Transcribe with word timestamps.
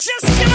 just 0.00 0.49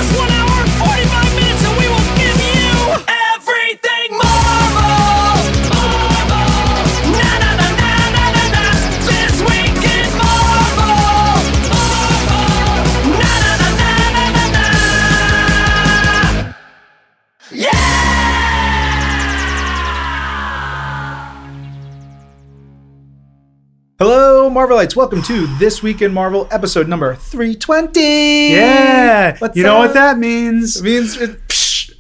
Marvelites. 24.56 24.96
Welcome 24.96 25.22
to 25.24 25.48
This 25.58 25.84
Week 25.84 26.02
in 26.02 26.14
Marvel, 26.14 26.48
episode 26.50 26.88
number 26.88 27.16
320. 27.16 28.52
Yeah. 28.54 29.36
What's 29.40 29.58
you 29.58 29.64
know 29.64 29.76
up? 29.82 29.88
what 29.88 29.94
that 29.96 30.18
means? 30.18 30.78
It 30.78 30.84
means 30.84 31.18
it, 31.18 31.42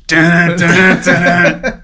Dun, 0.07 0.57
dun, 0.57 1.03
dun. 1.03 1.83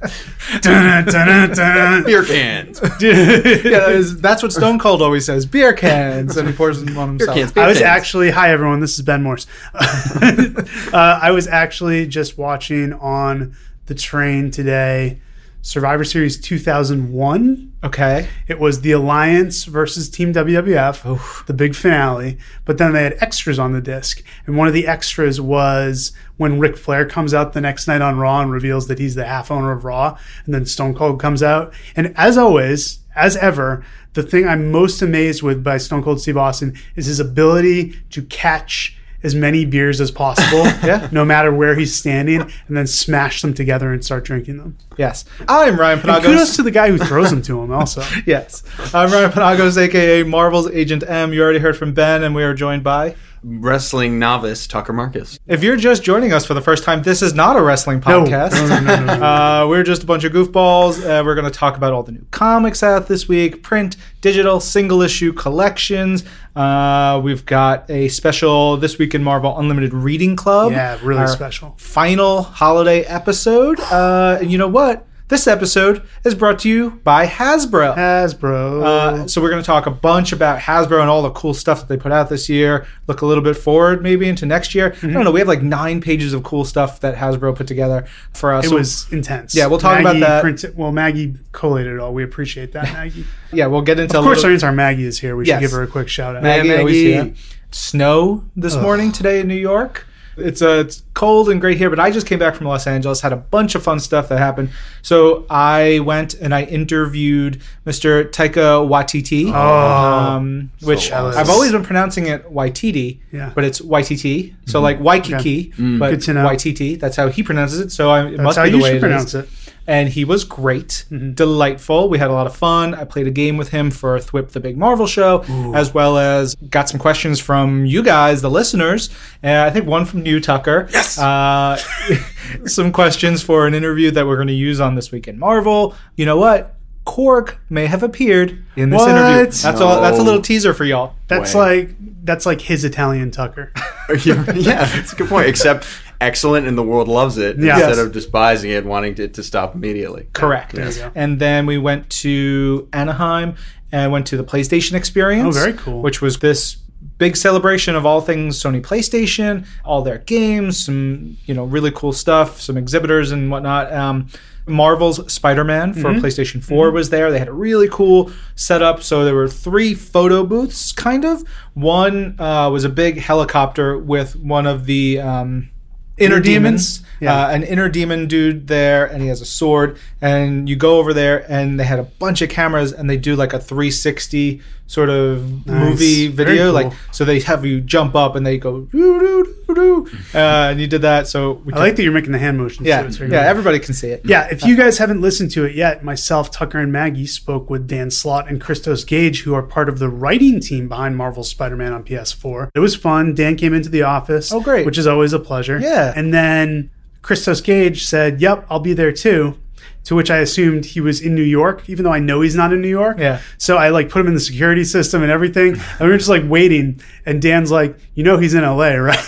Dun, 0.61 1.05
dun, 1.07 1.49
dun. 1.51 2.03
beer 2.05 2.23
cans. 2.23 2.79
yeah, 2.81 2.87
that 3.11 3.91
is- 3.91 4.21
that's 4.21 4.41
what 4.41 4.53
Stone 4.53 4.79
Cold 4.79 5.01
always 5.01 5.25
says. 5.25 5.45
Beer 5.45 5.73
cans, 5.73 6.37
and 6.37 6.47
he 6.47 6.53
pours 6.53 6.81
them 6.81 6.97
on 6.97 7.09
himself. 7.17 7.35
cans. 7.35 7.57
I 7.57 7.67
was 7.67 7.79
cans. 7.79 7.87
actually 7.87 8.29
hi 8.31 8.51
everyone. 8.51 8.79
This 8.79 8.95
is 8.97 9.01
Ben 9.01 9.23
Morse. 9.23 9.47
uh, 9.73 10.59
I 10.93 11.31
was 11.31 11.47
actually 11.47 12.07
just 12.07 12.37
watching 12.37 12.93
on 12.93 13.57
the 13.87 13.95
train 13.95 14.51
today, 14.51 15.19
Survivor 15.61 16.03
Series 16.03 16.39
2001. 16.39 17.73
Okay. 17.83 18.27
It 18.47 18.59
was 18.59 18.81
the 18.81 18.91
Alliance 18.93 19.65
versus 19.65 20.09
Team 20.09 20.33
WWF, 20.33 21.45
the 21.45 21.53
big 21.53 21.75
finale. 21.75 22.37
But 22.65 22.79
then 22.79 22.93
they 22.93 23.03
had 23.03 23.17
extras 23.21 23.59
on 23.59 23.71
the 23.71 23.81
disc, 23.81 24.23
and 24.45 24.57
one 24.57 24.67
of 24.67 24.73
the 24.73 24.87
extras 24.87 25.39
was 25.39 26.13
when 26.37 26.59
Ric 26.59 26.77
Flair 26.77 27.05
comes 27.05 27.33
out 27.33 27.53
the 27.53 27.61
next 27.61 27.87
night 27.87 28.01
on 28.01 28.17
Raw 28.17 28.41
and 28.41 28.51
reveals 28.51 28.87
that 28.87 28.97
he's 28.97 29.15
the 29.15 29.25
half 29.25 29.51
owner 29.51 29.71
of 29.71 29.85
Raw, 29.85 30.17
and 30.45 30.53
then 30.53 30.65
Stone 30.65 30.95
Cold 30.95 31.19
comes 31.19 31.43
out. 31.43 31.73
And 31.95 32.13
as 32.17 32.37
always, 32.37 32.99
as 33.15 33.37
ever, 33.37 33.85
the 34.13 34.23
thing 34.23 34.47
I'm 34.47 34.71
most 34.71 35.01
amazed 35.01 35.43
with 35.43 35.63
by 35.63 35.77
Stone 35.77 36.03
Cold 36.03 36.21
Steve 36.21 36.37
Austin 36.37 36.75
is 36.95 37.05
his 37.05 37.19
ability 37.19 38.01
to 38.09 38.23
catch 38.23 38.97
as 39.23 39.35
many 39.35 39.65
beers 39.65 40.01
as 40.01 40.11
possible, 40.11 40.63
Yeah. 40.83 41.07
no 41.11 41.23
matter 41.25 41.53
where 41.53 41.75
he's 41.75 41.95
standing, 41.95 42.41
and 42.41 42.77
then 42.77 42.87
smash 42.87 43.41
them 43.41 43.53
together 43.53 43.93
and 43.93 44.03
start 44.03 44.23
drinking 44.25 44.57
them. 44.57 44.77
Yes. 44.97 45.25
I'm 45.47 45.79
Ryan 45.79 45.99
And 45.99 46.23
kudos 46.23 46.51
Penagos. 46.51 46.55
to 46.57 46.63
the 46.63 46.71
guy 46.71 46.89
who 46.89 46.97
throws 46.97 47.29
them 47.29 47.41
to 47.43 47.61
him, 47.61 47.71
also. 47.71 48.03
yes. 48.25 48.63
I'm 48.93 49.11
Ryan 49.11 49.31
Penagos, 49.31 49.77
aka 49.77 50.23
Marvel's 50.23 50.69
Agent 50.71 51.03
M. 51.07 51.33
You 51.33 51.41
already 51.43 51.59
heard 51.59 51.77
from 51.77 51.93
Ben, 51.93 52.23
and 52.23 52.33
we 52.35 52.43
are 52.43 52.53
joined 52.53 52.83
by. 52.83 53.15
Wrestling 53.43 54.19
novice 54.19 54.67
Tucker 54.67 54.93
Markus. 54.93 55.39
If 55.47 55.63
you're 55.63 55.75
just 55.77 56.03
joining 56.03 56.31
us 56.31 56.45
for 56.45 56.53
the 56.53 56.61
first 56.61 56.83
time, 56.83 57.01
this 57.01 57.21
is 57.21 57.33
not 57.33 57.55
a 57.55 57.61
wrestling 57.61 57.99
No. 58.05 58.23
podcast. 58.23 58.51
No, 58.53 58.67
no, 58.67 58.79
no, 58.81 59.05
no, 59.05 59.05
no. 59.17 59.23
Uh, 59.23 59.67
we're 59.67 59.83
just 59.83 60.03
a 60.03 60.05
bunch 60.05 60.23
of 60.23 60.31
goofballs. 60.31 60.99
Uh, 61.03 61.23
we're 61.23 61.33
going 61.35 61.45
to 61.45 61.51
talk 61.51 61.75
about 61.75 61.91
all 61.93 62.03
the 62.03 62.11
new 62.11 62.25
comics 62.31 62.83
out 62.83 63.07
this 63.07 63.27
week 63.27 63.63
print, 63.63 63.97
digital, 64.21 64.59
single 64.59 65.01
issue 65.01 65.33
collections. 65.33 66.23
Uh, 66.55 67.19
we've 67.23 67.45
got 67.45 67.89
a 67.89 68.09
special 68.09 68.77
This 68.77 68.97
Week 68.97 69.15
in 69.15 69.23
Marvel 69.23 69.57
Unlimited 69.57 69.93
Reading 69.93 70.35
Club. 70.35 70.71
Yeah, 70.71 70.99
really 71.01 71.21
Our 71.21 71.27
special. 71.27 71.75
Final 71.77 72.43
holiday 72.43 73.01
episode. 73.05 73.79
Uh, 73.79 74.37
and 74.41 74.51
you 74.51 74.57
know 74.57 74.67
what? 74.67 75.07
This 75.31 75.47
episode 75.47 76.03
is 76.25 76.35
brought 76.35 76.59
to 76.59 76.69
you 76.69 76.99
by 77.05 77.25
Hasbro. 77.25 77.95
Hasbro. 77.95 78.83
Uh, 78.83 79.27
so 79.29 79.41
we're 79.41 79.49
going 79.49 79.61
to 79.61 79.65
talk 79.65 79.85
a 79.85 79.89
bunch 79.91 80.33
about 80.33 80.59
Hasbro 80.59 80.99
and 80.99 81.09
all 81.09 81.21
the 81.21 81.31
cool 81.31 81.53
stuff 81.53 81.79
that 81.79 81.87
they 81.87 81.95
put 81.95 82.11
out 82.11 82.27
this 82.27 82.49
year. 82.49 82.85
Look 83.07 83.21
a 83.21 83.25
little 83.25 83.41
bit 83.41 83.55
forward, 83.55 84.03
maybe 84.03 84.27
into 84.27 84.45
next 84.45 84.75
year. 84.75 84.93
I 85.01 85.07
don't 85.07 85.23
know. 85.23 85.31
We 85.31 85.39
have 85.39 85.47
like 85.47 85.61
nine 85.61 86.01
pages 86.01 86.33
of 86.33 86.43
cool 86.43 86.65
stuff 86.65 86.99
that 86.99 87.15
Hasbro 87.15 87.55
put 87.55 87.65
together 87.65 88.05
for 88.33 88.51
us. 88.51 88.65
it 88.65 88.69
So- 88.71 88.75
was 88.75 89.07
intense. 89.13 89.55
Yeah, 89.55 89.67
we'll 89.67 89.79
talk 89.79 90.01
about 90.01 90.19
that. 90.19 90.41
printed- 90.41 90.75
well, 90.75 90.91
Maggie 90.91 91.35
collated 91.53 91.93
it 91.93 91.99
all. 92.01 92.13
We 92.13 92.25
appreciate 92.25 92.73
that, 92.73 92.83
Maggie. 92.91 93.23
yeah, 93.53 93.67
we'll 93.67 93.83
get 93.83 94.01
into 94.01 94.17
of 94.17 94.25
course, 94.25 94.43
little, 94.43 94.67
our 94.67 94.73
Maggie 94.73 95.05
is 95.05 95.17
here. 95.17 95.37
We 95.37 95.45
should 95.45 95.61
give 95.61 95.71
her 95.71 95.81
a 95.83 95.87
quick 95.87 96.09
shout 96.09 96.35
out. 96.35 96.43
Maggie, 96.43 96.67
Maggie, 96.67 97.15
Maggie. 97.15 97.33
Snow 97.71 98.43
this 98.57 98.75
morning 98.75 99.13
today 99.13 99.39
in 99.39 99.47
New 99.47 99.55
York. 99.55 100.07
It's 100.37 100.61
uh, 100.61 100.83
it's 100.85 101.03
cold 101.13 101.49
and 101.49 101.59
great 101.59 101.77
here, 101.77 101.89
but 101.89 101.99
I 101.99 102.09
just 102.09 102.25
came 102.25 102.39
back 102.39 102.55
from 102.55 102.67
Los 102.67 102.87
Angeles, 102.87 103.21
had 103.21 103.33
a 103.33 103.37
bunch 103.37 103.75
of 103.75 103.83
fun 103.83 103.99
stuff 103.99 104.29
that 104.29 104.37
happened. 104.37 104.69
So 105.01 105.45
I 105.49 105.99
went 105.99 106.33
and 106.35 106.55
I 106.55 106.63
interviewed 106.63 107.61
Mr. 107.85 108.23
Taika 108.31 108.87
Waititi, 108.87 109.51
um, 109.53 110.71
which 110.81 111.09
jealous. 111.09 111.35
I've 111.35 111.49
always 111.49 111.71
been 111.71 111.83
pronouncing 111.83 112.27
it 112.27 112.51
Waititi, 112.51 113.19
Yeah. 113.31 113.51
but 113.53 113.63
it's 113.63 113.81
Waititi. 113.81 114.53
So 114.67 114.79
like 114.81 114.99
Waikiki, 114.99 115.73
but 115.99 116.11
Good 116.11 116.21
to 116.23 116.33
know. 116.33 116.45
Waititi. 116.47 116.99
That's 116.99 117.15
how 117.17 117.27
he 117.29 117.43
pronounces 117.43 117.79
it. 117.79 117.91
So 117.91 118.09
I, 118.09 118.27
it 118.27 118.31
That's 118.37 118.41
must 118.43 118.63
be 118.63 118.69
the 118.71 118.77
you 118.77 118.83
way 118.83 118.89
should 118.91 118.97
it 118.97 119.01
pronounce 119.01 119.33
is 119.33 119.43
it. 119.43 119.49
And 119.91 120.07
he 120.07 120.23
was 120.23 120.45
great, 120.45 121.03
delightful. 121.33 122.07
We 122.07 122.17
had 122.17 122.29
a 122.29 122.33
lot 122.33 122.47
of 122.47 122.55
fun. 122.55 122.95
I 122.95 123.03
played 123.03 123.27
a 123.27 123.31
game 123.31 123.57
with 123.57 123.71
him 123.71 123.91
for 123.91 124.17
Thwip 124.19 124.51
the 124.51 124.61
Big 124.61 124.77
Marvel 124.77 125.05
Show, 125.05 125.43
as 125.75 125.93
well 125.93 126.17
as 126.17 126.55
got 126.55 126.87
some 126.87 126.97
questions 126.97 127.41
from 127.41 127.85
you 127.85 128.01
guys, 128.01 128.41
the 128.41 128.49
listeners. 128.49 129.09
And 129.43 129.57
I 129.57 129.69
think 129.69 129.87
one 129.87 130.05
from 130.05 130.25
you, 130.25 130.39
Tucker. 130.39 130.87
Yes. 130.93 131.19
Uh, 131.19 131.75
some 132.67 132.93
questions 132.93 133.43
for 133.43 133.67
an 133.67 133.73
interview 133.73 134.11
that 134.11 134.25
we're 134.25 134.37
going 134.37 134.47
to 134.47 134.53
use 134.53 134.79
on 134.79 134.95
this 134.95 135.11
week 135.11 135.27
in 135.27 135.37
Marvel. 135.37 135.93
You 136.15 136.25
know 136.25 136.37
what? 136.37 136.77
Korg 137.05 137.57
may 137.69 137.87
have 137.87 138.01
appeared 138.01 138.63
in 138.77 138.91
this 138.91 138.99
What? 138.99 139.09
interview. 139.09 139.51
That's 139.51 139.81
all. 139.81 139.99
That's 139.99 140.19
a 140.19 140.23
little 140.23 140.41
teaser 140.41 140.73
for 140.73 140.85
y'all. 140.85 141.15
That's 141.27 141.53
Way. 141.53 141.81
like 141.87 141.95
that's 142.23 142.45
like 142.45 142.61
his 142.61 142.85
Italian 142.85 143.31
Tucker. 143.31 143.73
yeah, 144.23 144.43
that's 144.43 145.11
a 145.11 145.15
good 145.17 145.27
point. 145.27 145.47
Except 145.47 145.85
excellent 146.21 146.67
and 146.67 146.77
the 146.77 146.83
world 146.83 147.07
loves 147.09 147.37
it 147.37 147.57
Yeah. 147.57 147.73
instead 147.75 147.89
Yes. 147.89 147.97
of 147.97 148.11
despising 148.13 148.71
it, 148.71 148.85
wanting 148.85 149.15
it 149.17 149.33
to 149.33 149.43
stop 149.43 149.75
immediately. 149.75 150.27
Correct. 150.31 150.73
There 150.73 150.89
you. 150.89 151.11
And 151.15 151.39
then 151.39 151.65
we 151.65 151.77
went 151.77 152.09
to 152.21 152.87
Anaheim 152.93 153.55
and 153.91 154.11
went 154.11 154.27
to 154.27 154.37
the 154.37 154.43
PlayStation 154.45 154.93
Experience. 154.93 155.57
Oh, 155.57 155.59
very 155.59 155.73
cool. 155.73 156.01
Which 156.01 156.21
was 156.21 156.37
this 156.39 156.77
big 157.17 157.35
celebration 157.35 157.95
of 157.95 158.05
all 158.05 158.21
things 158.21 158.61
Sony 158.61 158.81
PlayStation, 158.81 159.65
all 159.83 160.01
their 160.03 160.19
games, 160.19 160.85
some 160.85 161.35
you 161.45 161.53
know 161.53 161.65
really 161.65 161.91
cool 161.91 162.13
stuff, 162.13 162.61
some 162.61 162.77
exhibitors 162.77 163.31
and 163.31 163.49
whatnot. 163.51 163.91
Um, 163.91 164.27
Marvel's 164.67 165.19
Spider-Man 165.33 165.93
for 165.95 166.09
Mm-hmm. 166.11 166.23
PlayStation 166.23 166.63
4 166.63 166.91
was 166.91 167.09
there. 167.09 167.31
They 167.31 167.39
had 167.39 167.47
a 167.47 167.51
really 167.53 167.89
cool 167.89 168.31
setup. 168.55 169.01
So 169.01 169.25
there 169.25 169.33
were 169.33 169.47
three 169.47 169.95
photo 169.95 170.45
booths, 170.45 170.91
kind 170.91 171.25
of. 171.25 171.43
One 171.73 172.35
uh, 172.39 172.69
was 172.71 172.83
a 172.83 172.89
big 172.89 173.17
helicopter 173.19 173.97
with 173.97 174.35
one 174.35 174.67
of 174.67 174.85
the 174.85 175.19
um, 175.19 175.70
inner 176.17 176.35
Inner 176.35 176.43
demons. 176.43 176.97
demons? 176.99 177.07
Yeah. 177.19 177.45
Uh, 177.45 177.49
an 177.51 177.63
inner 177.63 177.87
demon 177.89 178.27
dude 178.27 178.67
there, 178.67 179.05
and 179.05 179.21
he 179.21 179.27
has 179.27 179.41
a 179.41 179.45
sword. 179.45 179.97
And 180.21 180.67
you 180.67 180.75
go 180.75 180.97
over 180.97 181.13
there, 181.13 181.45
and 181.51 181.79
they 181.79 181.83
had 181.83 181.99
a 181.99 182.03
bunch 182.03 182.41
of 182.41 182.49
cameras, 182.49 182.91
and 182.91 183.09
they 183.09 183.17
do 183.17 183.35
like 183.35 183.53
a 183.53 183.59
360 183.59 184.61
sort 184.91 185.09
of 185.09 185.65
movie 185.65 186.27
video. 186.27 186.65
cool. 186.65 186.73
Like, 186.73 186.93
so 187.11 187.23
they 187.23 187.39
have 187.39 187.65
you 187.65 187.79
jump 187.79 188.13
up, 188.13 188.35
and 188.35 188.45
they 188.45 188.57
go 188.57 188.81
doo 188.81 189.19
doo 189.19 189.73
doo 189.73 190.09
uh, 190.35 190.71
and 190.71 190.81
you 190.81 190.87
did 190.87 191.03
that. 191.03 191.27
So 191.27 191.53
we 191.63 191.71
I 191.73 191.77
like 191.79 191.95
that 191.95 192.03
you're 192.03 192.11
making 192.11 192.33
the 192.33 192.39
hand 192.39 192.57
motions. 192.57 192.85
yeah. 192.85 193.09
Yeah, 193.19 193.41
everybody 193.41 193.79
can 193.79 193.93
see 193.93 194.09
it. 194.09 194.21
Yeah, 194.25 194.49
if 194.51 194.65
you 194.65 194.75
guys 194.75 194.97
haven't 194.97 195.21
listened 195.21 195.51
to 195.51 195.63
it 195.63 195.75
yet, 195.75 196.03
myself, 196.03 196.51
Tucker, 196.51 196.79
and 196.79 196.91
Maggie 196.91 197.25
spoke 197.25 197.69
with 197.69 197.87
Dan 197.87 198.11
Slott 198.11 198.49
and 198.49 198.59
Christos 198.59 199.05
Gage, 199.05 199.43
who 199.43 199.53
are 199.53 199.63
part 199.63 199.87
of 199.87 199.99
the 199.99 200.09
writing 200.09 200.59
team 200.59 200.89
behind 200.89 201.15
Marvel's 201.15 201.49
Spider-Man 201.49 201.93
on 201.93 202.03
PS4. 202.03 202.71
It 202.75 202.79
was 202.79 202.93
fun. 202.95 203.33
Dan 203.33 203.55
came 203.55 203.73
into 203.73 203.89
the 203.89 204.01
office. 204.03 204.51
Oh, 204.51 204.59
great. 204.59 204.85
Which 204.85 204.97
is 204.97 205.07
always 205.07 205.31
a 205.31 205.39
pleasure. 205.39 205.79
Yeah. 205.79 206.11
And 206.15 206.33
then 206.33 206.91
Christos 207.21 207.61
Gage 207.61 208.05
said, 208.05 208.41
Yep, 208.41 208.65
I'll 208.69 208.79
be 208.81 208.93
there 208.93 209.13
too. 209.13 209.57
To 210.05 210.15
which 210.15 210.31
I 210.31 210.37
assumed 210.37 210.85
he 210.85 210.99
was 210.99 211.21
in 211.21 211.35
New 211.35 211.43
York, 211.43 211.87
even 211.87 212.03
though 212.03 212.11
I 212.11 212.17
know 212.17 212.41
he's 212.41 212.55
not 212.55 212.73
in 212.73 212.81
New 212.81 212.87
York. 212.89 213.19
Yeah. 213.19 213.39
So 213.59 213.77
I 213.77 213.89
like 213.89 214.09
put 214.09 214.19
him 214.21 214.27
in 214.27 214.33
the 214.33 214.39
security 214.39 214.83
system 214.83 215.21
and 215.21 215.31
everything. 215.31 215.75
And 215.99 216.01
we 216.01 216.07
were 216.09 216.17
just 216.17 216.29
like 216.29 216.41
waiting. 216.47 216.99
And 217.23 217.39
Dan's 217.39 217.69
like, 217.71 217.95
you 218.15 218.23
know 218.23 218.37
he's 218.37 218.55
in 218.55 218.63
LA, 218.63 218.87
right? 218.95 219.19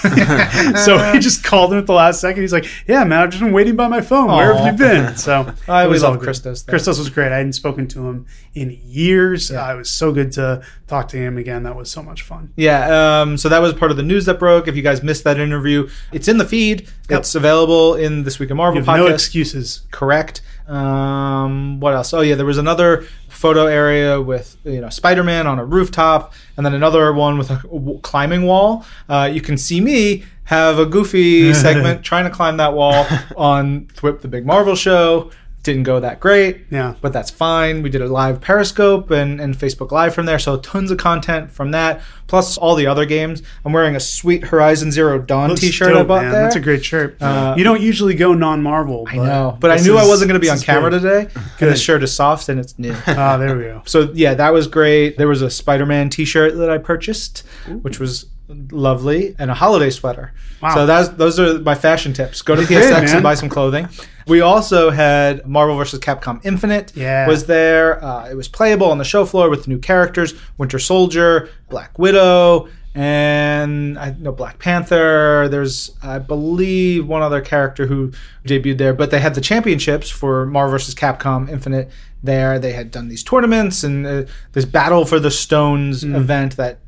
so 0.78 0.98
he 1.14 1.20
just 1.28 1.44
called 1.44 1.72
him 1.74 1.80
at 1.80 1.86
the 1.86 1.94
last 1.94 2.20
second. 2.20 2.42
He's 2.42 2.52
like, 2.54 2.66
Yeah, 2.88 3.04
man, 3.04 3.20
I've 3.22 3.30
just 3.30 3.44
been 3.44 3.54
waiting 3.54 3.76
by 3.76 3.88
my 3.88 4.02
phone. 4.02 4.28
Where 4.30 4.56
have 4.56 4.66
you 4.74 4.78
been? 4.78 5.16
So 5.16 5.54
I 5.68 5.86
was 5.86 6.04
always 6.04 6.18
love. 6.18 6.20
Christos, 6.24 6.64
though. 6.64 6.72
Christos 6.72 6.98
was 6.98 7.10
great. 7.10 7.32
I 7.32 7.38
hadn't 7.38 7.54
spoken 7.54 7.88
to 7.90 8.08
him 8.10 8.26
in 8.56 8.78
years. 8.84 9.52
Uh, 9.52 9.72
it 9.74 9.78
was 9.78 9.92
so 9.92 10.12
good 10.12 10.32
to 10.34 10.64
talk 10.88 11.08
to 11.10 11.18
him 11.18 11.38
again. 11.38 11.64
That 11.64 11.76
was 11.76 11.92
so 11.92 12.02
much 12.02 12.24
fun. 12.24 12.52
Yeah, 12.56 13.22
um, 13.22 13.38
so 13.38 13.48
that 13.50 13.60
was 13.62 13.74
part 13.74 13.92
of 13.92 13.98
the 13.98 14.04
news 14.04 14.26
that 14.26 14.40
broke. 14.40 14.68
If 14.68 14.76
you 14.76 14.82
guys 14.82 15.04
missed 15.04 15.24
that 15.26 15.40
interview, 15.40 15.88
it's 16.12 16.28
in 16.28 16.40
the 16.40 16.46
feed. 16.46 16.90
It's 17.10 17.36
available 17.36 17.94
in 17.96 18.24
this 18.24 18.40
week 18.40 18.50
of 18.50 18.58
Marvel 18.58 18.80
You 18.80 18.86
have 18.86 18.96
podcast. 18.96 19.08
no 19.08 19.14
excuses. 19.14 19.82
correct. 19.92 20.42
Um, 20.68 21.80
what 21.80 21.94
else? 21.94 22.14
Oh 22.14 22.22
yeah, 22.22 22.36
there 22.36 22.46
was 22.46 22.58
another 22.58 23.06
photo 23.28 23.66
area 23.66 24.22
with 24.22 24.58
you 24.64 24.80
know 24.82 24.90
Spider-Man 24.90 25.48
on 25.48 25.60
a 25.60 25.66
rooftop, 25.66 26.34
and 26.58 26.66
then 26.66 26.74
another 26.74 27.12
one 27.14 27.38
with 27.38 27.50
a 27.52 27.58
w- 27.64 28.00
climbing 28.00 28.44
wall. 28.46 28.86
Uh, 29.10 29.30
you 29.32 29.42
can 29.42 29.58
see 29.58 29.82
me 29.82 30.24
have 30.46 30.80
a 30.80 30.86
goofy 30.86 31.54
segment 31.66 32.04
trying 32.04 32.26
to 32.26 32.30
climb 32.30 32.58
that 32.58 32.74
wall 32.74 33.06
on 33.38 33.86
Thwip 33.88 34.22
the 34.22 34.28
Big 34.28 34.46
Marvel 34.46 34.76
Show. 34.76 35.32
Didn't 35.64 35.84
go 35.84 36.00
that 36.02 36.20
great. 36.20 36.66
Yeah. 36.70 36.96
But 37.02 37.14
that's 37.14 37.32
fine. 37.32 37.82
We 37.82 37.90
did 37.90 38.02
a 38.02 38.08
live 38.08 38.42
Periscope 38.42 39.10
and, 39.12 39.40
and 39.40 39.56
Facebook 39.56 39.92
Live 39.92 40.14
from 40.14 40.26
there. 40.26 40.38
So 40.38 40.58
tons 40.58 40.92
of 40.92 40.98
content 40.98 41.52
from 41.52 41.72
that, 41.72 42.02
plus 42.28 42.58
all 42.58 42.76
the 42.76 42.86
other 42.86 43.06
games. 43.06 43.42
I'm 43.64 43.72
wearing 43.72 43.96
a 43.96 44.00
sweet 44.00 44.44
Horizon 44.46 44.92
Zero 44.92 45.20
Dawn 45.20 45.50
Looks 45.50 45.62
t 45.62 45.72
shirt 45.72 45.96
I 45.96 46.04
bought 46.04 46.24
man. 46.24 46.32
there. 46.34 46.44
That's 46.44 46.58
a 46.58 46.60
great 46.60 46.84
shirt. 46.84 47.22
Uh, 47.22 47.56
you 47.58 47.64
don't 47.64 47.82
usually 47.82 48.14
go 48.14 48.34
non-Marvel. 48.34 49.08
I 49.10 49.16
know. 49.16 49.58
But 49.60 49.72
I 49.72 49.78
knew 49.78 49.98
I 49.98 50.06
wasn't 50.06 50.30
going 50.30 50.40
to 50.40 50.46
be 50.46 50.50
on 50.50 50.60
camera 50.60 50.92
good. 50.92 51.02
today. 51.02 51.42
And 51.62 51.72
the 51.72 51.78
shirt 51.78 52.04
is 52.04 52.14
soft 52.14 52.50
and 52.50 52.60
it's 52.60 52.78
new. 52.78 52.96
Ah, 53.08 53.38
there 53.38 53.56
we 53.58 53.64
go. 53.64 53.82
So 53.86 54.12
yeah, 54.14 54.34
that 54.34 54.52
was 54.52 54.68
great. 54.68 55.18
There 55.18 55.28
was 55.30 55.42
a 55.42 55.50
Spider-Man 55.50 56.10
T-shirt 56.10 56.58
that 56.58 56.70
I 56.70 56.78
purchased, 56.78 57.46
which 57.82 58.00
was 58.00 58.26
lovely, 58.50 59.36
and 59.40 59.50
a 59.50 59.54
holiday 59.54 59.90
sweater. 59.90 60.34
Wow. 60.62 60.76
So 60.76 60.86
that's 60.86 61.10
those 61.10 61.40
are 61.40 61.60
my 61.60 61.76
fashion 61.76 62.14
tips. 62.14 62.42
Go 62.42 62.56
to 62.56 62.64
PSX 62.64 63.14
and 63.14 63.24
buy 63.24 63.36
some 63.36 63.50
clothing. 63.50 63.88
We 64.28 64.42
also 64.42 64.90
had 64.90 65.46
Marvel 65.48 65.76
vs. 65.78 66.00
Capcom 66.00 66.40
Infinite. 66.46 66.94
Yeah. 66.96 67.28
was 67.28 67.46
there. 67.46 68.04
Uh, 68.04 68.30
it 68.30 68.36
was 68.36 68.48
playable 68.48 68.90
on 68.92 68.98
the 68.98 69.04
show 69.04 69.26
floor 69.26 69.50
with 69.50 69.68
new 69.68 69.78
characters: 69.80 70.34
Winter 70.58 70.80
Soldier, 70.80 71.50
Black 71.70 71.98
Widow. 72.00 72.68
And 72.96 73.98
I 73.98 74.12
know 74.20 74.32
Black 74.32 74.60
Panther. 74.60 75.48
There's, 75.50 75.92
I 76.04 76.20
believe, 76.20 77.08
one 77.08 77.24
other 77.24 77.42
character 77.42 77.88
who 77.88 78.12
debuted 78.46 78.78
there. 78.78 78.94
But 78.94 79.10
they 79.12 79.20
had 79.20 79.34
the 79.36 79.42
championships 79.42 80.10
for 80.12 80.46
Marvel 80.46 80.72
vs. 80.74 80.94
Capcom 80.96 81.50
Infinite 81.50 81.90
there. 82.22 82.60
They 82.60 82.74
had 82.74 82.92
done 82.92 83.08
these 83.10 83.24
tournaments 83.24 83.84
and 83.84 84.06
uh, 84.06 84.24
this 84.52 84.66
Battle 84.66 85.06
for 85.06 85.20
the 85.20 85.32
Stones 85.32 86.04
event 86.04 86.56
that 86.58 86.80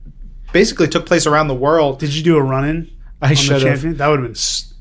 basically 0.54 0.88
took 0.88 1.06
place 1.08 1.26
around 1.26 1.48
the 1.48 1.56
world. 1.56 1.98
Did 2.00 2.14
you 2.14 2.22
do 2.24 2.38
a 2.38 2.42
run-in? 2.44 2.92
I 3.22 3.34
should 3.34 3.64
have. 3.64 3.98
That 3.98 4.08
would 4.08 4.20
have 4.20 4.26
been 4.28 4.32
s- 4.36 4.75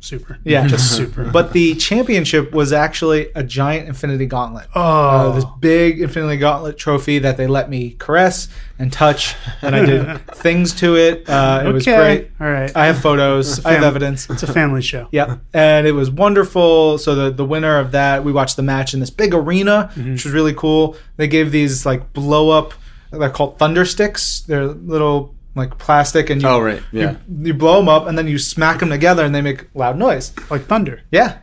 super. 0.00 0.38
Yeah, 0.44 0.66
just 0.66 0.92
super. 0.96 1.24
But 1.30 1.52
the 1.52 1.74
championship 1.74 2.52
was 2.52 2.72
actually 2.72 3.30
a 3.34 3.42
giant 3.42 3.88
Infinity 3.88 4.26
Gauntlet. 4.26 4.66
Oh. 4.74 4.80
Uh, 4.82 5.32
this 5.32 5.44
big 5.60 6.00
Infinity 6.00 6.36
Gauntlet 6.38 6.78
trophy 6.78 7.18
that 7.20 7.36
they 7.36 7.46
let 7.46 7.68
me 7.70 7.96
caress 7.98 8.48
and 8.78 8.92
touch, 8.92 9.34
and 9.62 9.74
I 9.74 9.84
did 9.84 10.26
things 10.36 10.72
to 10.76 10.96
it. 10.96 11.28
Uh, 11.28 11.64
it 11.66 11.72
was 11.72 11.84
great. 11.84 12.30
All 12.40 12.48
right. 12.50 12.74
I 12.76 12.86
have 12.86 13.00
photos. 13.00 13.64
I 13.64 13.72
have 13.72 13.82
evidence. 13.82 14.28
It's 14.30 14.42
a 14.42 14.52
family 14.52 14.82
show. 14.82 15.08
Yeah, 15.12 15.38
and 15.52 15.86
it 15.86 15.92
was 15.92 16.10
wonderful. 16.10 16.98
So 16.98 17.14
the 17.14 17.30
the 17.30 17.44
winner 17.44 17.78
of 17.78 17.92
that, 17.92 18.22
we 18.24 18.32
watched 18.32 18.56
the 18.56 18.62
match 18.62 18.94
in 18.94 19.00
this 19.00 19.10
big 19.10 19.34
arena, 19.34 19.90
Mm-hmm. 19.94 20.12
which 20.12 20.24
was 20.24 20.32
really 20.34 20.54
cool. 20.54 20.96
They 21.16 21.26
gave 21.28 21.50
these 21.50 21.84
like 21.86 22.12
blow 22.12 22.50
up, 22.50 22.74
they're 23.10 23.30
called 23.30 23.58
thunder 23.58 23.84
sticks. 23.84 24.40
They're 24.42 24.66
little 24.66 25.34
like 25.58 25.76
plastic, 25.78 26.30
and 26.30 26.40
you, 26.40 26.48
Oh, 26.48 26.60
right. 26.60 26.82
Yeah. 26.92 27.16
you, 27.28 27.46
you 27.48 27.54
blow 27.54 27.76
them 27.78 27.88
up, 27.88 28.06
and 28.06 28.16
then 28.16 28.26
you 28.28 28.38
smack 28.38 28.80
them 28.80 28.88
together, 28.90 29.24
and 29.24 29.34
they 29.34 29.42
make 29.42 29.66
loud 29.74 29.98
noise. 29.98 30.32
Like 30.50 30.64
thunder. 30.66 31.02
Yeah. 31.10 31.38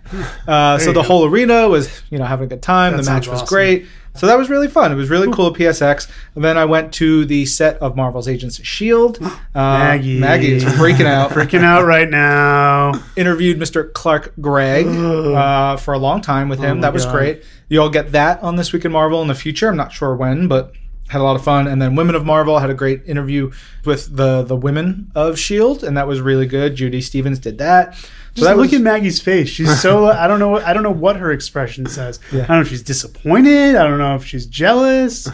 Uh, 0.48 0.78
so 0.80 0.88
the 0.88 1.02
go. 1.02 1.04
whole 1.04 1.26
arena 1.26 1.68
was, 1.70 2.02
you 2.10 2.18
know, 2.18 2.26
having 2.26 2.46
a 2.46 2.50
good 2.50 2.62
time. 2.62 2.96
That 2.98 3.04
the 3.04 3.12
match 3.12 3.28
was 3.28 3.42
awesome. 3.42 3.54
great. 3.54 3.86
So 4.16 4.28
that 4.28 4.38
was 4.38 4.50
really 4.50 4.70
fun. 4.70 4.94
It 4.94 4.96
was 4.96 5.10
really 5.10 5.30
cool 5.34 5.48
at 5.48 5.54
PSX. 5.56 6.10
And 6.36 6.44
then 6.44 6.58
I 6.58 6.64
went 6.64 6.94
to 6.94 7.26
the 7.26 7.46
set 7.46 7.76
of 7.80 7.98
Marvel's 7.98 8.30
Agents 8.30 8.58
of 8.60 8.66
Shield. 8.66 9.20
Uh, 9.56 9.80
Maggie. 9.80 10.20
Maggie 10.20 10.52
is 10.54 10.66
freaking 10.66 11.06
out. 11.06 11.32
Freaking 11.36 11.64
out 11.64 11.86
right 11.86 12.10
now. 12.10 12.92
Interviewed 13.16 13.58
Mr. 13.58 13.92
Clark 13.94 14.34
Gregg 14.42 14.86
uh, 14.86 15.78
for 15.78 15.94
a 15.94 15.98
long 15.98 16.20
time 16.20 16.50
with 16.50 16.60
him. 16.60 16.80
Oh 16.80 16.82
that 16.82 16.92
was 16.92 17.06
God. 17.06 17.12
great. 17.14 17.44
You'll 17.70 17.90
get 17.90 18.12
that 18.12 18.44
on 18.44 18.58
this 18.58 18.74
week 18.74 18.84
in 18.84 18.92
Marvel 18.92 19.22
in 19.22 19.30
the 19.30 19.34
future. 19.36 19.70
I'm 19.70 19.78
not 19.78 19.94
sure 19.94 20.14
when, 20.14 20.50
but 20.50 20.74
had 21.10 21.22
a 21.22 21.24
lot 21.24 21.36
of 21.36 21.44
fun. 21.44 21.68
And 21.68 21.82
then 21.82 21.96
Women 21.96 22.16
of 22.16 22.26
Marvel 22.26 22.60
had 22.60 22.70
a 22.70 22.74
great 22.74 23.04
interview 23.06 23.52
with 23.84 24.16
the 24.16 24.44
the 24.44 24.56
women 24.56 25.12
of 25.16 25.38
Shield, 25.38 25.84
and 25.84 25.96
that 25.98 26.08
was 26.08 26.22
really 26.22 26.48
good. 26.48 26.76
Judy 26.76 27.02
Stephens 27.02 27.40
did 27.40 27.58
that. 27.60 27.96
So 27.96 28.10
Just 28.42 28.48
that 28.48 28.58
look 28.58 28.72
was, 28.72 28.74
at 28.74 28.82
Maggie's 28.82 29.22
face. 29.22 29.48
She's 29.50 29.82
so 29.82 30.08
I 30.12 30.28
don't 30.28 30.40
know 30.40 30.58
I 30.58 30.74
don't 30.74 30.84
know 30.84 30.92
what 30.92 31.18
her 31.18 31.32
expression 31.32 31.86
says. 31.86 32.20
I 32.32 32.38
don't 32.38 32.50
know 32.50 32.62
if 32.62 32.70
she's 32.70 32.84
disappointed. 32.84 33.76
I 33.76 33.88
don't 33.88 34.00
know 34.00 34.16
if 34.16 34.26
she's 34.26 34.46
jealous. 34.46 35.30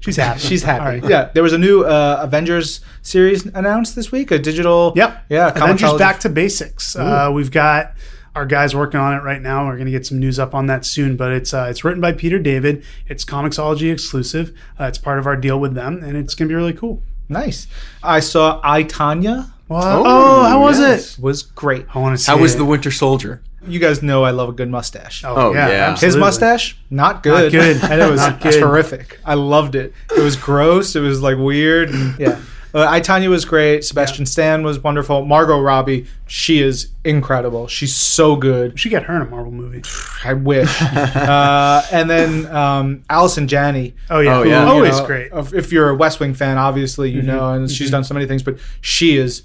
She's 0.00 0.16
happy. 0.16 0.40
She's 0.40 0.62
happy. 0.62 1.00
Right. 1.00 1.10
Yeah, 1.10 1.30
there 1.34 1.42
was 1.42 1.52
a 1.52 1.58
new 1.58 1.82
uh, 1.82 2.20
Avengers 2.22 2.80
series 3.02 3.44
announced 3.46 3.96
this 3.96 4.12
week. 4.12 4.30
A 4.30 4.38
digital. 4.38 4.92
Yep. 4.94 5.24
Yeah. 5.28 5.48
Avengers 5.50 5.94
back 5.94 6.20
to 6.20 6.28
basics. 6.28 6.94
Uh, 6.94 7.30
we've 7.34 7.50
got 7.50 7.94
our 8.34 8.46
guys 8.46 8.74
working 8.74 9.00
on 9.00 9.14
it 9.14 9.22
right 9.22 9.40
now. 9.42 9.66
We're 9.66 9.74
going 9.76 9.86
to 9.86 9.92
get 9.92 10.06
some 10.06 10.18
news 10.18 10.38
up 10.38 10.54
on 10.54 10.66
that 10.66 10.84
soon. 10.84 11.16
But 11.16 11.32
it's 11.32 11.52
uh, 11.52 11.66
it's 11.70 11.84
written 11.84 12.00
by 12.00 12.12
Peter 12.12 12.38
David. 12.38 12.84
It's 13.06 13.24
Comixology 13.24 13.92
exclusive. 13.92 14.56
Uh, 14.78 14.84
it's 14.84 14.98
part 14.98 15.18
of 15.18 15.26
our 15.26 15.36
deal 15.36 15.58
with 15.58 15.74
them, 15.74 16.02
and 16.02 16.16
it's 16.16 16.34
going 16.34 16.48
to 16.48 16.52
be 16.52 16.56
really 16.56 16.72
cool. 16.74 17.02
Nice. 17.28 17.66
I 18.02 18.20
saw 18.20 18.60
I 18.64 18.84
Tonya 18.84 19.50
Well, 19.68 20.02
oh, 20.06 20.44
how 20.44 20.60
was 20.60 20.78
yes. 20.80 21.18
it? 21.18 21.22
was 21.22 21.42
great. 21.42 21.86
I 21.94 21.98
want 21.98 22.16
to 22.16 22.22
see. 22.22 22.30
How 22.32 22.38
was 22.38 22.56
the 22.56 22.64
Winter 22.64 22.90
Soldier? 22.90 23.42
You 23.66 23.80
guys 23.80 24.02
know 24.02 24.24
I 24.24 24.30
love 24.30 24.48
a 24.48 24.52
good 24.52 24.70
mustache. 24.70 25.24
Oh, 25.26 25.52
yeah. 25.52 25.94
His 25.96 26.16
mustache, 26.16 26.78
not 26.90 27.22
good. 27.22 27.52
Not 27.52 27.60
good. 27.60 27.82
and 27.90 28.00
it 28.00 28.10
was 28.10 28.20
Not 28.20 28.40
good. 28.40 28.54
terrific. 28.58 29.18
I 29.24 29.34
loved 29.34 29.74
it. 29.74 29.92
It 30.16 30.22
was 30.22 30.36
gross. 30.36 30.96
It 30.96 31.00
was 31.00 31.20
like 31.20 31.36
weird. 31.36 31.90
And, 31.90 32.18
yeah. 32.18 32.40
Uh, 32.74 32.86
I 32.88 33.00
Tonya 33.00 33.28
was 33.28 33.44
great. 33.44 33.84
Sebastian 33.84 34.26
Stan 34.26 34.62
was 34.62 34.78
wonderful. 34.78 35.24
Margot 35.24 35.60
Robbie, 35.60 36.06
she 36.26 36.60
is 36.60 36.88
incredible. 37.04 37.66
She's 37.66 37.94
so 37.94 38.36
good. 38.36 38.72
We 38.72 38.78
should 38.78 38.90
get 38.90 39.04
her 39.04 39.16
in 39.16 39.22
a 39.22 39.24
Marvel 39.26 39.52
movie. 39.52 39.82
I 40.24 40.34
wish. 40.34 40.82
uh, 40.82 41.82
and 41.92 42.10
then 42.10 42.46
um, 42.54 43.02
Allison 43.08 43.48
Janney. 43.48 43.94
Oh 44.10 44.20
yeah, 44.20 44.38
Oh, 44.38 44.42
yeah. 44.42 44.64
you 44.64 44.68
always 44.70 44.98
know, 44.98 45.06
great. 45.06 45.30
If 45.32 45.54
if 45.54 45.72
you're 45.72 45.88
a 45.90 45.94
West 45.94 46.20
Wing 46.20 46.34
fan, 46.34 46.58
obviously 46.58 47.10
you 47.10 47.22
know, 47.22 47.52
and 47.52 47.70
she's 47.70 47.90
done 47.90 48.04
so 48.04 48.14
many 48.14 48.26
things, 48.26 48.42
but 48.42 48.58
she 48.80 49.16
is 49.16 49.42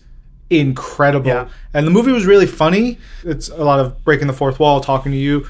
incredible. 0.50 1.28
Yeah. 1.28 1.50
And 1.74 1.88
the 1.88 1.92
movie 1.92 2.12
was 2.12 2.26
really 2.26 2.46
funny. 2.46 3.00
It's 3.24 3.50
a 3.50 3.64
lot 3.64 3.80
of 3.80 4.04
breaking 4.04 4.28
the 4.28 4.34
fourth 4.34 4.60
wall, 4.60 4.82
talking 4.82 5.12
to 5.12 5.18
you 5.18 5.48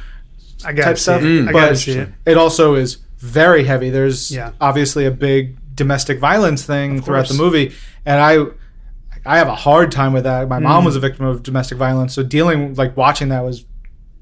I 0.66 0.72
got 0.74 0.84
type 0.84 0.98
see 0.98 1.02
stuff. 1.04 1.24
it. 1.24 1.42
I 1.42 1.46
but 1.52 1.60
got 1.60 1.70
to 1.70 1.76
see 1.76 1.92
it. 1.94 2.10
it 2.26 2.38
also 2.38 2.76
is 2.76 2.98
very 3.18 3.64
heavy. 3.66 3.90
There's 3.90 4.32
Yeah. 4.32 4.52
obviously 4.62 5.06
a 5.06 5.12
big 5.12 5.58
domestic 5.76 6.20
violence 6.20 6.64
thing 6.66 7.02
throughout 7.02 7.28
the 7.28 7.34
movie, 7.36 7.74
and 8.06 8.20
I. 8.20 8.46
I 9.26 9.38
have 9.38 9.48
a 9.48 9.56
hard 9.56 9.90
time 9.90 10.12
with 10.12 10.26
that. 10.26 10.50
My 10.50 10.60
Mm. 10.60 10.64
mom 10.64 10.84
was 10.84 10.98
a 10.98 11.00
victim 11.00 11.26
of 11.26 11.44
domestic 11.44 11.78
violence, 11.78 12.14
so 12.14 12.24
dealing 12.24 12.74
like 12.76 12.98
watching 12.98 13.30
that 13.30 13.42
was 13.46 13.64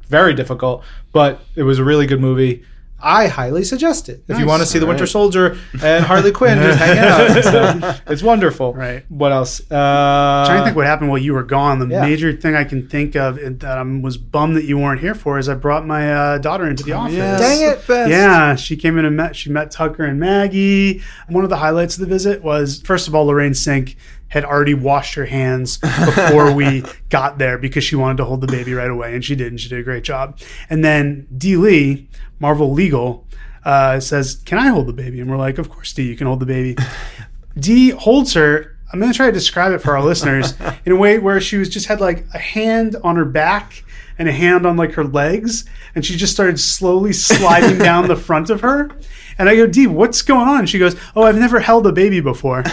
very 0.07 0.35
difficult. 0.35 0.83
But 1.11 1.39
it 1.55 1.63
was 1.63 1.79
a 1.79 1.83
really 1.83 2.05
good 2.05 2.21
movie. 2.21 2.61
I 3.01 3.27
highly 3.27 3.63
suggest 3.63 4.09
it 4.09 4.23
if 4.27 4.39
you 4.39 4.45
want 4.45 4.61
to 4.61 4.67
see 4.67 4.79
the 4.79 4.85
Winter 4.85 5.01
Alright. 5.01 5.09
Soldier 5.09 5.57
and 5.83 6.05
Harley 6.05 6.31
Quinn 6.31 6.57
just 6.59 6.79
hang 6.79 6.97
out. 6.97 7.21
It's, 7.41 7.47
uh, 7.47 7.97
it's 8.07 8.23
wonderful. 8.23 8.73
Right. 8.73 9.05
What 9.09 9.31
else? 9.31 9.59
Uh, 9.71 10.45
trying 10.45 10.59
to 10.59 10.65
think 10.65 10.75
what 10.75 10.85
happened 10.85 11.09
while 11.09 11.17
you 11.19 11.33
were 11.33 11.43
gone. 11.43 11.79
The 11.79 11.87
yeah. 11.87 12.01
major 12.01 12.35
thing 12.35 12.55
I 12.55 12.63
can 12.63 12.87
think 12.87 13.15
of 13.15 13.35
that 13.35 13.63
I 13.63 13.81
was 13.81 14.17
bummed 14.17 14.57
that 14.57 14.65
you 14.65 14.77
weren't 14.77 15.01
here 15.01 15.15
for 15.15 15.39
is 15.39 15.49
I 15.49 15.55
brought 15.55 15.85
my 15.85 16.13
uh, 16.13 16.37
daughter 16.37 16.69
into 16.69 16.83
the 16.83 16.93
office. 16.93 17.15
yes. 17.15 17.39
Dang 17.39 17.69
it, 17.69 17.87
Best. 17.87 18.09
Yeah, 18.09 18.55
she 18.55 18.75
came 18.75 18.97
in 18.97 19.05
and 19.05 19.15
met. 19.15 19.35
She 19.35 19.49
met 19.49 19.71
Tucker 19.71 20.03
and 20.03 20.19
Maggie. 20.19 21.01
One 21.27 21.43
of 21.43 21.49
the 21.49 21.57
highlights 21.57 21.95
of 21.95 22.01
the 22.01 22.07
visit 22.07 22.43
was 22.43 22.81
first 22.81 23.07
of 23.07 23.15
all, 23.15 23.25
Lorraine 23.25 23.53
Cink 23.53 23.95
had 24.31 24.45
already 24.45 24.73
washed 24.73 25.15
her 25.15 25.25
hands 25.25 25.77
before 25.77 26.53
we 26.53 26.85
got 27.09 27.37
there 27.37 27.57
because 27.57 27.83
she 27.83 27.97
wanted 27.97 28.15
to 28.15 28.23
hold 28.23 28.39
the 28.39 28.47
baby 28.47 28.73
right 28.73 28.89
away, 28.89 29.13
and 29.13 29.25
she 29.25 29.35
did, 29.35 29.47
and 29.47 29.59
she 29.59 29.67
did 29.67 29.79
a 29.79 29.83
great 29.83 30.05
job. 30.05 30.39
And 30.69 30.85
then 30.85 31.27
Dee 31.37 31.57
Lee, 31.57 32.09
Marvel 32.39 32.71
Legal, 32.71 33.27
uh, 33.65 33.99
says, 33.99 34.35
"Can 34.45 34.57
I 34.57 34.67
hold 34.67 34.87
the 34.87 34.93
baby?" 34.93 35.19
And 35.19 35.29
we're 35.29 35.37
like, 35.37 35.57
"Of 35.57 35.69
course, 35.69 35.91
Dee, 35.91 36.03
you 36.03 36.15
can 36.15 36.27
hold 36.27 36.39
the 36.39 36.45
baby." 36.45 36.77
Dee 37.59 37.89
holds 37.89 38.33
her. 38.33 38.77
I'm 38.93 39.01
going 39.01 39.11
to 39.11 39.15
try 39.15 39.25
to 39.25 39.31
describe 39.33 39.73
it 39.73 39.79
for 39.79 39.97
our 39.97 40.03
listeners 40.03 40.53
in 40.85 40.93
a 40.93 40.95
way 40.95 41.19
where 41.19 41.41
she 41.41 41.57
was 41.57 41.67
just 41.67 41.87
had 41.87 41.99
like 41.99 42.25
a 42.33 42.39
hand 42.39 42.95
on 43.03 43.17
her 43.17 43.25
back 43.25 43.83
and 44.17 44.29
a 44.29 44.31
hand 44.31 44.65
on 44.65 44.77
like 44.77 44.93
her 44.93 45.03
legs, 45.03 45.65
and 45.93 46.05
she 46.05 46.15
just 46.15 46.33
started 46.33 46.57
slowly 46.57 47.11
sliding 47.11 47.77
down 47.79 48.07
the 48.07 48.15
front 48.15 48.49
of 48.49 48.61
her. 48.61 48.89
And 49.37 49.49
I 49.49 49.57
go, 49.57 49.67
Dee, 49.67 49.87
what's 49.87 50.21
going 50.21 50.47
on? 50.47 50.67
She 50.67 50.79
goes, 50.79 50.95
Oh, 51.17 51.23
I've 51.23 51.37
never 51.37 51.59
held 51.59 51.85
a 51.85 51.91
baby 51.91 52.21
before. 52.21 52.63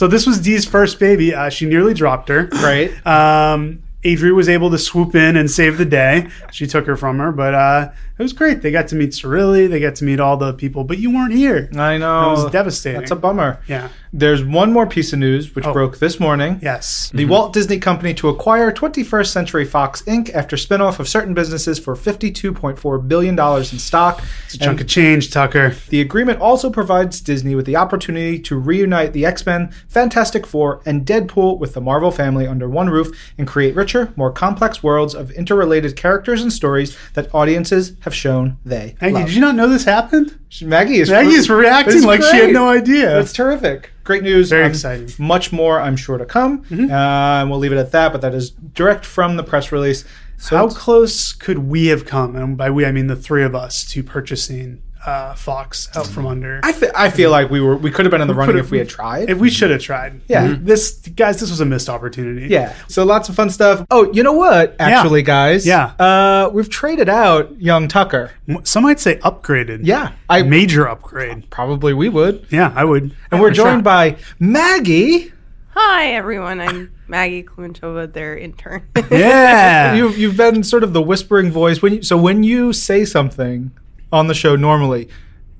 So 0.00 0.06
this 0.08 0.26
was 0.26 0.40
Dee's 0.40 0.64
first 0.64 0.98
baby. 0.98 1.34
Uh, 1.34 1.50
she 1.50 1.66
nearly 1.66 1.92
dropped 1.92 2.30
her. 2.30 2.48
Right. 2.62 2.90
Um, 3.06 3.82
Adri 4.02 4.34
was 4.34 4.48
able 4.48 4.70
to 4.70 4.78
swoop 4.78 5.14
in 5.14 5.36
and 5.36 5.50
save 5.50 5.76
the 5.76 5.84
day. 5.84 6.28
She 6.52 6.66
took 6.66 6.86
her 6.86 6.96
from 6.96 7.18
her, 7.18 7.32
but 7.32 7.52
uh, 7.52 7.90
it 8.18 8.22
was 8.22 8.32
great. 8.32 8.62
They 8.62 8.70
got 8.70 8.88
to 8.88 8.96
meet 8.96 9.10
Cirilli. 9.10 9.68
They 9.68 9.78
got 9.78 9.96
to 9.96 10.04
meet 10.04 10.18
all 10.18 10.38
the 10.38 10.54
people, 10.54 10.84
but 10.84 10.96
you 10.96 11.12
weren't 11.12 11.34
here. 11.34 11.68
I 11.76 11.98
know. 11.98 12.30
It 12.30 12.32
was 12.32 12.50
devastating. 12.50 13.00
That's 13.00 13.10
a 13.10 13.16
bummer. 13.16 13.60
Yeah. 13.66 13.90
There's 14.12 14.42
one 14.44 14.72
more 14.72 14.86
piece 14.86 15.12
of 15.12 15.20
news 15.20 15.54
which 15.54 15.66
Oh. 15.66 15.72
broke 15.72 15.98
this 15.98 16.18
morning. 16.18 16.58
Yes. 16.60 17.10
The 17.14 17.22
mm-hmm. 17.22 17.30
Walt 17.30 17.52
Disney 17.52 17.78
Company 17.78 18.12
to 18.14 18.28
acquire 18.28 18.72
21st 18.72 19.28
Century 19.30 19.64
Fox 19.64 20.02
Inc. 20.02 20.30
after 20.34 20.56
spinoff 20.56 20.98
of 20.98 21.08
certain 21.08 21.32
businesses 21.32 21.78
for 21.78 21.94
$52.4 21.94 23.06
billion 23.06 23.38
in 23.38 23.64
stock. 23.78 24.22
It's 24.46 24.54
a 24.54 24.58
chunk 24.58 24.80
of 24.80 24.88
change, 24.88 25.30
Tucker. 25.30 25.76
The 25.90 26.00
agreement 26.00 26.40
also 26.40 26.70
provides 26.70 27.20
Disney 27.20 27.54
with 27.54 27.66
the 27.66 27.76
opportunity 27.76 28.38
to 28.40 28.56
reunite 28.56 29.12
the 29.12 29.24
X 29.24 29.46
Men, 29.46 29.70
Fantastic 29.88 30.46
Four, 30.46 30.82
and 30.84 31.06
Deadpool 31.06 31.58
with 31.58 31.74
the 31.74 31.80
Marvel 31.80 32.10
family 32.10 32.46
under 32.46 32.68
one 32.68 32.90
roof 32.90 33.16
and 33.38 33.46
create 33.46 33.76
richer, 33.76 34.12
more 34.16 34.32
complex 34.32 34.82
worlds 34.82 35.14
of 35.14 35.30
interrelated 35.32 35.94
characters 35.96 36.42
and 36.42 36.52
stories 36.52 36.96
that 37.14 37.32
audiences 37.32 37.92
have 38.00 38.14
shown 38.14 38.58
they 38.64 38.96
Maggie, 39.00 39.14
love. 39.14 39.26
did 39.26 39.34
you 39.34 39.40
not 39.40 39.54
know 39.54 39.68
this 39.68 39.84
happened? 39.84 40.36
Maggie 40.62 41.00
is 41.00 41.10
Maggie's 41.10 41.48
reacting 41.48 42.02
like 42.02 42.22
she 42.22 42.36
had 42.36 42.52
no 42.52 42.68
idea. 42.68 43.10
That's 43.10 43.32
terrific. 43.32 43.92
Great 44.04 44.22
news. 44.24 44.50
Very 44.50 44.64
Um, 44.64 44.70
exciting. 44.70 45.06
Mm-hmm. 45.06 45.24
Much 45.24 45.52
more, 45.52 45.80
I'm 45.80 45.96
sure, 45.96 46.18
to 46.18 46.24
come. 46.26 46.64
Uh, 46.72 46.74
and 46.92 47.50
we'll 47.50 47.60
leave 47.60 47.72
it 47.72 47.78
at 47.78 47.92
that. 47.92 48.12
But 48.12 48.20
that 48.22 48.34
is 48.34 48.50
direct 48.50 49.04
from 49.06 49.36
the 49.36 49.44
press 49.44 49.70
release. 49.70 50.04
So 50.38 50.56
How 50.56 50.68
close 50.68 51.32
could 51.32 51.58
we 51.58 51.86
have 51.86 52.04
come? 52.04 52.34
And 52.34 52.56
by 52.56 52.70
we, 52.70 52.84
I 52.84 52.92
mean 52.92 53.06
the 53.06 53.14
three 53.16 53.44
of 53.44 53.54
us 53.54 53.84
to 53.92 54.02
purchasing 54.02 54.82
uh, 55.06 55.34
Fox 55.34 55.88
out 55.96 56.06
from 56.06 56.26
under. 56.26 56.60
I, 56.62 56.72
fe- 56.72 56.90
I 56.94 57.08
feel 57.10 57.30
like 57.30 57.50
we 57.50 57.60
were 57.60 57.76
we 57.76 57.90
could 57.90 58.04
have 58.04 58.10
been 58.10 58.20
in 58.20 58.28
the 58.28 58.34
running 58.34 58.58
if 58.58 58.70
we 58.70 58.78
had 58.78 58.88
tried. 58.88 59.30
If 59.30 59.38
we 59.38 59.48
should 59.50 59.70
have 59.70 59.80
tried. 59.80 60.20
Yeah. 60.28 60.56
This 60.60 60.92
guys, 61.16 61.40
this 61.40 61.48
was 61.50 61.60
a 61.60 61.64
missed 61.64 61.88
opportunity. 61.88 62.48
yeah. 62.48 62.74
So 62.88 63.04
lots 63.04 63.28
of 63.28 63.34
fun 63.34 63.50
stuff. 63.50 63.86
Oh, 63.90 64.12
you 64.12 64.22
know 64.22 64.32
what? 64.34 64.76
Actually, 64.78 65.22
guys. 65.22 65.66
Yeah. 65.66 65.92
Uh, 65.98 66.50
we've 66.52 66.68
traded 66.68 67.08
out 67.08 67.60
young 67.60 67.88
Tucker. 67.88 68.32
Some 68.64 68.82
might 68.82 69.00
say 69.00 69.16
upgraded. 69.20 69.80
Yeah. 69.84 70.12
I 70.28 70.42
Major 70.42 70.86
upgrade. 70.88 71.48
probably 71.50 71.94
we 71.94 72.08
would. 72.08 72.46
Yeah, 72.50 72.72
I 72.76 72.84
would. 72.84 73.14
And 73.30 73.40
we're 73.40 73.50
For 73.50 73.54
sure. 73.54 73.64
joined 73.66 73.84
by 73.84 74.16
Maggie. 74.38 75.32
Hi, 75.70 76.08
everyone. 76.12 76.60
I'm 76.60 76.92
Maggie 77.08 77.42
Klementova, 77.44 78.12
their 78.12 78.36
intern. 78.36 78.86
Yeah. 79.10 79.94
You've 80.00 80.18
you've 80.18 80.36
been 80.36 80.62
sort 80.64 80.82
of 80.84 80.92
the 80.92 81.00
whispering 81.00 81.50
voice 81.50 81.80
when 81.80 81.94
you, 81.94 82.02
so 82.02 82.16
when 82.18 82.42
you 82.42 82.72
say 82.72 83.04
something 83.04 83.70
on 84.12 84.26
the 84.26 84.34
show 84.34 84.56
normally, 84.56 85.08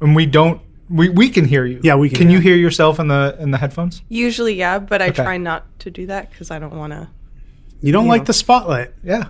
and 0.01 0.15
we 0.17 0.27
don't. 0.27 0.61
We, 0.89 1.09
we 1.09 1.29
can 1.31 1.45
hear 1.45 1.65
you. 1.65 1.81
Yeah, 1.85 1.95
we 1.95 2.09
can 2.09 2.19
Can 2.19 2.29
hear 2.31 2.39
you 2.39 2.43
hear 2.43 2.57
yourself 2.57 2.99
in 2.99 3.09
the 3.09 3.37
in 3.39 3.51
the 3.53 3.59
headphones? 3.59 4.03
Usually, 4.09 4.55
yeah, 4.55 4.79
but 4.81 5.01
I 5.01 5.07
Okay. 5.09 5.23
try 5.23 5.37
not 5.37 5.65
to 5.81 5.91
do 5.91 6.07
that 6.07 6.31
because 6.31 6.51
I 6.51 6.59
don't 6.59 6.75
want 6.75 6.93
to. 6.93 7.09
you 7.81 7.93
don't 7.93 8.05
you 8.07 8.11
like 8.11 8.23
know. 8.23 8.27
the 8.27 8.33
spotlight. 8.33 8.91
Yeah, 9.05 9.29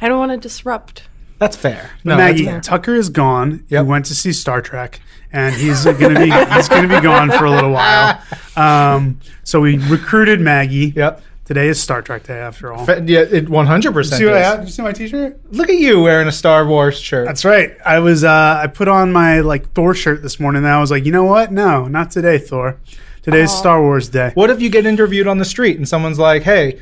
I 0.00 0.08
don't 0.08 0.18
want 0.18 0.32
to 0.32 0.36
disrupt. 0.38 1.04
that's 1.38 1.56
fair. 1.56 1.92
No, 2.04 2.16
Maggie, 2.16 2.44
that's 2.44 2.68
fair. 2.68 2.78
Tucker 2.78 2.94
is 2.94 3.08
gone. 3.08 3.64
Yep. 3.68 3.84
He 3.84 3.90
went 3.90 4.04
to 4.06 4.14
see 4.14 4.32
Star 4.34 4.60
Trek, 4.60 5.00
and 5.32 5.54
he's 5.54 5.84
going 5.84 6.14
to 6.14 6.20
be 6.20 6.30
he's 6.54 6.68
going 6.68 6.86
to 6.86 6.94
be 6.94 7.00
gone 7.00 7.30
for 7.30 7.46
a 7.46 7.50
little 7.50 7.72
while. 7.72 8.20
Um, 8.56 9.20
so 9.42 9.60
we 9.62 9.78
recruited 9.78 10.38
Maggie. 10.40 10.92
Yep. 10.94 11.22
Today 11.50 11.66
is 11.66 11.82
Star 11.82 12.00
Trek 12.00 12.22
Day, 12.22 12.38
after 12.38 12.72
all. 12.72 12.84
Fa- 12.86 13.02
Yeah, 13.04 13.22
it 13.28 13.48
one 13.48 13.66
hundred 13.66 13.92
percent. 13.92 14.20
See 14.20 14.24
what 14.24 14.34
I 14.34 14.38
have? 14.38 14.62
You 14.62 14.70
see 14.70 14.82
my 14.82 14.92
T-shirt? 14.92 15.52
Look 15.52 15.68
at 15.68 15.74
you 15.74 16.00
wearing 16.00 16.28
a 16.28 16.32
Star 16.32 16.64
Wars 16.64 16.96
shirt. 16.96 17.26
That's 17.26 17.44
right. 17.44 17.72
I 17.84 17.98
was 17.98 18.22
uh, 18.22 18.60
I 18.62 18.68
put 18.68 18.86
on 18.86 19.10
my 19.10 19.40
like 19.40 19.72
Thor 19.72 19.92
shirt 19.92 20.22
this 20.22 20.38
morning, 20.38 20.62
and 20.62 20.72
I 20.72 20.78
was 20.78 20.92
like, 20.92 21.04
you 21.04 21.10
know 21.10 21.24
what? 21.24 21.50
No, 21.50 21.88
not 21.88 22.12
today, 22.12 22.38
Thor. 22.38 22.78
Today's 23.22 23.50
Star 23.50 23.82
Wars 23.82 24.08
Day. 24.08 24.30
what 24.34 24.48
if 24.50 24.62
you 24.62 24.70
get 24.70 24.86
interviewed 24.86 25.26
on 25.26 25.38
the 25.38 25.44
street 25.44 25.76
and 25.76 25.88
someone's 25.88 26.20
like, 26.20 26.44
"Hey, 26.44 26.78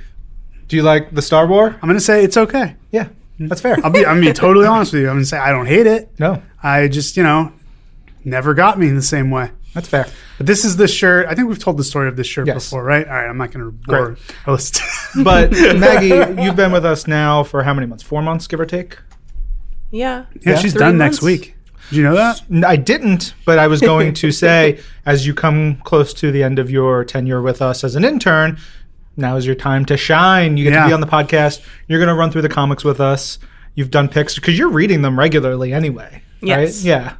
do 0.68 0.76
you 0.76 0.82
like 0.82 1.14
the 1.14 1.22
Star 1.22 1.46
War?" 1.46 1.68
I'm 1.70 1.88
going 1.88 1.94
to 1.94 2.00
say 2.00 2.22
it's 2.22 2.36
okay. 2.36 2.76
Yeah, 2.92 3.08
that's 3.40 3.62
fair. 3.62 3.78
I'll 3.82 3.90
be 3.90 4.04
I'm 4.04 4.20
being 4.20 4.34
totally 4.44 4.66
honest 4.66 4.92
with 4.92 5.00
you. 5.00 5.08
I'm 5.08 5.14
going 5.14 5.22
to 5.24 5.28
say 5.30 5.38
I 5.38 5.50
don't 5.50 5.64
hate 5.64 5.86
it. 5.86 6.10
no, 6.18 6.42
I 6.62 6.88
just 6.88 7.16
you 7.16 7.22
know 7.22 7.54
never 8.22 8.52
got 8.52 8.78
me 8.78 8.88
in 8.88 8.96
the 8.96 9.00
same 9.02 9.30
way. 9.30 9.50
That's 9.74 9.88
fair. 9.88 10.06
But 10.38 10.46
this 10.46 10.64
is 10.64 10.76
the 10.76 10.88
shirt. 10.88 11.26
I 11.26 11.34
think 11.34 11.48
we've 11.48 11.58
told 11.58 11.76
the 11.76 11.84
story 11.84 12.08
of 12.08 12.16
this 12.16 12.26
shirt 12.26 12.46
Yes. 12.46 12.64
before, 12.66 12.82
right? 12.84 13.06
All 13.06 13.14
right, 13.14 13.28
I'm 13.28 13.36
not 13.38 13.50
going 13.52 13.64
to 13.66 13.70
bore. 13.72 14.06
Great. 14.12 14.18
our 14.46 14.52
listeners. 14.54 14.88
But 15.24 15.50
Maggie, 15.78 16.42
you've 16.42 16.56
been 16.56 16.72
with 16.72 16.84
us 16.84 17.06
now 17.06 17.42
for 17.44 17.62
how 17.62 17.74
many 17.74 17.86
months? 17.86 18.02
Four 18.04 18.22
months, 18.22 18.46
give 18.46 18.60
or 18.60 18.66
take. 18.66 18.98
Yeah. 19.90 20.26
yeah, 20.44 20.56
she's 20.58 20.72
Three 20.72 20.80
done 20.80 20.98
next 20.98 21.16
months? 21.16 21.22
week. 21.22 21.54
Did 21.90 21.96
you 21.96 22.02
know 22.02 22.14
that? 22.14 22.42
N- 22.50 22.64
I 22.64 22.76
didn't, 22.76 23.34
but 23.46 23.58
I 23.58 23.66
was 23.68 23.80
going 23.80 24.12
to 24.14 24.30
say, 24.44 24.80
as 25.06 25.26
you 25.26 25.32
come 25.34 25.76
close 25.84 26.12
to 26.14 26.30
the 26.30 26.42
end 26.42 26.58
of 26.58 26.70
your 26.70 27.04
tenure 27.04 27.40
with 27.40 27.62
us 27.62 27.82
as 27.84 27.96
an 27.96 28.04
intern, 28.04 28.58
now 29.16 29.36
is 29.36 29.46
your 29.46 29.54
time 29.54 29.84
to 29.86 29.96
shine. 29.96 30.56
You 30.58 30.64
get 30.64 30.78
to 30.80 30.86
be 30.86 30.92
on 30.92 31.00
the 31.00 31.06
podcast. 31.06 31.60
You're 31.88 31.98
going 31.98 32.08
to 32.08 32.14
run 32.14 32.30
through 32.30 32.42
the 32.42 32.48
comics 32.50 32.84
with 32.84 33.00
us. 33.00 33.38
You've 33.74 33.90
done 33.90 34.08
picks 34.08 34.34
because 34.34 34.58
you're 34.58 34.68
reading 34.70 35.02
them 35.02 35.18
regularly 35.18 35.72
anyway. 35.72 36.22
Right? 36.42 36.60
Yes. 36.60 36.84
Yeah. 36.84 37.14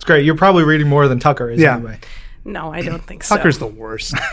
It's 0.00 0.04
great. 0.06 0.24
You're 0.24 0.34
probably 0.34 0.64
reading 0.64 0.88
more 0.88 1.06
than 1.08 1.18
Tucker 1.18 1.50
is 1.50 1.60
Yeah. 1.60 1.76
anyway. 1.76 1.98
No, 2.42 2.72
I 2.72 2.80
don't 2.80 3.02
think 3.04 3.22
so. 3.24 3.36
Tucker's 3.36 3.58
the 3.58 3.66
worst. 3.66 4.14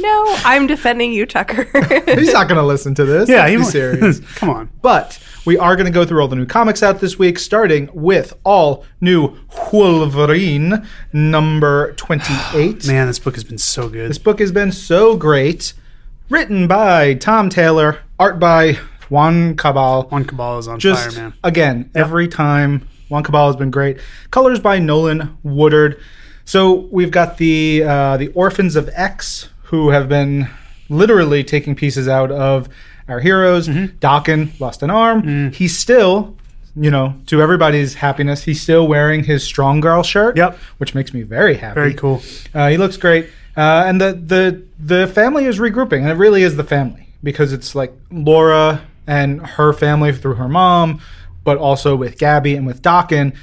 No, 0.00 0.24
I'm 0.44 0.66
defending 0.66 1.12
you, 1.12 1.24
Tucker. 1.24 1.62
He's 2.18 2.32
not 2.32 2.46
going 2.48 2.60
to 2.60 2.66
listen 2.66 2.94
to 2.96 3.04
this. 3.06 3.28
yeah, 3.28 3.46
Let's 3.46 3.50
he 3.50 3.56
be 3.56 3.62
won't- 3.62 3.72
serious. 3.72 4.20
Come 4.34 4.50
on. 4.50 4.68
But 4.82 5.18
we 5.46 5.56
are 5.56 5.76
going 5.76 5.86
to 5.86 5.92
go 5.92 6.04
through 6.04 6.20
all 6.20 6.28
the 6.28 6.36
new 6.36 6.44
comics 6.44 6.82
out 6.82 7.00
this 7.00 7.18
week, 7.18 7.38
starting 7.38 7.88
with 7.94 8.34
all 8.44 8.84
new 9.00 9.38
Wolverine 9.72 10.86
number 11.12 11.92
28. 11.94 12.86
Man, 12.86 13.06
this 13.06 13.18
book 13.18 13.34
has 13.34 13.44
been 13.44 13.56
so 13.58 13.88
good. 13.88 14.10
This 14.10 14.18
book 14.18 14.40
has 14.40 14.52
been 14.52 14.72
so 14.72 15.16
great. 15.16 15.72
Written 16.28 16.66
by 16.66 17.14
Tom 17.14 17.48
Taylor, 17.48 18.00
art 18.18 18.38
by 18.38 18.74
Juan 19.08 19.56
Cabal. 19.56 20.04
Juan 20.08 20.24
Cabal 20.24 20.58
is 20.58 20.68
on 20.68 20.78
Just 20.80 21.14
fire, 21.14 21.22
man. 21.24 21.34
again, 21.44 21.90
every 21.94 22.28
time 22.28 22.86
Juan 23.08 23.22
Cabal 23.22 23.48
has 23.48 23.56
been 23.56 23.70
great. 23.70 23.98
Colors 24.30 24.60
by 24.60 24.78
Nolan 24.78 25.36
Woodard. 25.42 26.00
So 26.44 26.88
we've 26.90 27.10
got 27.10 27.38
the 27.38 27.82
uh, 27.82 28.16
the 28.16 28.28
Orphans 28.28 28.76
of 28.76 28.88
X, 28.92 29.48
who 29.64 29.90
have 29.90 30.08
been 30.08 30.48
literally 30.88 31.42
taking 31.42 31.74
pieces 31.74 32.08
out 32.08 32.30
of 32.30 32.68
our 33.08 33.20
heroes. 33.20 33.68
Mm-hmm. 33.68 33.96
Lost 34.62 34.82
an 34.82 34.90
arm. 34.90 35.22
Mm. 35.22 35.54
He's 35.54 35.76
still, 35.76 36.36
you 36.76 36.90
know, 36.90 37.14
to 37.26 37.40
everybody's 37.40 37.94
happiness, 37.94 38.44
he's 38.44 38.60
still 38.60 38.86
wearing 38.86 39.24
his 39.24 39.42
strong 39.44 39.80
girl 39.80 40.02
shirt. 40.02 40.36
Yep. 40.36 40.58
which 40.78 40.94
makes 40.94 41.14
me 41.14 41.22
very 41.22 41.56
happy. 41.56 41.74
Very 41.74 41.94
cool. 41.94 42.22
Uh, 42.54 42.68
he 42.68 42.76
looks 42.76 42.96
great, 42.96 43.26
uh, 43.56 43.84
and 43.86 44.00
the 44.00 44.12
the 44.12 44.62
the 44.78 45.06
family 45.08 45.46
is 45.46 45.58
regrouping, 45.58 46.00
and 46.00 46.08
it 46.08 46.14
really 46.14 46.42
is 46.42 46.56
the 46.56 46.64
family 46.64 47.08
because 47.22 47.52
it's 47.52 47.74
like 47.74 47.92
Laura 48.10 48.82
and 49.06 49.40
her 49.46 49.72
family 49.72 50.12
through 50.12 50.34
her 50.34 50.48
mom, 50.48 51.00
but 51.44 51.58
also 51.58 51.94
with 51.94 52.18
Gabby 52.18 52.56
and 52.56 52.66
with 52.66 52.82
Daken. 52.82 53.36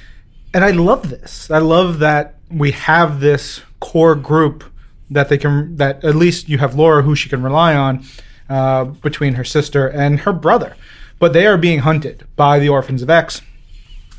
And 0.53 0.63
I 0.63 0.71
love 0.71 1.09
this. 1.09 1.49
I 1.49 1.59
love 1.59 1.99
that 1.99 2.35
we 2.49 2.71
have 2.71 3.19
this 3.19 3.61
core 3.79 4.15
group 4.15 4.63
that 5.09 5.29
they 5.29 5.37
can 5.37 5.77
that 5.77 6.03
at 6.03 6.15
least 6.15 6.49
you 6.49 6.57
have 6.57 6.75
Laura 6.75 7.03
who 7.03 7.15
she 7.15 7.29
can 7.29 7.41
rely 7.41 7.75
on 7.75 8.03
uh, 8.49 8.85
between 8.85 9.35
her 9.35 9.43
sister 9.43 9.87
and 9.87 10.21
her 10.21 10.33
brother, 10.33 10.75
but 11.19 11.33
they 11.33 11.45
are 11.45 11.57
being 11.57 11.79
hunted 11.79 12.27
by 12.35 12.59
the 12.59 12.69
Orphans 12.69 13.01
of 13.01 13.09
X 13.09 13.41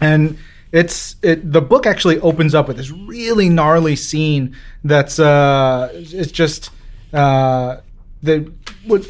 and 0.03 0.37
it's 0.73 1.17
it 1.23 1.53
the 1.53 1.61
book 1.63 1.87
actually 1.87 2.19
opens 2.21 2.55
up 2.55 2.67
with 2.67 2.77
this 2.77 2.91
really 2.91 3.49
gnarly 3.49 3.95
scene 3.95 4.57
that's 4.85 5.19
uh 5.19 5.89
it's 5.93 6.33
just 6.33 6.71
uh 7.13 7.77
the 8.23 8.53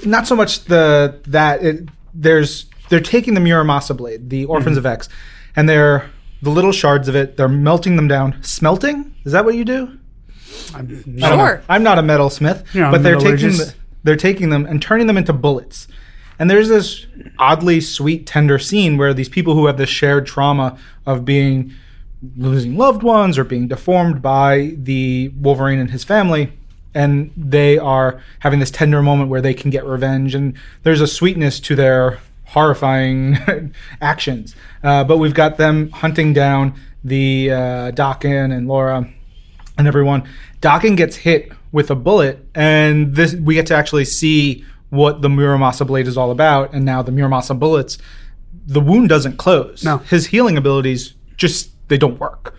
not 0.05 0.26
so 0.26 0.37
much 0.37 0.64
the 0.64 1.21
that 1.26 1.64
it, 1.64 1.88
there's 2.12 2.67
they're 2.92 3.00
taking 3.00 3.34
the 3.34 3.40
Muramasa 3.40 3.96
blade 3.96 4.30
the 4.30 4.44
orphans 4.44 4.76
of 4.76 4.84
mm-hmm. 4.84 4.92
X 4.92 5.08
and 5.56 5.68
they're 5.68 6.11
the 6.40 6.50
little 6.50 6.72
shards 6.72 7.08
of 7.08 7.16
it 7.16 7.37
they're 7.37 7.49
melting 7.49 7.96
them 7.96 8.06
down 8.06 8.40
smelting 8.42 9.14
is 9.25 9.32
that 9.32 9.44
what 9.44 9.54
you 9.54 9.64
do 9.64 9.99
I'm 10.75 10.87
I 11.22 11.28
don't 11.28 11.38
know. 11.38 11.46
Sure. 11.46 11.62
I'm 11.68 11.82
not 11.82 11.99
a 11.99 12.02
metalsmith, 12.02 12.64
Yeah, 12.75 12.87
I'm 12.87 12.92
but 12.92 13.02
they're 13.02 13.18
taking 13.18 13.50
the, 13.50 13.75
they're 14.04 14.16
taking 14.16 14.50
them 14.50 14.66
and 14.66 14.80
turning 14.80 15.06
them 15.06 15.16
into 15.16 15.32
bullets. 15.32 15.88
And 16.38 16.50
there's 16.50 16.68
this 16.68 17.06
oddly 17.38 17.80
sweet, 17.80 18.26
tender 18.26 18.58
scene 18.58 18.96
where 18.96 19.14
these 19.14 19.28
people 19.28 19.54
who 19.54 19.66
have 19.66 19.76
this 19.76 19.90
shared 19.90 20.26
trauma 20.26 20.78
of 21.06 21.25
being 21.25 21.72
losing 22.37 22.76
loved 22.76 23.02
ones 23.02 23.38
or 23.38 23.44
being 23.44 23.68
deformed 23.68 24.22
by 24.22 24.75
the 24.76 25.28
Wolverine 25.37 25.78
and 25.78 25.90
his 25.90 26.04
family, 26.04 26.52
and 26.94 27.32
they 27.37 27.78
are 27.78 28.20
having 28.40 28.61
this 28.61 28.70
tender 28.70 29.02
moment 29.02 29.30
where 29.30 29.40
they 29.40 29.54
can 29.54 29.70
get 29.70 29.84
revenge. 29.84 30.34
And 30.34 30.54
there's 30.82 31.00
a 31.00 31.06
sweetness 31.06 31.61
to 31.61 31.76
their 31.76 32.18
horrifying 32.52 33.38
actions. 34.00 34.54
Uh, 34.85 35.04
but 35.04 35.16
we've 35.18 35.35
got 35.35 35.56
them 35.56 35.90
hunting 35.90 36.32
down 36.32 36.75
the 37.02 37.50
uh, 37.50 37.56
Daken 37.92 38.54
and 38.56 38.68
Laura 38.68 39.09
and 39.78 39.88
everyone. 39.88 40.28
Daken 40.61 40.97
gets 40.97 41.16
hit 41.16 41.50
with 41.73 41.90
a 41.90 41.94
bullet, 41.94 42.47
and 42.54 43.14
this 43.16 43.35
we 43.35 43.54
get 43.54 43.66
to 43.66 43.75
actually 43.75 44.04
see 44.04 44.64
what 44.90 45.23
the 45.23 45.28
Muramasa 45.28 45.87
blade 45.87 46.06
is 46.06 46.16
all 46.18 46.30
about. 46.30 46.75
And 46.75 46.85
now 46.85 47.00
the 47.02 47.11
Muramasa 47.12 47.59
bullets, 47.59 47.97
the 48.66 48.80
wound 48.80 49.09
doesn't 49.09 49.38
close. 49.38 49.82
No. 49.82 49.99
his 49.99 50.26
healing 50.26 50.56
abilities 50.59 51.14
just 51.37 51.71
they 51.88 51.97
don't 51.97 52.21
work, 52.21 52.54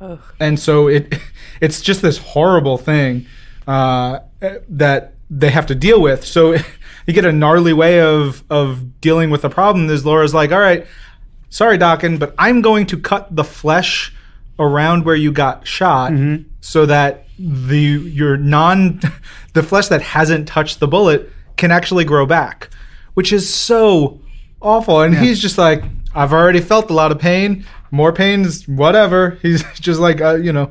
Ugh. 0.00 0.20
and 0.40 0.58
so 0.58 0.88
it 0.88 1.14
it's 1.60 1.80
just 1.80 2.02
this 2.02 2.18
horrible 2.18 2.78
thing 2.78 3.26
uh, 3.68 4.18
that 4.68 5.14
they 5.30 5.50
have 5.50 5.66
to 5.66 5.74
deal 5.74 6.00
with. 6.02 6.24
So 6.24 6.56
you 7.06 7.12
get 7.12 7.24
a 7.24 7.32
gnarly 7.32 7.72
way 7.72 8.00
of 8.00 8.42
of 8.50 9.00
dealing 9.00 9.30
with 9.30 9.42
the 9.42 9.50
problem. 9.50 9.88
Is 9.90 10.04
Laura's 10.04 10.34
like, 10.34 10.52
all 10.52 10.60
right, 10.60 10.86
sorry, 11.50 11.78
Daken, 11.78 12.18
but 12.18 12.34
I'm 12.38 12.60
going 12.60 12.86
to 12.86 12.98
cut 12.98 13.34
the 13.34 13.44
flesh 13.44 14.12
around 14.58 15.04
where 15.04 15.14
you 15.14 15.32
got 15.32 15.66
shot 15.66 16.12
so 16.60 16.86
that 16.86 17.26
the 17.38 17.78
your 17.78 18.36
non 18.36 19.00
the 19.52 19.62
flesh 19.62 19.88
that 19.88 20.02
hasn't 20.02 20.48
touched 20.48 20.80
the 20.80 20.88
bullet 20.88 21.30
can 21.56 21.70
actually 21.70 22.04
grow 22.04 22.26
back, 22.26 22.70
which 23.14 23.32
is 23.32 23.52
so 23.52 24.20
awful. 24.60 25.00
And 25.00 25.16
he's 25.16 25.40
just 25.40 25.58
like, 25.58 25.84
I've 26.14 26.32
already 26.32 26.60
felt 26.60 26.90
a 26.90 26.94
lot 26.94 27.12
of 27.12 27.18
pain. 27.18 27.64
More 27.90 28.12
pain 28.12 28.42
is 28.42 28.66
whatever. 28.66 29.30
He's 29.42 29.62
just 29.78 30.00
like, 30.00 30.20
uh, 30.20 30.34
you 30.34 30.52
know, 30.52 30.64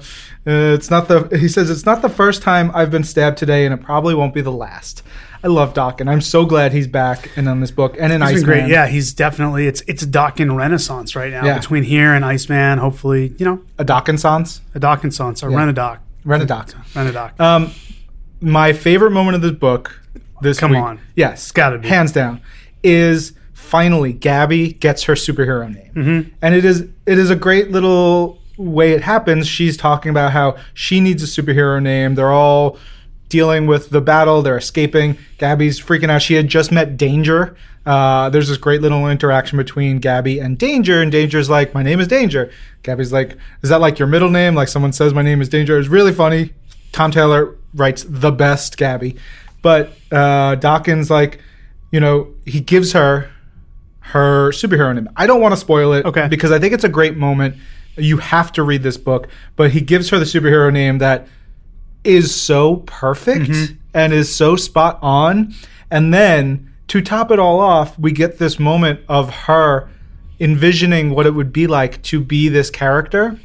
uh, 0.45 0.75
it's 0.75 0.91
not 0.91 1.07
the. 1.07 1.29
He 1.39 1.47
says 1.47 1.69
it's 1.69 1.85
not 1.85 2.01
the 2.01 2.09
first 2.09 2.41
time 2.41 2.71
I've 2.73 2.91
been 2.91 3.05
stabbed 3.05 3.37
today, 3.37 3.65
and 3.65 3.73
it 3.73 3.81
probably 3.81 4.13
won't 4.13 4.33
be 4.33 4.41
the 4.41 4.51
last. 4.51 5.01
I 5.45 5.47
love 5.47 5.75
Doc, 5.75 6.01
and 6.01 6.09
I'm 6.09 6.21
so 6.21 6.43
glad 6.43 6.73
he's 6.73 6.87
back 6.87 7.29
and 7.37 7.47
on 7.47 7.59
this 7.59 7.69
book 7.69 7.95
and 7.99 8.11
in 8.11 8.21
He's 8.21 8.29
Iceman. 8.41 8.45
great. 8.45 8.67
Yeah, 8.67 8.87
he's 8.87 9.13
definitely 9.13 9.67
it's 9.67 9.81
it's 9.81 10.01
a 10.01 10.07
Daken 10.07 10.55
renaissance 10.57 11.15
right 11.15 11.31
now 11.31 11.45
Yeah. 11.45 11.59
between 11.59 11.83
here 11.83 12.15
and 12.15 12.25
Iceman. 12.25 12.79
Hopefully, 12.79 13.35
you 13.37 13.45
know, 13.45 13.61
a 13.77 13.85
Dawkinsons, 13.85 14.61
a 14.73 14.79
Dawkinsance 14.79 15.43
or 15.43 15.51
Yeah. 15.51 15.57
Renadoc. 15.57 15.99
Renadoc. 16.25 16.73
Renadoc. 16.93 17.39
Um, 17.39 17.69
my 18.41 18.73
favorite 18.73 19.11
moment 19.11 19.35
of 19.35 19.43
this 19.43 19.51
book, 19.51 20.01
this 20.41 20.57
Come 20.59 20.71
week, 20.71 20.79
on. 20.81 20.99
yes, 21.15 21.51
gotta 21.51 21.77
be. 21.77 21.89
hands 21.89 22.11
down, 22.11 22.41
is 22.81 23.33
finally 23.53 24.13
Gabby 24.13 24.73
gets 24.73 25.03
her 25.03 25.13
superhero 25.13 25.71
name, 25.71 26.31
and 26.41 26.55
it 26.55 26.65
is 26.65 26.81
it 27.05 27.19
is 27.19 27.29
a 27.29 27.35
great 27.35 27.69
little 27.69 28.41
way 28.57 28.93
it 28.93 29.03
happens. 29.03 29.45
She's 29.47 29.77
talking 29.77 30.09
about 30.09 30.31
how 30.31 30.55
she 30.73 31.01
needs 31.01 31.21
a 31.21 31.27
superhero 31.27 31.79
name. 31.79 32.15
They're 32.15 32.31
all 32.31 32.79
dealing 33.29 33.67
with 33.67 33.89
the 33.89 34.01
battle. 34.01 34.41
They're 34.41 34.57
escaping. 34.57 35.17
Gabby's 35.37 35.79
freaking 35.79 36.09
out. 36.09 36.21
She 36.21 36.35
had 36.35 36.47
just 36.47 36.71
met 36.71 36.97
Danger. 36.97 37.55
Uh, 37.85 38.29
there's 38.29 38.47
this 38.49 38.57
great 38.57 38.81
little 38.81 39.07
interaction 39.07 39.57
between 39.57 39.99
Gabby 39.99 40.39
and 40.39 40.57
Danger, 40.57 41.01
and 41.01 41.11
Danger's 41.11 41.49
like, 41.49 41.73
"My 41.73 41.83
name 41.83 41.99
is 41.99 42.07
Danger." 42.07 42.49
Gabby's 42.83 43.13
like, 43.13 43.37
"Is 43.61 43.69
that 43.69 43.79
like 43.81 43.99
your 43.99 44.07
middle 44.07 44.29
name?" 44.29 44.55
Like 44.55 44.67
someone 44.67 44.91
says, 44.93 45.13
"My 45.13 45.21
name 45.21 45.39
is 45.41 45.49
Danger." 45.49 45.77
It's 45.77 45.87
really 45.87 46.13
funny. 46.13 46.51
Tom 46.91 47.11
Taylor 47.11 47.55
writes 47.75 48.05
the 48.07 48.31
best 48.31 48.77
Gabby, 48.77 49.17
but 49.61 49.91
uh, 50.11 50.55
Dawkins 50.55 51.09
like, 51.11 51.39
you 51.91 51.99
know, 51.99 52.33
he 52.45 52.59
gives 52.61 52.93
her 52.93 53.29
her 53.99 54.51
superhero 54.51 54.93
name. 54.95 55.09
I 55.15 55.27
don't 55.27 55.41
want 55.41 55.53
to 55.53 55.57
spoil 55.57 55.93
it, 55.93 56.05
Okay. 56.05 56.27
because 56.27 56.51
I 56.51 56.59
think 56.59 56.73
it's 56.73 56.83
a 56.83 56.89
great 56.89 57.17
moment. 57.17 57.55
You 57.97 58.17
have 58.17 58.51
to 58.53 58.63
read 58.63 58.83
this 58.83 58.97
book, 58.97 59.27
but 59.55 59.71
he 59.71 59.81
gives 59.81 60.09
her 60.09 60.19
the 60.19 60.25
superhero 60.25 60.71
name 60.71 60.99
that 60.99 61.27
is 62.05 62.33
so 62.33 62.77
perfect 62.85 63.49
mm-hmm. 63.49 63.75
and 63.93 64.13
is 64.13 64.33
so 64.33 64.55
spot 64.55 64.99
on. 65.01 65.53
And 65.89 66.13
then 66.13 66.73
to 66.87 67.01
top 67.01 67.31
it 67.31 67.39
all 67.39 67.59
off, 67.59 67.97
we 67.97 68.11
get 68.11 68.37
this 68.37 68.59
moment 68.59 69.01
of 69.07 69.29
her 69.31 69.89
envisioning 70.39 71.11
what 71.11 71.25
it 71.25 71.31
would 71.31 71.53
be 71.53 71.67
like 71.67 72.01
to 72.03 72.19
be 72.19 72.49
this 72.49 72.69
character 72.69 73.39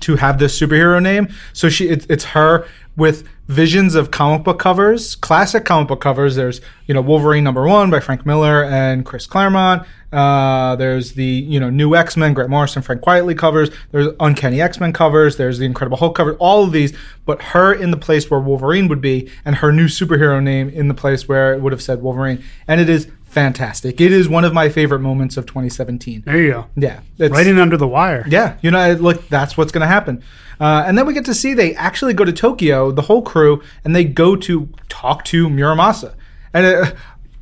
to 0.00 0.16
have 0.16 0.38
this 0.38 0.58
superhero 0.58 1.02
name. 1.02 1.28
So 1.52 1.68
she 1.68 1.88
it's, 1.88 2.06
it's 2.06 2.24
her 2.24 2.66
with 2.96 3.26
visions 3.48 3.94
of 3.94 4.10
comic 4.10 4.44
book 4.44 4.58
covers, 4.58 5.14
classic 5.14 5.64
comic 5.64 5.88
book 5.88 6.00
covers. 6.00 6.36
There's 6.36 6.60
you 6.86 6.94
know 6.94 7.00
Wolverine 7.00 7.44
number 7.44 7.66
one 7.66 7.90
by 7.90 8.00
Frank 8.00 8.26
Miller 8.26 8.64
and 8.64 9.04
Chris 9.04 9.26
Claremont. 9.26 9.86
Uh, 10.12 10.76
there's 10.76 11.12
the 11.12 11.24
you 11.24 11.60
know 11.60 11.70
new 11.70 11.94
X 11.94 12.16
Men, 12.16 12.34
Grant 12.34 12.50
Morrison, 12.50 12.82
Frank 12.82 13.02
Quitely 13.02 13.36
covers. 13.36 13.70
There's 13.92 14.08
Uncanny 14.20 14.60
X 14.60 14.80
Men 14.80 14.92
covers. 14.92 15.36
There's 15.36 15.58
the 15.58 15.66
Incredible 15.66 15.98
Hulk 15.98 16.16
cover. 16.16 16.34
All 16.34 16.64
of 16.64 16.72
these, 16.72 16.96
but 17.24 17.42
her 17.42 17.72
in 17.72 17.90
the 17.90 17.96
place 17.96 18.30
where 18.30 18.40
Wolverine 18.40 18.88
would 18.88 19.00
be, 19.00 19.30
and 19.44 19.56
her 19.56 19.72
new 19.72 19.86
superhero 19.86 20.42
name 20.42 20.68
in 20.68 20.88
the 20.88 20.94
place 20.94 21.28
where 21.28 21.54
it 21.54 21.60
would 21.60 21.72
have 21.72 21.82
said 21.82 22.02
Wolverine. 22.02 22.42
And 22.66 22.80
it 22.80 22.88
is 22.88 23.08
fantastic. 23.36 24.00
It 24.00 24.12
is 24.12 24.30
one 24.30 24.44
of 24.46 24.54
my 24.54 24.70
favorite 24.70 25.00
moments 25.00 25.36
of 25.36 25.44
2017. 25.44 26.22
There 26.24 26.38
you 26.38 26.50
go. 26.52 26.66
Yeah, 26.74 27.00
it's, 27.18 27.30
Right 27.30 27.46
in 27.46 27.58
under 27.58 27.76
the 27.76 27.86
wire. 27.86 28.24
yeah, 28.26 28.56
you 28.62 28.70
know, 28.70 28.92
look, 28.94 29.28
that's 29.28 29.58
what's 29.58 29.72
going 29.72 29.82
to 29.82 29.86
happen. 29.86 30.22
Uh, 30.58 30.84
and 30.86 30.96
then 30.96 31.04
we 31.04 31.12
get 31.12 31.26
to 31.26 31.34
see 31.34 31.52
they 31.52 31.74
actually 31.74 32.14
go 32.14 32.24
to 32.24 32.32
Tokyo, 32.32 32.90
the 32.90 33.02
whole 33.02 33.20
crew, 33.20 33.62
and 33.84 33.94
they 33.94 34.04
go 34.04 34.36
to 34.36 34.70
talk 34.88 35.22
to 35.26 35.48
Muramasa. 35.48 36.14
And 36.54 36.64
uh, 36.64 36.92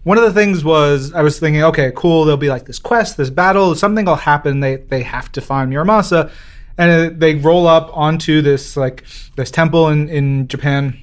one 0.03 0.19
of 0.19 0.25
the 0.25 0.33
things 0.33 0.65
was, 0.65 1.13
I 1.15 1.23
was 1.23 1.39
thinking, 1.39 1.63
okay, 1.63 1.93
cool, 1.95 2.25
there'll 2.25 2.39
be 2.39 2.49
like 2.49 2.65
this 2.65 2.81
quest, 2.81 3.17
this 3.17 3.31
battle, 3.31 3.77
something 3.77 4.05
will 4.05 4.17
happen. 4.17 4.59
They 4.59 4.77
they 4.77 5.05
have 5.05 5.31
to 5.31 5.41
find 5.41 5.73
Muramasa, 5.73 6.29
and 6.77 6.91
uh, 6.91 7.17
they 7.17 7.37
roll 7.37 7.69
up 7.69 7.97
onto 7.97 8.43
this 8.43 8.77
like 8.77 9.05
this 9.37 9.53
temple 9.53 9.89
in 9.91 10.09
in 10.09 10.49
Japan. 10.49 10.99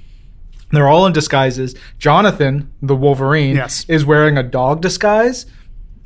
They're 0.71 0.87
all 0.87 1.05
in 1.05 1.13
disguises. 1.13 1.75
Jonathan, 1.99 2.71
the 2.81 2.95
Wolverine, 2.95 3.55
Yes. 3.55 3.85
is 3.87 4.05
wearing 4.05 4.37
a 4.37 4.43
dog 4.43 4.81
disguise 4.81 5.45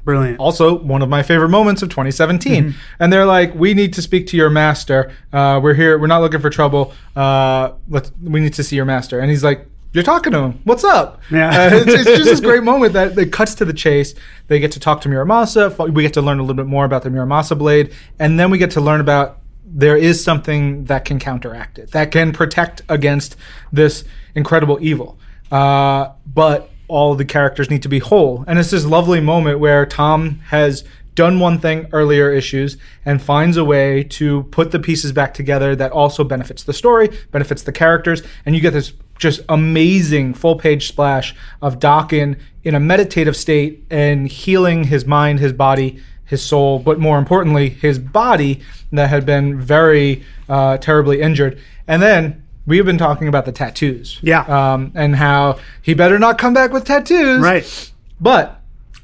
Brilliant. 0.03 0.39
also 0.39 0.77
one 0.77 1.01
of 1.01 1.09
my 1.09 1.23
favorite 1.23 1.49
moments 1.49 1.81
of 1.81 1.89
2017 1.89 2.75
and 2.99 3.11
they're 3.11 3.25
like 3.25 3.55
we 3.55 3.73
need 3.73 3.91
to 3.93 4.03
speak 4.03 4.27
to 4.27 4.37
your 4.37 4.51
master 4.51 5.11
uh, 5.33 5.59
we're 5.63 5.73
here 5.73 5.97
we're 5.97 6.05
not 6.05 6.21
looking 6.21 6.39
for 6.41 6.51
trouble 6.51 6.93
uh, 7.15 7.71
let's 7.89 8.11
we 8.21 8.39
need 8.39 8.53
to 8.53 8.63
see 8.63 8.75
your 8.75 8.85
master 8.85 9.19
and 9.19 9.31
he's 9.31 9.43
like 9.43 9.67
you're 9.93 10.03
talking 10.03 10.31
to 10.31 10.37
him 10.39 10.59
what's 10.63 10.83
up 10.83 11.19
Yeah. 11.31 11.49
uh, 11.49 11.69
it's, 11.77 11.91
it's 11.93 12.03
just 12.03 12.25
this 12.25 12.39
great 12.49 12.61
moment 12.61 12.93
that 12.93 13.17
it 13.17 13.31
cuts 13.31 13.55
to 13.55 13.65
the 13.65 13.73
chase 13.73 14.13
they 14.47 14.59
get 14.59 14.71
to 14.73 14.79
talk 14.79 15.01
to 15.01 15.09
Muramasa. 15.09 15.91
we 15.91 16.03
get 16.03 16.13
to 16.13 16.21
learn 16.21 16.37
a 16.37 16.43
little 16.43 16.53
bit 16.55 16.67
more 16.67 16.85
about 16.85 17.01
the 17.01 17.09
Muramasa 17.09 17.57
blade 17.57 17.91
and 18.19 18.39
then 18.39 18.51
we 18.51 18.59
get 18.59 18.69
to 18.71 18.81
learn 18.81 19.01
about 19.01 19.39
there 19.67 19.97
is 19.97 20.23
something 20.23 20.85
that 20.85 21.05
can 21.05 21.19
counteract 21.19 21.79
it 21.79 21.91
that 21.91 22.11
can 22.11 22.31
protect 22.31 22.81
against 22.87 23.35
this 23.71 24.03
incredible 24.35 24.77
evil 24.81 25.17
uh, 25.51 26.11
but 26.25 26.69
all 26.87 27.15
the 27.15 27.25
characters 27.25 27.69
need 27.69 27.81
to 27.83 27.89
be 27.89 27.99
whole. 27.99 28.43
And 28.47 28.59
it's 28.59 28.71
this 28.71 28.85
lovely 28.85 29.19
moment 29.19 29.59
where 29.59 29.85
Tom 29.85 30.39
has 30.47 30.83
done 31.15 31.39
one 31.39 31.59
thing 31.59 31.87
earlier 31.93 32.31
issues 32.31 32.77
and 33.05 33.21
finds 33.21 33.55
a 33.55 33.63
way 33.63 34.03
to 34.03 34.43
put 34.43 34.71
the 34.71 34.79
pieces 34.79 35.11
back 35.11 35.33
together 35.33 35.75
that 35.75 35.91
also 35.91 36.23
benefits 36.23 36.63
the 36.63 36.73
story, 36.73 37.09
benefits 37.31 37.63
the 37.63 37.71
characters, 37.71 38.21
and 38.45 38.53
you 38.53 38.61
get 38.61 38.73
this 38.73 38.93
just 39.17 39.39
amazing 39.47 40.33
full 40.33 40.57
page 40.57 40.89
splash 40.89 41.33
of 41.61 41.79
Daken 41.79 42.37
in 42.63 42.75
a 42.75 42.81
meditative 42.81 43.37
state 43.37 43.85
and 43.89 44.27
healing 44.27 44.83
his 44.85 45.05
mind, 45.05 45.39
his 45.39 45.53
body, 45.53 46.03
his 46.25 46.41
soul, 46.41 46.79
but 46.79 46.99
more 46.99 47.17
importantly, 47.17 47.69
his 47.69 47.99
body 47.99 48.61
that 48.91 49.09
had 49.09 49.25
been 49.25 49.59
very 49.59 50.23
uh, 50.49 50.77
terribly 50.77 51.21
injured. 51.21 51.59
And 51.87 52.01
then 52.01 52.43
we 52.65 52.77
have 52.77 52.85
been 52.85 52.97
talking 52.97 53.27
about 53.27 53.45
the 53.45 53.51
tattoos. 53.51 54.19
Yeah. 54.21 54.41
Um, 54.41 54.91
and 54.95 55.15
how 55.15 55.59
he 55.81 55.93
better 55.93 56.17
not 56.17 56.37
come 56.37 56.53
back 56.53 56.71
with 56.71 56.85
tattoos. 56.85 57.41
Right. 57.41 57.91
But 58.19 58.59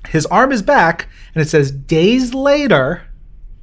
his 0.10 0.25
arm 0.27 0.51
is 0.51 0.62
back, 0.62 1.07
and 1.36 1.41
it 1.41 1.49
says 1.49 1.71
days 1.71 2.34
later, 2.34 3.03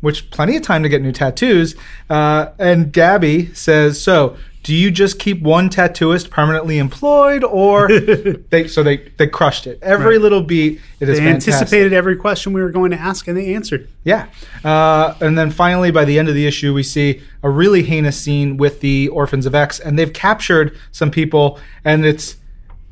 which 0.00 0.30
plenty 0.30 0.56
of 0.56 0.62
time 0.62 0.82
to 0.82 0.88
get 0.88 1.02
new 1.02 1.12
tattoos. 1.12 1.74
Uh, 2.08 2.50
and 2.58 2.92
Gabby 2.92 3.52
says, 3.54 4.00
"So, 4.00 4.36
do 4.68 4.74
you 4.76 4.90
just 4.90 5.18
keep 5.18 5.40
one 5.40 5.70
tattooist 5.70 6.28
permanently 6.28 6.76
employed, 6.76 7.42
or 7.42 7.88
they?" 8.50 8.68
So 8.68 8.82
they 8.82 8.98
they 9.16 9.26
crushed 9.26 9.66
it. 9.66 9.78
Every 9.80 10.16
Right. 10.16 10.20
little 10.20 10.42
beat. 10.42 10.78
It 11.00 11.08
is 11.08 11.16
They 11.18 11.24
fantastic. 11.24 11.54
anticipated 11.54 11.92
every 11.94 12.16
question 12.16 12.52
we 12.52 12.60
were 12.60 12.68
going 12.70 12.90
to 12.90 13.00
ask, 13.00 13.26
and 13.28 13.34
they 13.34 13.54
answered. 13.54 13.88
Yeah. 14.04 14.26
Uh, 14.62 15.14
and 15.22 15.38
then 15.38 15.50
finally, 15.50 15.90
by 15.90 16.04
the 16.04 16.18
end 16.18 16.28
of 16.28 16.34
the 16.34 16.46
issue, 16.46 16.74
we 16.74 16.82
see 16.82 17.22
a 17.42 17.48
really 17.48 17.82
heinous 17.82 18.20
scene 18.20 18.58
with 18.58 18.80
the 18.80 19.08
Orphans 19.08 19.46
of 19.46 19.54
X, 19.54 19.80
and 19.80 19.98
they've 19.98 20.12
captured 20.12 20.76
some 20.92 21.10
people, 21.10 21.58
and 21.82 22.04
it's 22.04 22.36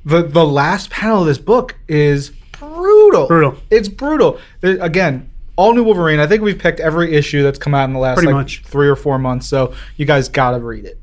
the 0.03 0.23
the 0.23 0.47
last 0.47 0.89
panel 0.89 1.21
of 1.21 1.27
this 1.27 1.37
book 1.37 1.77
is 1.89 2.31
brutal. 2.59 3.27
Brutal. 3.27 3.55
It's 3.71 3.91
brutal. 3.91 4.39
Again, 4.63 5.29
all 5.57 5.75
new 5.75 5.85
Wolverine. 5.85 6.21
I 6.21 6.27
think 6.27 6.41
we've 6.43 6.59
picked 6.59 6.81
every 6.81 7.13
issue 7.15 7.43
that's 7.43 7.59
come 7.59 7.75
out 7.75 7.85
in 7.85 7.93
the 7.93 7.99
last 7.99 8.17
Pretty 8.17 8.29
like 8.33 8.37
much. 8.37 8.63
three 8.65 8.89
or 8.89 8.97
four 8.97 9.19
months. 9.19 9.47
So 9.47 9.75
you 9.99 10.07
guys 10.07 10.31
gotta 10.31 10.59
read 10.59 10.87
it. 10.87 10.99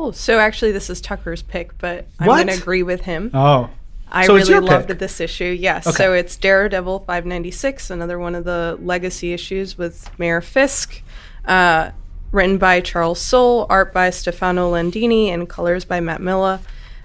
Cool. 0.00 0.14
So 0.14 0.38
actually, 0.38 0.72
this 0.72 0.88
is 0.88 0.98
Tucker's 1.02 1.42
pick, 1.42 1.76
but 1.76 2.06
I'm 2.18 2.26
going 2.26 2.46
to 2.46 2.54
agree 2.54 2.82
with 2.82 3.02
him. 3.02 3.30
Oh, 3.34 3.68
I 4.08 4.26
so 4.26 4.34
really 4.34 4.58
loved 4.58 4.88
pick. 4.88 4.98
this 4.98 5.20
issue. 5.20 5.44
Yes. 5.44 5.86
Okay. 5.86 5.94
So 5.94 6.14
it's 6.14 6.38
Daredevil 6.38 7.00
596, 7.00 7.90
another 7.90 8.18
one 8.18 8.34
of 8.34 8.44
the 8.44 8.78
legacy 8.80 9.34
issues 9.34 9.76
with 9.76 10.10
Mayor 10.18 10.40
Fisk. 10.40 11.02
Uh, 11.44 11.90
written 12.32 12.56
by 12.56 12.80
Charles 12.80 13.20
Soule, 13.20 13.66
art 13.68 13.92
by 13.92 14.08
Stefano 14.08 14.72
Landini, 14.72 15.26
and 15.26 15.46
colors 15.46 15.84
by 15.84 16.00
Matt 16.00 16.22
Milla. 16.22 16.62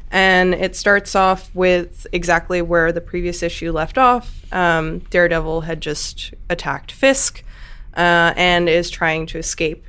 And 0.10 0.54
it 0.54 0.78
starts 0.78 1.16
off 1.16 1.54
with 1.54 2.08
exactly 2.14 2.62
where 2.62 2.94
the 2.94 3.02
previous 3.02 3.44
issue 3.44 3.74
left 3.74 3.98
off. 3.98 4.46
Um, 4.54 5.00
Daredevil 5.10 5.62
had 5.62 5.82
just 5.82 6.34
attacked 6.50 6.94
Fisk 6.94 7.44
uh, 7.98 8.32
and 8.38 8.70
is 8.70 8.90
trying 8.90 9.26
to 9.26 9.38
escape. 9.38 9.84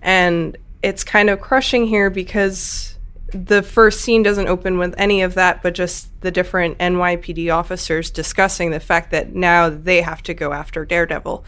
And 0.00 0.56
it's 0.82 1.04
kind 1.04 1.30
of 1.30 1.40
crushing 1.40 1.86
here 1.86 2.10
because 2.10 2.96
the 3.32 3.62
first 3.62 4.00
scene 4.02 4.22
doesn't 4.22 4.48
open 4.48 4.78
with 4.78 4.94
any 4.98 5.22
of 5.22 5.34
that, 5.34 5.62
but 5.62 5.74
just 5.74 6.20
the 6.20 6.30
different 6.30 6.78
NYPD 6.78 7.54
officers 7.54 8.10
discussing 8.10 8.70
the 8.70 8.80
fact 8.80 9.10
that 9.10 9.34
now 9.34 9.70
they 9.70 10.02
have 10.02 10.22
to 10.24 10.34
go 10.34 10.52
after 10.52 10.84
Daredevil. 10.84 11.44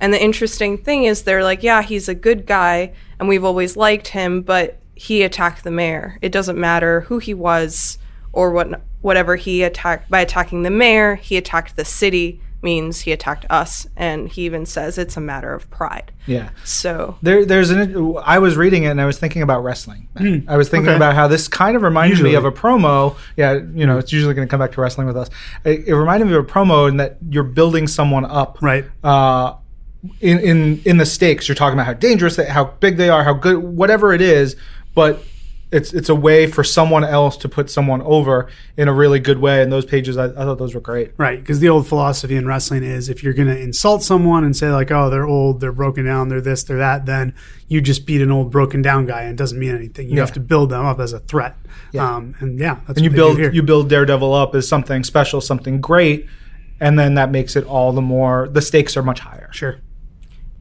And 0.00 0.12
the 0.12 0.22
interesting 0.22 0.78
thing 0.78 1.04
is, 1.04 1.22
they're 1.22 1.44
like, 1.44 1.62
yeah, 1.62 1.82
he's 1.82 2.08
a 2.08 2.14
good 2.14 2.46
guy, 2.46 2.94
and 3.18 3.28
we've 3.28 3.44
always 3.44 3.76
liked 3.76 4.08
him, 4.08 4.42
but 4.42 4.78
he 4.94 5.22
attacked 5.22 5.62
the 5.62 5.70
mayor. 5.70 6.18
It 6.20 6.32
doesn't 6.32 6.58
matter 6.58 7.02
who 7.02 7.18
he 7.18 7.34
was 7.34 7.98
or 8.32 8.50
what, 8.50 8.82
whatever 9.02 9.36
he 9.36 9.62
attacked. 9.62 10.10
By 10.10 10.20
attacking 10.20 10.62
the 10.62 10.70
mayor, 10.70 11.16
he 11.16 11.36
attacked 11.36 11.76
the 11.76 11.84
city, 11.84 12.40
means 12.62 13.00
he 13.00 13.12
attacked 13.12 13.46
us. 13.48 13.86
And 13.96 14.28
he 14.28 14.42
even 14.44 14.66
says 14.66 14.98
it's 14.98 15.16
a 15.16 15.20
matter 15.20 15.54
of 15.54 15.70
pride. 15.70 16.12
yeah. 16.26 16.50
So 16.64 17.16
There, 17.22 17.44
there's 17.44 17.70
an. 17.70 18.16
I 18.24 18.38
was 18.38 18.56
reading 18.56 18.84
it 18.84 18.88
and 18.88 19.00
I 19.00 19.06
was 19.06 19.18
thinking 19.18 19.42
about 19.42 19.62
wrestling. 19.62 20.08
I 20.48 20.56
was 20.56 20.68
thinking 20.68 20.88
okay. 20.88 20.96
about 20.96 21.14
how 21.14 21.26
this 21.28 21.48
kind 21.48 21.76
of 21.76 21.82
reminded 21.82 22.20
me 22.20 22.34
of 22.34 22.44
a 22.44 22.52
promo. 22.52 23.16
Yeah, 23.36 23.54
you 23.54 23.86
know, 23.86 23.98
it's 23.98 24.12
usually 24.12 24.34
going 24.34 24.46
to 24.46 24.50
come 24.50 24.60
back 24.60 24.72
to 24.72 24.80
wrestling 24.80 25.06
with 25.06 25.16
us. 25.16 25.30
It, 25.64 25.88
it 25.88 25.94
reminded 25.94 26.26
me 26.26 26.34
of 26.34 26.44
a 26.44 26.48
promo 26.48 26.88
in 26.88 26.96
that 26.98 27.16
you're 27.28 27.42
building 27.42 27.86
someone 27.86 28.24
up, 28.24 28.58
Right. 28.60 28.84
Uh, 29.02 29.54
in 30.20 30.38
in 30.38 30.82
in 30.84 30.96
the 30.96 31.06
stakes, 31.06 31.48
you're 31.48 31.54
talking 31.54 31.74
about 31.74 31.86
how 31.86 31.92
dangerous, 31.94 32.36
they, 32.36 32.46
how 32.46 32.64
big 32.80 32.96
they 32.96 33.08
are, 33.10 33.22
how 33.22 33.34
good, 33.34 33.58
whatever 33.58 34.12
it 34.12 34.20
is. 34.22 34.56
But 34.94 35.22
it's 35.72 35.92
it's 35.92 36.08
a 36.08 36.14
way 36.14 36.46
for 36.46 36.64
someone 36.64 37.04
else 37.04 37.36
to 37.38 37.48
put 37.48 37.70
someone 37.70 38.02
over 38.02 38.48
in 38.76 38.88
a 38.88 38.92
really 38.92 39.20
good 39.20 39.38
way. 39.38 39.62
And 39.62 39.70
those 39.72 39.84
pages, 39.84 40.16
I, 40.16 40.24
I 40.24 40.28
thought 40.44 40.58
those 40.58 40.74
were 40.74 40.80
great. 40.80 41.12
Right, 41.16 41.38
because 41.38 41.60
the 41.60 41.68
old 41.68 41.86
philosophy 41.86 42.34
in 42.36 42.46
wrestling 42.46 42.82
is 42.82 43.08
if 43.08 43.22
you're 43.22 43.32
going 43.34 43.48
to 43.48 43.58
insult 43.58 44.02
someone 44.02 44.42
and 44.44 44.56
say 44.56 44.70
like, 44.72 44.90
"Oh, 44.90 45.08
they're 45.10 45.26
old, 45.26 45.60
they're 45.60 45.70
broken 45.72 46.04
down, 46.04 46.28
they're 46.28 46.40
this, 46.40 46.64
they're 46.64 46.78
that," 46.78 47.06
then 47.06 47.34
you 47.68 47.80
just 47.80 48.04
beat 48.06 48.20
an 48.20 48.32
old 48.32 48.50
broken 48.50 48.82
down 48.82 49.06
guy 49.06 49.22
and 49.22 49.32
it 49.32 49.36
doesn't 49.36 49.58
mean 49.58 49.74
anything. 49.74 50.08
You 50.08 50.16
Yeah. 50.16 50.20
have 50.22 50.32
to 50.32 50.40
build 50.40 50.70
them 50.70 50.84
up 50.84 50.98
as 50.98 51.12
a 51.12 51.20
threat. 51.20 51.56
Yeah. 51.92 52.16
Um, 52.16 52.34
and 52.40 52.58
yeah, 52.58 52.76
that's 52.86 52.98
and 52.98 53.04
you 53.04 53.10
build 53.10 53.38
you 53.38 53.62
build 53.62 53.88
Daredevil 53.88 54.34
up 54.34 54.54
as 54.56 54.66
something 54.66 55.04
special, 55.04 55.40
something 55.40 55.80
great, 55.80 56.26
and 56.80 56.98
then 56.98 57.14
that 57.14 57.30
makes 57.30 57.54
it 57.54 57.64
all 57.64 57.92
the 57.92 58.02
more 58.02 58.48
the 58.50 58.60
stakes 58.62 58.96
are 58.96 59.02
much 59.04 59.20
higher. 59.20 59.48
Sure. 59.52 59.76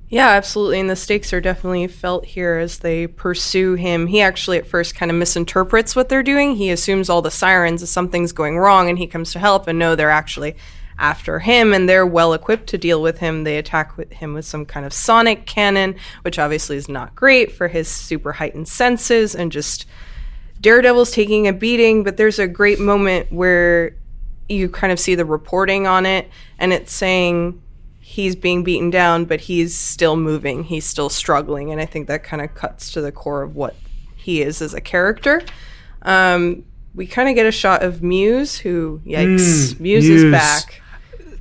Yeah, 0.09 0.29
absolutely. 0.29 0.79
And 0.79 0.89
the 0.89 0.95
stakes 0.95 1.31
are 1.33 1.41
definitely 1.41 1.85
felt 1.87 2.25
here 2.25 2.57
as 2.57 2.79
they 2.79 3.05
pursue 3.05 3.75
him. 3.75 4.07
He 4.07 4.21
actually 4.21 4.57
at 4.57 4.65
first 4.65 4.95
kind 4.95 5.11
of 5.11 5.17
misinterprets 5.17 5.95
what 5.95 6.09
they're 6.09 6.23
doing. 6.23 6.55
He 6.55 6.71
assumes 6.71 7.09
all 7.09 7.21
the 7.21 7.29
sirens 7.29 7.83
is 7.83 7.91
something's 7.91 8.31
going 8.31 8.57
wrong 8.57 8.89
and 8.89 8.97
he 8.97 9.05
comes 9.05 9.31
to 9.33 9.39
help 9.39 9.67
and 9.67 9.77
no, 9.77 9.95
they're 9.95 10.09
actually 10.09 10.55
after 10.97 11.39
him 11.39 11.73
and 11.73 11.87
they're 11.87 12.07
well 12.07 12.33
equipped 12.33 12.67
to 12.67 12.77
deal 12.79 13.03
with 13.03 13.19
him. 13.19 13.43
They 13.43 13.57
attack 13.57 13.97
with 13.97 14.11
him 14.13 14.33
with 14.33 14.45
some 14.45 14.65
kind 14.65 14.83
of 14.83 14.93
sonic 14.93 15.45
cannon, 15.45 15.95
which 16.23 16.39
obviously 16.39 16.75
is 16.75 16.89
not 16.89 17.15
great 17.15 17.51
for 17.51 17.67
his 17.67 17.87
super 17.87 18.33
heightened 18.33 18.67
senses 18.67 19.35
and 19.35 19.51
just 19.51 19.85
Daredevil's 20.59 21.11
taking 21.11 21.47
a 21.47 21.53
beating, 21.53 22.03
but 22.03 22.17
there's 22.17 22.39
a 22.39 22.47
great 22.47 22.79
moment 22.79 23.31
where 23.31 23.95
you 24.49 24.69
kind 24.69 24.91
of 24.91 24.99
see 24.99 25.13
the 25.13 25.23
reporting 25.23 25.85
on 25.85 26.07
it 26.07 26.27
and 26.57 26.73
it's 26.73 26.91
saying 26.91 27.61
he's 28.11 28.35
being 28.35 28.63
beaten 28.63 28.89
down, 28.89 29.23
but 29.25 29.39
he's 29.41 29.77
still 29.77 30.15
moving. 30.17 30.63
He's 30.63 30.83
still 30.85 31.09
struggling. 31.09 31.71
And 31.71 31.79
I 31.79 31.85
think 31.85 32.07
that 32.07 32.23
kind 32.23 32.41
of 32.41 32.55
cuts 32.55 32.91
to 32.93 33.01
the 33.01 33.11
core 33.11 33.43
of 33.43 33.55
what 33.55 33.75
he 34.15 34.41
is 34.41 34.63
as 34.63 34.73
a 34.73 34.81
character. 34.81 35.43
Um, 36.01 36.65
we 36.95 37.05
kind 37.05 37.29
of 37.29 37.35
get 37.35 37.45
a 37.45 37.51
shot 37.51 37.83
of 37.83 38.01
Muse, 38.01 38.57
who, 38.57 38.99
yikes, 39.05 39.73
Mm, 39.75 39.79
Muse, 39.79 39.79
Muse. 39.79 40.23
is 40.23 40.31
back. 40.31 40.81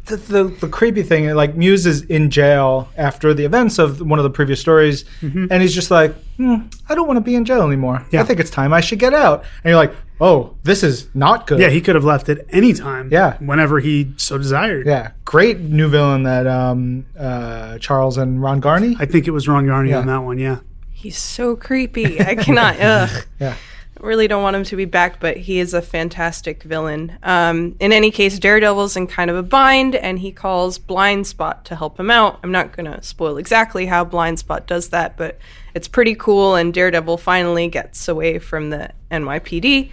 The, 0.09 0.17
the, 0.17 0.45
the 0.45 0.69
creepy 0.69 1.03
thing, 1.03 1.29
like 1.35 1.55
Muse 1.55 1.87
is 1.87 2.03
in 2.03 2.31
jail 2.31 2.89
after 2.97 3.33
the 3.35 3.45
events 3.45 3.79
of 3.79 4.01
one 4.01 4.19
of 4.19 4.23
the 4.25 4.31
previous 4.31 4.61
stories, 4.61 5.05
and 5.23 5.63
he's 5.63 5.75
just 5.75 5.91
like, 5.91 6.15
hmm, 6.37 6.57
I 6.89 6.95
don't 6.95 7.07
want 7.07 7.17
to 7.19 7.23
be 7.23 7.35
in 7.35 7.45
jail 7.45 7.63
anymore. 7.67 8.05
Yeah. 8.11 8.21
I 8.23 8.25
think 8.25 8.41
it's 8.41 8.51
time 8.51 8.73
I 8.73 8.81
should 8.81 8.99
get 8.99 9.15
out. 9.15 9.45
And 9.63 9.71
you're 9.71 9.77
like, 9.77 9.93
oh, 10.21 10.57
this 10.65 10.83
is 10.83 11.09
not 11.15 11.47
good. 11.47 11.61
Yeah, 11.61 11.69
he 11.71 11.81
could 11.81 11.95
have 11.95 12.05
left 12.05 12.29
at 12.29 12.45
any 12.51 12.73
time. 12.73 13.09
Yeah. 13.13 13.37
Whenever 13.39 13.79
he 13.81 14.13
so 14.17 14.37
desired. 14.39 14.87
yeah, 14.87 15.13
great 15.25 15.61
new 15.61 15.89
villain 15.89 16.25
that 16.25 16.47
um, 16.47 17.07
uh, 17.19 17.79
Charles 17.79 18.19
and 18.19 18.43
Ron 18.43 18.61
Garney. 18.61 18.97
I 18.99 19.07
think 19.07 19.27
it 19.29 19.31
was 19.33 19.47
Ron 19.47 19.67
Garney 19.67 19.91
Yeah. 19.91 19.99
on 20.01 20.07
that 20.07 20.19
one. 20.23 20.39
Yeah. 20.39 20.59
He's 20.91 21.17
so 21.19 21.55
creepy. 21.55 22.21
I 22.21 22.35
cannot. 22.35 22.81
ugh. 22.81 23.25
Yeah. 23.39 23.55
Really 24.01 24.29
don't 24.29 24.43
want 24.43 24.57
him 24.57 24.65
to 24.65 24.77
be 24.77 24.85
back, 24.85 25.21
but 25.21 25.37
he 25.37 25.59
is 25.59 25.75
a 25.75 25.83
fantastic 25.83 26.63
villain. 26.63 27.19
Um, 27.23 27.77
in 27.81 27.93
any 27.93 28.11
case, 28.11 28.39
Daredevil's 28.39 28.97
in 28.97 29.07
kind 29.07 29.31
of 29.31 29.37
a 29.37 29.43
bind, 29.43 29.95
and 29.95 30.19
he 30.19 30.33
calls 30.33 30.79
Blind 30.79 31.27
Spot 31.27 31.65
to 31.67 31.77
help 31.77 31.99
him 31.99 32.11
out. 32.11 32.39
I'm 32.43 32.53
not 32.53 32.77
going 32.77 32.91
to 32.93 33.03
spoil 33.03 33.37
exactly 33.37 33.87
how 33.87 34.05
Blind 34.05 34.39
Spot 34.39 34.67
does 34.67 34.91
that, 34.91 35.17
but 35.17 35.39
it's 35.75 35.89
pretty 35.89 36.15
cool. 36.15 36.55
And 36.55 36.73
Daredevil 36.73 37.19
finally 37.19 37.69
gets 37.69 38.09
away 38.09 38.39
from 38.39 38.71
the 38.71 38.91
NYPD. 39.11 39.91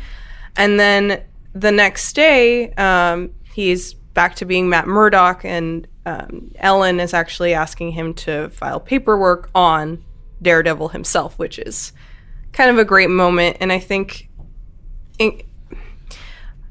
And 0.55 0.79
then 0.79 1.23
the 1.53 1.71
next 1.71 2.13
day, 2.13 2.71
um, 2.73 3.33
he's 3.53 3.93
back 3.93 4.35
to 4.35 4.45
being 4.45 4.69
Matt 4.69 4.87
Murdock, 4.87 5.43
and 5.45 5.87
um, 6.05 6.51
Ellen 6.55 6.99
is 6.99 7.13
actually 7.13 7.53
asking 7.53 7.91
him 7.91 8.13
to 8.13 8.49
file 8.49 8.79
paperwork 8.79 9.49
on 9.53 10.03
Daredevil 10.41 10.89
himself, 10.89 11.37
which 11.37 11.59
is 11.59 11.91
kind 12.55 12.71
of 12.71 12.77
a 12.77 12.85
great 12.85 13.09
moment. 13.09 13.57
And 13.59 13.71
I 13.71 13.79
think 13.79 14.29
in, 15.19 15.41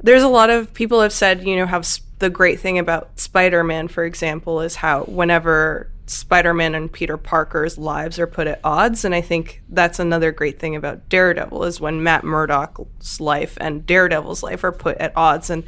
there's 0.02 0.22
a 0.22 0.28
lot 0.28 0.48
of 0.48 0.72
people 0.72 1.02
have 1.02 1.12
said, 1.12 1.46
you 1.46 1.56
know, 1.56 1.66
how 1.66 1.80
s- 1.80 2.00
the 2.20 2.30
great 2.30 2.58
thing 2.58 2.78
about 2.78 3.20
Spider-Man, 3.20 3.88
for 3.88 4.02
example, 4.04 4.62
is 4.62 4.76
how 4.76 5.02
whenever 5.04 5.90
Spider-Man 6.06 6.74
and 6.74 6.90
Peter 6.90 7.18
Parker's 7.18 7.76
lives 7.76 8.18
are 8.18 8.26
put 8.26 8.46
at 8.46 8.60
odds, 8.64 9.04
and 9.04 9.14
I 9.14 9.20
think 9.20 9.62
that's 9.68 9.98
another 9.98 10.32
great 10.32 10.58
thing 10.58 10.74
about 10.74 11.08
Daredevil 11.10 11.64
is 11.64 11.80
when 11.80 12.02
Matt 12.02 12.24
Murdock's 12.24 13.20
life 13.20 13.58
and 13.60 13.84
Daredevil's 13.84 14.42
life 14.42 14.64
are 14.64 14.72
put 14.72 14.96
at 14.98 15.14
odds, 15.16 15.50
and 15.50 15.64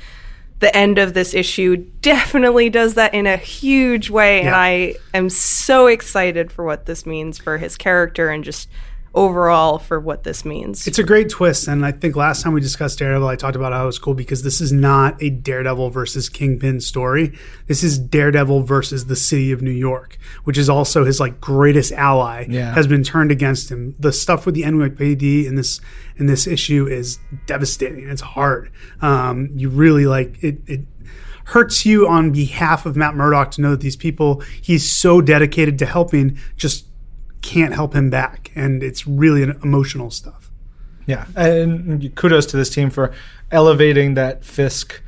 the 0.61 0.75
end 0.75 0.99
of 0.99 1.13
this 1.13 1.35
issue 1.35 1.77
definitely 2.01 2.71
does 2.71 2.95
that 2.95 3.13
in 3.13 3.27
a 3.27 3.37
huge 3.37 4.09
way, 4.09 4.41
and 4.41 4.55
I 4.55 4.95
am 5.13 5.29
so 5.29 5.89
excited 5.89 6.51
for 6.51 6.65
what 6.65 6.87
this 6.87 7.05
means 7.05 7.37
for 7.37 7.59
his 7.59 7.77
character 7.77 8.31
and 8.31 8.45
just 8.45 8.71
overall 9.17 9.79
for 9.79 9.99
what 9.99 10.23
this 10.25 10.45
means. 10.45 10.87
It's 10.87 10.99
a 10.99 11.03
great 11.03 11.31
twist, 11.31 11.67
and 11.67 11.85
I 11.85 11.91
think 11.91 12.15
last 12.15 12.43
time 12.43 12.53
we 12.53 12.61
discussed 12.61 12.99
Daredevil, 12.99 13.27
I 13.27 13.35
talked 13.35 13.57
about 13.57 13.73
how 13.73 13.85
it 13.85 13.87
was 13.87 13.99
cool 13.99 14.15
because 14.15 14.43
this 14.43 14.61
is 14.61 14.73
not 14.73 15.21
a 15.23 15.31
Daredevil 15.31 15.91
versus 15.91 16.29
Kingpin 16.29 16.81
story. 16.81 17.37
This 17.67 17.83
is 17.83 17.99
Daredevil 17.99 18.63
versus 18.65 19.07
the 19.07 19.17
city 19.17 19.51
of 19.51 19.63
New 19.63 19.71
York, 19.71 20.19
which 20.45 20.59
is 20.59 20.69
also 20.69 21.05
his 21.05 21.19
like 21.19 21.41
greatest 21.41 21.93
ally. 21.93 22.47
Yeah. 22.49 22.75
has 22.75 22.87
been 22.87 23.03
turned 23.03 23.33
against 23.33 23.71
him. 23.71 23.97
The 23.99 24.13
stuff 24.13 24.45
with 24.45 24.55
the 24.55 24.63
NYPD 24.63 25.47
in 25.47 25.57
this 25.57 25.81
in 26.17 26.27
this 26.27 26.47
issue 26.47 26.87
is 26.87 27.19
devastating. 27.47 28.09
It's 28.09 28.21
hard. 28.21 28.71
Um, 29.01 29.49
you 29.55 29.71
really 29.71 30.07
like 30.07 30.43
it. 30.45 30.59
it 30.67 30.81
hurts 31.47 31.87
you 31.87 32.09
on 32.09 32.33
behalf 32.33 32.87
of 32.87 32.97
Matt 32.97 33.15
Murdock 33.15 33.53
to 33.53 33.61
know 33.61 33.71
that 33.71 33.81
these 33.81 33.95
people 33.97 34.43
he's 34.61 34.91
so 34.91 35.21
dedicated 35.21 35.79
to 35.79 35.87
helping 35.87 36.37
just 36.57 36.87
can't 37.43 37.75
help 37.75 37.95
him 37.95 38.11
back, 38.11 38.51
and 38.55 38.83
it's 38.83 39.07
really 39.07 39.43
an 39.43 39.59
emotional 39.63 40.11
stuff. 40.11 40.51
Yeah, 41.07 41.27
and 41.37 42.15
kudos 42.17 42.47
to 42.47 42.57
this 42.57 42.71
team 42.71 42.91
for 42.91 43.13
elevating 43.51 44.15
that 44.15 44.45
Fisk 44.45 45.01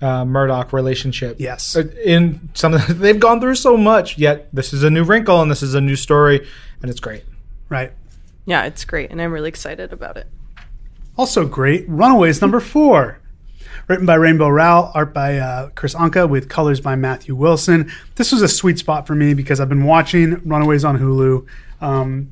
uh, 0.00 0.24
Murdock 0.24 0.72
relationship. 0.72 1.36
Yes. 1.38 1.76
Uh, 1.76 1.84
in 2.04 2.50
some 2.54 2.76
they've 2.88 3.20
gone 3.20 3.40
through 3.40 3.54
so 3.54 3.76
much, 3.76 4.18
yet 4.18 4.48
this 4.52 4.72
is 4.72 4.82
a 4.82 4.90
new 4.90 5.04
wrinkle 5.04 5.40
and 5.40 5.50
this 5.50 5.62
is 5.62 5.74
a 5.74 5.80
new 5.80 5.96
story, 5.96 6.46
and 6.82 6.90
it's 6.90 7.00
great. 7.00 7.24
Right. 7.68 7.92
yeah, 8.44 8.64
it's 8.64 8.84
great, 8.84 9.10
and 9.10 9.22
I'm 9.22 9.32
really 9.32 9.48
excited 9.48 9.92
about 9.92 10.18
it. 10.18 10.26
Also 11.16 11.46
great, 11.46 11.88
Runaways 11.88 12.40
number 12.42 12.60
four. 12.60 13.18
Written 13.92 14.06
by 14.06 14.14
Rainbow 14.14 14.48
Rowell, 14.48 14.90
art 14.94 15.12
by 15.12 15.36
uh, 15.36 15.68
Kris 15.74 15.94
Anka, 15.94 16.26
with 16.26 16.48
colors 16.48 16.80
by 16.80 16.96
Matthew 16.96 17.34
Wilson. 17.34 17.92
This 18.14 18.32
was 18.32 18.40
a 18.40 18.48
sweet 18.48 18.78
spot 18.78 19.06
for 19.06 19.14
me 19.14 19.34
because 19.34 19.60
I've 19.60 19.68
been 19.68 19.84
watching 19.84 20.40
Runaways 20.48 20.82
on 20.82 20.98
Hulu. 20.98 21.46
Um, 21.82 22.30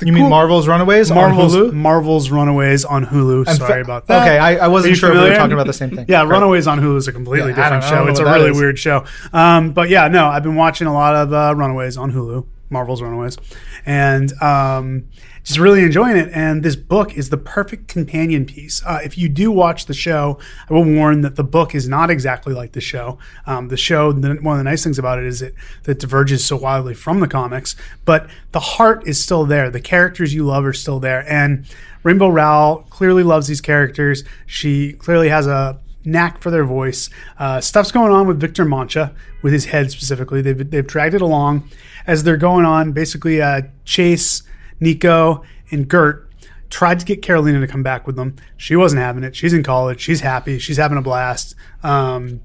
You 0.00 0.14
mean 0.14 0.30
Marvel's 0.30 0.66
Runaways 0.66 1.10
Marvel's, 1.10 1.54
on 1.54 1.60
Hulu? 1.60 1.72
Marvel's 1.74 2.30
Runaways 2.30 2.86
on 2.86 3.04
Hulu. 3.04 3.44
I'm 3.46 3.56
Sorry 3.56 3.82
fa- 3.84 3.86
about 3.86 4.06
that. 4.06 4.22
Okay, 4.22 4.38
I, 4.38 4.64
I 4.64 4.68
wasn't 4.68 4.96
sure 4.96 5.10
if 5.12 5.18
we 5.22 5.28
were 5.28 5.34
talking 5.36 5.52
about 5.52 5.66
the 5.66 5.74
same 5.74 5.90
thing. 5.90 6.06
Yeah, 6.08 6.24
Great. 6.24 6.36
Runaways 6.36 6.66
on 6.66 6.80
Hulu 6.80 6.96
is 6.96 7.06
a 7.06 7.12
completely 7.12 7.50
Yeah, 7.50 7.56
different 7.56 7.84
show. 7.84 8.06
It's 8.08 8.18
a 8.20 8.24
really 8.24 8.52
is. 8.52 8.56
weird 8.58 8.78
show. 8.78 9.04
Um, 9.34 9.72
but 9.74 9.90
yeah, 9.90 10.08
no, 10.08 10.28
I've 10.28 10.42
been 10.42 10.56
watching 10.56 10.86
a 10.86 10.92
lot 10.94 11.14
of 11.14 11.34
uh, 11.34 11.52
Runaways 11.54 11.98
on 11.98 12.12
Hulu, 12.12 12.46
Marvel's 12.70 13.02
Runaways, 13.02 13.36
and 13.84 14.32
um, 14.42 15.04
just 15.44 15.58
really 15.58 15.84
enjoying 15.84 16.16
it. 16.16 16.30
And 16.32 16.62
this 16.62 16.74
book 16.74 17.14
is 17.16 17.28
the 17.28 17.36
perfect 17.36 17.86
companion 17.86 18.46
piece. 18.46 18.84
Uh, 18.84 19.00
if 19.04 19.16
you 19.16 19.28
do 19.28 19.52
watch 19.52 19.86
the 19.86 19.94
show, 19.94 20.38
I 20.68 20.72
will 20.72 20.84
warn 20.84 21.20
that 21.20 21.36
the 21.36 21.44
book 21.44 21.74
is 21.74 21.86
not 21.86 22.10
exactly 22.10 22.54
like 22.54 22.72
the 22.72 22.80
show. 22.80 23.18
Um, 23.46 23.68
the 23.68 23.76
show, 23.76 24.10
the, 24.12 24.34
one 24.36 24.58
of 24.58 24.58
the 24.58 24.70
nice 24.70 24.82
things 24.82 24.98
about 24.98 25.18
it 25.18 25.26
is 25.26 25.42
it 25.42 25.54
that 25.84 26.00
diverges 26.00 26.44
so 26.44 26.56
wildly 26.56 26.94
from 26.94 27.20
the 27.20 27.28
comics, 27.28 27.76
but 28.04 28.28
the 28.52 28.60
heart 28.60 29.06
is 29.06 29.22
still 29.22 29.44
there. 29.44 29.70
The 29.70 29.80
characters 29.80 30.34
you 30.34 30.44
love 30.44 30.64
are 30.64 30.72
still 30.72 30.98
there, 30.98 31.24
and 31.30 31.66
Rainbow 32.02 32.28
Rowell 32.28 32.86
clearly 32.90 33.22
loves 33.22 33.46
these 33.46 33.60
characters. 33.60 34.24
She 34.46 34.94
clearly 34.94 35.28
has 35.28 35.46
a 35.46 35.78
knack 36.04 36.40
for 36.40 36.50
their 36.50 36.64
voice. 36.64 37.10
Uh, 37.38 37.60
stuff's 37.60 37.90
going 37.90 38.12
on 38.12 38.26
with 38.26 38.40
Victor 38.40 38.64
Mancha, 38.64 39.14
with 39.42 39.52
his 39.52 39.66
head 39.66 39.90
specifically. 39.90 40.42
They've, 40.42 40.70
they've 40.70 40.86
dragged 40.86 41.14
it 41.14 41.22
along 41.22 41.68
as 42.06 42.22
they're 42.22 42.36
going 42.36 42.64
on. 42.64 42.92
Basically, 42.92 43.40
uh, 43.40 43.62
Chase, 43.84 44.42
Nico, 44.80 45.42
and 45.70 45.88
Gert 45.88 46.30
tried 46.70 46.98
to 47.00 47.06
get 47.06 47.22
Carolina 47.22 47.60
to 47.60 47.66
come 47.66 47.82
back 47.82 48.06
with 48.06 48.16
them. 48.16 48.36
She 48.56 48.74
wasn't 48.76 49.00
having 49.02 49.22
it. 49.24 49.36
She's 49.36 49.52
in 49.52 49.62
college. 49.62 50.00
She's 50.00 50.20
happy. 50.20 50.58
She's 50.58 50.76
having 50.76 50.98
a 50.98 51.02
blast. 51.02 51.54
Um, 51.82 52.40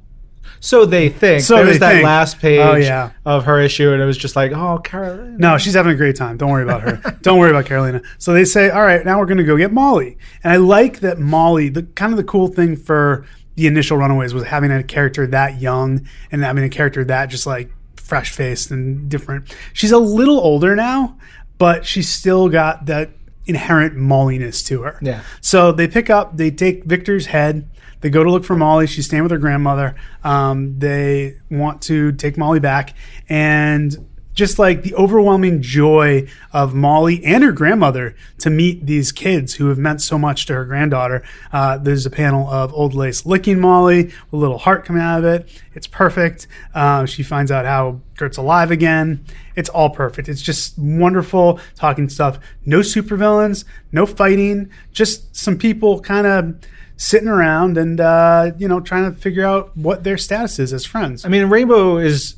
So 0.59 0.85
they 0.85 1.09
think. 1.09 1.41
So 1.41 1.55
there 1.55 1.65
was 1.65 1.79
that 1.79 1.93
think. 1.93 2.05
last 2.05 2.39
page 2.39 2.59
Oh, 2.59 2.75
yeah. 2.75 3.11
of 3.25 3.45
her 3.45 3.59
issue, 3.59 3.91
and 3.91 4.01
it 4.01 4.05
was 4.05 4.17
just 4.17 4.35
like, 4.35 4.51
oh, 4.51 4.77
Carolina. 4.79 5.35
No, 5.37 5.57
she's 5.57 5.73
having 5.73 5.93
a 5.93 5.95
great 5.95 6.15
time. 6.15 6.37
Don't 6.37 6.51
worry 6.51 6.63
about 6.63 6.81
her. 6.81 7.17
Don't 7.21 7.39
worry 7.39 7.49
about 7.49 7.65
Carolina. 7.65 8.01
So 8.17 8.33
they 8.33 8.45
say, 8.45 8.69
all 8.69 8.81
right, 8.83 9.03
now 9.05 9.19
we're 9.19 9.25
going 9.25 9.37
to 9.37 9.43
go 9.43 9.57
get 9.57 9.71
Molly. 9.71 10.17
And 10.43 10.51
I 10.53 10.57
like 10.57 10.99
that 10.99 11.17
Molly, 11.17 11.69
the 11.69 11.83
kind 11.83 12.11
of 12.13 12.17
the 12.17 12.23
cool 12.25 12.49
thing 12.49 12.75
for 12.75 13.25
the 13.55 13.67
initial 13.67 13.97
Runaways 13.97 14.33
was 14.33 14.43
having 14.43 14.71
a 14.71 14.83
character 14.83 15.25
that 15.27 15.59
young 15.61 16.07
and 16.31 16.43
having 16.43 16.63
a 16.63 16.69
character 16.69 17.03
that 17.05 17.27
just 17.27 17.45
like 17.47 17.71
fresh 17.95 18.31
faced 18.31 18.69
and 18.71 19.07
different. 19.09 19.53
She's 19.73 19.91
a 19.91 19.97
little 19.97 20.39
older 20.39 20.75
now, 20.75 21.17
but 21.59 21.85
she's 21.85 22.09
still 22.09 22.49
got 22.49 22.87
that 22.87 23.11
inherent 23.45 23.95
Molliness 23.95 24.63
to 24.63 24.81
her. 24.81 24.97
Yeah. 25.01 25.21
So 25.41 25.71
they 25.71 25.87
pick 25.87 26.09
up, 26.09 26.37
they 26.37 26.49
take 26.49 26.85
Victor's 26.85 27.27
head. 27.27 27.69
They 28.01 28.09
go 28.09 28.23
to 28.23 28.31
look 28.31 28.45
for 28.45 28.55
Molly. 28.55 28.87
She's 28.87 29.05
staying 29.05 29.23
with 29.23 29.31
her 29.31 29.37
grandmother. 29.37 29.95
Um, 30.23 30.79
they 30.79 31.35
want 31.51 31.81
to 31.83 32.13
take 32.13 32.37
Molly 32.37 32.61
back, 32.61 32.95
and 33.27 34.08
just 34.39 34.57
like 34.57 34.83
the 34.83 34.95
overwhelming 34.95 35.61
joy 35.61 36.25
of 36.53 36.73
Molly 36.73 37.23
and 37.25 37.43
her 37.43 37.51
grandmother 37.51 38.15
to 38.37 38.49
meet 38.49 38.85
these 38.85 39.11
kids 39.11 39.55
who 39.55 39.67
have 39.67 39.77
meant 39.77 40.01
so 40.01 40.17
much 40.17 40.45
to 40.45 40.53
her 40.53 40.63
granddaughter. 40.63 41.21
Uh, 41.51 41.77
there's 41.77 42.05
a 42.05 42.09
panel 42.09 42.49
of 42.49 42.73
Old 42.73 42.95
Lace 42.95 43.25
licking 43.25 43.59
Molly 43.59 44.05
with 44.05 44.33
a 44.33 44.37
little 44.37 44.57
heart 44.57 44.85
coming 44.85 45.01
out 45.01 45.19
of 45.19 45.25
it. 45.25 45.61
It's 45.73 45.87
perfect. 45.87 46.47
Uh, 46.73 47.05
she 47.05 47.21
finds 47.21 47.51
out 47.51 47.65
how 47.65 47.99
Gert's 48.15 48.37
alive 48.37 48.71
again. 48.71 49.25
It's 49.57 49.67
all 49.67 49.89
perfect. 49.89 50.29
It's 50.29 50.41
just 50.41 50.79
wonderful 50.79 51.59
talking 51.75 52.07
stuff. 52.07 52.39
No 52.65 52.79
supervillains, 52.79 53.65
no 53.91 54.05
fighting, 54.05 54.71
just 54.93 55.35
some 55.35 55.57
people 55.57 55.99
kind 55.99 56.25
of 56.25 56.55
sitting 56.95 57.27
around 57.27 57.77
and 57.77 57.99
uh, 57.99 58.51
you 58.57 58.69
know 58.69 58.79
trying 58.79 59.13
to 59.13 59.19
figure 59.19 59.45
out 59.45 59.75
what 59.75 60.05
their 60.05 60.17
status 60.17 60.59
is 60.59 60.71
as 60.71 60.85
friends. 60.85 61.25
I 61.25 61.27
mean, 61.27 61.45
Rainbow 61.47 61.97
is 61.97 62.35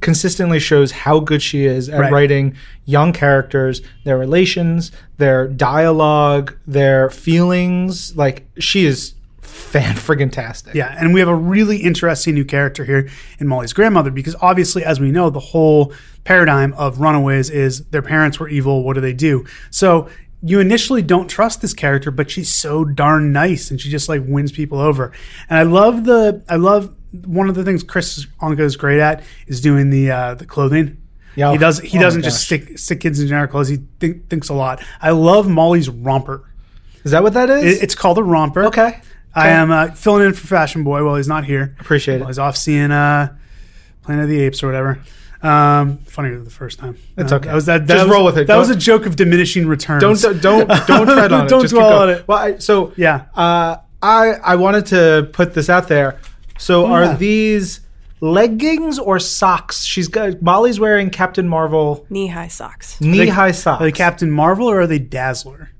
consistently 0.00 0.58
shows 0.58 0.92
how 0.92 1.20
good 1.20 1.42
she 1.42 1.64
is 1.64 1.88
at 1.88 2.00
Right. 2.00 2.12
writing 2.12 2.54
young 2.84 3.12
characters, 3.12 3.80
their 4.04 4.18
relations, 4.18 4.92
their 5.18 5.48
dialogue, 5.48 6.56
their 6.66 7.08
feelings. 7.10 8.14
Like 8.16 8.46
she 8.58 8.84
is 8.86 9.14
fan 9.40 9.94
friggin' 9.96 10.30
tastic. 10.30 10.74
Yeah, 10.74 10.94
and 10.98 11.14
we 11.14 11.20
have 11.20 11.28
a 11.28 11.34
really 11.34 11.78
interesting 11.78 12.34
new 12.34 12.44
character 12.44 12.84
here 12.84 13.08
in 13.38 13.46
Molly's 13.48 13.72
grandmother 13.72 14.10
because 14.10 14.36
obviously, 14.40 14.84
as 14.84 15.00
we 15.00 15.10
know, 15.10 15.30
the 15.30 15.40
whole 15.40 15.92
paradigm 16.24 16.72
of 16.74 17.00
runaways 17.00 17.50
is 17.50 17.84
their 17.86 18.02
parents 18.02 18.38
were 18.38 18.48
evil. 18.48 18.82
What 18.84 18.94
do 18.94 19.00
they 19.00 19.12
do? 19.14 19.44
So 19.70 20.08
you 20.42 20.58
initially 20.60 21.02
don't 21.02 21.28
trust 21.28 21.60
this 21.60 21.74
character, 21.74 22.10
but 22.10 22.30
she's 22.30 22.50
so 22.54 22.84
darn 22.84 23.32
nice, 23.32 23.70
and 23.70 23.80
she 23.80 23.90
just 23.90 24.08
like 24.08 24.22
wins 24.26 24.52
people 24.52 24.78
over. 24.78 25.12
And 25.48 25.58
I 25.58 25.62
love 25.64 26.04
the 26.04 26.42
I 26.48 26.56
love 26.56 26.94
one 27.12 27.48
of 27.48 27.54
the 27.54 27.64
things 27.64 27.82
Kris 27.82 28.26
Anka 28.40 28.60
is 28.60 28.76
great 28.76 29.00
at 29.00 29.22
is 29.46 29.60
doing 29.60 29.90
the 29.90 30.10
uh, 30.10 30.34
the 30.34 30.46
clothing. 30.46 30.96
Yeah. 31.36 31.52
he 31.52 31.58
does. 31.58 31.78
He 31.80 31.96
oh 31.98 32.00
doesn't 32.00 32.22
just 32.22 32.44
stick 32.44 32.78
stick 32.78 33.00
kids 33.00 33.20
in 33.20 33.28
generic 33.28 33.50
clothes. 33.52 33.68
He 33.68 33.78
think, 34.00 34.28
thinks 34.28 34.48
a 34.48 34.54
lot. 34.54 34.82
I 35.00 35.10
love 35.10 35.48
Molly's 35.48 35.88
romper. 35.88 36.44
Is 37.04 37.12
that 37.12 37.22
what 37.22 37.34
that 37.34 37.48
is? 37.50 37.76
It- 37.78 37.82
it's 37.84 37.94
called 37.94 38.18
a 38.18 38.22
romper. 38.22 38.64
okay. 38.66 39.00
I 39.32 39.50
am 39.50 39.70
uh, 39.70 39.92
filling 39.92 40.26
in 40.26 40.32
for 40.34 40.44
Fashion 40.48 40.82
Boy 40.82 41.04
while 41.04 41.14
he's 41.14 41.28
not 41.28 41.44
here. 41.44 41.76
Appreciate 41.78 42.16
it. 42.16 42.18
While 42.18 42.26
he's 42.28 42.38
off 42.40 42.56
seeing 42.56 42.90
uh, 42.90 43.32
Planet 44.02 44.24
of 44.24 44.28
the 44.28 44.40
Apes 44.40 44.60
or 44.64 44.66
whatever. 44.66 44.98
Um, 45.40 45.98
funnier 45.98 46.40
the 46.40 46.50
first 46.50 46.80
time. 46.80 46.98
It's 47.16 47.30
Uh, 47.30 47.36
okay. 47.36 47.46
That 47.46 47.54
was 47.54 47.66
that. 47.66 47.86
that 47.86 47.94
Just 47.94 48.06
was- 48.08 48.14
roll 48.16 48.24
with 48.24 48.36
it. 48.38 48.48
That 48.48 48.56
was 48.56 48.70
a 48.70 48.76
joke 48.76 49.06
of 49.06 49.14
diminishing 49.16 49.66
returns. 49.68 50.02
Don't 50.02 50.42
don't 50.42 50.68
don't 50.68 51.06
tread 51.06 51.32
on 51.32 51.46
it. 51.46 51.48
Don't 51.48 51.62
Just 51.62 51.72
dwell 51.72 52.02
on 52.02 52.10
it. 52.10 52.26
Well, 52.28 52.38
I, 52.38 52.58
so 52.58 52.92
Yeah. 52.96 53.26
uh, 53.36 53.76
I 54.02 54.32
I 54.42 54.56
wanted 54.56 54.86
to 54.86 55.30
put 55.32 55.54
this 55.54 55.70
out 55.70 55.86
there. 55.88 56.18
So 56.60 56.86
yeah. 56.86 56.92
are 56.92 57.16
these 57.16 57.80
leggings 58.20 58.98
or 58.98 59.18
socks? 59.18 59.84
She's 59.84 60.08
got 60.08 60.42
Molly's 60.42 60.78
wearing 60.78 61.10
Captain 61.10 61.48
Marvel 61.48 62.06
Knee 62.10 62.28
high 62.28 62.48
socks. 62.48 63.00
knee 63.00 63.28
high 63.28 63.52
socks. 63.52 63.80
Are 63.80 63.84
they 63.84 63.92
Captain 63.92 64.30
Marvel 64.30 64.68
or 64.68 64.82
are 64.82 64.86
they 64.86 64.98
Dazzler? 64.98 65.70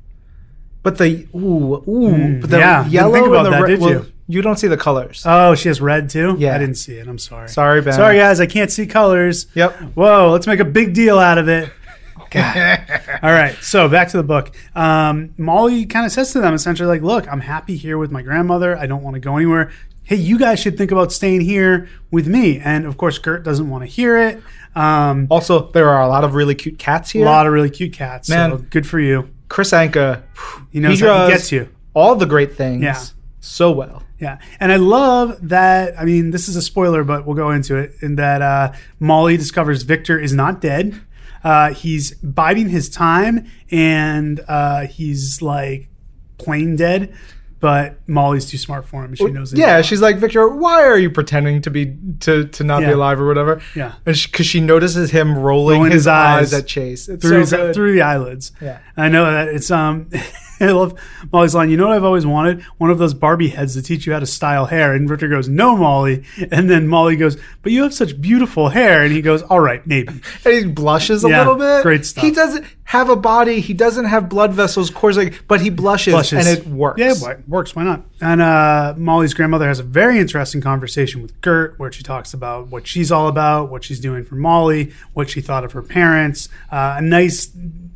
But 0.83 0.97
the 0.97 1.29
ooh 1.35 1.85
ooh, 1.87 2.40
but 2.40 2.51
the 2.51 2.59
yeah, 2.59 2.83
didn't 2.83 2.93
yellow 2.93 3.12
think 3.12 3.27
about 3.27 3.45
and 3.45 3.47
the 3.47 3.51
that, 3.51 3.62
red. 3.62 3.69
did 3.69 3.81
well, 3.81 3.90
you? 3.90 4.12
you 4.29 4.43
don't 4.43 4.57
see 4.57 4.69
the 4.69 4.79
colors. 4.79 5.23
Oh, 5.27 5.55
she 5.55 5.69
has 5.69 5.83
red 5.83 6.09
too. 6.09 6.37
Yeah. 6.38 6.55
I 6.55 6.59
didn't 6.59 6.77
see 6.77 6.95
it. 6.95 7.07
I'm 7.07 7.19
sorry. 7.19 7.51
Sorry, 7.51 7.83
Ben. 7.83 7.93
Sorry, 7.93 8.16
guys. 8.16 8.40
I 8.40 8.47
can't 8.47 8.71
see 8.71 8.87
colors. 8.87 9.47
Yep. 9.55 9.77
Whoa. 9.95 10.31
Let's 10.31 10.47
make 10.47 10.61
a 10.61 10.64
big 10.64 10.95
deal 10.95 11.19
out 11.19 11.37
of 11.37 11.49
it. 11.49 11.71
God. 12.31 12.87
All 13.23 13.33
right. 13.33 13.57
So 13.61 13.88
back 13.88 14.09
to 14.11 14.16
the 14.16 14.23
book. 14.23 14.53
Um, 14.75 15.35
Molly 15.37 15.85
kind 15.85 16.07
of 16.07 16.12
says 16.12 16.33
to 16.33 16.40
them 16.40 16.55
essentially, 16.55 16.87
like, 16.88 17.03
look, 17.03 17.31
I'm 17.31 17.40
happy 17.40 17.77
here 17.77 17.99
with 17.99 18.11
my 18.12 18.23
grandmother. 18.23 18.77
I 18.79 18.87
don't 18.87 19.03
want 19.03 19.14
to 19.14 19.21
go 19.21 19.37
anywhere. 19.37 19.73
Hey, 20.03 20.17
you 20.17 20.39
guys 20.39 20.59
should 20.59 20.77
think 20.77 20.91
about 20.91 21.13
staying 21.13 21.43
here 21.43 21.89
with 22.11 22.27
me. 22.27 22.59
And 22.59 22.85
of 22.87 22.97
course, 22.97 23.19
Gert 23.19 23.45
doesn't 23.45 23.69
want 23.69 23.83
to 23.85 23.87
hear 23.87 24.17
it. 24.17 24.43
Um, 24.75 25.27
Also, 25.31 25.71
there 25.71 25.89
are 25.89 26.03
a 26.03 26.09
lot 26.09 26.25
of 26.25 26.35
really 26.35 26.55
cute 26.55 26.79
cats 26.79 27.11
here. 27.11 27.23
a 27.23 27.27
lot 27.31 27.47
of 27.47 27.53
really 27.53 27.71
cute 27.71 27.93
cats. 27.93 28.29
so 28.29 28.35
Man. 28.35 28.57
good 28.71 28.87
for 28.87 28.99
you. 28.99 29.31
Kris 29.49 29.71
Anka, 29.73 30.23
He 30.71 30.81
knows 30.81 30.99
he 31.01 31.07
how 31.07 31.27
he 31.27 31.33
gets 31.33 31.53
you. 31.53 31.69
all 31.95 32.15
the 32.17 32.27
great 32.27 32.55
things 32.57 32.83
Yeah. 32.83 33.01
so 33.41 33.71
well. 33.71 34.03
Yeah. 34.19 34.39
And 34.59 34.71
I 34.73 34.77
love 34.77 35.49
that. 35.49 35.99
I 35.99 36.05
mean, 36.05 36.31
this 36.31 36.49
is 36.49 36.55
a 36.57 36.63
spoiler, 36.63 37.05
but 37.05 37.25
we'll 37.27 37.37
go 37.37 37.51
into 37.53 37.77
it. 37.77 37.93
In 38.03 38.17
that 38.17 38.43
uh, 38.43 38.73
Molly 38.99 39.37
discovers 39.37 39.83
Victor 39.83 40.19
is 40.19 40.33
not 40.33 40.61
dead. 40.61 41.01
Uh, 41.43 41.73
he's 41.73 42.15
biding 42.17 42.69
his 42.69 42.91
time 42.91 43.47
and 43.71 44.41
uh, 44.47 44.83
he's 44.87 45.41
like 45.41 45.89
plain 46.37 46.77
dead, 46.77 47.15
but 47.61 47.96
Molly's 48.09 48.46
too 48.46 48.57
smart 48.57 48.87
for 48.87 49.05
him. 49.05 49.14
She 49.14 49.27
knows. 49.27 49.53
Yeah, 49.53 49.83
she's 49.83 50.01
like 50.01 50.16
Victor. 50.16 50.49
Why 50.49 50.83
are 50.85 50.99
you 50.99 51.11
pretending 51.11 51.61
to 51.62 51.70
be 51.70 51.96
to 52.20 52.46
to 52.49 52.64
not 52.64 52.81
be 52.81 52.87
alive 52.90 53.20
or 53.20 53.27
whatever? 53.27 53.61
Yeah. 53.77 53.94
because 54.05 54.46
she, 54.46 54.61
notices 54.61 55.11
him 55.11 55.37
rolling, 55.38 55.77
Rolling 55.79 55.92
his, 55.92 56.01
his 56.03 56.07
eyes. 56.07 56.53
eyes 56.53 56.61
at 56.61 56.66
Chase. 56.66 57.09
It's 57.09 57.23
through, 57.23 57.44
so 57.44 57.68
his, 57.68 57.77
through 57.77 57.92
the 57.92 58.03
eyelids. 58.03 58.53
Yeah. 58.61 58.79
I 58.96 59.09
know 59.09 59.31
that 59.31 59.49
it's 59.49 59.70
um 59.70 60.09
I 60.68 60.73
love 60.73 60.99
Molly's 61.33 61.55
line, 61.55 61.70
you 61.70 61.77
know 61.77 61.88
what 61.88 61.96
I've 61.96 62.05
always 62.05 62.27
wanted? 62.27 62.62
One 62.79 62.90
of 62.90 62.99
those 62.99 63.14
Barbie 63.14 63.49
heads 63.49 63.75
to 63.75 63.83
teach 63.83 64.07
you 64.07 64.12
how 64.12 64.18
to 64.18 64.27
style 64.27 64.66
hair. 64.66 64.92
And 64.94 65.09
Victor 65.09 65.29
goes, 65.29 65.49
No, 65.49 65.77
Molly. 65.77 66.25
And 66.51 66.68
then 66.70 66.87
Molly 66.87 67.16
goes, 67.16 67.37
But 67.62 67.73
you 67.73 67.83
have 67.83 67.94
such 67.94 68.20
beautiful 68.20 68.68
hair. 68.68 69.03
And 69.03 69.12
he 69.12 69.23
goes, 69.23 69.42
All 69.42 69.61
right, 69.61 69.87
maybe. 69.87 70.09
and 70.44 70.55
he 70.55 70.64
blushes 70.66 71.25
a 71.25 71.29
Yeah, 71.29 71.38
little 71.40 71.57
bit. 71.57 71.83
great 71.83 72.05
stuff. 72.05 72.23
He 72.25 72.31
doesn't 72.31 72.64
have 72.85 73.09
a 73.09 73.16
body. 73.16 73.61
He 73.61 73.73
doesn't 73.73 74.07
have 74.07 74.29
blood 74.29 74.53
vessels 74.53 74.90
coursing, 74.90 75.33
but 75.49 75.61
he 75.61 75.70
blushes, 75.70 76.12
Blushes. 76.12 76.44
and 76.46 76.59
it 76.59 76.66
works. 76.66 76.99
Yeah, 77.01 77.12
it 77.31 77.49
works. 77.49 77.75
Why 77.77 77.85
not? 77.85 78.03
And 78.20 78.42
uh, 78.42 78.94
Molly's 78.96 79.33
grandmother 79.33 79.68
has 79.68 79.79
a 79.79 79.85
very 79.85 80.18
interesting 80.18 80.61
conversation 80.61 81.23
with 81.23 81.40
Gert, 81.40 81.79
where 81.79 81.92
she 81.92 82.03
talks 82.03 82.35
about 82.35 82.66
what 82.68 82.87
she's 82.88 83.12
all 83.12 83.29
about, 83.29 83.70
what 83.70 83.85
she's 83.85 84.01
doing 84.01 84.25
for 84.25 84.35
Molly, 84.35 84.92
what 85.14 85.31
she 85.31 85.40
thought 85.40 85.64
of 85.64 85.70
her 85.73 85.83
parents. 85.83 86.49
Uh, 86.73 86.96
a 86.99 87.03
nice, 87.03 87.53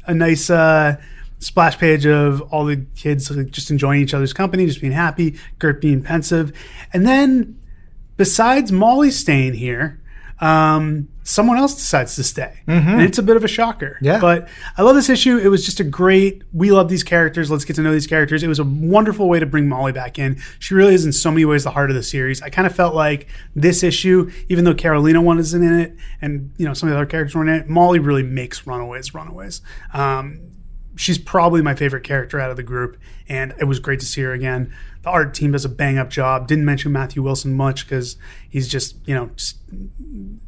a 0.06 0.14
nice 0.14 0.48
uh, 0.48 0.96
splash 1.44 1.78
page 1.78 2.06
of 2.06 2.40
all 2.52 2.64
the 2.64 2.86
kids 2.96 3.30
like, 3.30 3.50
just 3.50 3.70
enjoying 3.70 4.00
each 4.00 4.14
other's 4.14 4.32
company, 4.32 4.66
just 4.66 4.80
being 4.80 4.92
happy. 4.92 5.38
Gert 5.58 5.80
being 5.80 6.02
pensive, 6.02 6.52
and 6.92 7.06
then 7.06 7.58
besides 8.16 8.72
Molly 8.72 9.10
staying 9.10 9.54
here. 9.54 10.00
Um, 10.40 11.08
someone 11.22 11.56
else 11.56 11.76
decides 11.76 12.16
to 12.16 12.24
stay, 12.24 12.60
and 12.66 13.00
it's 13.00 13.18
a 13.18 13.22
bit 13.22 13.36
of 13.36 13.44
a 13.44 13.48
shocker. 13.48 13.96
Yeah. 14.02 14.20
but 14.20 14.48
I 14.76 14.82
love 14.82 14.96
this 14.96 15.08
issue. 15.08 15.38
It 15.38 15.46
was 15.46 15.64
just 15.64 15.78
a 15.78 15.84
great. 15.84 16.42
We 16.52 16.72
love 16.72 16.88
these 16.88 17.04
characters. 17.04 17.52
Let's 17.52 17.64
get 17.64 17.76
to 17.76 17.82
know 17.82 17.92
these 17.92 18.08
characters. 18.08 18.42
It 18.42 18.48
was 18.48 18.58
a 18.58 18.64
wonderful 18.64 19.28
way 19.28 19.38
to 19.38 19.46
bring 19.46 19.68
Molly 19.68 19.92
back 19.92 20.18
in. 20.18 20.42
She 20.58 20.74
really 20.74 20.92
is 20.92 21.06
in 21.06 21.12
so 21.12 21.30
many 21.30 21.44
ways 21.44 21.62
the 21.64 21.70
heart 21.70 21.88
of 21.88 21.96
the 21.96 22.02
series. 22.02 22.42
I 22.42 22.50
kind 22.50 22.66
of 22.66 22.74
felt 22.74 22.96
like 22.96 23.28
this 23.54 23.84
issue, 23.84 24.30
even 24.48 24.64
though 24.64 24.74
Carolina 24.74 25.22
one 25.22 25.38
isn't 25.38 25.62
in 25.62 25.78
it, 25.78 25.96
and 26.20 26.52
you 26.58 26.66
know 26.66 26.74
some 26.74 26.88
of 26.88 26.94
the 26.94 26.98
other 26.98 27.06
characters 27.06 27.34
weren't 27.36 27.48
in 27.48 27.54
it, 27.54 27.68
Molly 27.68 28.00
really 28.00 28.24
makes 28.24 28.66
Runaways 28.66 29.14
Runaways. 29.14 29.62
Um, 29.92 30.40
she's 30.96 31.18
probably 31.18 31.62
my 31.62 31.74
favorite 31.74 32.04
character 32.04 32.38
out 32.40 32.50
of 32.50 32.56
the 32.56 32.62
group, 32.62 32.96
and 33.28 33.54
it 33.58 33.64
was 33.64 33.78
great 33.78 34.00
to 34.00 34.06
see 34.06 34.20
her 34.22 34.32
again. 34.32 34.72
The 35.02 35.10
art 35.10 35.34
team 35.34 35.52
does 35.52 35.64
a 35.64 35.68
bang 35.68 35.98
up 35.98 36.08
job. 36.10 36.46
Didn't 36.48 36.64
mention 36.64 36.90
Matthew 36.92 37.22
Wilson 37.22 37.52
much 37.54 37.86
because 37.86 38.16
he's 38.48 38.68
just 38.68 38.96
you 39.06 39.14
know 39.14 39.30
just 39.36 39.58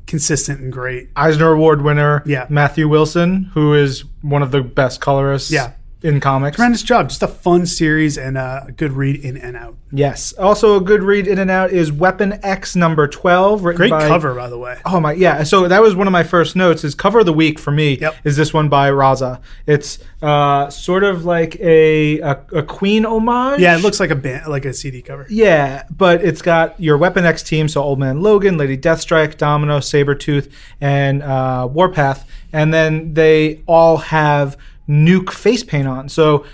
consistent 0.07 0.61
and 0.61 0.73
great. 0.73 1.11
Eisner 1.17 1.53
Award 1.53 1.83
winner, 1.83 2.23
Yeah. 2.27 2.47
Matthew 2.49 2.89
Wilson, 2.89 3.51
who 3.55 3.75
is 3.75 4.05
one 4.23 4.43
of 4.43 4.51
the 4.53 4.63
best 4.63 5.01
colorists, 5.01 5.51
Yeah. 5.51 5.73
In 6.03 6.21
comics. 6.21 6.57
Tremendous 6.57 6.83
job. 6.83 7.09
Just 7.09 7.23
a 7.23 7.27
fun 7.27 7.65
series 7.65 8.19
and 8.19 8.37
a 8.37 8.73
good 8.77 8.93
read 8.93 9.17
in 9.25 9.37
and 9.39 9.57
out. 9.57 9.77
Yes. 9.91 10.35
Also, 10.35 10.77
a 10.77 10.81
good 10.81 11.03
read 11.03 11.27
in 11.27 11.39
and 11.39 11.51
out 11.51 11.71
is 11.71 11.91
Weapon 11.91 12.39
X 12.45 12.77
number 12.77 13.09
twelve, 13.09 13.65
written 13.65 13.79
Great 13.79 13.91
by 13.91 14.07
cover, 14.07 14.35
by 14.35 14.49
the 14.51 14.59
way. 14.59 14.77
Oh 14.85 15.01
my 15.01 15.13
yeah! 15.15 15.43
So 15.43 15.67
that 15.67 15.81
was 15.81 15.97
one 15.97 16.07
of 16.07 16.13
my 16.13 16.23
first 16.23 16.55
notes. 16.55 16.85
Is 16.85 16.95
cover 16.95 17.21
of 17.21 17.27
the 17.27 17.33
week 17.33 17.59
for 17.59 17.71
me 17.71 17.97
Yep. 17.99 18.15
is 18.25 18.37
this 18.37 18.53
one 18.53 18.69
by 18.69 18.91
Rahzzah. 18.91 19.41
It's 19.67 19.99
uh, 20.21 20.69
sort 20.69 21.03
of 21.03 21.25
like 21.25 21.59
a, 21.61 22.21
a 22.21 22.41
a 22.53 22.63
Queen 22.63 23.07
homage. 23.07 23.61
Yeah, 23.61 23.75
it 23.77 23.81
looks 23.83 23.99
like 23.99 24.11
a 24.11 24.17
band, 24.17 24.49
like 24.49 24.67
a 24.67 24.75
CD 24.75 25.01
cover. 25.01 25.27
Yeah, 25.31 25.85
but 25.91 26.23
it's 26.23 26.43
got 26.43 26.79
your 26.79 26.99
Weapon 26.99 27.25
X 27.25 27.43
team, 27.43 27.69
so 27.69 27.83
Old 27.83 27.99
Man 27.99 28.21
Logan, 28.21 28.59
Lady 28.59 28.77
Deathstrike, 28.77 29.39
Domino, 29.39 29.79
Sabretooth, 29.79 30.53
and 30.79 31.23
uh, 31.23 31.67
Warpath. 31.73 32.27
And 32.53 32.73
then 32.73 33.15
they 33.15 33.63
all 33.67 33.97
have 33.97 34.57
nuke 34.89 35.31
face 35.31 35.63
paint 35.65 35.87
on. 35.89 36.09
So 36.09 36.45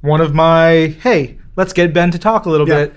one 0.00 0.20
of 0.20 0.34
my, 0.34 0.94
hey, 1.02 1.38
let's 1.56 1.72
get 1.72 1.92
Ben 1.92 2.10
to 2.10 2.18
talk 2.18 2.46
a 2.46 2.50
little 2.50 2.68
Yeah. 2.68 2.86
bit. 2.86 2.94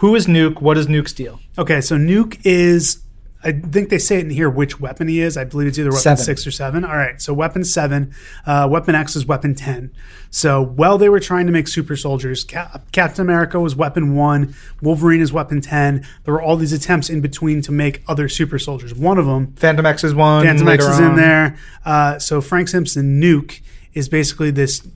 Who 0.00 0.14
is 0.14 0.26
Nuke? 0.26 0.60
What 0.60 0.76
is 0.76 0.88
Nuke's 0.88 1.12
deal? 1.14 1.40
Okay, 1.58 1.80
so 1.80 1.96
Nuke 1.96 2.38
is. 2.44 2.98
I 3.44 3.52
think 3.52 3.90
they 3.90 3.98
say 3.98 4.16
it 4.18 4.24
in 4.24 4.30
here 4.30 4.50
which 4.50 4.80
weapon 4.80 5.06
he 5.06 5.20
is. 5.20 5.36
I 5.36 5.44
believe 5.44 5.68
it's 5.68 5.78
either 5.78 5.90
weapon 5.90 6.02
Seven. 6.02 6.24
six 6.24 6.46
or 6.46 6.50
seven. 6.50 6.84
All 6.84 6.96
right, 6.96 7.20
so 7.22 7.32
weapon 7.32 7.62
seven, 7.64 8.12
uh, 8.44 8.66
weapon 8.70 8.94
X 8.96 9.14
is 9.14 9.24
weapon 9.24 9.54
ten. 9.54 9.90
So 10.30 10.60
while 10.60 10.98
they 10.98 11.08
were 11.08 11.20
trying 11.20 11.46
to 11.46 11.52
make 11.52 11.68
super 11.68 11.94
soldiers, 11.96 12.42
Cap- 12.44 12.90
Captain 12.92 13.22
America 13.22 13.60
was 13.60 13.76
weapon 13.76 14.16
one, 14.16 14.54
Wolverine 14.82 15.20
is 15.20 15.32
weapon 15.32 15.60
ten. 15.60 16.04
There 16.24 16.34
were 16.34 16.42
all 16.42 16.56
these 16.56 16.72
attempts 16.72 17.08
in 17.08 17.20
between 17.20 17.62
to 17.62 17.72
make 17.72 18.02
other 18.08 18.28
super 18.28 18.58
soldiers. 18.58 18.94
One 18.94 19.16
of 19.16 19.26
them, 19.26 19.48
Fantomex 19.58 20.02
is 20.02 20.12
one. 20.12 20.44
Fantomex 20.44 20.80
is 20.90 20.98
in 20.98 21.14
there. 21.16 21.56
Uh, 21.84 22.18
so 22.18 22.40
Frank 22.40 22.68
Simpson 22.68 23.20
Nuke 23.20 23.60
is 23.96 24.08
basically 24.08 24.52
this 24.52 24.86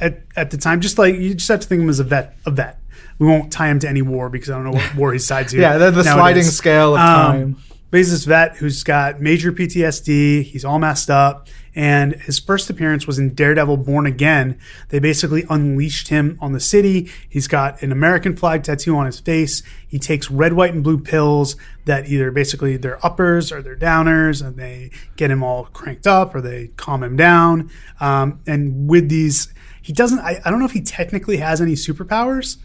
at, 0.00 0.22
at 0.34 0.50
the 0.50 0.56
time. 0.56 0.80
Just 0.80 0.98
like 0.98 1.14
you 1.14 1.34
just 1.34 1.48
have 1.48 1.60
to 1.60 1.66
think 1.68 1.80
of 1.80 1.84
him 1.84 1.90
as 1.90 2.00
a 2.00 2.04
vet. 2.04 2.36
A 2.46 2.50
vet. 2.50 2.80
We 3.18 3.26
won't 3.26 3.52
tie 3.52 3.68
him 3.68 3.78
to 3.80 3.88
any 3.88 4.02
war 4.02 4.28
because 4.28 4.50
I 4.50 4.54
don't 4.54 4.64
know 4.64 4.70
what 4.72 4.94
war 4.96 5.12
he's 5.12 5.26
sides 5.26 5.52
to. 5.52 5.60
Yeah, 5.60 5.78
the, 5.78 5.90
the 5.90 6.02
sliding 6.02 6.44
scale 6.44 6.94
of 6.96 7.00
Um, 7.00 7.06
time. 7.54 7.56
Plays 7.90 8.10
this 8.10 8.24
vet 8.24 8.56
who's 8.56 8.82
got 8.82 9.18
major 9.18 9.50
PTSD. 9.50 10.42
He's 10.42 10.62
all 10.62 10.78
messed 10.78 11.08
up. 11.08 11.48
And 11.74 12.16
his 12.16 12.38
first 12.38 12.68
appearance 12.68 13.06
was 13.06 13.18
in 13.18 13.34
Daredevil 13.34 13.78
Born 13.78 14.04
Again. 14.04 14.58
They 14.90 14.98
basically 14.98 15.46
unleashed 15.48 16.08
him 16.08 16.36
on 16.40 16.52
the 16.52 16.60
city. 16.60 17.08
He's 17.28 17.48
got 17.48 17.80
an 17.80 17.90
American 17.90 18.36
flag 18.36 18.62
tattoo 18.62 18.94
on 18.96 19.06
his 19.06 19.20
face. 19.20 19.62
He 19.86 19.98
takes 19.98 20.30
red, 20.30 20.52
white, 20.52 20.74
and 20.74 20.84
blue 20.84 20.98
pills 20.98 21.56
that 21.86 22.08
either 22.08 22.30
basically 22.30 22.76
they're 22.76 23.04
uppers 23.06 23.50
or 23.50 23.62
they're 23.62 23.76
downers, 23.76 24.44
and 24.44 24.56
they 24.56 24.90
get 25.16 25.30
him 25.30 25.42
all 25.42 25.66
cranked 25.66 26.06
up 26.06 26.34
or 26.34 26.42
they 26.42 26.68
calm 26.76 27.02
him 27.02 27.16
down. 27.16 27.70
Um, 28.00 28.40
and 28.46 28.90
with 28.90 29.08
these, 29.08 29.52
he 29.80 29.94
doesn't, 29.94 30.18
I, 30.18 30.42
I 30.44 30.50
don't 30.50 30.58
know 30.58 30.66
if 30.66 30.72
he 30.72 30.82
technically 30.82 31.38
has 31.38 31.60
any 31.62 31.72
superpowers. 31.72 32.58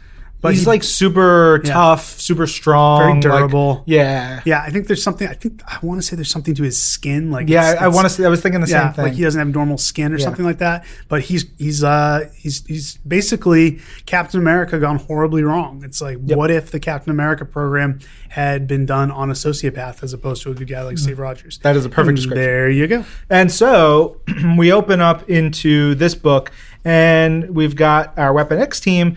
But 0.43 0.51
He's 0.53 0.61
he- 0.63 0.67
like 0.67 0.83
super 0.83 1.59
tough, 1.65 2.19
super 2.19 2.45
strong, 2.45 2.99
Very 2.99 3.13
like- 3.13 3.21
durable. 3.21 3.83
yeah, 3.87 4.41
Yeah, 4.45 4.61
I 4.61 4.69
think 4.69 4.85
there's 4.87 5.01
something. 5.01 5.27
I 5.27 5.33
think 5.33 5.61
I 5.65 5.79
want 5.81 5.99
to 6.01 6.05
say 6.05 6.15
there's 6.17 6.29
something 6.29 6.53
to 6.55 6.63
his 6.63 6.77
skin. 6.83 7.31
Like 7.31 7.47
yeah. 7.49 7.69
it's- 7.71 7.81
I, 7.81 7.85
I 7.85 7.87
want 7.87 8.05
to. 8.05 8.09
say 8.09 8.25
I 8.25 8.27
was 8.27 8.41
thinking 8.41 8.59
the 8.61 8.67
Yeah, 8.67 8.87
same 8.87 8.93
thing. 8.93 9.03
like 9.05 9.13
he 9.13 9.23
doesn't 9.23 9.39
have 9.39 9.47
normal 9.55 9.77
skin 9.77 10.13
or 10.13 10.17
Yeah. 10.17 10.25
something 10.25 10.43
like 10.45 10.57
that. 10.59 10.83
But 11.07 11.21
he's 11.21 11.45
he's 11.57 11.83
uh 11.83 12.29
he's 12.35 12.63
he's 12.67 12.97
basically 12.97 13.79
Captain 14.05 14.39
America 14.39 14.77
gone 14.79 14.97
horribly 14.97 15.43
wrong. 15.43 15.81
It's 15.85 16.01
like 16.01 16.17
what 16.19 16.51
if 16.51 16.69
the 16.71 16.79
Captain 16.79 17.09
America 17.11 17.45
program 17.45 17.99
had 18.29 18.67
been 18.67 18.85
done 18.85 19.11
on 19.11 19.29
a 19.29 19.33
sociopath 19.33 20.03
as 20.03 20.11
opposed 20.11 20.43
to 20.43 20.51
a 20.51 20.53
good 20.53 20.67
guy 20.67 20.81
like 20.83 20.97
Steve 20.97 21.19
Rogers? 21.19 21.57
That 21.63 21.77
is 21.77 21.85
a 21.85 21.89
perfect 21.89 22.09
And 22.09 22.15
description. 22.17 22.43
There 22.43 22.69
you 22.69 22.87
go. 22.87 23.05
And 23.29 23.49
so 23.49 24.19
we 24.57 24.73
open 24.73 24.99
up 24.99 25.29
into 25.29 25.95
this 25.95 26.15
book, 26.15 26.51
and 26.83 27.49
we've 27.55 27.75
got 27.77 28.17
our 28.19 28.33
Weapon 28.33 28.59
X 28.59 28.79
team, 28.81 29.15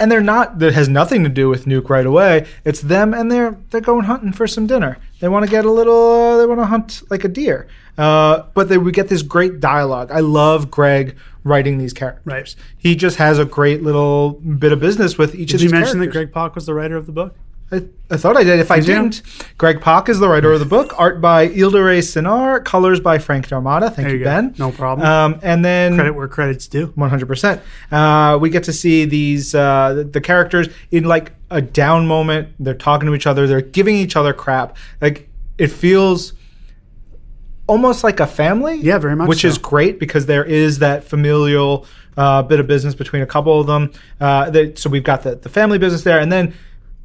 and 0.00 0.10
they're 0.10 0.20
not. 0.20 0.58
That 0.58 0.74
has 0.74 0.88
nothing 0.88 1.22
to 1.22 1.28
do 1.28 1.48
with 1.48 1.66
Nuke 1.66 1.88
right 1.88 2.06
away. 2.06 2.48
It's 2.64 2.80
them, 2.80 3.14
and 3.14 3.30
they're 3.30 3.56
they're 3.70 3.80
going 3.80 4.06
hunting 4.06 4.32
for 4.32 4.46
some 4.46 4.66
dinner. 4.66 4.98
They 5.20 5.28
want 5.28 5.44
to 5.44 5.50
get 5.50 5.64
a 5.64 5.70
little. 5.70 6.38
they 6.38 6.46
want 6.46 6.60
to 6.60 6.66
hunt 6.66 7.02
like 7.10 7.22
a 7.22 7.28
deer. 7.28 7.68
Uh, 7.98 8.44
but 8.54 8.68
they, 8.70 8.78
we 8.78 8.92
get 8.92 9.08
this 9.08 9.22
great 9.22 9.60
dialogue. 9.60 10.10
I 10.10 10.20
love 10.20 10.70
Greg 10.70 11.16
writing 11.44 11.78
these 11.78 11.92
characters. 11.92 12.24
Right. 12.24 12.54
He 12.78 12.96
just 12.96 13.18
has 13.18 13.38
a 13.38 13.44
great 13.44 13.82
little 13.82 14.30
bit 14.32 14.72
of 14.72 14.80
business 14.80 15.18
with 15.18 15.34
each 15.34 15.52
of 15.52 15.60
Did 15.60 15.64
you 15.64 15.68
these 15.68 15.72
mention 15.72 16.00
that. 16.00 16.06
Greg 16.06 16.32
Pak 16.32 16.54
was 16.54 16.66
the 16.66 16.74
writer 16.74 16.96
of 16.96 17.04
the 17.06 17.12
book? 17.12 17.36
I, 17.72 17.86
I 18.10 18.16
thought 18.16 18.36
I 18.36 18.42
did. 18.42 18.58
If 18.58 18.70
I 18.70 18.80
Did 18.80 18.88
you? 18.88 18.94
didn't, 18.94 19.22
Greg 19.56 19.80
Pak 19.80 20.08
is 20.08 20.18
the 20.18 20.28
writer 20.28 20.52
of 20.52 20.58
the 20.58 20.66
book. 20.66 20.92
Art 20.98 21.20
by 21.20 21.48
Yildiray 21.48 22.02
Cinar. 22.02 22.60
Colors 22.60 22.98
by 22.98 23.18
Frank 23.18 23.46
D'Armata. 23.48 23.90
Thank 23.90 24.08
There 24.08 24.16
you. 24.16 24.24
Ben. 24.24 24.54
No 24.58 24.72
problem. 24.72 25.06
Um, 25.06 25.38
and 25.42 25.64
then 25.64 25.94
Credit 25.94 26.14
where 26.14 26.26
credit's 26.26 26.66
due. 26.66 26.86
one 26.96 27.10
hundred 27.10 27.26
percent. 27.26 27.62
Uh, 27.92 28.38
we 28.40 28.50
get 28.50 28.64
to 28.64 28.72
see 28.72 29.04
these 29.04 29.54
uh, 29.54 29.94
the, 29.94 30.04
the 30.04 30.20
characters 30.20 30.68
in 30.90 31.04
like 31.04 31.32
a 31.50 31.62
down 31.62 32.06
moment. 32.08 32.48
They're 32.58 32.74
talking 32.74 33.06
to 33.06 33.14
each 33.14 33.26
other. 33.26 33.46
They're 33.46 33.60
giving 33.60 33.94
each 33.94 34.16
other 34.16 34.32
crap. 34.32 34.76
Like 35.00 35.28
it 35.56 35.68
feels 35.68 36.32
almost 37.68 38.02
like 38.02 38.18
a 38.18 38.26
family. 38.26 38.78
Yeah, 38.78 38.98
very 38.98 39.14
much 39.14 39.28
Which 39.28 39.42
so. 39.42 39.48
is 39.48 39.58
great 39.58 40.00
because 40.00 40.26
there 40.26 40.44
is 40.44 40.80
that 40.80 41.04
familial 41.04 41.86
uh, 42.16 42.42
bit 42.42 42.58
of 42.58 42.66
business 42.66 42.96
between 42.96 43.22
a 43.22 43.26
couple 43.26 43.60
of 43.60 43.68
them. 43.68 43.92
Uh, 44.20 44.50
that, 44.50 44.76
so 44.76 44.90
we've 44.90 45.04
got 45.04 45.22
the, 45.22 45.36
the 45.36 45.48
family 45.48 45.78
business 45.78 46.02
there, 46.02 46.18
and 46.18 46.32
then 46.32 46.52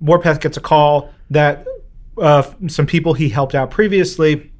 Warpath 0.05 0.39
gets 0.39 0.57
a 0.57 0.61
call 0.61 1.13
that 1.29 1.65
uh, 2.17 2.43
some 2.67 2.85
people 2.85 3.13
he 3.13 3.29
helped 3.29 3.55
out 3.55 3.71
previously 3.71 4.51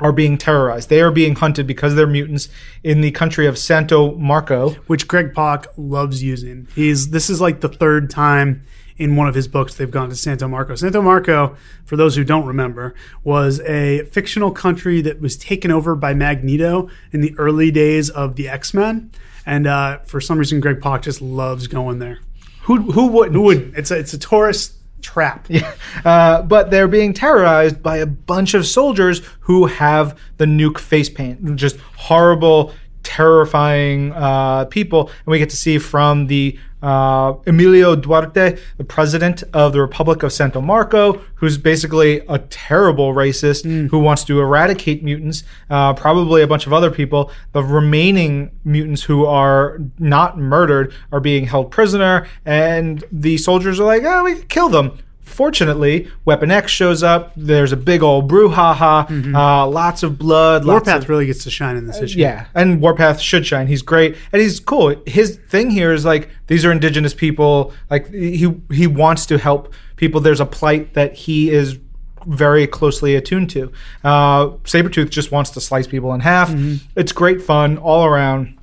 are 0.00 0.12
being 0.12 0.38
terrorized. 0.38 0.88
They 0.88 1.00
are 1.02 1.10
being 1.10 1.36
hunted 1.36 1.66
because 1.66 1.94
they're 1.94 2.06
mutants 2.06 2.48
in 2.82 3.00
the 3.00 3.10
country 3.10 3.46
of 3.46 3.58
Santo 3.58 4.14
Marco. 4.16 4.70
which 4.86 5.06
Greg 5.06 5.34
Pak 5.34 5.66
loves 5.76 6.22
using. 6.22 6.68
He's 6.74 7.10
this 7.10 7.30
is 7.30 7.40
like 7.40 7.60
the 7.60 7.68
third 7.68 8.10
time 8.10 8.64
in 8.96 9.16
one 9.16 9.26
of 9.26 9.34
his 9.34 9.48
books 9.48 9.74
they've 9.74 9.90
gone 9.90 10.10
to 10.10 10.14
Santo 10.16 10.46
Marco. 10.46 10.74
Santo 10.74 11.00
Marco, 11.00 11.56
for 11.84 11.96
those 11.96 12.16
who 12.16 12.24
don't 12.24 12.46
remember, 12.46 12.94
was 13.24 13.60
a 13.60 14.04
fictional 14.04 14.50
country 14.50 15.00
that 15.00 15.20
was 15.20 15.36
taken 15.36 15.70
over 15.70 15.94
by 15.94 16.12
Magneto 16.12 16.88
in 17.12 17.20
the 17.20 17.34
early 17.38 17.70
days 17.70 18.10
of 18.10 18.36
the 18.36 18.48
X 18.48 18.74
Men, 18.74 19.10
and 19.46 19.66
uh, 19.66 19.98
for 20.00 20.20
some 20.20 20.38
reason 20.38 20.60
Greg 20.60 20.80
Pak 20.80 21.02
just 21.02 21.22
loves 21.22 21.66
going 21.66 21.98
there. 21.98 22.20
Who 22.62 22.92
who 22.92 23.06
wouldn't? 23.06 23.34
Who 23.34 23.42
would? 23.42 23.72
It's 23.76 23.90
a 23.90 23.98
it's 23.98 24.12
a 24.12 24.18
tourist 24.18 24.74
trap. 25.02 25.48
Uh, 26.04 26.40
but 26.42 26.70
they're 26.70 26.88
being 26.88 27.12
terrorized 27.12 27.82
by 27.82 27.98
a 27.98 28.06
bunch 28.06 28.54
of 28.54 28.66
soldiers 28.66 29.20
who 29.40 29.66
have 29.66 30.18
the 30.38 30.46
nuke 30.46 30.78
face 30.78 31.10
paint. 31.10 31.56
Just 31.56 31.78
horrible, 31.96 32.72
terrifying 33.02 34.12
uh, 34.12 34.64
people. 34.66 35.08
And 35.08 35.26
we 35.26 35.38
get 35.38 35.50
to 35.50 35.56
see 35.56 35.78
from 35.78 36.26
the 36.26 36.58
uh, 36.82 37.34
Emilio 37.46 37.94
Duarte, 37.94 38.58
the 38.78 38.84
president 38.84 39.42
of 39.52 39.72
the 39.72 39.80
Republic 39.80 40.22
of 40.22 40.32
Santo 40.32 40.60
Marco, 40.60 41.20
who's 41.34 41.58
basically 41.58 42.20
a 42.28 42.38
terrible 42.38 43.12
racist 43.14 43.90
who 43.90 43.98
wants 43.98 44.24
to 44.24 44.40
eradicate 44.40 45.02
mutants, 45.02 45.42
uh, 45.68 45.92
probably 45.92 46.42
a 46.42 46.46
bunch 46.46 46.66
of 46.66 46.72
other 46.72 46.90
people. 46.90 47.30
The 47.52 47.62
remaining 47.62 48.50
mutants 48.64 49.02
who 49.02 49.26
are 49.26 49.78
not 49.98 50.38
murdered 50.38 50.94
are 51.12 51.20
being 51.20 51.46
held 51.46 51.70
prisoner, 51.70 52.26
and 52.44 53.04
the 53.12 53.36
soldiers 53.36 53.78
are 53.78 53.84
like, 53.84 54.02
oh, 54.04 54.24
we 54.24 54.36
could 54.36 54.48
kill 54.48 54.68
them. 54.68 54.98
Fortunately, 55.30 56.08
Weapon 56.24 56.50
X 56.50 56.70
shows 56.72 57.02
up. 57.02 57.32
There's 57.36 57.72
a 57.72 57.76
big 57.76 58.02
old 58.02 58.30
brouhaha, 58.30 59.34
uh, 59.34 59.66
lots 59.68 60.02
of 60.02 60.18
blood. 60.18 60.64
Warpath 60.66 61.02
of, 61.04 61.08
really 61.08 61.26
gets 61.26 61.44
to 61.44 61.50
shine 61.50 61.76
in 61.76 61.86
this 61.86 62.00
issue. 62.00 62.18
yeah, 62.18 62.46
and 62.54 62.80
Warpath 62.80 63.20
should 63.20 63.46
shine. 63.46 63.66
He's 63.66 63.82
great, 63.82 64.16
and 64.32 64.42
he's 64.42 64.60
cool. 64.60 64.94
His 65.06 65.36
thing 65.48 65.70
here 65.70 65.92
is 65.92 66.04
like 66.04 66.28
these 66.48 66.64
are 66.64 66.72
indigenous 66.72 67.14
people. 67.14 67.72
Like 67.90 68.08
he 68.12 68.54
he 68.72 68.86
wants 68.86 69.24
to 69.26 69.38
help 69.38 69.72
people. 69.96 70.20
There's 70.20 70.40
a 70.40 70.46
plight 70.46 70.94
that 70.94 71.14
he 71.14 71.50
is 71.50 71.78
very 72.26 72.66
closely 72.66 73.14
attuned 73.14 73.48
to. 73.50 73.72
Uh, 74.04 74.48
Sabretooth 74.64 75.08
just 75.10 75.32
wants 75.32 75.50
to 75.50 75.60
slice 75.60 75.86
people 75.86 76.12
in 76.12 76.20
half. 76.20 76.52
It's 76.94 77.12
great 77.12 77.40
fun 77.40 77.78
all 77.78 78.04
around. 78.04 78.58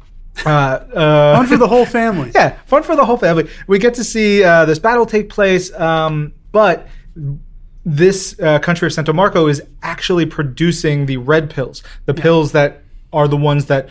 Uh, 0.45 0.49
uh, 0.49 1.35
Fun 1.37 1.47
for 1.47 1.57
the 1.57 1.67
whole 1.67 1.85
family. 1.99 2.31
yeah, 2.35 2.59
fun 2.67 2.83
for 2.83 2.95
the 2.95 3.03
whole 3.03 3.17
family. 3.17 3.49
We 3.65 3.79
get 3.79 3.95
to 3.95 4.03
see 4.03 4.43
uh, 4.43 4.65
this 4.65 4.77
battle 4.77 5.07
take 5.07 5.29
place, 5.29 5.73
um, 5.73 6.33
but 6.57 6.87
this 7.85 8.35
uh, 8.39 8.57
country 8.57 8.87
of 8.87 8.91
Santo 8.91 9.13
Marco 9.13 9.45
is 9.45 9.61
actually 9.83 10.25
producing 10.25 11.05
the 11.05 11.17
red 11.17 11.51
pills, 11.51 11.83
the 12.07 12.15
pills 12.15 12.51
that 12.53 12.81
are 13.13 13.27
the 13.27 13.37
ones 13.37 13.67
that 13.67 13.89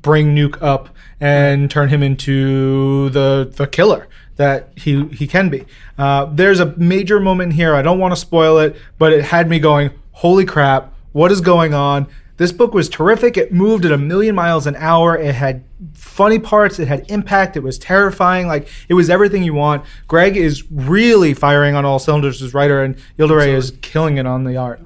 bring 0.00 0.32
Nuke 0.32 0.62
up 0.62 0.90
and 1.18 1.68
turn 1.68 1.88
him 1.88 2.04
into 2.04 3.10
the 3.10 3.52
the 3.56 3.66
killer 3.66 4.06
that 4.36 4.68
he 4.76 5.06
he 5.06 5.26
can 5.26 5.48
be. 5.48 5.64
Uh, 5.98 6.26
there's 6.26 6.60
a 6.60 6.66
major 6.76 7.18
moment 7.18 7.54
here. 7.54 7.74
I 7.74 7.82
don't 7.82 7.98
want 7.98 8.14
to 8.14 8.20
spoil 8.20 8.60
it, 8.60 8.76
but 8.96 9.12
it 9.12 9.24
had 9.24 9.48
me 9.48 9.58
going, 9.58 9.90
"Holy 10.12 10.44
crap! 10.44 10.94
What 11.10 11.32
is 11.32 11.40
going 11.40 11.74
on?" 11.74 12.06
This 12.36 12.50
book 12.50 12.74
was 12.74 12.88
terrific. 12.88 13.36
It 13.36 13.52
moved 13.52 13.84
at 13.84 13.92
a 13.92 13.98
million 13.98 14.34
miles 14.34 14.66
an 14.66 14.74
hour. 14.76 15.16
It 15.16 15.36
had 15.36 15.64
funny 15.92 16.40
parts. 16.40 16.80
It 16.80 16.88
had 16.88 17.08
impact. 17.08 17.56
It 17.56 17.62
was 17.62 17.78
terrifying. 17.78 18.48
Like 18.48 18.68
it 18.88 18.94
was 18.94 19.08
everything 19.08 19.44
you 19.44 19.54
want. 19.54 19.84
Greg 20.08 20.36
is 20.36 20.68
really 20.70 21.32
firing 21.32 21.76
on 21.76 21.84
all 21.84 22.00
cylinders 22.00 22.42
as 22.42 22.52
writer, 22.52 22.82
and 22.82 22.96
Yildiray 23.18 23.54
is 23.54 23.72
killing 23.82 24.16
it 24.16 24.26
on 24.26 24.42
the 24.44 24.56
art. 24.56 24.80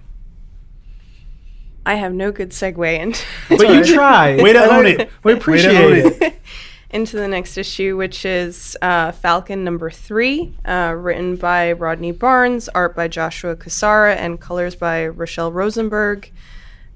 I 1.86 1.94
have 1.94 2.12
no 2.12 2.30
good 2.32 2.50
segue 2.50 2.98
into 2.98 3.24
But 3.48 3.70
you 3.70 3.82
try. 3.82 4.36
Way 4.42 4.52
to 4.52 4.62
And 4.62 4.70
own 4.70 4.86
it. 4.86 5.10
We 5.24 5.32
Way 5.32 5.34
to 5.34 5.40
appreciate 5.40 5.76
own 5.76 5.92
it. 5.94 6.22
it. 6.22 6.40
into 6.90 7.16
the 7.16 7.28
next 7.28 7.56
issue, 7.56 7.96
which 7.96 8.26
is 8.26 8.76
uh, 8.82 9.12
Falcon 9.12 9.64
number 9.64 9.88
three, 9.90 10.54
uh, 10.66 10.94
written 10.96 11.36
by 11.36 11.72
Rodney 11.72 12.12
Barnes, 12.12 12.68
art 12.70 12.94
by 12.94 13.08
Joshua 13.08 13.56
Cassara, 13.56 14.16
and 14.16 14.38
colors 14.38 14.74
by 14.74 15.06
Rachelle 15.08 15.52
Rosenberg. 15.52 16.30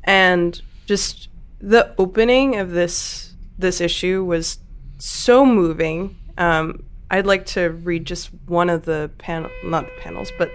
And 0.04 0.60
just 0.86 1.28
the 1.60 1.94
opening 1.98 2.56
of 2.56 2.70
this 2.72 3.34
this 3.58 3.80
issue 3.80 4.24
was 4.24 4.58
so 4.98 5.46
moving. 5.46 6.16
Um, 6.38 6.84
I'd 7.10 7.26
like 7.26 7.46
to 7.46 7.70
read 7.70 8.04
just 8.06 8.30
one 8.46 8.70
of 8.70 8.84
the 8.84 9.10
panel, 9.18 9.50
not 9.64 9.84
the 9.86 10.00
panels, 10.00 10.32
but 10.38 10.50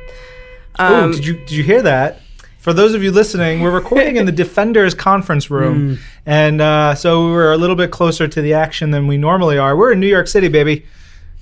Oh, 0.79 1.03
um, 1.05 1.11
did 1.11 1.25
you 1.25 1.33
did 1.39 1.51
you 1.51 1.63
hear 1.63 1.81
that? 1.81 2.21
For 2.59 2.73
those 2.73 2.93
of 2.93 3.01
you 3.01 3.11
listening, 3.11 3.61
we're 3.61 3.71
recording 3.71 4.17
in 4.17 4.25
the 4.25 4.31
Defenders 4.43 4.93
conference 4.93 5.49
room, 5.49 5.99
and 6.25 6.59
uh, 6.61 6.95
so 6.95 7.31
we're 7.31 7.51
a 7.53 7.57
little 7.57 7.75
bit 7.77 7.91
closer 7.91 8.27
to 8.27 8.41
the 8.41 8.53
action 8.53 8.91
than 8.91 9.07
we 9.07 9.17
normally 9.17 9.57
are. 9.57 9.75
We're 9.75 9.93
in 9.93 9.99
New 9.99 10.07
York 10.07 10.27
City, 10.27 10.49
baby. 10.49 10.85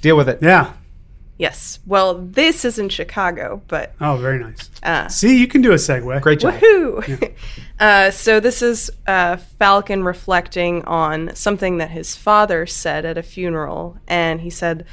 Deal 0.02 0.15
with 0.15 0.30
it. 0.30 0.39
Yeah. 0.41 0.74
Yes. 1.38 1.80
Well, 1.86 2.15
this 2.15 2.65
is 2.65 2.80
in 2.80 2.89
Chicago, 2.89 3.62
but 3.67 3.93
Oh, 4.02 4.17
very 4.17 4.39
nice. 4.39 4.69
uh, 4.84 5.08
See, 5.08 5.38
you 5.39 5.48
can 5.48 5.62
do 5.62 5.71
a 5.71 5.76
segue. 5.76 6.21
Great 6.21 6.40
job. 6.40 6.54
Woohoo! 6.56 7.33
uh, 7.79 8.12
so 8.12 8.40
this 8.40 8.62
is 8.62 8.90
uh, 9.08 9.38
Falcon 9.38 10.04
reflecting 10.04 10.83
on 10.86 11.36
something 11.36 11.77
that 11.77 11.92
his 11.92 12.15
father 12.15 12.65
said 12.65 13.06
at 13.06 13.17
a 13.17 13.23
funeral, 13.23 13.98
and 14.08 14.42
he 14.42 14.50
said, 14.50 14.86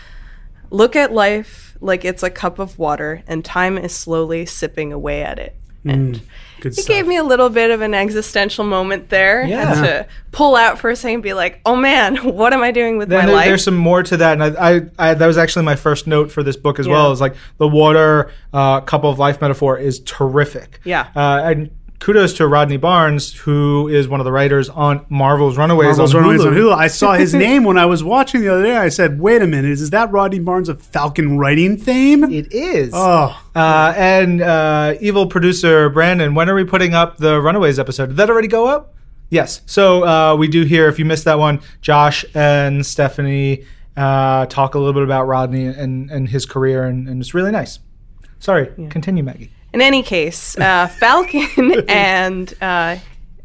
"Look 0.70 0.96
at 0.96 1.12
life 1.12 1.76
like 1.80 2.04
it's 2.04 2.22
a 2.22 2.30
cup 2.30 2.58
of 2.58 2.78
water, 2.78 3.22
and 3.26 3.44
time 3.44 3.76
is 3.78 3.92
slowly 3.94 4.46
sipping 4.46 4.92
away 4.92 5.22
at 5.22 5.38
it." 5.38 5.56
And 5.84 6.22
Good 6.62 6.72
it 6.72 6.82
stuff. 6.82 6.86
gave 6.86 7.06
me 7.06 7.16
a 7.16 7.22
little 7.24 7.50
bit 7.50 7.70
of 7.70 7.80
an 7.82 7.92
existential 7.92 8.64
moment 8.64 9.08
there. 9.10 9.44
Yeah. 9.44 9.74
To 9.82 10.06
pull 10.30 10.56
out 10.56 10.78
for 10.78 10.88
a 10.88 10.96
second 10.96 11.14
and 11.16 11.22
be 11.22 11.34
like, 11.34 11.60
oh 11.66 11.76
man, 11.76 12.16
what 12.24 12.52
am 12.54 12.62
I 12.62 12.70
doing 12.70 12.96
with 12.96 13.08
Then 13.10 13.18
my 13.20 13.26
there- 13.26 13.34
life? 13.34 13.44
there's 13.46 13.64
some 13.64 13.76
more 13.76 14.02
to 14.04 14.16
that, 14.18 14.40
and 14.40 14.56
I, 14.56 14.70
I, 14.76 14.80
I 15.10 15.14
that 15.14 15.26
was 15.26 15.36
actually 15.36 15.64
my 15.64 15.76
first 15.76 16.06
note 16.06 16.30
for 16.32 16.42
this 16.42 16.56
book 16.56 16.78
as 16.78 16.86
Yeah. 16.86 16.92
well. 16.94 17.12
Is 17.12 17.20
like 17.20 17.34
the 17.58 17.68
water 17.68 18.30
uh, 18.52 18.80
cup 18.82 19.04
of 19.04 19.18
life 19.18 19.40
metaphor 19.40 19.76
is 19.78 20.00
terrific. 20.00 20.80
Yeah. 20.84 21.08
uh, 21.14 21.42
and 21.44 21.70
kudos 22.02 22.32
to 22.34 22.48
Rodney 22.48 22.76
Barnes, 22.76 23.32
who 23.32 23.86
is 23.86 24.08
one 24.08 24.18
of 24.18 24.24
the 24.24 24.32
writers 24.32 24.68
on 24.68 25.06
Marvel's 25.08 25.56
Runaways 25.56 25.96
Marvel's 25.96 26.14
on 26.14 26.22
Runaways 26.22 26.40
Hulu. 26.42 26.46
on 26.48 26.54
Hulu. 26.54 26.74
I 26.74 26.88
saw 26.88 27.12
his 27.12 27.32
name 27.46 27.62
when 27.62 27.78
I 27.78 27.86
was 27.86 28.02
watching 28.02 28.40
the 28.40 28.48
other 28.48 28.64
day. 28.64 28.76
I 28.76 28.88
said, 28.88 29.20
"Wait 29.20 29.40
a 29.40 29.46
minute, 29.46 29.70
is 29.70 29.90
that 29.90 30.10
Rodney 30.10 30.40
Barnes 30.40 30.68
of 30.68 30.82
Falcon 30.82 31.38
writing 31.38 31.76
fame?" 31.76 32.24
It 32.24 32.52
is. 32.52 32.90
Oh, 32.92 33.40
Uh, 33.54 33.94
and 33.96 34.42
uh, 34.42 34.94
evil 35.00 35.26
producer 35.28 35.88
Brandon, 35.90 36.34
when 36.34 36.50
are 36.50 36.54
we 36.56 36.64
putting 36.64 36.92
up 36.92 37.18
the 37.18 37.40
Runaways 37.40 37.78
episode? 37.78 38.06
Did 38.06 38.16
that 38.16 38.28
already 38.28 38.48
go 38.48 38.66
up? 38.66 38.94
Yes. 39.30 39.62
So 39.66 40.04
uh, 40.04 40.36
we 40.36 40.48
do 40.48 40.64
here. 40.64 40.88
If 40.88 40.98
you 40.98 41.04
missed 41.04 41.24
that 41.26 41.38
one, 41.38 41.60
Josh 41.82 42.24
and 42.34 42.84
Stephanie 42.84 43.64
uh, 43.96 44.46
talk 44.46 44.74
a 44.74 44.78
little 44.78 44.92
bit 44.92 45.04
about 45.04 45.28
Rodney 45.28 45.66
and, 45.66 46.10
and 46.10 46.28
his 46.28 46.46
career, 46.46 46.82
and, 46.84 47.08
and 47.08 47.22
it's 47.22 47.32
really 47.32 47.52
nice. 47.52 47.78
Sorry, 48.40 48.66
continue, 48.90 49.22
Maggie. 49.22 49.52
In 49.72 49.80
any 49.80 50.02
case, 50.02 50.56
uh, 50.58 50.86
Falcon 51.00 51.84
and 51.88 52.52
uh, 52.60 52.98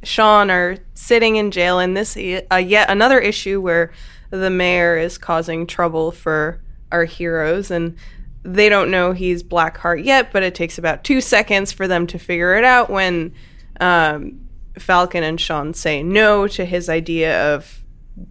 Sean 0.04 0.52
are 0.52 0.78
sitting 0.94 1.36
in 1.36 1.52
jail 1.52 1.80
in 1.80 1.94
this 1.94 2.18
uh, 2.18 2.56
yet 2.56 2.90
another 2.90 3.20
issue 3.20 3.62
where 3.62 3.92
the 4.30 4.50
mayor 4.50 4.98
is 4.98 5.18
causing 5.18 5.66
trouble 5.66 6.12
for 6.12 6.62
our 6.92 7.06
heroes, 7.06 7.72
and 7.72 7.96
they 8.44 8.70
don't 8.70 8.92
know 8.92 9.14
he's 9.14 9.44
Blackheart 9.44 10.04
yet. 10.04 10.32
But 10.32 10.44
it 10.44 10.56
takes 10.56 10.78
about 10.78 11.04
two 11.04 11.22
seconds 11.22 11.72
for 11.72 11.88
them 11.88 12.08
to 12.08 12.20
figure 12.20 12.56
it 12.56 12.64
out 12.64 12.90
when 12.90 13.34
um, 13.80 14.48
Falcon 14.78 15.24
and 15.24 15.40
Sean 15.40 15.74
say 15.74 16.04
no 16.04 16.48
to 16.48 16.66
his 16.66 16.90
idea 16.90 17.56
of 17.56 17.84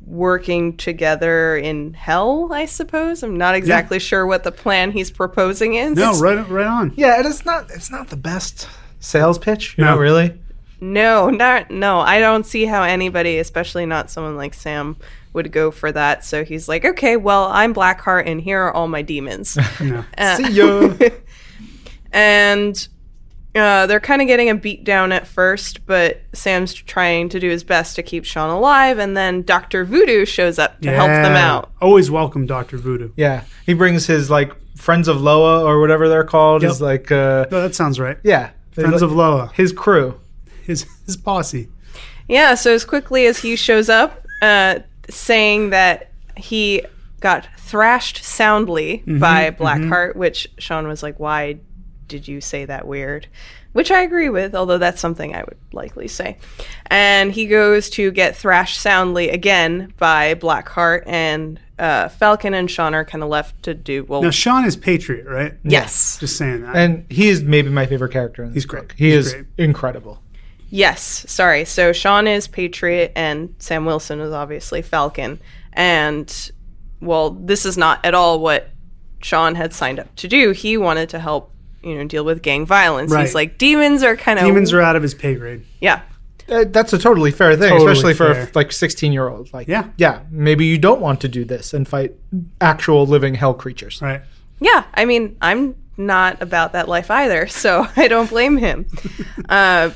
working 0.04 0.76
together 0.76 1.56
in 1.56 1.94
hell. 1.94 2.52
I 2.52 2.66
suppose 2.66 3.22
I'm 3.22 3.36
not 3.38 3.54
exactly 3.54 3.98
sure 3.98 4.26
what 4.26 4.42
the 4.44 4.52
plan 4.52 4.90
he's 4.90 5.10
proposing 5.10 5.74
is. 5.74 5.96
no, 5.96 6.18
right, 6.18 6.48
right 6.48 6.66
on. 6.66 6.92
Yeah, 6.96 7.16
and 7.18 7.26
it's 7.26 7.44
not 7.44 7.70
it's 7.70 7.90
not 7.90 8.08
the 8.08 8.16
best 8.16 8.68
sales 9.00 9.38
pitch. 9.38 9.76
You 9.78 9.84
No. 9.84 9.94
know, 9.94 10.00
really. 10.00 10.40
No, 10.80 11.30
not 11.30 11.70
no. 11.70 12.00
I 12.00 12.18
don't 12.20 12.44
see 12.44 12.66
how 12.66 12.82
anybody, 12.82 13.38
especially 13.38 13.86
not 13.86 14.10
someone 14.10 14.36
like 14.36 14.54
Sam, 14.54 14.96
would 15.32 15.50
go 15.52 15.70
for 15.70 15.90
that. 15.92 16.24
So 16.24 16.44
he's 16.44 16.68
like, 16.68 16.84
okay, 16.84 17.16
well, 17.16 17.44
I'm 17.44 17.72
Blackheart, 17.72 18.24
and 18.26 18.40
here 18.40 18.60
are 18.62 18.72
all 18.72 18.88
my 18.88 19.02
demons. 19.02 19.56
No. 19.80 20.04
Uh, 20.18 20.36
See 20.36 20.50
ya. 20.52 20.94
and 22.12 22.88
uh, 23.56 23.86
they're 23.86 24.00
kind 24.00 24.20
of 24.20 24.28
getting 24.28 24.50
a 24.50 24.54
beat 24.54 24.84
down 24.84 25.12
at 25.12 25.26
first, 25.26 25.86
but 25.86 26.20
Sam's 26.32 26.74
trying 26.74 27.28
to 27.30 27.40
do 27.40 27.48
his 27.48 27.64
best 27.64 27.96
to 27.96 28.02
keep 28.02 28.24
Sean 28.24 28.50
alive, 28.50 28.98
and 28.98 29.16
then 29.16 29.42
Doctor 29.42 29.84
Voodoo 29.84 30.24
shows 30.26 30.58
up 30.58 30.80
to 30.82 30.90
help 30.90 31.08
them 31.08 31.32
out. 31.36 31.72
Always 31.80 32.10
welcome, 32.10 32.46
Doctor 32.46 32.76
Voodoo. 32.78 33.10
yeah, 33.16 33.44
he 33.64 33.74
brings 33.74 34.06
his 34.06 34.30
like 34.30 34.52
friends 34.76 35.08
of 35.08 35.20
Loa 35.22 35.64
or 35.64 35.80
whatever 35.80 36.08
they're 36.08 36.24
called. 36.24 36.62
Yep. 36.62 36.70
Is 36.70 36.80
like 36.82 37.10
uh, 37.10 37.46
No, 37.50 37.62
that 37.62 37.74
sounds 37.74 37.98
right. 37.98 38.18
yeah, 38.22 38.50
Friends 38.72 39.00
of 39.02 39.12
Loa, 39.12 39.50
his 39.54 39.72
crew. 39.72 40.20
his 40.64 40.86
his 41.06 41.16
posse. 41.16 41.68
Yeah, 42.28 42.54
so 42.54 42.72
as 42.74 42.84
quickly 42.84 43.26
as 43.26 43.38
he 43.38 43.54
shows 43.56 43.88
up, 43.88 44.26
uh, 44.42 44.80
saying 45.08 45.70
that 45.70 46.10
he 46.36 46.82
got 47.20 47.48
thrashed 47.58 48.22
soundly 48.24 49.02
by 49.06 49.50
Blackheart, 49.50 50.16
which 50.16 50.48
Sean 50.58 50.86
was 50.88 51.02
like, 51.02 51.18
"Why 51.18 51.58
did 52.08 52.26
you 52.28 52.40
say 52.40 52.64
that 52.64 52.86
weird?" 52.86 53.26
Which 53.72 53.90
I 53.90 54.00
agree 54.02 54.30
with, 54.30 54.54
although 54.54 54.78
that's 54.78 55.00
something 55.02 55.34
I 55.34 55.40
would 55.44 55.58
likely 55.72 56.08
say. 56.08 56.38
And 56.86 57.30
he 57.32 57.46
goes 57.46 57.90
to 57.90 58.10
get 58.10 58.34
thrashed 58.34 58.80
soundly 58.80 59.28
again 59.28 59.92
by 59.98 60.34
Blackheart, 60.34 61.02
and 61.06 61.60
uh, 61.78 62.08
Falcon 62.08 62.54
and 62.54 62.70
Sean 62.70 62.94
are 62.94 63.04
kind 63.04 63.22
of 63.22 63.28
left 63.28 63.62
to 63.64 63.74
do 63.74 64.02
well. 64.04 64.22
Now 64.22 64.30
Sean 64.30 64.64
is 64.64 64.76
Patriot, 64.76 65.26
right? 65.26 65.52
yes, 65.62 66.16
Just 66.18 66.38
saying 66.38 66.62
that. 66.62 66.74
And 66.74 67.04
he 67.10 67.28
is 67.28 67.42
maybe 67.42 67.68
my 67.68 67.84
favorite 67.84 68.12
character 68.12 68.42
in 68.44 68.48
this 68.48 68.54
He's 68.54 68.66
great. 68.66 68.84
book. 68.88 68.94
He 68.96 69.10
He's 69.10 69.26
is 69.26 69.32
great. 69.34 69.46
incredible. 69.58 70.22
Yes, 70.70 71.24
sorry. 71.30 71.66
So 71.66 71.92
Sean 71.92 72.26
is 72.26 72.48
Patriot 72.48 73.12
and 73.14 73.54
Sam 73.58 73.84
Wilson 73.84 74.20
is 74.20 74.32
obviously 74.32 74.80
Falcon. 74.80 75.38
And 75.74 76.50
well, 77.02 77.30
this 77.30 77.66
is 77.66 77.76
not 77.76 78.02
at 78.06 78.14
all 78.14 78.40
what 78.40 78.70
Sean 79.20 79.54
had 79.54 79.74
signed 79.74 80.00
up 80.00 80.14
to 80.16 80.28
do. 80.28 80.52
He 80.52 80.76
wanted 80.78 81.10
to 81.10 81.18
help, 81.18 81.52
you 81.82 81.94
know, 81.96 82.04
deal 82.04 82.24
with 82.24 82.42
gang 82.42 82.66
violence. 82.66 83.10
Right. 83.12 83.22
He's 83.26 83.34
like 83.34 83.58
demons 83.58 84.02
are 84.02 84.16
kind 84.16 84.38
of 84.38 84.44
Demons 84.44 84.72
are 84.72 84.80
out 84.80 84.96
of 84.96 85.02
his 85.02 85.14
pay 85.14 85.34
grade. 85.34 85.64
yeah. 85.80 86.02
Uh, 86.48 86.62
that's 86.68 86.92
a 86.92 86.98
totally 86.98 87.32
fair 87.32 87.56
thing, 87.56 87.70
Totally 87.70 87.90
especially 87.90 88.14
for 88.14 88.30
a, 88.30 88.48
like 88.54 88.70
sixteen 88.70 89.12
year 89.12 89.28
old. 89.28 89.52
Like, 89.52 89.66
Yeah. 89.66 89.88
yeah, 89.96 90.20
maybe 90.30 90.64
you 90.64 90.78
don't 90.78 91.00
want 91.00 91.20
to 91.22 91.28
do 91.28 91.44
this 91.44 91.74
and 91.74 91.88
fight 91.88 92.12
actual 92.60 93.04
living 93.04 93.34
hell 93.34 93.52
creatures. 93.52 94.00
Right. 94.00 94.22
Yeah, 94.60 94.84
I 94.94 95.06
mean, 95.06 95.36
I'm 95.42 95.74
not 95.96 96.40
about 96.40 96.72
that 96.74 96.88
life 96.88 97.10
either, 97.10 97.46
so 97.62 97.88
I 97.96 98.06
don't 98.06 98.30
blame 98.30 98.58
him. 98.58 98.86
uh, 99.48 99.90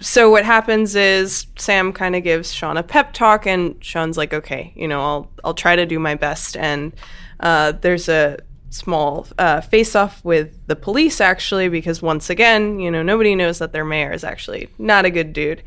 so 0.00 0.30
what 0.30 0.44
happens 0.44 0.94
is 0.96 1.46
Sam 1.56 1.92
kind 1.92 2.16
of 2.16 2.22
gives 2.22 2.52
Sean 2.52 2.76
a 2.78 2.82
pep 2.82 3.12
talk, 3.12 3.46
and 3.46 3.76
Sean's 3.84 4.16
like, 4.16 4.32
"Okay, 4.32 4.72
you 4.76 4.88
know, 4.88 5.00
I'll 5.02 5.30
I'll 5.44 5.54
try 5.54 5.76
to 5.76 5.84
do 5.86 5.98
my 5.98 6.14
best." 6.14 6.56
And 6.56 6.92
uh, 7.40 7.72
there's 7.72 8.08
a 8.08 8.38
small 8.74 9.26
uh, 9.38 9.60
face-off 9.60 10.24
with 10.24 10.66
the 10.66 10.74
police 10.74 11.20
actually, 11.20 11.68
because 11.68 12.02
once 12.02 12.28
again, 12.28 12.80
you 12.80 12.90
know, 12.90 13.02
nobody 13.02 13.34
knows 13.36 13.58
that 13.60 13.72
their 13.72 13.84
mayor 13.84 14.12
is 14.12 14.24
actually 14.24 14.68
not 14.78 15.04
a 15.04 15.10
good 15.10 15.32
dude. 15.32 15.62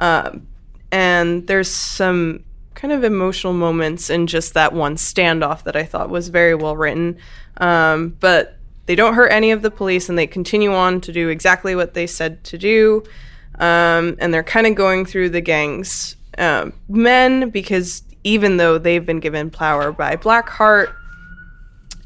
Um, 0.00 0.48
and 0.90 1.46
there's 1.46 1.70
some 1.70 2.44
kind 2.74 2.92
of 2.92 3.04
emotional 3.04 3.52
moments 3.52 4.10
in 4.10 4.26
just 4.26 4.54
that 4.54 4.72
one 4.72 4.96
standoff 4.96 5.62
that 5.62 5.76
I 5.76 5.84
thought 5.84 6.10
was 6.10 6.28
very 6.28 6.54
well 6.54 6.76
written. 6.76 7.18
Um, 7.58 8.16
but 8.18 8.56
they 8.86 8.96
don't 8.96 9.14
hurt 9.14 9.30
any 9.30 9.52
of 9.52 9.62
the 9.62 9.70
police 9.70 10.08
and 10.08 10.18
they 10.18 10.26
continue 10.26 10.74
on 10.74 11.00
to 11.02 11.12
do 11.12 11.28
exactly 11.28 11.76
what 11.76 11.94
they 11.94 12.08
said 12.08 12.42
to 12.44 12.58
do. 12.58 13.04
Um, 13.60 14.16
and 14.18 14.34
they're 14.34 14.42
kind 14.42 14.66
of 14.66 14.74
going 14.74 15.04
through 15.04 15.30
the 15.30 15.40
gang's 15.40 16.16
um, 16.38 16.72
men 16.88 17.50
because 17.50 18.02
even 18.24 18.56
though 18.56 18.78
they've 18.78 19.04
been 19.06 19.20
given 19.20 19.50
power 19.50 19.92
by 19.92 20.16
Blackheart, 20.16 20.92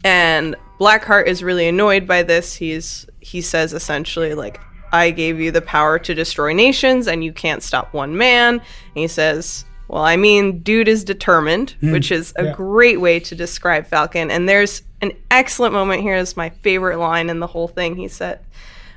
and 0.05 0.55
Blackheart 0.79 1.27
is 1.27 1.43
really 1.43 1.67
annoyed 1.67 2.07
by 2.07 2.23
this. 2.23 2.55
He's 2.55 3.07
he 3.21 3.41
says 3.41 3.73
essentially 3.73 4.35
like 4.35 4.61
I 4.93 5.11
gave 5.11 5.41
you 5.41 5.51
the 5.51 5.63
power 5.63 5.99
to 5.99 6.15
destroy 6.15 6.53
nations 6.53 7.09
and 7.09 7.25
you 7.25 7.33
can't 7.33 7.63
stop 7.63 7.93
one 7.93 8.17
man. 8.17 8.55
And 8.55 8.63
he 8.95 9.09
says, 9.09 9.65
"Well, 9.89 10.05
I 10.05 10.17
mean, 10.17 10.61
dude 10.61 10.89
is 10.89 11.03
determined," 11.03 11.75
which 11.81 12.13
is 12.13 12.33
a 12.37 12.53
great 12.53 13.01
way 13.01 13.19
to 13.21 13.35
describe 13.35 13.87
Falcon. 13.87 14.31
And 14.31 14.49
there's 14.49 14.83
an 15.01 15.13
excellent 15.31 15.73
moment 15.73 16.03
here. 16.03 16.15
Is 16.15 16.37
my 16.37 16.51
favorite 16.51 16.99
line 16.99 17.31
in 17.31 17.41
the 17.41 17.49
whole 17.49 17.69
thing. 17.69 17.97
He 17.97 18.09
said 18.09 18.41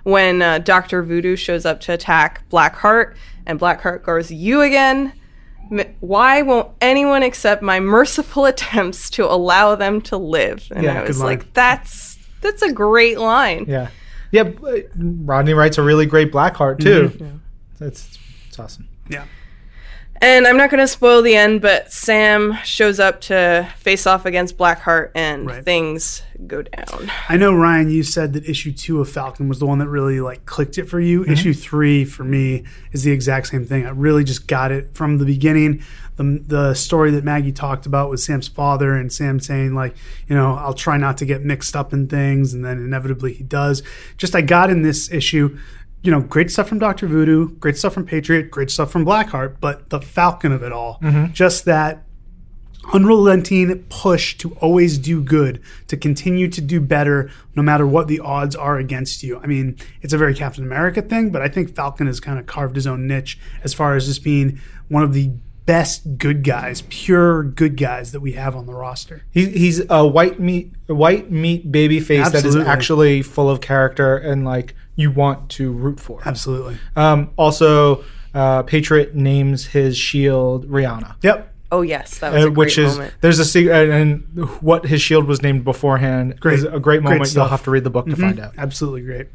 when 0.04 0.42
uh, 0.42 0.60
Doctor 0.60 1.04
Voodoo 1.04 1.36
shows 1.36 1.66
up 1.66 1.80
to 1.82 1.94
attack 1.94 2.48
Blackheart, 2.50 3.16
and 3.46 3.60
Blackheart 3.60 4.04
goes, 4.04 4.30
"You 4.30 4.62
again." 4.62 5.14
M- 5.72 5.96
Why 6.00 6.42
won't 6.42 6.72
anyone 6.82 7.24
accept 7.24 7.62
my 7.62 7.80
merciful 7.80 8.46
attempts 8.54 9.10
to 9.12 9.26
allow 9.26 9.76
them 9.76 10.02
to 10.02 10.18
live? 10.18 10.68
And 10.72 10.84
Yeah, 10.84 11.02
I 11.02 11.08
was 11.08 11.22
like, 11.22 11.54
that's 11.54 12.18
that's 12.42 12.62
a 12.62 12.72
great 12.72 13.18
line. 13.18 13.66
Yeah, 13.68 13.90
yeah. 14.32 14.44
Uh, 14.64 14.78
Rodney 14.96 15.54
writes 15.54 15.78
a 15.78 15.84
really 15.84 16.06
great 16.06 16.32
Blackheart 16.32 16.80
too. 16.80 17.16
Yeah, 17.20 17.28
That's 17.80 18.18
it's 18.48 18.60
awesome. 18.60 18.88
Yeah. 19.10 19.26
And 20.20 20.48
I'm 20.48 20.58
not 20.58 20.72
going 20.72 20.80
to 20.80 20.88
spoil 20.88 21.22
the 21.22 21.36
end, 21.36 21.62
but 21.62 21.92
Sam 21.92 22.58
shows 22.64 23.00
up 23.00 23.22
to 23.22 23.70
face 23.78 24.08
off 24.08 24.26
against 24.26 24.58
Blackheart, 24.58 25.12
and 25.14 25.46
Right. 25.46 25.64
things 25.64 26.24
go 26.48 26.62
down. 26.64 27.12
I 27.30 27.38
know 27.38 27.54
Ryan, 27.54 27.90
you 27.90 28.04
said 28.04 28.34
that 28.34 28.48
issue 28.50 28.72
two 28.72 29.00
of 29.00 29.10
Falcon 29.10 29.48
was 29.48 29.60
the 29.60 29.66
one 29.66 29.78
that 29.80 29.88
really 29.88 30.20
like 30.20 30.46
clicked 30.46 30.78
it 30.78 30.86
for 30.90 31.00
you. 31.00 31.22
Mm-hmm. 31.22 31.32
Issue 31.32 31.54
three 31.54 32.04
for 32.06 32.24
me 32.24 32.64
is 32.92 33.04
the 33.04 33.12
exact 33.12 33.48
same 33.48 33.66
thing. 33.66 33.86
I 33.86 33.90
really 33.90 34.24
just 34.24 34.48
got 34.48 34.72
it 34.72 34.90
from 34.94 35.18
the 35.20 35.26
beginning. 35.26 35.84
The 36.16 36.42
the 36.46 36.74
story 36.74 37.12
that 37.12 37.24
Maggie 37.24 37.52
talked 37.52 37.86
about 37.86 38.10
with 38.10 38.20
Sam's 38.20 38.48
father 38.48 38.94
and 38.96 39.12
Sam 39.14 39.40
saying 39.40 39.76
like, 39.76 39.96
you 40.28 40.36
know, 40.36 40.56
I'll 40.56 40.74
try 40.74 40.98
not 40.98 41.18
to 41.18 41.26
get 41.26 41.44
mixed 41.44 41.76
up 41.76 41.94
in 41.94 42.08
things, 42.08 42.54
and 42.54 42.66
then 42.66 42.78
inevitably 42.80 43.34
he 43.34 43.44
does. 43.44 43.84
Just 44.18 44.36
I 44.36 44.42
got 44.42 44.70
in 44.72 44.82
this 44.82 45.12
issue. 45.12 45.58
You 46.04 46.12
know, 46.12 46.22
great 46.22 46.52
stuff 46.52 46.70
from 46.70 46.80
Doctor 46.80 47.08
Voodoo, 47.08 47.50
great 47.56 47.78
stuff 47.78 47.94
from 47.94 48.06
Patriot, 48.06 48.50
great 48.52 48.72
stuff 48.72 48.92
from 48.92 49.06
Blackheart, 49.06 49.58
but 49.60 49.90
the 49.90 50.00
Falcon 50.00 50.52
of 50.52 50.64
it 50.64 50.72
all, 50.72 51.00
mm-hmm. 51.02 51.34
just 51.34 51.66
that 51.66 52.04
unrelenting 52.94 53.84
push 53.90 54.38
to 54.38 54.54
always 54.56 54.98
do 54.98 55.22
good, 55.22 55.62
to 55.88 55.98
continue 55.98 56.48
to 56.48 56.62
do 56.62 56.80
better 56.80 57.30
no 57.56 57.62
matter 57.62 57.86
what 57.86 58.08
the 58.08 58.20
odds 58.20 58.56
are 58.56 58.78
against 58.78 59.24
you. 59.24 59.40
I 59.40 59.48
mean, 59.48 59.78
it's 60.02 60.14
a 60.14 60.18
very 60.18 60.34
Captain 60.34 60.64
America 60.64 61.02
thing, 61.02 61.30
but 61.30 61.42
I 61.42 61.50
think 61.50 61.76
Falcon 61.76 62.08
has 62.08 62.20
kind 62.20 62.40
of 62.40 62.46
carved 62.46 62.76
his 62.76 62.88
own 62.88 63.08
niche 63.08 63.38
as 63.64 63.74
far 63.74 63.96
as 63.96 64.06
just 64.06 64.24
being 64.24 64.60
one 64.88 65.04
of 65.04 65.14
the 65.14 65.32
best 65.68 66.18
good 66.18 66.44
guys, 66.44 66.82
pure 66.90 67.44
good 67.44 67.78
guys 67.78 68.14
that 68.14 68.22
we 68.22 68.32
have 68.32 68.56
on 68.56 68.66
the 68.66 68.74
roster. 68.74 69.24
He, 69.30 69.46
he's 69.46 69.84
a 69.90 70.08
white 70.08 70.40
meat, 70.40 70.74
white 70.88 71.30
meat 71.30 71.72
baby 71.72 72.00
face 72.00 72.32
that 72.32 72.44
is 72.46 72.56
actually 72.56 73.22
full 73.22 73.50
of 73.50 73.62
character 73.62 74.18
and 74.18 74.44
like 74.44 74.74
you 74.96 75.12
want 75.12 75.52
to 75.52 75.72
root 75.72 76.00
for. 76.00 76.22
Absolutely. 76.26 76.78
Um, 76.96 77.32
also, 77.36 78.04
uh, 78.34 78.64
Patriot 78.64 79.14
names 79.14 79.68
his 79.68 79.96
shield 79.96 80.68
Rihanna. 80.68 81.18
Yep. 81.22 81.54
Oh 81.72 81.82
yes, 81.82 82.20
that 82.20 82.32
was 82.34 82.44
Uh, 82.44 82.48
a 82.48 82.50
great 82.50 82.58
which 82.58 82.78
is 82.78 82.94
moment. 82.96 83.14
there's 83.20 83.40
a 83.40 83.46
secret 83.46 83.90
and 83.90 84.24
what 84.62 84.86
his 84.86 85.02
shield 85.02 85.26
was 85.26 85.42
named 85.42 85.66
beforehand 85.66 86.40
Great. 86.40 86.60
is 86.60 86.64
a 86.64 86.70
great 86.70 86.82
Great 86.82 87.04
moment. 87.04 87.34
You'll. 87.34 87.44
Mm-hmm. 87.44 87.52
have 87.52 87.64
to 87.66 87.72
read 87.72 87.84
the 87.84 87.90
book 87.90 88.06
to 88.06 88.16
find 88.16 88.40
out. 88.40 88.54
Absolutely 88.58 89.02
great. 89.02 89.28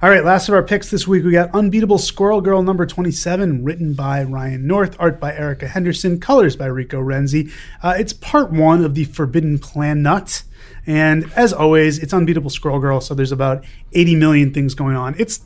All 0.00 0.08
right, 0.08 0.24
last 0.24 0.48
of 0.48 0.54
our 0.54 0.62
picks 0.62 0.90
this 0.90 1.08
week, 1.08 1.24
we 1.24 1.32
got 1.32 1.50
Unbeatable 1.54 1.98
Squirrel 1.98 2.40
Girl 2.40 2.62
number 2.62 2.86
27, 2.86 3.64
written 3.64 3.94
by 3.94 4.22
Ryan 4.22 4.66
North, 4.66 4.96
art 5.00 5.18
by 5.20 5.32
Erica 5.34 5.66
Henderson, 5.68 6.20
colors 6.20 6.54
by 6.56 6.66
Rico 6.66 7.00
Renzi. 7.00 7.50
Uh, 7.82 7.94
it's 7.98 8.12
part 8.12 8.52
one 8.52 8.84
of 8.84 8.94
the 8.94 9.04
Forbidden 9.04 9.58
Plan 9.58 10.02
Nut. 10.02 10.42
And 10.86 11.30
as 11.36 11.52
always, 11.52 11.98
it's 12.00 12.12
Unbeatable 12.12 12.50
Squirrel 12.50 12.80
Girl, 12.80 13.00
so 13.00 13.14
there's 13.14 13.30
about 13.32 13.64
80 13.92 14.16
million 14.16 14.52
things 14.52 14.74
going 14.74 14.96
on. 14.96 15.14
It's 15.18 15.40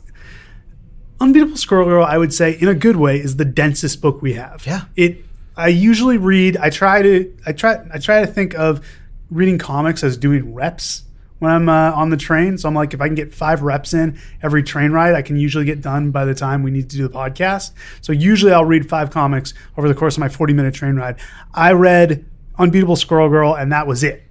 Unbeatable 1.19 1.57
Squirrel 1.57 1.85
Girl, 1.85 2.03
I 2.05 2.17
would 2.17 2.33
say, 2.33 2.51
in 2.59 2.67
a 2.67 2.75
good 2.75 2.95
way, 2.95 3.17
is 3.17 3.37
the 3.37 3.45
densest 3.45 4.01
book 4.01 4.21
we 4.21 4.33
have. 4.33 4.65
Yeah. 4.67 4.81
It 4.95 5.23
I 5.57 5.69
usually 5.69 6.17
read 6.17 6.55
I 6.55 6.69
try 6.69 7.01
to 7.01 7.37
I 7.45 7.51
try 7.51 7.83
I 7.93 7.97
try 7.97 8.21
to 8.21 8.27
think 8.27 8.53
of 8.55 8.85
reading 9.29 9.57
comics 9.57 10.03
as 10.03 10.15
doing 10.15 10.53
reps 10.53 11.03
when 11.39 11.51
I'm 11.51 11.69
uh, 11.69 11.91
on 11.91 12.09
the 12.09 12.17
train. 12.17 12.57
So 12.57 12.67
I'm 12.67 12.73
like, 12.73 12.93
if 12.93 13.01
I 13.01 13.07
can 13.07 13.15
get 13.15 13.33
five 13.33 13.61
reps 13.61 13.93
in 13.93 14.19
every 14.41 14.63
train 14.63 14.91
ride, 14.91 15.15
I 15.15 15.21
can 15.21 15.37
usually 15.37 15.65
get 15.65 15.81
done 15.81 16.11
by 16.11 16.25
the 16.25 16.33
time 16.33 16.63
we 16.63 16.71
need 16.71 16.89
to 16.89 16.97
do 16.97 17.07
the 17.07 17.13
podcast. 17.13 17.71
So 18.01 18.11
usually 18.11 18.51
I'll 18.51 18.65
read 18.65 18.89
five 18.89 19.11
comics 19.11 19.53
over 19.77 19.87
the 19.87 19.95
course 19.95 20.15
of 20.15 20.19
my 20.19 20.29
40 20.29 20.53
minute 20.53 20.73
train 20.73 20.95
ride. 20.95 21.17
I 21.53 21.73
read 21.73 22.25
Unbeatable 22.57 22.95
Squirrel 22.95 23.29
Girl, 23.29 23.55
and 23.55 23.71
that 23.71 23.85
was 23.85 24.03
it 24.03 24.23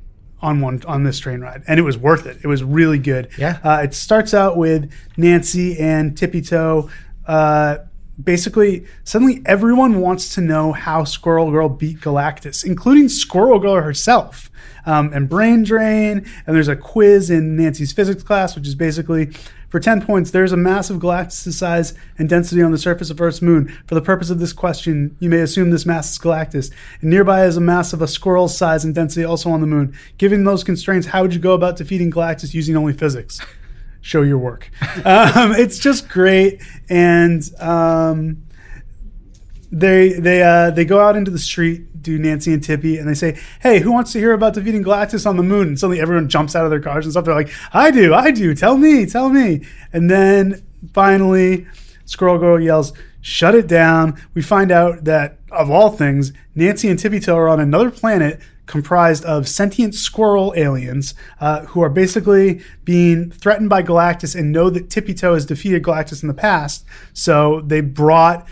on 0.43 0.61
one 0.61 0.83
on 0.87 1.05
this 1.05 1.19
train 1.19 1.41
ride, 1.41 1.63
and 1.67 1.79
it 1.79 1.83
was 1.83 1.97
worth 1.97 2.27
it. 2.27 2.39
It 2.43 2.47
was 2.47 2.63
really 2.63 2.99
good. 2.99 3.29
Yeah. 3.39 3.59
Uh, 3.63 3.83
it 3.85 3.95
starts 3.95 4.35
out 4.35 4.57
with 4.57 4.93
Nancy 5.17 5.79
and 5.79 6.17
Tippy 6.17 6.43
Toe. 6.43 6.91
Uh, 7.27 7.79
basically, 8.23 8.87
suddenly 9.05 9.43
everyone 9.47 10.01
wants 10.01 10.35
to 10.35 10.41
know 10.41 10.73
how 10.73 11.05
Squirrel 11.05 11.51
Girl 11.51 11.69
beat 11.69 12.01
Galactus, 12.01 12.65
including 12.65 13.09
Squirrel 13.09 13.59
Girl 13.59 13.81
herself. 13.81 14.51
Um, 14.85 15.13
and 15.13 15.29
Brain 15.29 15.65
Drain, 15.65 16.25
and 16.47 16.55
there's 16.55 16.69
a 16.69 16.77
quiz 16.77 17.29
in 17.29 17.57
Nancy's 17.57 17.93
physics 17.93 18.23
class, 18.23 18.55
which 18.55 18.69
is 18.69 18.77
basically 18.77 19.33
for 19.69 19.81
10 19.81 20.07
points, 20.07 20.31
there's 20.31 20.53
a 20.53 20.57
mass 20.57 20.91
of 20.91 20.99
Galactus' 20.99 21.53
size 21.53 21.93
and 22.19 22.29
density 22.29 22.63
on 22.63 22.71
the 22.71 22.79
surface 22.79 23.11
of 23.11 23.21
Earth's 23.21 23.43
moon. 23.43 23.69
For 23.87 23.95
the 23.95 24.01
purpose 24.01 24.31
of 24.31 24.39
this 24.39 24.53
question, 24.53 25.17
you 25.19 25.29
may 25.29 25.41
assume 25.41 25.71
this 25.71 25.85
mass 25.85 26.13
is 26.13 26.19
Galactus. 26.19 26.71
And 27.01 27.11
nearby 27.11 27.45
is 27.45 27.57
a 27.57 27.61
mass 27.61 27.93
of 27.93 28.01
a 28.01 28.09
squirrel's 28.09 28.57
size 28.57 28.85
and 28.85 28.95
density 28.95 29.25
also 29.25 29.51
on 29.51 29.61
the 29.61 29.67
moon. 29.67 29.95
Given 30.19 30.45
those 30.45 30.63
constraints, 30.63 31.09
how 31.09 31.23
would 31.23 31.35
you 31.35 31.41
go 31.41 31.53
about 31.53 31.77
defeating 31.77 32.13
Galactus 32.13 32.55
using 32.55 32.77
only 32.77 32.93
physics? 32.93 33.41
Show 34.07 34.23
your 34.23 34.39
work. 34.39 34.71
um, 35.05 35.51
it's 35.59 35.81
just 35.81 36.09
great. 36.09 36.63
And 36.89 37.43
um, 37.61 38.47
they 39.73 40.13
they 40.13 40.45
uh, 40.45 40.71
they 40.71 40.85
go 40.85 41.01
out 41.01 41.17
into 41.17 41.33
the 41.33 41.41
street, 41.41 42.03
do 42.03 42.17
Nancy 42.17 42.53
and 42.53 42.63
Tippy, 42.63 42.99
and 42.99 43.09
they 43.09 43.15
say, 43.15 43.37
"Hey, 43.61 43.81
who 43.81 43.91
wants 43.91 44.13
to 44.13 44.21
hear 44.21 44.33
about 44.33 44.55
defeating 44.55 44.85
Galactus 44.85 45.27
on 45.27 45.37
the 45.37 45.43
moon?" 45.43 45.67
And 45.67 45.77
suddenly 45.81 46.01
everyone 46.01 46.29
jumps 46.29 46.55
out 46.55 46.65
of 46.65 46.71
their 46.71 46.79
cars 46.79 47.05
and 47.05 47.13
stuff. 47.13 47.25
They're 47.25 47.35
like, 47.35 47.51
"I 47.73 47.91
do, 47.91 48.15
I 48.15 48.31
do. 48.31 48.55
Tell 48.55 48.77
me, 48.77 49.07
tell 49.07 49.29
me." 49.29 49.67
And 49.93 50.09
then 50.09 50.65
finally, 50.95 51.67
Squirrel 52.05 52.39
Girl 52.39 52.61
yells, 52.61 52.93
"Shut 53.21 53.57
it 53.57 53.67
down!" 53.67 54.23
We 54.35 54.41
find 54.41 54.71
out 54.71 55.03
that 55.03 55.41
of 55.51 55.69
all 55.69 55.91
things, 55.91 56.33
Nancy 56.55 56.89
and 56.89 56.97
Tippy 56.97 57.19
Toe 57.19 57.37
are 57.37 57.49
on 57.49 57.59
another 57.59 57.91
planet 57.91 58.41
comprised 58.67 59.25
of 59.25 59.49
sentient 59.49 59.95
squirrel 59.95 60.53
aliens 60.57 61.15
uh, 61.41 61.61
who 61.67 61.81
are 61.83 61.89
basically 61.89 62.61
being 62.85 63.31
threatened 63.31 63.71
by 63.71 63.83
Galactus 63.83 64.35
and 64.39 64.53
know 64.53 64.71
that 64.71 64.91
Tippy 64.91 65.15
Toe 65.15 65.35
has 65.35 65.47
defeated 65.47 65.83
Galactus 65.83 66.23
in 66.23 66.29
the 66.29 66.35
past. 66.35 66.85
So 67.13 67.63
they 67.63 67.81
brought 67.81 68.47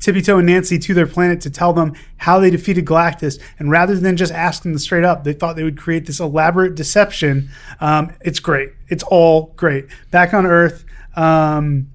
Tippy 0.00 0.22
Toe 0.22 0.38
and 0.38 0.46
Nancy 0.46 0.78
to 0.78 0.94
their 0.94 1.06
planet 1.06 1.40
to 1.42 1.50
tell 1.50 1.72
them 1.72 1.94
how 2.18 2.38
they 2.38 2.50
defeated 2.50 2.84
Galactus. 2.84 3.40
And 3.58 3.70
rather 3.70 3.96
than 3.96 4.16
just 4.16 4.32
ask 4.32 4.62
them 4.62 4.76
straight 4.78 5.04
up, 5.04 5.24
they 5.24 5.32
thought 5.32 5.56
they 5.56 5.64
would 5.64 5.78
create 5.78 6.06
this 6.06 6.20
elaborate 6.20 6.74
deception. 6.74 7.48
Um, 7.80 8.12
it's 8.20 8.40
great. 8.40 8.72
It's 8.88 9.04
all 9.04 9.54
great. 9.56 9.86
Back 10.10 10.34
on 10.34 10.46
Earth, 10.46 10.84
um, 11.16 11.88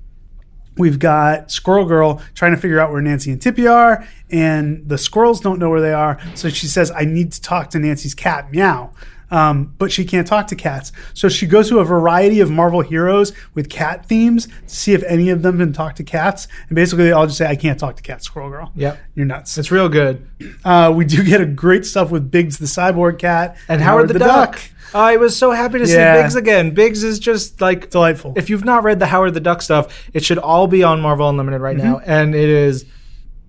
we've 0.78 1.00
got 1.00 1.52
Squirrel 1.52 1.86
Girl 1.86 2.22
trying 2.36 2.54
to 2.54 2.58
figure 2.58 2.80
out 2.80 2.92
where 2.92 3.02
Nancy 3.02 3.32
and 3.32 3.42
Tippy 3.42 3.68
are, 3.68 4.08
and 4.30 4.88
the 4.88 4.98
squirrels 4.98 5.40
don't 5.40 5.60
know 5.60 5.70
where 5.70 5.82
they 5.82 5.94
are. 5.94 6.20
So 6.36 6.50
she 6.50 6.68
says, 6.68 6.92
I 6.92 7.06
need 7.06 7.32
to 7.34 7.42
talk 7.42 7.70
to 7.72 7.80
Nancy's 7.80 8.16
cat, 8.16 8.52
Meow. 8.52 8.92
Um, 9.32 9.74
but 9.80 9.92
she 9.92 10.06
can't 10.06 10.28
talk 10.28 10.46
to 10.48 10.56
cats. 10.56 10.92
So 11.16 11.28
she 11.28 11.48
goes 11.48 11.68
to 11.70 11.80
a 11.80 11.84
variety 11.84 12.40
of 12.40 12.52
Marvel 12.52 12.82
heroes 12.82 13.34
with 13.56 13.68
cat 13.68 14.06
themes 14.06 14.46
to 14.46 14.54
see 14.68 14.94
if 14.94 15.02
any 15.06 15.30
of 15.30 15.42
them 15.42 15.58
can 15.58 15.74
talk 15.74 15.96
to 15.96 16.04
cats. 16.04 16.48
And 16.70 16.76
basically, 16.76 17.06
they 17.06 17.14
all 17.14 17.26
just 17.26 17.40
say, 17.40 17.48
I 17.48 17.56
can't 17.56 17.80
talk 17.80 17.96
to 17.96 18.04
cats, 18.04 18.26
Squirrel 18.26 18.52
Girl. 18.52 18.72
Yep. 18.76 19.00
You're 19.16 19.26
nuts. 19.26 19.58
It's 19.58 19.72
real 19.72 19.90
good. 19.90 20.30
Uh, 20.64 20.94
we 20.96 21.06
do 21.06 21.24
get 21.24 21.42
a 21.42 21.48
great 21.48 21.84
stuff 21.84 22.12
with 22.12 22.30
Biggs 22.30 22.60
the 22.60 22.68
cyborg 22.68 23.18
cat 23.18 23.58
And 23.68 23.82
Howard, 23.82 24.10
the, 24.10 24.20
Duck. 24.20 24.60
I 24.96 25.18
was 25.18 25.36
so 25.38 25.52
happy 25.52 25.80
to 25.80 25.86
Yeah. 25.88 26.16
see 26.18 26.22
Biggs 26.24 26.36
again. 26.36 26.72
Biggs 26.72 27.04
is 27.04 27.20
just 27.20 27.62
like 27.62 27.90
Delightful. 27.90 28.34
If 28.36 28.50
you've 28.50 28.66
not 28.66 28.84
read 28.84 29.00
the 29.00 29.08
Howard 29.08 29.34
the 29.34 29.40
Duck 29.40 29.62
stuff, 29.62 30.10
it 30.14 30.24
should 30.24 30.38
all 30.38 30.68
be 30.68 30.84
on 30.84 31.02
Marvel 31.02 31.28
Unlimited 31.30 31.62
right 31.62 31.78
now, 31.78 31.96
Mm-hmm. 31.98 32.10
and 32.12 32.36
it 32.36 32.50
is 32.50 32.86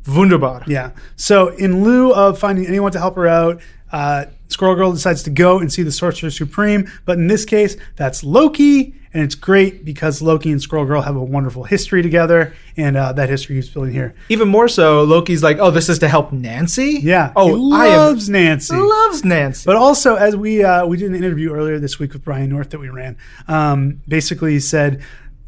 wunderbar. 0.09 0.63
Yeah. 0.67 0.91
So 1.17 1.49
in 1.49 1.83
lieu 1.85 2.13
of 2.13 2.39
finding 2.39 2.67
anyone 2.67 2.93
to 2.93 2.99
help 2.99 3.17
her 3.17 3.27
out, 3.27 3.61
uh, 3.93 4.27
Squirrel 4.55 4.77
Girl 4.77 4.93
decides 4.93 5.25
to 5.25 5.31
go 5.31 5.59
and 5.59 5.71
see 5.73 5.83
the 5.83 5.91
Sorcerer 5.93 6.31
Supreme. 6.31 6.89
But 7.05 7.19
in 7.19 7.27
this 7.27 7.45
case, 7.45 7.77
that's 7.97 8.23
Loki, 8.23 8.95
and 9.13 9.23
it's 9.25 9.35
great 9.35 9.85
because 9.85 10.23
Loki 10.23 10.51
and 10.53 10.63
Squirrel 10.63 10.85
Girl 10.87 11.03
have 11.03 11.17
a 11.17 11.23
wonderful 11.23 11.65
history 11.65 12.03
together, 12.03 12.55
and 12.77 12.97
uh, 12.97 13.13
that 13.15 13.29
history 13.29 13.57
keeps 13.57 13.69
building 13.69 13.93
here. 13.93 14.15
Even 14.29 14.47
more 14.49 14.69
so, 14.69 15.03
Loki's 15.03 15.43
like, 15.43 15.59
"Oh, 15.59 15.73
this 15.73 15.89
is 15.89 15.99
to 15.99 16.09
help 16.09 16.31
Nancy." 16.33 17.01
Yeah. 17.03 17.33
Oh, 17.35 17.49
he 17.57 17.75
I 17.75 17.87
am 17.89 17.99
loves 17.99 18.29
Nancy. 18.29 18.77
loves 18.77 19.25
Nancy. 19.25 19.65
But 19.67 19.75
also, 19.77 20.15
as 20.15 20.37
we 20.37 20.63
uh, 20.63 20.87
we 20.87 20.97
did 20.97 21.11
an 21.11 21.17
interview 21.17 21.53
earlier 21.53 21.79
this 21.81 21.99
week 21.99 22.13
with 22.13 22.25
Ryan 22.27 22.51
North 22.51 22.71
that 22.71 22.79
we 22.79 22.89
ran, 22.91 23.17
um, 23.49 24.01
basically 24.07 24.53
he 24.53 24.61
said, 24.61 25.03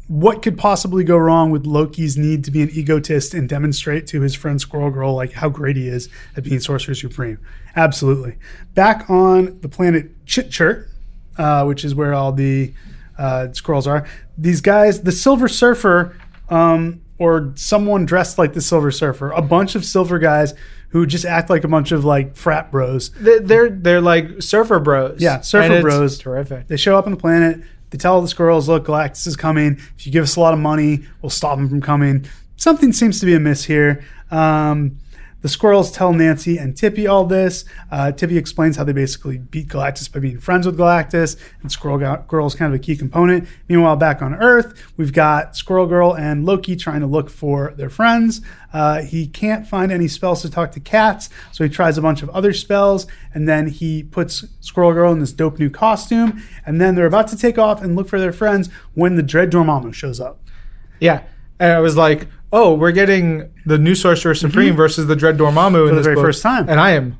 what 0.07 0.41
could 0.41 0.57
possibly 0.57 1.03
go 1.03 1.17
wrong 1.17 1.51
with 1.51 1.65
Loki's 1.65 2.17
need 2.17 2.43
to 2.45 2.51
be 2.51 2.61
an 2.61 2.69
egotist 2.71 3.33
and 3.33 3.47
demonstrate 3.49 4.07
to 4.07 4.21
his 4.21 4.35
friend 4.35 4.59
Squirrel 4.61 4.89
Girl 4.91 5.13
like 5.15 5.33
how 5.33 5.49
great 5.49 5.75
he 5.75 5.87
is 5.87 6.07
at 6.35 6.43
being 6.43 6.59
Sorcerer 6.59 6.95
Supreme? 6.95 7.39
Absolutely. 7.75 8.37
Back 8.73 9.09
on 9.09 9.59
the 9.61 9.67
planet 9.69 10.25
Chitchurt, 10.25 10.87
uh, 11.37 11.65
which 11.65 11.83
is 11.83 11.93
where 11.93 12.13
all 12.13 12.31
the 12.31 12.73
uh, 13.17 13.51
squirrels 13.51 13.85
are. 13.87 14.07
These 14.37 14.61
guys, 14.61 15.01
the 15.01 15.11
Silver 15.11 15.47
Surfer, 15.47 16.15
um, 16.49 17.01
or 17.19 17.51
someone 17.55 18.05
dressed 18.05 18.37
like 18.37 18.53
the 18.53 18.61
Silver 18.61 18.91
Surfer, 18.91 19.31
a 19.31 19.41
bunch 19.41 19.75
of 19.75 19.83
silver 19.83 20.19
guys 20.19 20.53
who 20.89 21.05
just 21.05 21.25
act 21.25 21.49
like 21.49 21.63
a 21.63 21.67
bunch 21.67 21.91
of 21.91 22.05
like 22.05 22.35
frat 22.35 22.71
bros. 22.71 23.09
They- 23.11 23.39
they're 23.39 23.69
they're 23.69 24.01
like 24.01 24.41
surfer 24.41 24.79
bros. 24.79 25.19
Yeah, 25.21 25.41
surfer 25.41 25.81
bros. 25.81 26.17
Terrific. 26.17 26.67
They 26.67 26.77
show 26.77 26.97
up 26.97 27.05
on 27.05 27.11
the 27.11 27.17
planet. 27.17 27.61
They 27.89 27.97
tell 27.97 28.21
the 28.21 28.27
squirrels, 28.27 28.67
"Look, 28.67 28.85
Galactus 28.87 29.27
is 29.27 29.35
coming. 29.35 29.77
If 29.97 30.05
you 30.05 30.11
give 30.11 30.23
us 30.23 30.35
a 30.35 30.39
lot 30.39 30.53
of 30.53 30.59
money, 30.59 31.05
we'll 31.21 31.29
stop 31.29 31.57
him 31.57 31.69
from 31.69 31.81
coming." 31.81 32.25
Something 32.57 32.91
seems 32.91 33.19
to 33.19 33.25
be 33.25 33.35
amiss 33.35 33.65
here. 33.65 34.03
Um, 34.31 34.97
the 35.41 35.49
squirrels 35.49 35.91
tell 35.91 36.13
Nancy 36.13 36.57
and 36.57 36.75
Tippy 36.75 37.07
all 37.07 37.25
this. 37.25 37.63
Uh, 37.91 38.11
Tippy 38.11 38.37
explains 38.37 38.75
how 38.75 38.83
they 38.83 38.93
basically 38.93 39.37
beat 39.37 39.67
Galactus 39.67 40.11
by 40.11 40.19
being 40.19 40.39
friends 40.39 40.65
with 40.65 40.77
Galactus, 40.77 41.37
and 41.61 41.71
Squirrel 41.71 42.17
Girl 42.27 42.47
is 42.47 42.55
kind 42.55 42.73
of 42.73 42.79
a 42.79 42.83
key 42.83 42.95
component. 42.95 43.47
Meanwhile, 43.69 43.97
back 43.97 44.21
on 44.21 44.33
Earth, 44.35 44.73
we've 44.97 45.13
got 45.13 45.55
Squirrel 45.55 45.87
Girl 45.87 46.15
and 46.15 46.45
Loki 46.45 46.75
trying 46.75 47.01
to 47.01 47.07
look 47.07 47.29
for 47.29 47.73
their 47.77 47.89
friends. 47.89 48.41
Uh, 48.73 49.01
he 49.01 49.27
can't 49.27 49.67
find 49.67 49.91
any 49.91 50.07
spells 50.07 50.41
to 50.41 50.49
talk 50.49 50.71
to 50.71 50.79
cats, 50.79 51.29
so 51.51 51.63
he 51.63 51.69
tries 51.69 51.97
a 51.97 52.01
bunch 52.01 52.21
of 52.21 52.29
other 52.31 52.51
spells, 52.53 53.07
and 53.33 53.47
then 53.47 53.67
he 53.67 54.03
puts 54.03 54.45
Squirrel 54.59 54.93
Girl 54.93 55.11
in 55.11 55.19
this 55.19 55.31
dope 55.31 55.59
new 55.59 55.69
costume, 55.69 56.43
and 56.65 56.81
then 56.81 56.95
they're 56.95 57.05
about 57.05 57.27
to 57.29 57.37
take 57.37 57.57
off 57.57 57.81
and 57.81 57.95
look 57.95 58.09
for 58.09 58.19
their 58.19 58.33
friends 58.33 58.69
when 58.93 59.15
the 59.15 59.23
Dread 59.23 59.51
Dormammu 59.51 59.93
shows 59.93 60.19
up. 60.19 60.41
Yeah, 60.99 61.23
and 61.59 61.73
I 61.73 61.79
was 61.79 61.95
like, 61.95 62.27
"Oh, 62.51 62.73
we're 62.73 62.91
getting 62.91 63.49
the 63.65 63.77
new 63.77 63.95
Sorcerer 63.95 64.35
Supreme 64.35 64.75
versus 64.75 65.07
the 65.07 65.15
Dread 65.15 65.37
Dormammu 65.37 65.67
in 65.67 65.87
Mm-hmm. 65.87 65.95
the 65.95 66.01
very 66.01 66.15
book. 66.15 66.25
first 66.25 66.41
time. 66.41 66.67
and 66.69 66.79
I 66.79 66.91
am 66.91 67.17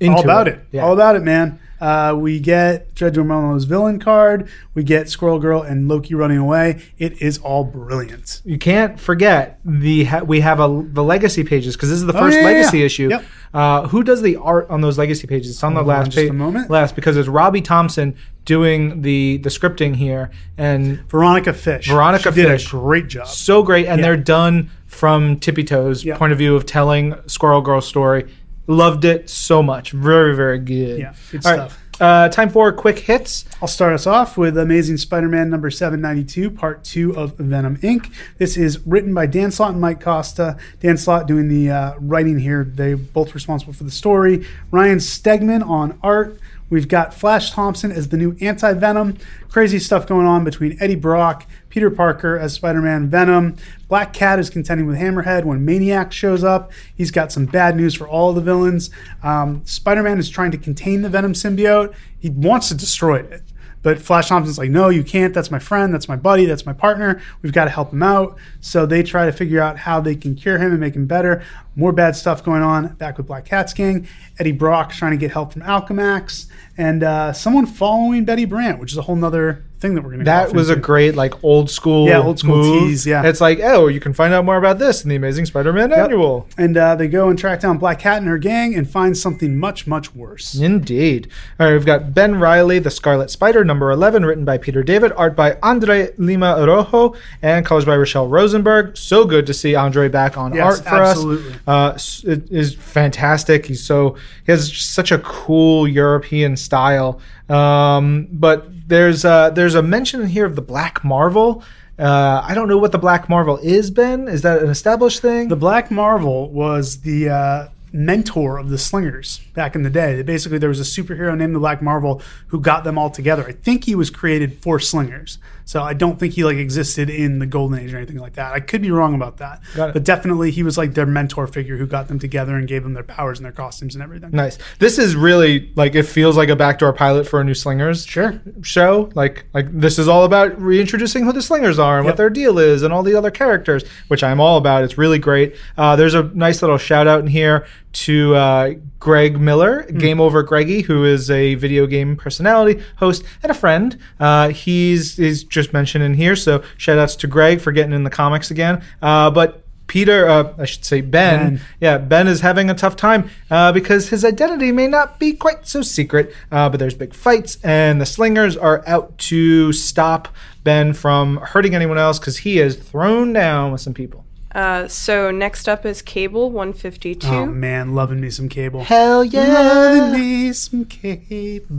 into 0.00 0.16
all 0.18 0.24
about 0.24 0.48
it. 0.48 0.60
Yeah. 0.72 0.82
All 0.84 0.92
about 0.92 1.16
it, 1.16 1.22
man. 1.22 1.58
Uh, 1.78 2.14
we 2.18 2.40
get 2.40 2.94
Dread 2.94 3.14
Dormammu's 3.14 3.64
villain 3.64 3.98
card. 3.98 4.48
We 4.74 4.82
get 4.82 5.10
Squirrel 5.10 5.38
Girl 5.38 5.60
and 5.60 5.88
Loki 5.88 6.14
running 6.14 6.38
away. 6.38 6.80
It 6.96 7.20
is 7.20 7.36
all 7.38 7.64
brilliant. 7.64 8.40
You 8.46 8.56
can't 8.58 8.98
forget 8.98 9.58
the 9.62 10.04
ha- 10.04 10.20
we 10.22 10.40
have 10.40 10.58
a 10.58 10.68
the 10.90 11.04
legacy 11.04 11.44
pages 11.44 11.76
because 11.76 11.90
this 11.90 11.98
is 11.98 12.06
the 12.06 12.16
Oh, 12.16 12.20
first 12.20 12.34
yeah, 12.36 12.40
yeah, 12.40 12.46
legacy 12.46 12.78
yeah. 12.78 12.84
issue. 12.86 13.08
Yep. 13.10 13.24
Uh, 13.52 13.88
who 13.88 14.02
does 14.02 14.22
the 14.22 14.36
art 14.36 14.68
on 14.70 14.80
those 14.80 14.96
legacy 14.96 15.26
pages? 15.26 15.50
It's 15.50 15.62
on 15.62 15.74
the 15.74 15.80
Hold 15.80 15.90
on 15.90 15.96
last 15.98 16.06
just 16.06 16.18
a 16.18 16.20
page. 16.22 16.32
moment. 16.32 16.70
Last 16.70 16.94
because 16.96 17.16
it's 17.18 17.28
Robbie 17.28 17.60
Thompson 17.62 18.16
doing 18.46 19.02
the 19.02 19.36
the 19.38 19.50
scripting 19.50 19.96
here 19.96 20.30
and 20.56 21.00
Veronica 21.10 21.52
Fish. 21.52 21.88
Veronica 21.88 22.32
she 22.32 22.36
did 22.42 22.48
Fish. 22.48 22.66
a 22.68 22.70
great 22.70 23.08
job. 23.08 23.26
so 23.26 23.62
great 23.62 23.86
and 23.86 24.00
Yeah. 24.00 24.06
they're 24.06 24.16
done 24.16 24.70
from 24.86 25.38
Tippy 25.38 25.64
Toes 25.64 26.02
Yeah. 26.04 26.16
point 26.16 26.32
of 26.32 26.38
view 26.38 26.56
of 26.56 26.64
telling 26.64 27.14
Squirrel 27.26 27.60
Girl's 27.60 27.86
story. 27.86 28.26
Loved 28.66 29.04
it 29.04 29.28
so 29.28 29.62
much. 29.62 29.90
Very 29.92 30.34
very 30.34 30.58
good. 30.58 30.98
Yeah, 30.98 31.12
good 31.30 31.44
All 31.44 31.52
right, 31.56 31.70
stuff. 31.70 31.82
Uh, 31.98 32.28
time 32.28 32.50
for 32.50 32.70
quick 32.72 32.98
hits. 32.98 33.46
I'll 33.62 33.68
start 33.68 33.94
us 33.94 34.06
off 34.06 34.36
with 34.36 34.58
Amazing 34.58 34.98
Spider-Man 34.98 35.48
number 35.48 35.70
792, 35.70 36.50
part 36.50 36.84
two 36.84 37.16
of 37.16 37.38
Venom 37.38 37.78
Inc. 37.78 38.10
This 38.36 38.58
is 38.58 38.86
written 38.86 39.14
by 39.14 39.24
Dan 39.24 39.50
Slott 39.50 39.70
and 39.70 39.80
Mike 39.80 39.98
Costa. 40.00 40.58
Dan 40.80 40.98
Slott 40.98 41.26
doing 41.26 41.48
the 41.48 41.70
uh, 41.70 41.94
writing 41.98 42.38
here. 42.40 42.64
They're 42.70 42.98
both 42.98 43.34
responsible 43.34 43.72
for 43.72 43.84
the 43.84 43.90
story. 43.90 44.44
Ryan 44.70 44.98
Stegman 44.98 45.66
on 45.66 45.98
art. 46.02 46.38
We've 46.68 46.88
got 46.88 47.14
Flash 47.14 47.52
Thompson 47.52 47.92
as 47.92 48.08
the 48.08 48.16
new 48.16 48.36
anti-Venom. 48.40 49.18
Crazy 49.48 49.78
stuff 49.78 50.06
going 50.06 50.26
on 50.26 50.44
between 50.44 50.76
Eddie 50.80 50.96
Brock, 50.96 51.46
Peter 51.68 51.90
Parker 51.90 52.36
as 52.36 52.54
Spider-Man 52.54 53.08
Venom. 53.08 53.56
Black 53.88 54.12
Cat 54.12 54.38
is 54.38 54.50
contending 54.50 54.86
with 54.86 54.96
Hammerhead 54.96 55.44
when 55.44 55.64
Maniac 55.64 56.12
shows 56.12 56.42
up. 56.42 56.72
He's 56.94 57.10
got 57.10 57.30
some 57.30 57.46
bad 57.46 57.76
news 57.76 57.94
for 57.94 58.08
all 58.08 58.32
the 58.32 58.40
villains. 58.40 58.90
Um, 59.22 59.62
Spider-Man 59.64 60.18
is 60.18 60.28
trying 60.28 60.50
to 60.50 60.58
contain 60.58 61.02
the 61.02 61.08
Venom 61.08 61.34
symbiote. 61.34 61.94
He 62.18 62.30
wants 62.30 62.68
to 62.68 62.74
destroy 62.74 63.20
it. 63.20 63.42
But 63.86 64.02
Flash 64.02 64.30
Thompson's 64.30 64.58
like, 64.58 64.70
no, 64.70 64.88
you 64.88 65.04
can't. 65.04 65.32
That's 65.32 65.52
my 65.52 65.60
friend. 65.60 65.94
That's 65.94 66.08
my 66.08 66.16
buddy. 66.16 66.44
That's 66.44 66.66
my 66.66 66.72
partner. 66.72 67.22
We've 67.40 67.52
got 67.52 67.66
to 67.66 67.70
help 67.70 67.92
him 67.92 68.02
out. 68.02 68.36
So 68.60 68.84
they 68.84 69.04
try 69.04 69.26
to 69.26 69.32
figure 69.32 69.60
out 69.60 69.78
how 69.78 70.00
they 70.00 70.16
can 70.16 70.34
cure 70.34 70.58
him 70.58 70.72
and 70.72 70.80
make 70.80 70.96
him 70.96 71.06
better. 71.06 71.44
More 71.76 71.92
bad 71.92 72.16
stuff 72.16 72.42
going 72.42 72.62
on 72.62 72.94
back 72.94 73.16
with 73.16 73.28
Black 73.28 73.44
Cat's 73.44 73.72
gang. 73.72 74.08
Eddie 74.40 74.50
Brock 74.50 74.90
trying 74.90 75.12
to 75.12 75.16
get 75.16 75.30
help 75.30 75.52
from 75.52 75.62
Alchemax. 75.62 76.46
And 76.76 77.04
uh, 77.04 77.32
someone 77.32 77.64
following 77.64 78.24
Betty 78.24 78.44
Brant, 78.44 78.80
which 78.80 78.90
is 78.90 78.98
a 78.98 79.02
whole 79.02 79.14
nother 79.14 79.64
thing 79.78 79.94
that 79.94 80.02
we're 80.02 80.08
going 80.10 80.20
to 80.20 80.24
That 80.24 80.52
was 80.54 80.70
a 80.70 80.76
great 80.76 81.14
like 81.14 81.44
old 81.44 81.70
school 81.70 82.06
Yeah, 82.08 82.20
old 82.22 82.38
school 82.38 82.56
move. 82.56 82.88
tease, 82.88 83.06
yeah. 83.06 83.22
it's 83.24 83.40
like 83.40 83.60
oh 83.62 83.88
you 83.88 84.00
can 84.00 84.12
find 84.14 84.32
out 84.32 84.44
more 84.44 84.56
about 84.56 84.78
this 84.78 85.02
in 85.04 85.10
the 85.10 85.16
Amazing 85.16 85.46
Spider-Man 85.46 85.92
annual. 85.92 86.46
And 86.56 86.76
uh, 86.76 86.94
they 86.96 87.08
go 87.08 87.28
and 87.28 87.38
track 87.38 87.60
down 87.60 87.78
Black 87.78 87.98
Cat 88.00 88.18
and 88.18 88.26
her 88.26 88.38
gang 88.38 88.74
and 88.74 88.88
find 88.88 89.16
something 89.16 89.58
much, 89.58 89.86
much 89.86 90.14
worse. 90.14 90.54
Indeed. 90.54 91.28
All 91.60 91.66
right, 91.66 91.72
we've 91.74 91.84
got 91.86 92.14
Ben 92.14 92.36
Riley, 92.40 92.78
The 92.78 92.90
Scarlet 92.90 93.30
Spider, 93.30 93.64
number 93.64 93.90
11, 93.90 94.24
written 94.24 94.44
by 94.44 94.58
Peter 94.58 94.82
David, 94.82 95.12
art 95.16 95.36
by 95.36 95.58
Andre 95.62 96.10
Lima 96.16 96.56
Araujo, 96.58 97.14
and 97.42 97.64
colors 97.66 97.84
by 97.84 97.96
Rachelle 97.96 98.30
Rosenberg. 98.30 98.96
So 98.96 99.24
good 99.26 99.46
to 99.46 99.54
see 99.54 99.74
Andre 99.74 100.08
back 100.08 100.36
on 100.38 100.54
Yes, 100.54 100.78
art 100.80 100.88
for 100.88 101.02
absolutely. 101.02 101.54
us. 101.66 102.24
Uh, 102.24 102.30
it 102.32 102.50
is 102.50 102.74
fantastic. 102.74 103.66
He's 103.66 103.84
so 103.84 104.16
he 104.44 104.52
has 104.52 104.74
such 104.76 105.12
a 105.12 105.18
cool 105.18 105.86
European 105.86 106.56
style. 106.56 107.20
Um, 107.48 108.28
but 108.32 108.66
there's 108.88 109.24
uh, 109.24 109.50
there's 109.50 109.74
a 109.74 109.82
mention 109.82 110.26
here 110.26 110.44
of 110.44 110.56
the 110.56 110.62
Black 110.62 111.04
Marvel. 111.04 111.62
Uh, 111.98 112.42
I 112.44 112.54
don't 112.54 112.68
know 112.68 112.78
what 112.78 112.92
the 112.92 112.98
Black 112.98 113.28
Marvel 113.28 113.58
is, 113.58 113.90
Ben. 113.90 114.28
Is 114.28 114.42
that 114.42 114.62
an 114.62 114.68
established 114.68 115.22
thing? 115.22 115.48
The 115.48 115.56
Black 115.56 115.90
Marvel 115.90 116.50
was 116.50 117.00
the 117.00 117.30
uh, 117.30 117.68
mentor 117.92 118.58
of 118.58 118.68
the 118.68 118.78
Slingers 118.78 119.40
back 119.54 119.74
in 119.74 119.82
the 119.82 119.90
day. 119.90 120.22
Basically, 120.22 120.58
there 120.58 120.68
was 120.68 120.80
a 120.80 120.82
superhero 120.82 121.36
named 121.36 121.54
the 121.54 121.58
Black 121.58 121.80
Marvel 121.80 122.20
who 122.48 122.60
got 122.60 122.84
them 122.84 122.98
all 122.98 123.10
together. 123.10 123.46
I 123.46 123.52
think 123.52 123.84
he 123.84 123.94
was 123.94 124.10
created 124.10 124.58
for 124.60 124.78
Slingers, 124.78 125.38
so 125.66 125.82
I 125.82 125.92
don't 125.92 126.18
think 126.18 126.32
he 126.34 126.44
like 126.44 126.56
existed 126.56 127.10
in 127.10 127.40
the 127.40 127.44
Golden 127.46 127.78
Age 127.78 127.92
or 127.92 127.98
anything 127.98 128.16
like 128.18 128.34
that. 128.34 128.54
I 128.54 128.60
could 128.60 128.80
be 128.80 128.90
wrong 128.90 129.14
about 129.14 129.36
that, 129.38 129.60
but 129.76 130.04
definitely 130.04 130.50
he 130.52 130.62
was 130.62 130.78
like 130.78 130.94
their 130.94 131.04
mentor 131.06 131.46
figure 131.46 131.76
who 131.76 131.86
got 131.86 132.08
them 132.08 132.18
together 132.18 132.54
and 132.56 132.66
gave 132.66 132.84
them 132.84 132.94
their 132.94 133.02
powers 133.02 133.38
and 133.38 133.44
their 133.44 133.52
costumes 133.52 133.94
and 133.94 134.02
everything. 134.02 134.30
Nice. 134.30 134.56
This 134.78 134.98
is 134.98 135.14
really 135.16 135.72
like 135.76 135.94
it 135.94 136.04
feels 136.04 136.36
like 136.36 136.48
a 136.48 136.56
backdoor 136.56 136.92
pilot 136.92 137.26
for 137.26 137.40
a 137.40 137.44
new 137.44 137.52
Slingers 137.52 138.06
Sure. 138.06 138.40
show. 138.62 139.10
Like 139.14 139.44
like 139.52 139.66
this 139.70 139.98
is 139.98 140.08
all 140.08 140.24
about 140.24 140.58
reintroducing 140.60 141.24
who 141.24 141.32
the 141.32 141.42
Slingers 141.42 141.78
are 141.78 141.98
and 141.98 142.06
what 142.06 142.16
their 142.16 142.30
deal 142.30 142.58
is 142.58 142.82
and 142.82 142.94
all 142.94 143.02
the 143.02 143.16
other 143.16 143.32
characters, 143.32 143.84
which 144.08 144.22
I'm 144.22 144.40
all 144.40 144.56
about. 144.58 144.84
It's 144.84 144.96
really 144.96 145.18
great. 145.18 145.56
Uh, 145.76 145.96
there's 145.96 146.14
a 146.14 146.22
nice 146.34 146.62
little 146.62 146.78
shout 146.78 147.06
out 147.08 147.20
in 147.20 147.26
here 147.26 147.66
to 147.96 148.34
uh, 148.34 148.74
Greg 148.98 149.40
Miller, 149.40 149.84
Game 149.84 150.20
Over 150.20 150.42
Greggy, 150.42 150.82
who 150.82 151.04
is 151.04 151.30
a 151.30 151.54
video 151.54 151.86
game 151.86 152.16
personality, 152.16 152.82
host, 152.96 153.24
and 153.42 153.50
a 153.50 153.54
friend. 153.54 153.98
Uh, 154.20 154.48
he's 154.48 155.18
is 155.18 155.44
just 155.44 155.72
mentioned 155.72 156.04
in 156.04 156.14
here, 156.14 156.36
so 156.36 156.62
shout 156.76 156.98
outs 156.98 157.16
to 157.16 157.26
Greg 157.26 157.60
for 157.60 157.72
getting 157.72 157.92
in 157.92 158.04
the 158.04 158.10
comics 158.10 158.50
again. 158.50 158.82
Uh, 159.00 159.30
but 159.30 159.64
Peter, 159.86 160.28
uh, 160.28 160.52
I 160.58 160.64
should 160.64 160.84
say 160.84 161.00
Ben, 161.00 161.56
Ben. 161.56 161.60
yeah, 161.80 161.98
Ben 161.98 162.26
is 162.26 162.40
having 162.40 162.68
a 162.68 162.74
tough 162.74 162.96
time 162.96 163.30
uh, 163.50 163.72
because 163.72 164.08
his 164.08 164.24
identity 164.24 164.72
may 164.72 164.88
not 164.88 165.18
be 165.18 165.32
quite 165.32 165.66
so 165.66 165.80
secret. 165.80 166.34
Uh, 166.50 166.68
but 166.68 166.78
there's 166.78 166.94
big 166.94 167.14
fights, 167.14 167.58
and 167.62 168.00
the 168.00 168.06
Slingers 168.06 168.56
are 168.56 168.82
out 168.86 169.16
to 169.18 169.72
stop 169.72 170.28
Ben 170.64 170.92
from 170.92 171.38
hurting 171.38 171.74
anyone 171.74 171.98
else 171.98 172.18
because 172.18 172.38
he 172.38 172.58
is 172.58 172.76
thrown 172.76 173.32
down 173.32 173.72
with 173.72 173.80
some 173.80 173.94
people. 173.94 174.25
Uh, 174.56 174.88
so 174.88 175.30
next 175.30 175.68
up 175.68 175.84
is 175.84 176.00
Cable 176.00 176.50
152. 176.50 177.26
Oh 177.28 177.44
man, 177.44 177.94
loving 177.94 178.22
me 178.22 178.30
some 178.30 178.48
cable. 178.48 178.84
Hell 178.84 179.22
yeah, 179.22 179.52
Loving 179.52 180.18
me 180.18 180.50
some 180.54 180.86
cable. 180.86 181.74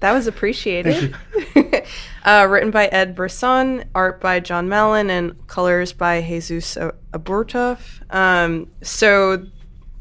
That 0.00 0.12
was 0.12 0.26
appreciated. 0.26 1.16
uh, 2.26 2.46
written 2.50 2.70
by 2.70 2.88
Ed 2.88 3.14
Brisson, 3.14 3.84
art 3.94 4.20
by 4.20 4.40
Jon 4.40 4.68
Malin, 4.68 5.08
and 5.08 5.46
colors 5.46 5.94
by 5.94 6.20
Jesus 6.20 6.76
A- 6.76 6.92
Aburtov. 7.14 8.02
Um, 8.14 8.70
so 8.82 9.46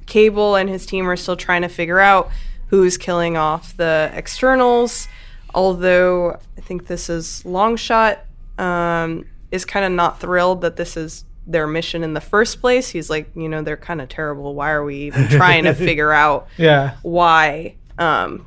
Cable 0.05 0.57
and 0.57 0.67
his 0.69 0.85
team 0.85 1.09
are 1.09 1.15
still 1.15 1.37
trying 1.37 1.61
to 1.61 1.69
figure 1.69 2.01
out 2.01 2.29
who's 2.67 2.97
killing 2.97 3.37
off 3.37 3.77
the 3.77 4.11
externals. 4.13 5.07
Although 5.53 6.41
I 6.57 6.61
think 6.61 6.87
this 6.87 7.09
is 7.09 7.41
Longshot 7.45 8.19
um, 8.59 9.25
is 9.51 9.65
kind 9.65 9.85
of 9.85 9.91
not 9.91 10.19
thrilled 10.19 10.61
that 10.61 10.75
this 10.75 10.97
is 10.97 11.25
their 11.47 11.67
mission 11.67 12.03
in 12.03 12.13
the 12.13 12.21
first 12.21 12.59
place. 12.59 12.89
He's 12.89 13.09
like, 13.09 13.29
you 13.35 13.47
know, 13.47 13.61
they're 13.61 13.77
kind 13.77 14.01
of 14.01 14.09
terrible. 14.09 14.55
Why 14.55 14.71
are 14.71 14.83
we 14.83 14.95
even 15.03 15.27
trying 15.29 15.65
to 15.65 15.73
figure 15.73 16.11
out 16.11 16.47
Yeah. 16.57 16.95
why 17.03 17.75
um 17.99 18.45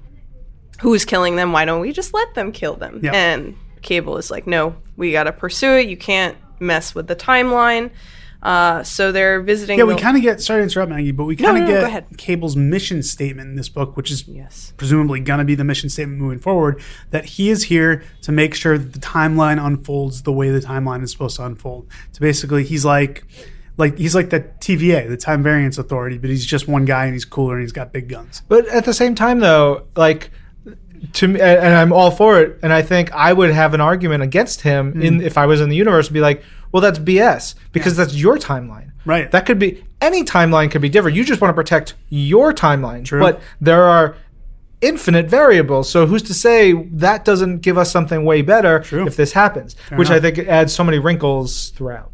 who's 0.81 1.05
killing 1.05 1.35
them 1.37 1.53
why 1.53 1.65
don't 1.65 1.81
we 1.81 1.91
just 1.93 2.13
let 2.15 2.35
them 2.35 2.53
kill 2.53 2.77
them 2.77 3.01
Yeah. 3.03 3.13
and 3.13 3.57
cable 3.83 4.17
is 4.19 4.31
like 4.31 4.47
no 4.47 4.77
we 4.97 5.11
got 5.11 5.25
to 5.25 5.33
pursue 5.33 5.73
it 5.77 5.89
you 5.89 5.97
can't 5.97 6.37
mess 6.61 6.95
with 6.95 7.07
the 7.07 7.17
timeline 7.17 7.91
uh 8.41 8.85
so 8.85 9.11
they're 9.11 9.41
visiting 9.43 9.79
Yeah, 9.79 9.85
we 9.85 9.95
the- 9.95 10.01
kind 10.01 10.17
of 10.17 10.23
get 10.23 10.41
sorry 10.41 10.61
to 10.61 10.63
interrupt 10.63 10.91
Maggie, 10.91 11.11
but 11.11 11.25
we 11.25 11.35
kind 11.35 11.57
of 11.57 11.63
no, 11.65 11.69
no, 11.69 11.75
go 11.75 11.81
get 11.81 11.89
ahead. 11.89 12.07
Cable's 12.19 12.55
mission 12.55 13.03
statement 13.03 13.49
in 13.51 13.57
this 13.57 13.69
book, 13.69 13.97
which 13.97 14.11
is 14.13 14.29
yes 14.29 14.73
presumably 14.77 15.19
going 15.21 15.41
to 15.41 15.45
be 15.45 15.57
the 15.57 15.65
mission 15.65 15.89
statement 15.91 16.21
moving 16.21 16.39
forward. 16.39 16.81
That 17.11 17.25
he 17.25 17.51
is 17.51 17.65
here 17.65 18.03
to 18.23 18.31
make 18.31 18.55
sure 18.55 18.79
that 18.79 18.93
the 18.93 19.01
timeline 19.01 19.65
unfolds 19.65 20.23
the 20.23 20.33
way 20.33 20.51
the 20.51 20.61
timeline 20.61 21.03
is 21.03 21.11
supposed 21.11 21.37
to 21.37 21.45
unfold. 21.47 21.89
So 22.13 22.21
basically, 22.21 22.63
he's 22.63 22.85
like, 22.85 23.25
like 23.77 23.99
he's 23.99 24.15
like 24.15 24.31
the 24.31 24.41
TVA, 24.61 25.09
the 25.09 25.17
Time 25.17 25.43
Variance 25.43 25.77
Authority, 25.77 26.19
but 26.19 26.31
he's 26.31 26.47
just 26.47 26.69
one 26.69 26.85
guy 26.85 27.05
and 27.07 27.15
he's 27.15 27.25
cooler 27.25 27.55
and 27.55 27.63
he's 27.63 27.73
got 27.73 27.93
big 27.93 28.09
guns. 28.09 28.43
But 28.49 28.69
at 28.69 28.85
the 28.85 28.95
same 28.95 29.17
time, 29.17 29.41
though, 29.41 29.89
like 29.97 30.31
to 31.13 31.29
me, 31.29 31.41
and 31.41 31.75
I'm 31.75 31.93
all 31.93 32.11
for 32.11 32.41
it. 32.41 32.59
And 32.63 32.73
I 32.73 32.83
think 32.83 33.13
I 33.13 33.33
would 33.33 33.51
have 33.51 33.73
an 33.75 33.81
argument 33.81 34.23
against 34.23 34.63
him 34.63 34.93
Hmm. 34.93 35.03
in 35.03 35.21
if 35.23 35.37
I 35.39 35.47
was 35.47 35.61
in 35.61 35.69
the 35.69 35.77
universe 35.77 36.09
and 36.09 36.15
be 36.15 36.21
like, 36.21 36.43
well, 36.73 36.81
that's 36.81 36.99
BS 36.99 37.55
because 37.73 37.97
that's 37.97 38.15
your 38.15 38.37
timeline. 38.39 38.93
Right. 39.05 39.31
That 39.31 39.47
could 39.47 39.59
be 39.59 39.85
any 40.01 40.23
timeline 40.25 40.71
could 40.71 40.83
be 40.83 40.89
different. 40.89 41.17
You 41.17 41.25
just 41.25 41.41
want 41.41 41.51
to 41.51 41.55
protect 41.55 41.95
your 42.09 42.53
timeline. 42.53 43.05
True. 43.05 43.21
But 43.21 43.41
there 43.61 43.85
are 43.85 44.17
infinite 44.81 45.27
variables. 45.27 45.91
So 45.91 46.07
who's 46.07 46.23
to 46.25 46.35
say 46.35 46.73
that 46.73 47.25
doesn't 47.25 47.61
give 47.63 47.77
us 47.79 47.91
something 47.91 48.25
way 48.25 48.43
better 48.43 48.81
True. 48.81 49.07
if 49.07 49.17
this 49.17 49.33
happens? 49.33 49.75
Which 49.95 50.11
I 50.11 50.21
think 50.21 50.39
adds 50.39 50.73
so 50.73 50.85
many 50.85 50.99
wrinkles 50.99 51.71
throughout. 51.71 52.13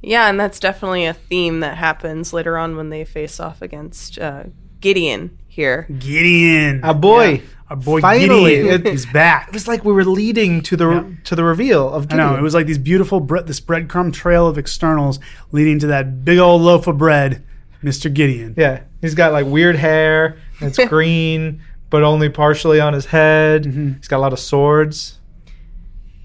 yeah 0.00 0.28
and 0.30 0.38
that's 0.38 0.60
definitely 0.60 1.04
a 1.06 1.12
theme 1.12 1.60
that 1.60 1.76
happens 1.76 2.32
later 2.32 2.56
on 2.56 2.76
when 2.76 2.88
they 2.88 3.04
face 3.04 3.40
off 3.40 3.60
against 3.60 4.16
uh 4.18 4.44
gideon 4.80 5.36
here 5.48 5.86
Gideon, 5.98 6.80
A 6.84 6.94
boy. 6.94 7.28
Yeah. 7.28 7.40
Our 7.70 7.76
boy 7.76 8.00
Finally, 8.00 8.56
Gideon, 8.56 8.86
it- 8.86 8.86
is 8.86 9.04
back. 9.06 9.48
It 9.48 9.54
was 9.54 9.68
like 9.68 9.84
we 9.84 9.92
were 9.92 10.04
leading 10.04 10.62
to 10.62 10.76
the 10.76 10.88
Yeah. 10.90 11.04
to 11.24 11.36
the 11.36 11.44
reveal 11.44 11.90
of 11.92 12.06
I 12.12 12.16
know 12.16 12.34
it 12.36 12.42
was 12.42 12.54
like 12.54 12.66
these 12.66 12.78
beautiful 12.78 13.20
bre- 13.20 13.40
this 13.40 13.60
breadcrumb 13.60 14.12
trail 14.12 14.46
of 14.46 14.56
externals 14.58 15.18
leading 15.52 15.78
to 15.80 15.86
that 15.88 16.24
big 16.24 16.38
old 16.38 16.62
loaf 16.62 16.86
of 16.86 16.96
bread, 16.98 17.42
Mister 17.82 18.08
Gideon. 18.08 18.54
Yeah, 18.56 18.80
he's 19.02 19.14
got 19.14 19.32
like 19.32 19.46
weird 19.46 19.76
hair. 19.76 20.38
and 20.60 20.70
It's 20.70 20.88
green, 20.88 21.60
but 21.90 22.02
only 22.02 22.28
partially 22.28 22.80
on 22.80 22.92
his 22.94 23.06
head. 23.06 23.64
Mm-hmm. 23.64 23.92
He's 23.98 24.08
got 24.08 24.16
a 24.18 24.24
lot 24.24 24.32
of 24.32 24.38
swords. 24.38 25.18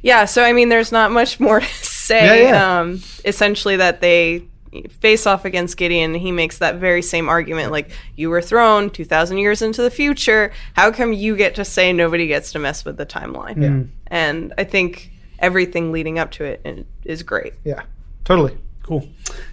yeah 0.01 0.25
so 0.25 0.43
i 0.43 0.51
mean 0.51 0.67
there's 0.69 0.91
not 0.91 1.11
much 1.11 1.39
more 1.39 1.59
to 1.61 1.65
say 1.85 2.41
Yeah, 2.43 2.49
yeah. 2.49 2.79
um 2.81 3.01
essentially 3.25 3.77
that 3.77 4.01
they 4.01 4.43
face 4.99 5.25
off 5.25 5.45
against 5.45 5.77
Gideon, 5.77 6.13
he 6.13 6.31
makes 6.31 6.57
that 6.57 6.75
very 6.75 7.01
same 7.01 7.29
argument 7.29 7.71
like, 7.71 7.91
you 8.15 8.29
were 8.29 8.41
thrown 8.41 8.89
2,000 8.89 9.37
years 9.37 9.61
into 9.61 9.81
the 9.81 9.91
future. 9.91 10.51
How 10.75 10.91
come 10.91 11.13
you 11.13 11.35
get 11.35 11.55
to 11.55 11.65
say 11.65 11.93
nobody 11.93 12.27
gets 12.27 12.51
to 12.53 12.59
mess 12.59 12.83
with 12.85 12.97
the 12.97 13.05
timeline? 13.05 13.89
And 14.07 14.53
I 14.57 14.63
think 14.63 15.11
everything 15.39 15.91
leading 15.91 16.19
up 16.19 16.31
to 16.31 16.43
it 16.43 16.85
is 17.03 17.23
great. 17.23 17.53
Yeah, 17.63 17.83
totally. 18.23 18.57
Cool. 18.83 19.07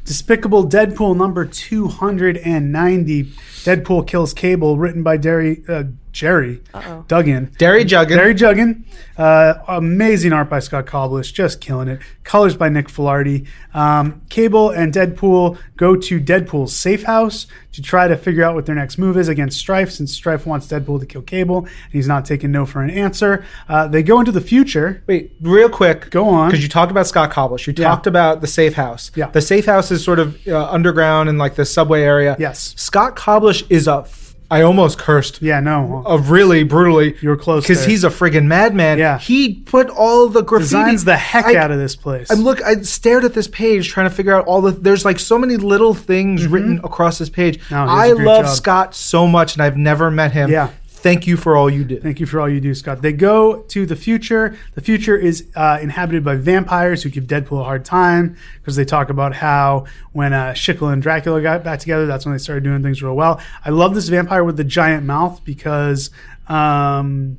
Despicable 0.05 0.69
Deadpool 0.69 1.17
number 1.17 1.45
290. 1.45 3.25
Deadpool 3.25 4.07
kills 4.07 4.35
Cable, 4.35 4.77
written 4.77 5.05
by 5.05 5.17
Derry, 5.17 5.63
uh, 5.69 5.85
Jerry 6.13 6.63
Duggan. 7.09 7.53
Derry 7.59 7.85
Juggin. 7.85 8.09
Derry 8.17 8.35
Juggin. 8.35 8.85
Uh, 9.17 9.55
amazing 9.69 10.33
art 10.33 10.49
by 10.49 10.59
Scott 10.61 10.87
Koblish, 10.87 11.33
just 11.33 11.61
killing 11.61 11.89
it. 11.89 12.01
Colors 12.25 12.57
by 12.57 12.69
Nick 12.69 12.89
Filardi. 12.89 13.47
Um, 13.75 14.23
Cable 14.31 14.71
and 14.71 14.93
Deadpool 14.95 15.59
go 15.77 15.95
to 15.97 16.19
Deadpool's 16.21 16.75
safe 16.75 17.03
house 17.05 17.47
to 17.73 17.83
try 17.83 18.09
to 18.09 18.17
figure 18.17 18.43
out 18.43 18.55
what 18.55 18.67
their 18.67 18.75
next 18.75 18.97
move 18.99 19.17
is 19.17 19.29
against 19.29 19.59
Strife, 19.59 19.91
since 19.91 20.13
Strife 20.13 20.47
wants 20.47 20.67
Deadpool 20.69 21.01
to 21.01 21.07
kill 21.07 21.23
Cable, 21.23 21.59
and 21.59 21.93
he's 21.93 22.09
not 22.09 22.25
taking 22.25 22.51
no 22.51 22.65
for 22.67 22.83
an 22.83 22.91
answer. 22.91 23.45
Uh, 23.69 23.87
they 23.87 24.03
go 24.03 24.19
into 24.21 24.33
the 24.33 24.41
future. 24.41 25.03
Wait, 25.07 25.33
real 25.41 25.69
quick. 25.69 26.11
Go 26.11 26.29
on. 26.29 26.49
Because 26.49 26.63
you 26.63 26.69
talked 26.69 26.91
about 26.91 27.07
Scott 27.07 27.31
Koblish. 27.31 27.67
You 27.67 27.75
Yeah. 27.77 27.89
talked 27.89 28.07
about 28.07 28.41
the 28.41 28.47
safe 28.47 28.75
house. 28.75 29.11
Yeah. 29.15 29.27
The 29.31 29.41
safe 29.43 29.67
house 29.67 29.91
is 29.91 30.03
sort 30.03 30.19
of 30.19 30.39
uh, 30.49 30.69
underground 30.71 31.29
in 31.29 31.37
like 31.39 31.55
the 31.57 31.65
subway 31.67 32.03
area. 32.03 32.37
Yes. 32.39 32.75
Scott 32.77 33.17
Koblish 33.17 33.65
is 33.71 33.87
a. 33.87 34.07
I 34.51 34.63
almost 34.63 34.99
cursed. 34.99 35.41
Yeah, 35.41 35.61
no. 35.61 36.03
A 36.07 36.19
really 36.19 36.65
brutally. 36.65 37.17
You 37.21 37.29
were 37.29 37.37
close 37.37 37.63
Because 37.63 37.85
he's 37.85 38.03
a 38.03 38.09
friggin' 38.09 38.47
madman. 38.47 38.99
Yeah. 38.99 39.19
He 39.19 39.55
put 39.55 39.89
all 39.89 40.29
the 40.29 40.43
graffiti. 40.43 40.65
Designs 40.71 41.05
the 41.05 41.17
heck 41.17 41.47
I- 41.47 41.57
out 41.57 41.71
of 41.71 41.79
this 41.79 41.95
place. 41.95 42.31
I 42.31 42.35
look. 42.35 42.61
I 42.63 42.81
stared 42.83 43.25
at 43.25 43.35
this 43.35 43.47
page 43.47 43.89
trying 43.89 44.09
to 44.09 44.15
figure 44.15 44.35
out 44.35 44.47
all 44.47 44.61
the. 44.61 44.73
There's 44.73 45.05
like 45.05 45.21
so 45.21 45.39
many 45.39 45.57
little 45.57 45.95
things 45.95 46.47
written 46.49 46.81
across 46.83 47.19
this 47.19 47.31
page. 47.31 47.59
Mm-hmm. 47.61 47.75
No, 47.75 47.93
I 47.93 48.11
love 48.13 48.47
job. 48.47 48.57
Scott 48.57 48.95
so 48.95 49.27
much, 49.29 49.55
and 49.55 49.63
I've 49.63 49.77
never 49.77 50.11
met 50.11 50.33
him. 50.33 50.51
Yeah. 50.51 50.71
Thank 51.03 51.27
you 51.27 51.37
for 51.37 51.57
all 51.57 51.71
you 51.71 51.85
do. 51.85 51.99
Thank 52.01 52.21
you 52.21 52.27
for 52.27 52.41
all 52.41 52.49
you 52.49 52.61
do, 52.61 52.75
Scott. 52.75 53.01
They 53.03 53.13
go 53.13 53.63
to 53.63 53.87
the 53.87 53.97
future. 53.97 54.57
The 54.75 54.81
future 54.81 55.17
is 55.17 55.47
uh, 55.57 55.79
inhabited 55.81 56.23
by 56.25 56.37
vampires 56.37 57.03
who 57.03 57.09
give 57.11 57.25
Deadpool 57.25 57.61
a 57.61 57.65
hard 57.65 57.85
time 57.85 58.37
because 58.61 58.77
they 58.77 58.85
talk 58.85 59.09
about 59.11 59.35
how 59.35 59.87
when 60.13 60.33
uh, 60.33 60.53
Schickel 60.53 60.93
and 60.93 61.01
Dracula 61.03 61.41
got 61.41 61.65
back 61.65 61.79
together, 61.81 62.07
that's 62.07 62.27
when 62.27 62.35
they 62.35 62.39
started 62.39 62.65
doing 62.65 62.83
things 62.83 63.03
real 63.03 63.15
well. 63.17 63.41
I 63.65 63.71
love 63.71 63.95
this 63.95 64.09
vampire 64.09 64.45
with 64.45 64.57
the 64.57 64.65
giant 64.65 65.05
mouth 65.07 65.43
because. 65.45 66.11
Um, 66.49 67.39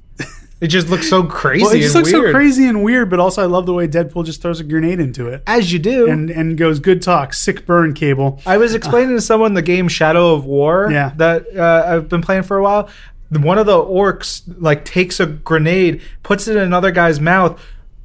It 0.59 0.68
just 0.68 0.89
looks 0.89 1.09
so 1.09 1.24
crazy. 1.28 1.64
well, 1.64 1.74
it 1.74 1.80
just 1.80 1.95
and 1.95 2.03
looks 2.05 2.14
weird. 2.14 2.28
so 2.28 2.32
crazy 2.38 2.68
and 2.68 2.84
weird, 2.84 3.09
but 3.09 3.20
also 3.20 3.41
I 3.41 3.47
love 3.47 3.66
the 3.66 3.74
way 3.74 3.88
Deadpool 3.88 4.26
just 4.28 4.43
throws 4.43 4.59
a 4.59 4.64
grenade 4.64 4.99
into 4.99 5.26
it 5.28 5.41
as 5.47 5.74
you 5.74 5.80
do. 5.80 6.07
and 6.07 6.30
and 6.30 6.55
goes, 6.55 6.80
"Good 6.80 7.01
talk, 7.01 7.34
sick 7.34 7.66
burn, 7.66 7.95
Cable." 7.95 8.39
I 8.45 8.57
was 8.57 8.76
explaining 8.76 9.16
to 9.16 9.22
someone 9.22 9.55
the 9.55 9.64
game 9.64 9.88
Shadow 9.88 10.36
of 10.36 10.45
War 10.45 10.88
Yeah. 10.91 11.14
that 11.18 11.47
uh, 11.57 11.84
I've 11.95 12.09
been 12.09 12.22
playing 12.22 12.43
for 12.43 12.57
a 12.57 12.64
while. 12.64 12.89
One 13.32 13.57
of 13.57 13.65
the 13.65 13.77
orcs 13.77 14.41
like 14.59 14.84
takes 14.84 15.19
a 15.19 15.25
grenade, 15.25 16.01
puts 16.21 16.47
it 16.47 16.57
in 16.57 16.63
another 16.63 16.91
guy's 16.91 17.19
mouth, 17.21 17.61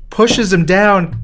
pushes 0.08 0.52
him 0.52 0.64
down, 0.64 1.20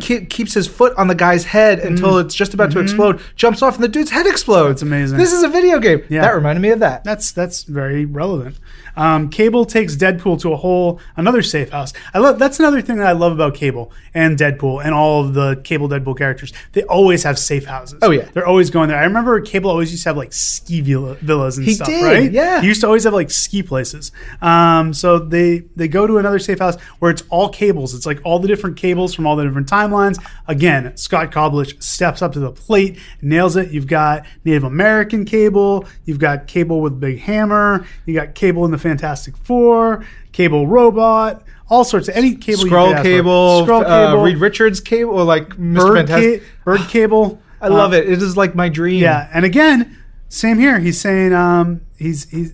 ke- 0.00 0.28
keeps 0.28 0.54
his 0.54 0.66
foot 0.66 0.96
on 0.96 1.08
the 1.08 1.14
guy's 1.14 1.44
head 1.44 1.78
until 1.78 2.14
mm. 2.14 2.24
it's 2.24 2.34
just 2.34 2.54
about 2.54 2.70
to 2.72 2.78
mm-hmm. 2.78 2.84
explode, 2.84 3.20
jumps 3.34 3.62
off, 3.62 3.76
and 3.76 3.84
the 3.84 3.88
dude's 3.88 4.10
head 4.10 4.26
explodes. 4.26 4.80
That's 4.80 4.82
amazing. 4.82 5.18
This 5.18 5.32
is 5.32 5.42
a 5.42 5.48
video 5.48 5.78
game. 5.78 6.04
Yeah. 6.08 6.22
That 6.22 6.34
reminded 6.34 6.60
me 6.60 6.70
of 6.70 6.80
that. 6.80 7.04
That's 7.04 7.32
that's 7.32 7.62
very 7.62 8.04
relevant. 8.04 8.58
Um, 8.96 9.28
Cable 9.28 9.64
takes 9.64 9.94
Deadpool 9.96 10.40
to 10.40 10.52
a 10.52 10.56
whole 10.56 11.00
another 11.16 11.42
safe 11.42 11.70
house. 11.70 11.92
I 12.14 12.18
love 12.18 12.38
that's 12.38 12.58
another 12.58 12.80
thing 12.80 12.96
that 12.96 13.06
I 13.06 13.12
love 13.12 13.32
about 13.32 13.54
Cable 13.54 13.92
and 14.14 14.38
Deadpool 14.38 14.84
and 14.84 14.94
all 14.94 15.24
of 15.24 15.34
the 15.34 15.60
Cable 15.64 15.88
Deadpool 15.88 16.16
characters. 16.16 16.52
They 16.72 16.82
always 16.84 17.22
have 17.24 17.38
safe 17.38 17.66
houses. 17.66 17.98
Oh, 18.02 18.10
yeah. 18.10 18.28
they're 18.32 18.46
always 18.46 18.70
going 18.70 18.88
there. 18.88 18.98
I 18.98 19.04
remember 19.04 19.40
Cable 19.40 19.70
always 19.70 19.90
used 19.90 20.02
to 20.04 20.08
have 20.10 20.16
like 20.16 20.32
ski 20.32 20.80
villa, 20.80 21.14
villas 21.16 21.58
and 21.58 21.66
He 21.66 21.74
stuff. 21.74 21.88
did, 21.88 22.02
right? 22.04 22.32
yeah. 22.32 22.60
he 22.60 22.66
used 22.68 22.80
to 22.80 22.86
always 22.86 23.04
have 23.04 23.12
like 23.12 23.30
ski 23.30 23.62
places. 23.62 24.12
Um, 24.40 24.94
so 24.94 25.18
they 25.18 25.64
they 25.76 25.88
go 25.88 26.06
to 26.06 26.18
another 26.18 26.38
safe 26.38 26.58
house 26.58 26.80
where 26.98 27.10
it's 27.10 27.22
all 27.28 27.48
cables. 27.48 27.94
It's 27.94 28.06
like 28.06 28.20
all 28.24 28.38
the 28.38 28.48
different 28.48 28.76
cables 28.76 29.14
from 29.14 29.26
all 29.26 29.36
the 29.36 29.44
different 29.44 29.68
timelines. 29.68 30.22
Again, 30.48 30.96
Scott 30.96 31.30
Koblish 31.32 31.82
steps 31.82 32.22
up 32.22 32.32
to 32.32 32.40
the 32.40 32.52
plate, 32.52 32.98
nails 33.20 33.56
it. 33.56 33.70
You've 33.70 33.86
got 33.86 34.24
Native 34.44 34.64
American 34.64 35.24
Cable. 35.24 35.84
You've 36.04 36.18
got 36.18 36.46
Cable 36.46 36.80
with 36.80 36.98
Big 37.00 37.18
Hammer. 37.20 37.86
You 38.06 38.14
got 38.14 38.34
Cable 38.34 38.64
in 38.64 38.70
the 38.70 38.78
Fantastic 38.90 39.36
Four. 39.38 40.04
Cable 40.32 40.66
Robot. 40.66 41.42
All 41.68 41.82
sorts 41.84 42.08
of 42.08 42.14
any 42.16 42.34
cable. 42.36 42.60
you 42.62 42.66
Scroll 42.68 42.94
cable, 43.02 43.62
Scroll 43.64 43.84
uh, 43.84 44.10
cable. 44.10 44.22
Reed 44.22 44.38
Richards 44.38 44.80
cable, 44.80 45.14
or 45.14 45.24
like 45.24 45.48
Mr. 45.56 45.74
Bird, 45.78 45.96
Fantastic. 46.08 46.40
ca- 46.42 46.46
bird 46.64 46.80
cable. 46.88 47.42
I 47.60 47.68
love 47.68 47.92
Uh, 47.92 47.96
it. 47.96 48.08
It 48.08 48.22
is 48.22 48.36
like 48.36 48.54
my 48.54 48.68
dream. 48.68 49.02
yeah, 49.02 49.28
and 49.34 49.44
again, 49.44 49.98
same 50.28 50.58
here. 50.58 50.78
He's 50.78 51.00
saying 51.00 51.32
um, 51.32 51.80
he's 51.96 52.30
he's 52.30 52.52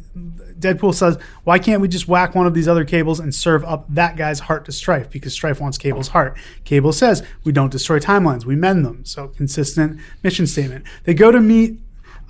Deadpool 0.58 0.94
says, 0.94 1.18
why 1.42 1.58
can't 1.58 1.80
we 1.82 1.88
just 1.88 2.06
whack 2.06 2.36
one 2.36 2.46
of 2.46 2.54
these 2.54 2.68
other 2.68 2.84
cables 2.84 3.18
and 3.18 3.34
serve 3.34 3.64
up 3.64 3.84
that 3.92 4.16
guy's 4.16 4.38
heart 4.40 4.64
to 4.66 4.70
Strife 4.72 5.10
because 5.10 5.32
Strife 5.32 5.60
wants 5.60 5.76
Cable's 5.76 6.08
heart. 6.08 6.38
Cable 6.62 6.92
says 6.92 7.24
we 7.42 7.50
don't 7.50 7.70
destroy 7.72 7.98
timelines, 7.98 8.44
we 8.44 8.54
mend 8.54 8.84
them. 8.86 9.04
So 9.04 9.26
consistent 9.26 10.00
mission 10.22 10.46
statement. 10.46 10.84
They 11.02 11.14
go 11.14 11.32
to 11.32 11.40
meet 11.40 11.80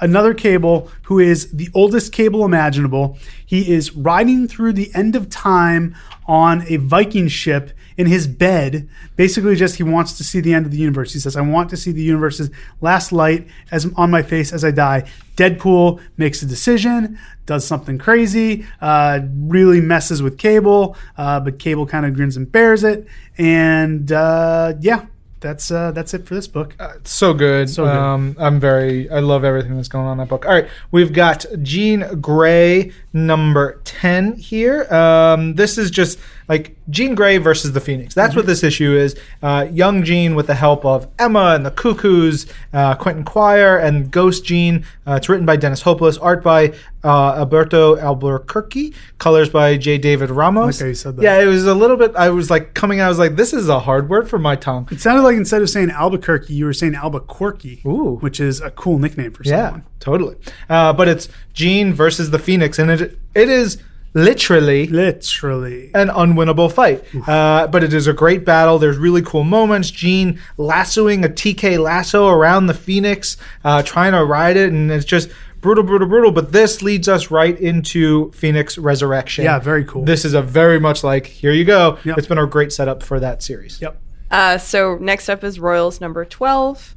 another 0.02 0.34
cable 0.34 0.90
who 1.04 1.18
is 1.18 1.50
the 1.52 1.70
oldest 1.72 2.12
cable 2.12 2.44
imaginable. 2.44 3.16
He 3.46 3.72
is 3.72 3.94
riding 3.96 4.46
through 4.48 4.74
the 4.74 4.94
end 4.94 5.16
of 5.16 5.30
time 5.30 5.94
on 6.26 6.64
a 6.68 6.76
Viking 6.76 7.28
ship 7.28 7.70
in 7.96 8.06
his 8.06 8.26
bed. 8.26 8.88
Basically, 9.16 9.54
just 9.54 9.76
he 9.76 9.82
wants 9.82 10.16
to 10.18 10.24
see 10.24 10.40
the 10.40 10.52
end 10.52 10.66
of 10.66 10.72
the 10.72 10.78
universe. 10.78 11.12
He 11.12 11.20
says, 11.20 11.36
I 11.36 11.40
want 11.40 11.70
to 11.70 11.76
see 11.76 11.92
the 11.92 12.02
universe's 12.02 12.50
last 12.80 13.12
light 13.12 13.46
as 13.70 13.86
on 13.96 14.10
my 14.10 14.22
face 14.22 14.52
as 14.52 14.64
I 14.64 14.70
die. 14.72 15.08
Deadpool 15.36 16.00
makes 16.16 16.42
a 16.42 16.46
decision, 16.46 17.18
does 17.46 17.66
something 17.66 17.98
crazy, 17.98 18.66
uh, 18.80 19.20
really 19.34 19.80
messes 19.80 20.22
with 20.22 20.36
Cable, 20.36 20.96
uh, 21.16 21.40
but 21.40 21.58
Cable 21.58 21.86
kind 21.86 22.04
of 22.04 22.14
grins 22.14 22.36
and 22.36 22.50
bears 22.50 22.84
it. 22.84 23.06
And 23.38 24.10
uh, 24.12 24.74
yeah, 24.80 25.06
that's 25.42 25.70
uh, 25.70 25.92
that's 25.92 26.14
it 26.14 26.26
for 26.26 26.34
this 26.34 26.48
book. 26.48 26.74
so 27.04 27.34
good. 27.34 27.68
So 27.68 27.84
good. 27.84 27.94
Um, 27.94 28.36
I'm 28.38 28.58
very. 28.58 29.10
I 29.10 29.20
love 29.20 29.44
everything 29.44 29.76
that's 29.76 29.88
going 29.88 30.06
on 30.06 30.12
in 30.12 30.18
that 30.18 30.28
book. 30.28 30.46
All 30.46 30.52
right, 30.52 30.68
we've 30.90 31.12
got 31.12 31.44
Jean 31.62 32.20
Grey 32.20 32.92
number 33.12 33.80
ten 33.84 34.34
here. 34.34 34.92
Um, 34.92 35.54
this 35.54 35.78
is 35.78 35.90
just 35.90 36.18
like 36.48 36.76
Jean 36.90 37.14
Grey 37.14 37.38
versus 37.38 37.72
the 37.72 37.80
Phoenix. 37.80 38.14
That's 38.14 38.30
Mm-hmm. 38.30 38.38
what 38.40 38.46
this 38.46 38.62
issue 38.62 38.94
is. 38.96 39.16
Uh, 39.42 39.68
young 39.70 40.02
Jean 40.04 40.34
with 40.34 40.48
the 40.48 40.54
help 40.54 40.84
of 40.84 41.06
Emma 41.18 41.52
and 41.54 41.64
the 41.64 41.70
Cuckoos, 41.70 42.46
uh, 42.72 42.94
Quentin 42.96 43.24
Quire, 43.24 43.76
and 43.78 44.10
Ghost 44.10 44.44
Jean. 44.44 44.84
Uh, 45.06 45.12
it's 45.14 45.28
written 45.28 45.46
by 45.46 45.56
Dennis 45.56 45.82
Hopeless, 45.82 46.18
art 46.18 46.42
by 46.42 46.72
uh, 47.04 47.34
Alberto 47.36 47.96
Albuquerque, 47.96 48.92
colors 49.18 49.48
by 49.48 49.76
J. 49.76 49.98
David 49.98 50.30
Ramos. 50.30 50.80
Okay, 50.80 50.88
you 50.88 50.94
said 50.94 51.16
that. 51.16 51.22
Yeah, 51.22 51.40
it 51.40 51.46
was 51.46 51.66
a 51.66 51.74
little 51.74 51.96
bit. 51.96 52.12
I 52.16 52.30
was 52.30 52.50
like 52.50 52.74
coming 52.74 53.00
out. 53.00 53.06
I 53.06 53.08
was 53.08 53.18
like, 53.18 53.36
this 53.36 53.52
is 53.52 53.68
a 53.68 53.80
hard 53.80 54.08
word 54.10 54.28
for 54.28 54.38
my 54.38 54.56
tongue. 54.56 54.88
It 54.90 55.00
sounded 55.00 55.22
like 55.22 55.36
instead 55.36 55.62
of 55.62 55.70
saying 55.70 55.90
Albuquerque, 55.90 56.52
you 56.54 56.64
were 56.66 56.72
saying 56.72 56.94
Albuquerque, 56.94 57.82
Ooh. 57.86 58.16
which 58.20 58.40
is 58.40 58.60
a 58.60 58.70
cool 58.70 58.98
nickname 58.98 59.32
for 59.32 59.42
someone. 59.44 59.80
Yeah, 59.80 59.86
totally. 60.00 60.36
Uh, 60.68 60.92
but 60.92 61.08
it's 61.08 61.28
Jean 61.54 61.92
versus 61.92 62.30
the 62.30 62.38
Phoenix, 62.38 62.78
and 62.78 62.90
it 62.90 63.01
it 63.34 63.48
is 63.48 63.78
literally 64.14 64.86
Literally. 64.88 65.90
an 65.94 66.08
unwinnable 66.08 66.70
fight. 66.70 67.02
Uh, 67.26 67.66
but 67.66 67.82
it 67.82 67.94
is 67.94 68.06
a 68.06 68.12
great 68.12 68.44
battle. 68.44 68.78
There's 68.78 68.98
really 68.98 69.22
cool 69.22 69.42
moments. 69.44 69.90
Jean 69.90 70.38
lassoing 70.58 71.24
a 71.24 71.28
TK 71.28 71.78
lasso 71.82 72.28
around 72.28 72.66
the 72.66 72.74
Phoenix, 72.74 73.36
uh, 73.64 73.82
trying 73.82 74.12
to 74.12 74.22
ride 74.24 74.56
it, 74.58 74.70
and 74.70 74.90
it's 74.92 75.06
just 75.06 75.30
brutal, 75.62 75.82
brutal, 75.84 76.08
brutal. 76.08 76.30
But 76.30 76.52
this 76.52 76.82
leads 76.82 77.08
us 77.08 77.30
right 77.30 77.58
into 77.58 78.30
Phoenix 78.32 78.76
Resurrection. 78.76 79.44
Yeah, 79.44 79.58
very 79.58 79.84
cool. 79.84 80.04
This 80.04 80.24
is 80.26 80.34
a 80.34 80.42
very 80.42 80.78
much 80.78 81.02
like 81.02 81.26
here 81.26 81.52
you 81.52 81.64
go. 81.64 81.98
Yep. 82.04 82.18
It's 82.18 82.26
been 82.26 82.36
a 82.38 82.46
great 82.46 82.70
setup 82.72 83.02
for 83.02 83.18
that 83.18 83.42
series. 83.42 83.80
Yep. 83.80 83.98
Uh, 84.30 84.58
so 84.58 84.96
next 85.00 85.28
up 85.30 85.42
is 85.42 85.58
Royals 85.58 86.00
number 86.02 86.24
12. 86.26 86.96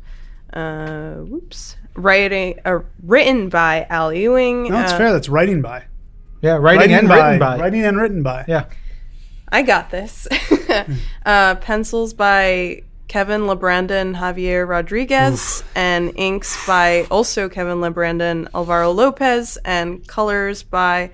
Uh, 0.53 1.13
whoops. 1.15 1.77
Writing, 1.97 2.59
uh, 2.65 2.79
written 3.03 3.47
by 3.47 3.85
Al 3.89 4.11
Ewing. 4.13 4.63
No, 4.63 4.81
it's 4.81 4.91
Uh, 4.91 4.97
fair. 4.97 5.13
That's 5.13 5.29
writing 5.29 5.61
by. 5.61 5.83
Yeah, 6.45 6.57
writing, 6.57 6.93
and 6.93 7.09
written 7.09 7.39
by. 7.39 7.57
Writing 7.57 7.83
and 7.83 7.97
written 7.97 8.21
by. 8.21 8.45
Yeah. 8.47 8.65
I 9.49 9.63
got 9.63 9.89
this. 9.89 10.27
uh, 11.25 11.55
pencils 11.55 12.13
by 12.13 12.83
Kevin 13.07 13.41
Libranda 13.41 13.99
and 13.99 14.15
Javier 14.15 14.67
Rodriguez, 14.67 15.63
and 15.75 16.13
inks 16.15 16.67
by 16.67 17.07
also 17.09 17.49
Kevin 17.49 17.77
Libranda 17.79 18.31
and 18.31 18.47
Alvaro 18.53 18.91
Lopez, 18.91 19.57
and 19.65 20.07
colors 20.07 20.61
by 20.61 21.09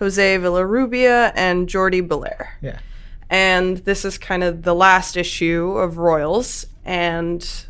Jose 0.00 0.38
Villarrubia 0.38 1.32
and 1.36 1.68
Jordie 1.68 2.02
Bellaire. 2.02 2.58
Yeah. 2.60 2.78
And 3.30 3.78
this 3.78 4.04
is 4.04 4.18
kind 4.18 4.42
of 4.42 4.62
the 4.62 4.74
last 4.74 5.16
issue 5.16 5.78
of 5.78 5.98
Royals, 5.98 6.66
and 6.84 7.40
It's 7.42 7.66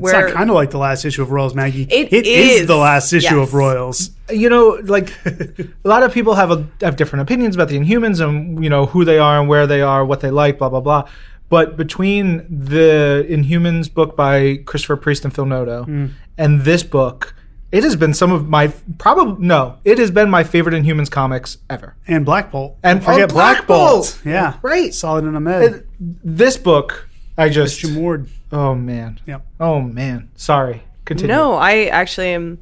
where 0.00 0.26
not 0.26 0.32
kind 0.34 0.50
of 0.50 0.54
like 0.56 0.70
the 0.70 0.78
last 0.78 1.04
issue 1.04 1.22
of 1.22 1.30
Royals, 1.30 1.54
Maggie. 1.54 1.82
It 1.90 2.12
it 2.12 2.26
is, 2.26 2.60
is. 2.62 2.66
the 2.66 2.76
last 2.76 3.12
issue 3.12 3.36
Yes. 3.38 3.48
of 3.48 3.54
Royals. 3.54 4.10
you 4.30 4.48
know, 4.48 4.80
like 4.84 5.10
a 5.26 5.88
lot 5.88 6.02
of 6.02 6.12
people 6.12 6.34
have 6.34 6.50
a, 6.50 6.66
have 6.80 6.96
different 6.96 7.22
opinions 7.22 7.54
about 7.54 7.68
the 7.68 7.78
Inhumans 7.78 8.20
and 8.26 8.62
you 8.62 8.70
know 8.70 8.86
who 8.86 9.04
they 9.04 9.18
are 9.18 9.38
and 9.40 9.48
where 9.48 9.66
they 9.66 9.82
are, 9.82 10.04
what 10.04 10.20
they 10.20 10.30
like, 10.30 10.58
blah 10.58 10.68
blah 10.68 10.80
blah. 10.80 11.08
But 11.48 11.76
between 11.76 12.38
the 12.48 13.24
Inhumans 13.28 13.92
book 13.92 14.16
by 14.16 14.56
Christopher 14.66 14.96
Priest 14.96 15.24
and 15.24 15.32
Phil 15.34 15.46
Noto 15.46 15.84
Hmm. 15.84 16.06
and 16.36 16.62
this 16.62 16.82
book, 16.82 17.34
it 17.70 17.84
has 17.84 17.94
been 17.94 18.14
some 18.14 18.32
of 18.32 18.48
my 18.48 18.72
probably 18.98 19.46
no, 19.46 19.76
it 19.84 19.98
has 19.98 20.10
been 20.10 20.28
my 20.28 20.42
favorite 20.42 20.74
Inhumans 20.74 21.10
comics 21.10 21.58
ever. 21.70 21.94
And 22.08 22.24
Black 22.24 22.50
Bolt. 22.50 22.76
And- 22.82 23.00
Don't 23.00 23.12
forget 23.14 23.30
oh, 23.30 23.34
Black, 23.34 23.56
Black 23.58 23.66
Bolt. 23.68 23.90
Bolt. 23.92 24.20
Yeah. 24.24 24.54
Right. 24.62 24.92
Solid 24.92 25.24
in 25.24 25.36
a 25.36 25.40
med. 25.40 25.86
This 26.00 26.56
book, 26.56 27.08
I 27.38 27.48
just 27.48 27.80
Christian 27.80 28.00
Ward. 28.00 28.28
oh 28.52 28.74
man, 28.74 29.20
Yep. 29.26 29.46
oh 29.60 29.80
man, 29.80 30.30
sorry. 30.36 30.82
Continue. 31.04 31.34
No, 31.34 31.54
I 31.54 31.84
actually 31.84 32.28
am 32.28 32.58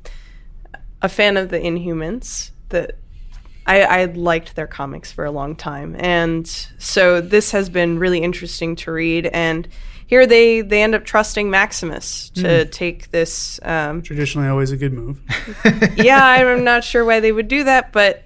a 1.00 1.08
fan 1.08 1.36
of 1.36 1.48
the 1.48 1.58
Inhumans. 1.58 2.50
That 2.70 2.98
I, 3.66 3.82
I 3.82 4.04
liked 4.06 4.56
their 4.56 4.66
comics 4.66 5.12
for 5.12 5.24
a 5.24 5.30
long 5.30 5.56
time, 5.56 5.96
and 5.98 6.46
so 6.78 7.20
this 7.20 7.52
has 7.52 7.68
been 7.68 7.98
really 7.98 8.18
interesting 8.18 8.76
to 8.76 8.92
read. 8.92 9.26
And 9.26 9.68
here 10.06 10.26
they 10.26 10.60
they 10.60 10.82
end 10.82 10.94
up 10.94 11.04
trusting 11.04 11.48
Maximus 11.50 12.30
to 12.30 12.64
take 12.66 13.10
this. 13.10 13.58
Um, 13.62 14.02
Traditionally, 14.02 14.48
always 14.48 14.72
a 14.72 14.76
good 14.76 14.92
move. 14.92 15.20
yeah, 15.96 16.22
I'm 16.22 16.64
not 16.64 16.84
sure 16.84 17.04
why 17.04 17.20
they 17.20 17.32
would 17.32 17.48
do 17.48 17.64
that, 17.64 17.92
but 17.92 18.22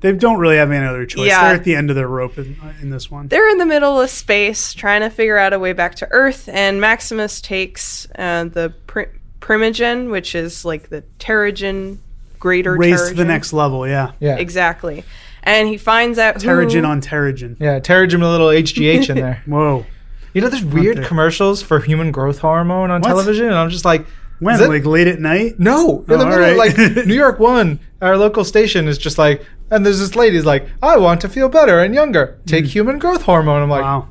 They 0.00 0.12
don't 0.12 0.38
really 0.38 0.56
have 0.56 0.70
any 0.70 0.84
other 0.86 1.06
choice. 1.06 1.26
Yeah. 1.28 1.44
They're 1.44 1.54
at 1.56 1.64
the 1.64 1.74
end 1.74 1.88
of 1.90 1.96
their 1.96 2.08
rope 2.08 2.36
in, 2.38 2.56
in 2.82 2.90
this 2.90 3.10
one. 3.10 3.28
they're 3.28 3.48
in 3.48 3.58
the 3.58 3.66
middle 3.66 4.00
of 4.00 4.10
space 4.10 4.74
trying 4.74 5.00
to 5.00 5.08
figure 5.10 5.38
out 5.38 5.52
a 5.52 5.58
way 5.58 5.72
back 5.72 5.94
to 5.96 6.08
Earth, 6.10 6.48
and 6.52 6.80
Maximus 6.80 7.40
takes 7.40 8.06
uh, 8.18 8.44
the 8.44 8.74
Pri- 8.86 9.08
Primogen, 9.40 10.10
which 10.10 10.34
is 10.34 10.64
like 10.64 10.88
the 10.90 11.02
Terrigen, 11.18 11.98
greater 12.38 12.76
Race 12.76 13.08
to 13.08 13.14
the 13.14 13.24
next 13.24 13.52
level. 13.52 13.86
Yeah. 13.88 14.12
Yeah. 14.20 14.36
Exactly. 14.36 15.04
And 15.42 15.68
he 15.68 15.76
finds 15.76 16.18
out 16.18 16.40
who, 16.40 16.48
on 16.50 17.00
Terrigen. 17.02 17.56
Yeah, 17.60 17.78
Terrigen 17.78 18.14
with 18.14 18.22
a 18.22 18.30
little 18.30 18.48
HGH 18.48 19.10
in 19.10 19.16
there. 19.20 19.42
Whoa. 19.46 19.84
You 20.32 20.40
know, 20.40 20.48
there's 20.48 20.64
weird 20.64 21.04
commercials 21.04 21.62
for 21.62 21.78
human 21.80 22.10
growth 22.10 22.38
hormone 22.38 22.90
on 22.90 23.02
What? 23.02 23.08
television, 23.08 23.46
and 23.46 23.54
I'm 23.54 23.70
just 23.70 23.84
like, 23.84 24.06
When? 24.40 24.54
is 24.56 24.60
it- 24.60 24.68
like 24.68 24.84
late 24.84 25.06
at 25.06 25.20
night? 25.20 25.58
no, 25.58 26.00
in 26.00 26.04
the 26.06 26.14
Oh, 26.14 26.18
middle, 26.28 26.32
alright. 26.32 26.56
like 26.56 26.76
New 27.06 27.14
York 27.14 27.38
One, 27.38 27.78
our 28.02 28.16
local 28.16 28.44
station 28.44 28.88
is 28.88 28.98
just 28.98 29.16
like, 29.18 29.44
and 29.70 29.84
there's 29.86 29.98
this 30.00 30.14
lady's 30.16 30.44
like, 30.44 30.68
I 30.82 30.96
want 30.98 31.20
to 31.22 31.28
feel 31.28 31.48
better 31.48 31.78
and 31.80 31.94
younger. 31.94 32.38
Take 32.46 32.66
human 32.66 32.98
growth 32.98 33.22
hormone. 33.22 33.62
I'm 33.62 33.70
like, 33.70 33.82
Mm. 33.82 34.02
Wow. 34.02 34.08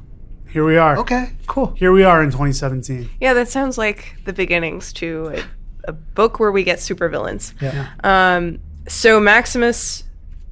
Here 0.50 0.64
we 0.64 0.78
are. 0.78 0.98
okay, 1.00 1.32
cool. 1.48 1.74
Here 1.78 1.92
we 1.92 2.04
are 2.04 2.22
in 2.22 2.30
2017. 2.30 3.10
Yeah, 3.20 3.34
that 3.34 3.50
sounds 3.50 3.76
like 3.78 4.18
the 4.26 4.34
beginnings 4.34 4.94
to 4.94 5.32
a, 5.36 5.44
a 5.90 5.94
book 5.94 6.40
where 6.40 6.52
we 6.52 6.64
get 6.64 6.78
supervillains. 6.78 7.54
Yeah. 7.60 7.90
Um, 8.04 8.60
so 8.88 9.20
Maximus 9.20 10.04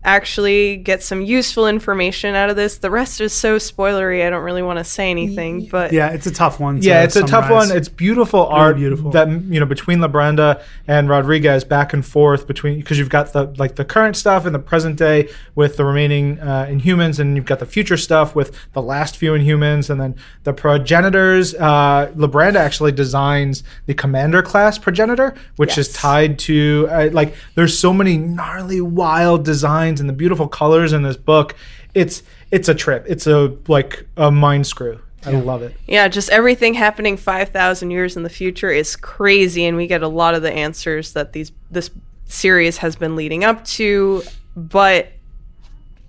actually 0.03 0.77
get 0.77 1.03
some 1.03 1.21
useful 1.21 1.67
information 1.67 2.33
out 2.33 2.49
of 2.49 2.55
this. 2.55 2.79
The 2.79 2.89
rest 2.89 3.21
is 3.21 3.33
so 3.33 3.57
spoilery. 3.57 4.25
I 4.25 4.29
don't 4.31 4.43
really 4.43 4.63
want 4.63 4.79
to 4.79 4.83
say 4.83 5.11
anything, 5.11 5.67
but 5.67 5.93
Yeah, 5.93 6.09
it's 6.09 6.25
a 6.25 6.31
tough 6.31 6.59
one. 6.59 6.79
to 6.79 6.87
Yeah, 6.87 7.03
it's 7.03 7.15
a 7.15 7.23
tough 7.23 7.49
one. 7.49 7.71
It's 7.71 7.87
beautiful 7.89 8.47
art. 8.47 8.77
beautiful. 8.77 9.11
That 9.11 9.29
you 9.29 9.59
know 9.59 9.65
between 9.65 9.99
Libranda 9.99 10.61
and 10.87 11.07
Rodriguez 11.07 11.63
back 11.63 11.93
and 11.93 12.05
forth 12.05 12.47
between 12.47 12.79
because 12.79 12.97
you've 12.97 13.09
got 13.09 13.33
the 13.33 13.53
like 13.57 13.75
the 13.75 13.85
current 13.85 14.15
stuff 14.15 14.45
in 14.45 14.53
the 14.53 14.59
present 14.59 14.95
day 14.95 15.29
with 15.55 15.77
the 15.77 15.85
remaining 15.85 16.39
uh, 16.39 16.65
Inhumans, 16.69 17.19
and 17.19 17.35
you've 17.35 17.45
got 17.45 17.59
the 17.59 17.65
future 17.65 17.97
stuff 17.97 18.33
with 18.35 18.57
the 18.73 18.81
last 18.81 19.17
few 19.17 19.33
Inhumans, 19.33 19.89
and 19.89 19.99
then 19.99 20.15
the 20.43 20.53
progenitors. 20.53 21.53
Uh, 21.53 22.11
Libranda 22.15 22.55
actually 22.55 22.91
designs 22.91 23.63
the 23.85 23.93
Commander 23.93 24.41
class 24.41 24.77
progenitor, 24.77 25.35
which 25.57 25.77
is 25.77 25.93
tied 25.93 26.39
to 26.39 26.87
uh, 26.89 27.09
like 27.11 27.35
there's 27.55 27.77
so 27.77 27.93
many 27.93 28.17
gnarly, 28.17 28.81
wild 28.81 29.45
designs 29.45 29.90
and 29.99 30.09
the 30.09 30.13
beautiful 30.13 30.47
colors 30.47 30.93
in 30.93 31.03
this 31.03 31.17
book. 31.17 31.55
It's 31.93 32.23
it's 32.51 32.69
a 32.69 32.75
trip. 32.75 33.05
It's 33.07 33.27
a 33.27 33.55
like 33.67 34.07
a 34.17 34.31
mind 34.31 34.67
screw. 34.67 35.01
I 35.23 35.31
love 35.31 35.61
it. 35.61 35.75
yeah, 35.87 36.07
just 36.07 36.31
everything 36.31 36.73
happening 36.73 37.15
5,000 37.15 37.91
years 37.91 38.17
in 38.17 38.23
the 38.23 38.29
future 38.29 38.71
is 38.71 38.95
crazy 38.95 39.65
and 39.65 39.77
we 39.77 39.85
get 39.85 40.01
a 40.01 40.07
lot 40.07 40.33
of 40.33 40.41
the 40.41 40.51
answers 40.51 41.13
that 41.13 41.33
these 41.33 41.51
this 41.69 41.91
series 42.25 42.77
has 42.77 42.95
been 42.95 43.15
leading 43.15 43.43
up 43.43 43.63
to, 43.65 44.23
but 44.55 45.09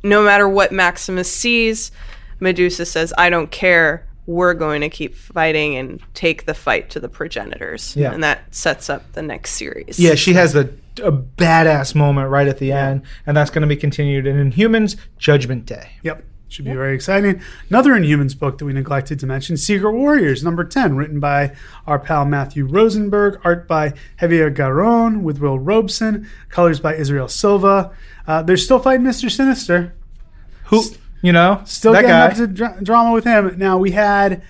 no 0.02 0.24
matter 0.24 0.48
what 0.48 0.72
Maximus 0.72 1.32
sees, 1.32 1.92
Medusa 2.40 2.86
says, 2.86 3.12
"I 3.18 3.30
don't 3.30 3.50
care. 3.50 4.06
We're 4.26 4.54
going 4.54 4.80
to 4.80 4.88
keep 4.88 5.14
fighting 5.14 5.76
and 5.76 6.00
take 6.14 6.46
the 6.46 6.54
fight 6.54 6.90
to 6.90 7.00
the 7.00 7.08
progenitors." 7.08 7.94
Yeah. 7.96 8.12
And 8.12 8.22
that 8.24 8.54
sets 8.54 8.88
up 8.88 9.12
the 9.12 9.22
next 9.22 9.52
series. 9.52 9.98
Yeah, 9.98 10.14
she 10.14 10.32
has 10.34 10.56
a, 10.56 10.70
a 11.00 11.12
badass 11.12 11.94
moment 11.94 12.28
right 12.30 12.48
at 12.48 12.58
the 12.58 12.72
end, 12.72 13.02
and 13.26 13.36
that's 13.36 13.50
going 13.50 13.62
to 13.62 13.68
be 13.68 13.76
continued 13.76 14.26
in 14.26 14.50
Inhumans 14.50 14.96
Judgment 15.18 15.66
Day. 15.66 15.92
Yep. 16.02 16.24
Should 16.48 16.66
be 16.66 16.72
very 16.74 16.94
exciting. 16.94 17.40
Another 17.70 17.92
Inhumans 17.92 18.38
book 18.38 18.58
that 18.58 18.66
we 18.66 18.74
neglected 18.74 19.18
to 19.20 19.26
mention 19.26 19.56
Secret 19.56 19.92
Warriors, 19.92 20.44
number 20.44 20.64
10, 20.64 20.96
written 20.96 21.18
by 21.18 21.56
our 21.86 21.98
pal 21.98 22.26
Matthew 22.26 22.66
Rosenberg, 22.66 23.40
art 23.42 23.66
by 23.66 23.94
Javier 24.20 24.54
Garon 24.54 25.22
with 25.22 25.38
Will 25.38 25.58
Robson, 25.58 26.28
colors 26.50 26.78
by 26.78 26.94
Israel 26.94 27.26
Silva. 27.26 27.90
Uh, 28.26 28.42
they're 28.42 28.58
still 28.58 28.78
fighting 28.78 29.06
Mr. 29.06 29.30
Sinister. 29.30 29.94
Who, 30.66 30.82
you 31.22 31.32
know, 31.32 31.62
Still 31.64 31.92
that 31.94 32.02
getting 32.02 32.10
guy. 32.16 32.26
up 32.26 32.34
to 32.34 32.46
dra- 32.46 32.84
drama 32.84 33.12
with 33.12 33.24
him. 33.24 33.54
Now, 33.58 33.78
we 33.78 33.92
had. 33.92 34.42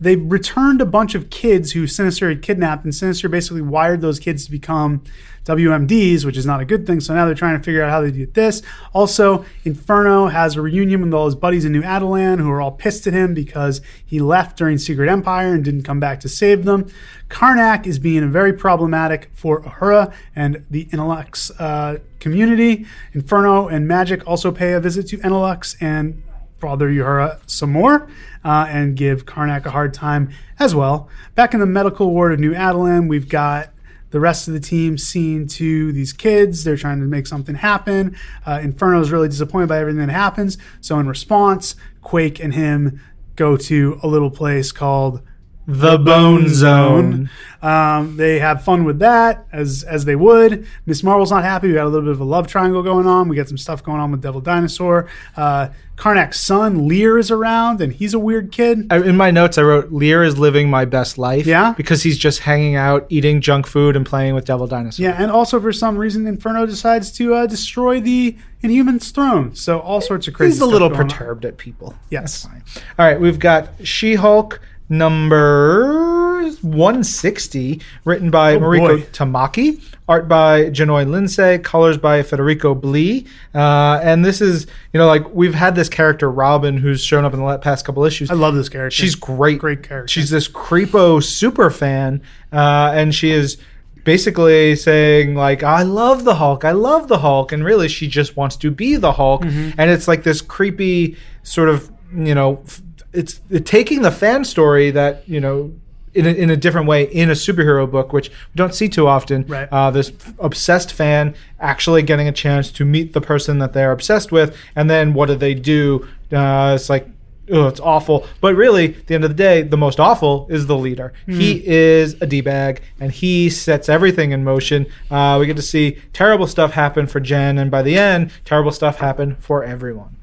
They 0.00 0.14
returned 0.14 0.80
a 0.80 0.86
bunch 0.86 1.16
of 1.16 1.28
kids 1.28 1.72
who 1.72 1.88
Sinister 1.88 2.28
had 2.28 2.40
kidnapped, 2.40 2.84
and 2.84 2.94
Sinister 2.94 3.28
basically 3.28 3.62
wired 3.62 4.00
those 4.00 4.20
kids 4.20 4.44
to 4.44 4.50
become 4.52 5.02
WMDs, 5.44 6.24
which 6.24 6.36
is 6.36 6.46
not 6.46 6.60
a 6.60 6.64
good 6.64 6.86
thing. 6.86 7.00
So 7.00 7.14
now 7.14 7.26
they're 7.26 7.34
trying 7.34 7.58
to 7.58 7.62
figure 7.62 7.82
out 7.82 7.90
how 7.90 8.00
they 8.00 8.10
do 8.10 8.26
this. 8.26 8.62
Also, 8.92 9.44
Inferno 9.64 10.26
has 10.26 10.56
a 10.56 10.62
reunion 10.62 11.02
with 11.02 11.14
all 11.14 11.26
his 11.26 11.34
buddies 11.34 11.64
in 11.64 11.72
New 11.72 11.82
Attilan 11.82 12.38
who 12.38 12.50
are 12.50 12.60
all 12.60 12.72
pissed 12.72 13.06
at 13.06 13.14
him 13.14 13.34
because 13.34 13.80
he 14.04 14.20
left 14.20 14.56
during 14.56 14.78
Secret 14.78 15.08
Empire 15.08 15.54
and 15.54 15.64
didn't 15.64 15.82
come 15.82 16.00
back 16.00 16.20
to 16.20 16.28
save 16.28 16.64
them. 16.64 16.86
Karnak 17.28 17.86
is 17.86 17.98
being 17.98 18.30
very 18.30 18.52
problematic 18.52 19.30
for 19.32 19.60
Ahura 19.60 20.12
and 20.34 20.64
the 20.70 20.88
Intellects 20.92 21.50
uh, 21.58 21.98
community. 22.20 22.86
Inferno 23.12 23.68
and 23.68 23.86
Magic 23.86 24.26
also 24.26 24.50
pay 24.50 24.72
a 24.72 24.80
visit 24.80 25.06
to 25.08 25.18
Enelux 25.18 25.76
and 25.80 26.22
bother 26.60 26.88
Ahura 26.88 27.40
some 27.46 27.70
more 27.70 28.08
uh, 28.44 28.66
and 28.68 28.96
give 28.96 29.26
Karnak 29.26 29.66
a 29.66 29.70
hard 29.70 29.94
time 29.94 30.30
as 30.58 30.74
well. 30.74 31.08
Back 31.34 31.54
in 31.54 31.60
the 31.60 31.66
medical 31.66 32.10
ward 32.10 32.32
of 32.32 32.40
New 32.40 32.52
Attilan, 32.52 33.08
we've 33.08 33.28
got 33.28 33.70
the 34.10 34.20
rest 34.20 34.48
of 34.48 34.54
the 34.54 34.60
team 34.60 34.98
seeing 34.98 35.46
to 35.46 35.92
these 35.92 36.12
kids. 36.12 36.64
They're 36.64 36.76
trying 36.76 37.00
to 37.00 37.06
make 37.06 37.26
something 37.26 37.56
happen. 37.56 38.16
Uh, 38.46 38.60
Inferno 38.62 39.00
is 39.00 39.10
really 39.10 39.28
disappointed 39.28 39.68
by 39.68 39.78
everything 39.78 40.06
that 40.06 40.12
happens. 40.12 40.58
So, 40.80 40.98
in 40.98 41.06
response, 41.06 41.76
Quake 42.02 42.40
and 42.40 42.54
him 42.54 43.00
go 43.36 43.56
to 43.56 44.00
a 44.02 44.08
little 44.08 44.30
place 44.30 44.72
called 44.72 45.22
the 45.68 45.98
Bone 45.98 46.48
Zone. 46.48 47.28
um, 47.60 48.16
they 48.16 48.38
have 48.38 48.64
fun 48.64 48.84
with 48.84 49.00
that 49.00 49.46
as 49.52 49.84
as 49.84 50.06
they 50.06 50.16
would. 50.16 50.66
Miss 50.86 51.02
Marvel's 51.02 51.30
not 51.30 51.44
happy. 51.44 51.68
We 51.68 51.74
got 51.74 51.84
a 51.84 51.90
little 51.90 52.06
bit 52.06 52.12
of 52.12 52.20
a 52.20 52.24
love 52.24 52.46
triangle 52.46 52.82
going 52.82 53.06
on. 53.06 53.28
We 53.28 53.36
got 53.36 53.48
some 53.48 53.58
stuff 53.58 53.84
going 53.84 54.00
on 54.00 54.10
with 54.10 54.22
Devil 54.22 54.40
Dinosaur. 54.40 55.08
Uh, 55.36 55.68
Karnak's 55.96 56.40
son 56.40 56.88
Lear 56.88 57.18
is 57.18 57.30
around, 57.30 57.82
and 57.82 57.92
he's 57.92 58.14
a 58.14 58.18
weird 58.18 58.50
kid. 58.50 58.86
I, 58.90 59.02
in 59.02 59.16
my 59.16 59.30
notes, 59.30 59.58
I 59.58 59.62
wrote 59.62 59.92
Lear 59.92 60.22
is 60.22 60.38
living 60.38 60.70
my 60.70 60.86
best 60.86 61.18
life. 61.18 61.44
Yeah? 61.44 61.74
because 61.76 62.02
he's 62.02 62.16
just 62.16 62.38
hanging 62.40 62.76
out, 62.76 63.04
eating 63.10 63.42
junk 63.42 63.66
food, 63.66 63.94
and 63.94 64.06
playing 64.06 64.34
with 64.34 64.46
Devil 64.46 64.66
Dinosaur. 64.68 65.04
Yeah, 65.04 65.16
and 65.22 65.30
also 65.30 65.60
for 65.60 65.72
some 65.72 65.98
reason, 65.98 66.26
Inferno 66.26 66.64
decides 66.64 67.12
to 67.18 67.34
uh, 67.34 67.46
destroy 67.46 68.00
the 68.00 68.36
Inhuman's 68.62 69.10
throne. 69.10 69.54
So 69.54 69.80
all 69.80 70.00
sorts 70.00 70.28
of 70.28 70.34
crazy. 70.34 70.56
Stuff. 70.56 70.66
He's 70.66 70.70
a 70.70 70.72
little 70.72 70.88
going 70.88 71.02
on. 71.02 71.08
perturbed 71.10 71.44
at 71.44 71.58
people. 71.58 71.94
Yes. 72.08 72.46
All 72.46 73.04
right, 73.04 73.20
we've 73.20 73.38
got 73.38 73.68
She-Hulk 73.84 74.60
number 74.88 76.44
160, 76.62 77.80
written 78.04 78.30
by 78.30 78.56
Mariko 78.56 78.88
Oh, 78.90 78.96
boy. 78.98 79.02
Tamaki, 79.12 79.82
art 80.08 80.28
by 80.28 80.64
Jahnoy 80.70 81.08
Lindsay, 81.08 81.58
colors 81.58 81.98
by 81.98 82.22
Federico 82.22 82.74
Blee. 82.74 83.26
Uh, 83.54 84.00
and 84.02 84.24
this 84.24 84.40
is, 84.40 84.66
you 84.92 84.98
know, 84.98 85.06
like 85.06 85.28
we've 85.34 85.54
had 85.54 85.74
this 85.74 85.88
character 85.88 86.30
Robin 86.30 86.78
who's 86.78 87.02
shown 87.02 87.24
up 87.24 87.34
in 87.34 87.44
the 87.44 87.58
past 87.58 87.84
couple 87.84 88.04
issues. 88.04 88.30
I 88.30 88.34
love 88.34 88.54
this 88.54 88.68
character. 88.68 88.94
She's 88.96 89.14
great. 89.14 89.58
Great 89.58 89.82
character. 89.82 90.08
She's 90.08 90.30
this 90.30 90.48
creepo 90.48 91.22
super 91.22 91.70
fan, 91.70 92.22
uh, 92.52 92.92
and 92.94 93.14
she 93.14 93.30
is 93.30 93.58
basically 94.04 94.74
saying 94.76 95.34
like, 95.34 95.62
"I 95.62 95.82
love 95.82 96.24
the 96.24 96.36
Hulk. 96.36 96.64
I 96.64 96.72
love 96.72 97.08
the 97.08 97.18
Hulk," 97.18 97.52
and 97.52 97.64
really 97.64 97.88
she 97.88 98.08
just 98.08 98.36
wants 98.36 98.56
to 98.56 98.70
be 98.70 98.96
the 98.96 99.12
Hulk. 99.12 99.42
Mm-hmm. 99.42 99.78
And 99.78 99.90
it's 99.90 100.08
like 100.08 100.22
this 100.22 100.40
creepy 100.40 101.16
sort 101.42 101.68
of, 101.68 101.90
you 102.16 102.34
know, 102.34 102.62
f- 102.64 102.80
it's 103.12 103.40
it 103.50 103.66
taking 103.66 104.02
the 104.02 104.10
fan 104.10 104.44
story 104.44 104.90
that 104.90 105.28
you 105.28 105.40
know. 105.40 105.72
In 106.14 106.24
a, 106.24 106.30
in 106.30 106.50
a 106.50 106.56
different 106.56 106.88
way 106.88 107.04
in 107.04 107.28
a 107.28 107.34
superhero 107.34 107.88
book, 107.88 108.12
which 108.14 108.30
we 108.30 108.56
don't 108.56 108.74
see 108.74 108.88
too 108.88 109.06
often. 109.06 109.44
Right. 109.46 109.68
Uh, 109.70 109.90
this 109.90 110.10
obsessed 110.40 110.92
fan 110.92 111.34
actually 111.60 112.02
getting 112.02 112.26
a 112.26 112.32
chance 112.32 112.72
to 112.72 112.84
meet 112.84 113.12
the 113.12 113.20
person 113.20 113.58
that 113.58 113.72
they're 113.72 113.92
obsessed 113.92 114.32
with, 114.32 114.56
and 114.74 114.88
then 114.88 115.12
what 115.12 115.26
do 115.26 115.36
they 115.36 115.52
do? 115.52 116.08
Uh, 116.32 116.72
it's 116.74 116.88
like 116.88 117.06
oh, 117.50 117.66
it's 117.66 117.80
awful. 117.80 118.26
But 118.40 118.54
really, 118.54 118.94
at 118.94 119.06
the 119.06 119.14
end 119.14 119.24
of 119.24 119.30
the 119.30 119.36
day, 119.36 119.62
the 119.62 119.76
most 119.76 120.00
awful 120.00 120.46
is 120.50 120.66
the 120.66 120.76
leader. 120.76 121.12
He 121.26 121.66
is 121.66 122.14
a 122.20 122.26
d 122.26 122.40
bag, 122.40 122.82
and 123.00 123.12
he 123.12 123.50
sets 123.50 123.88
everything 123.88 124.32
in 124.32 124.44
motion. 124.44 124.86
Uh, 125.10 125.36
we 125.40 125.46
get 125.46 125.56
to 125.56 125.62
see 125.62 125.98
terrible 126.12 126.46
stuff 126.46 126.72
happen 126.72 127.06
for 127.06 127.20
Jen, 127.20 127.58
and 127.58 127.70
by 127.70 127.82
the 127.82 127.98
end, 127.98 128.30
terrible 128.44 128.72
stuff 128.72 128.98
happen 128.98 129.36
for 129.36 129.64
everyone. 129.64 130.16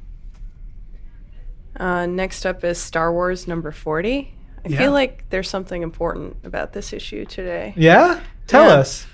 Uh, 1.78 2.06
next 2.06 2.46
up 2.46 2.64
is 2.64 2.78
Star 2.80 3.12
Wars 3.12 3.48
number 3.48 3.72
40. 3.72 4.34
I 4.66 4.70
Yeah. 4.70 4.78
feel 4.78 4.92
like 4.92 5.26
there's 5.30 5.50
something 5.50 5.82
important 5.84 6.38
about 6.44 6.74
this 6.74 6.94
issue 6.94 7.26
today. 7.26 7.74
Yeah? 7.76 8.20
Tell 8.48 8.66
Yeah. 8.68 8.76
us. 8.76 9.06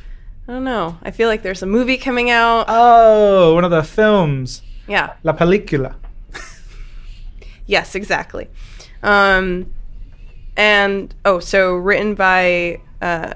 I 0.47 0.53
don't 0.53 0.63
know. 0.63 0.97
I 1.03 1.11
feel 1.11 1.27
like 1.27 1.43
there's 1.43 1.61
a 1.63 1.65
movie 1.65 1.97
coming 1.97 2.29
out. 2.29 2.65
Oh, 2.67 3.53
one 3.55 3.63
of 3.63 3.71
the 3.71 3.83
films. 3.83 4.61
yeah. 4.87 5.13
La 5.23 5.33
película. 5.33 5.95
Yes, 7.67 7.95
exactly. 7.95 8.49
Um, 9.01 9.71
and 10.57 11.13
oh, 11.23 11.39
so 11.39 11.75
written 11.75 12.15
by 12.15 12.79
uh, 13.01 13.35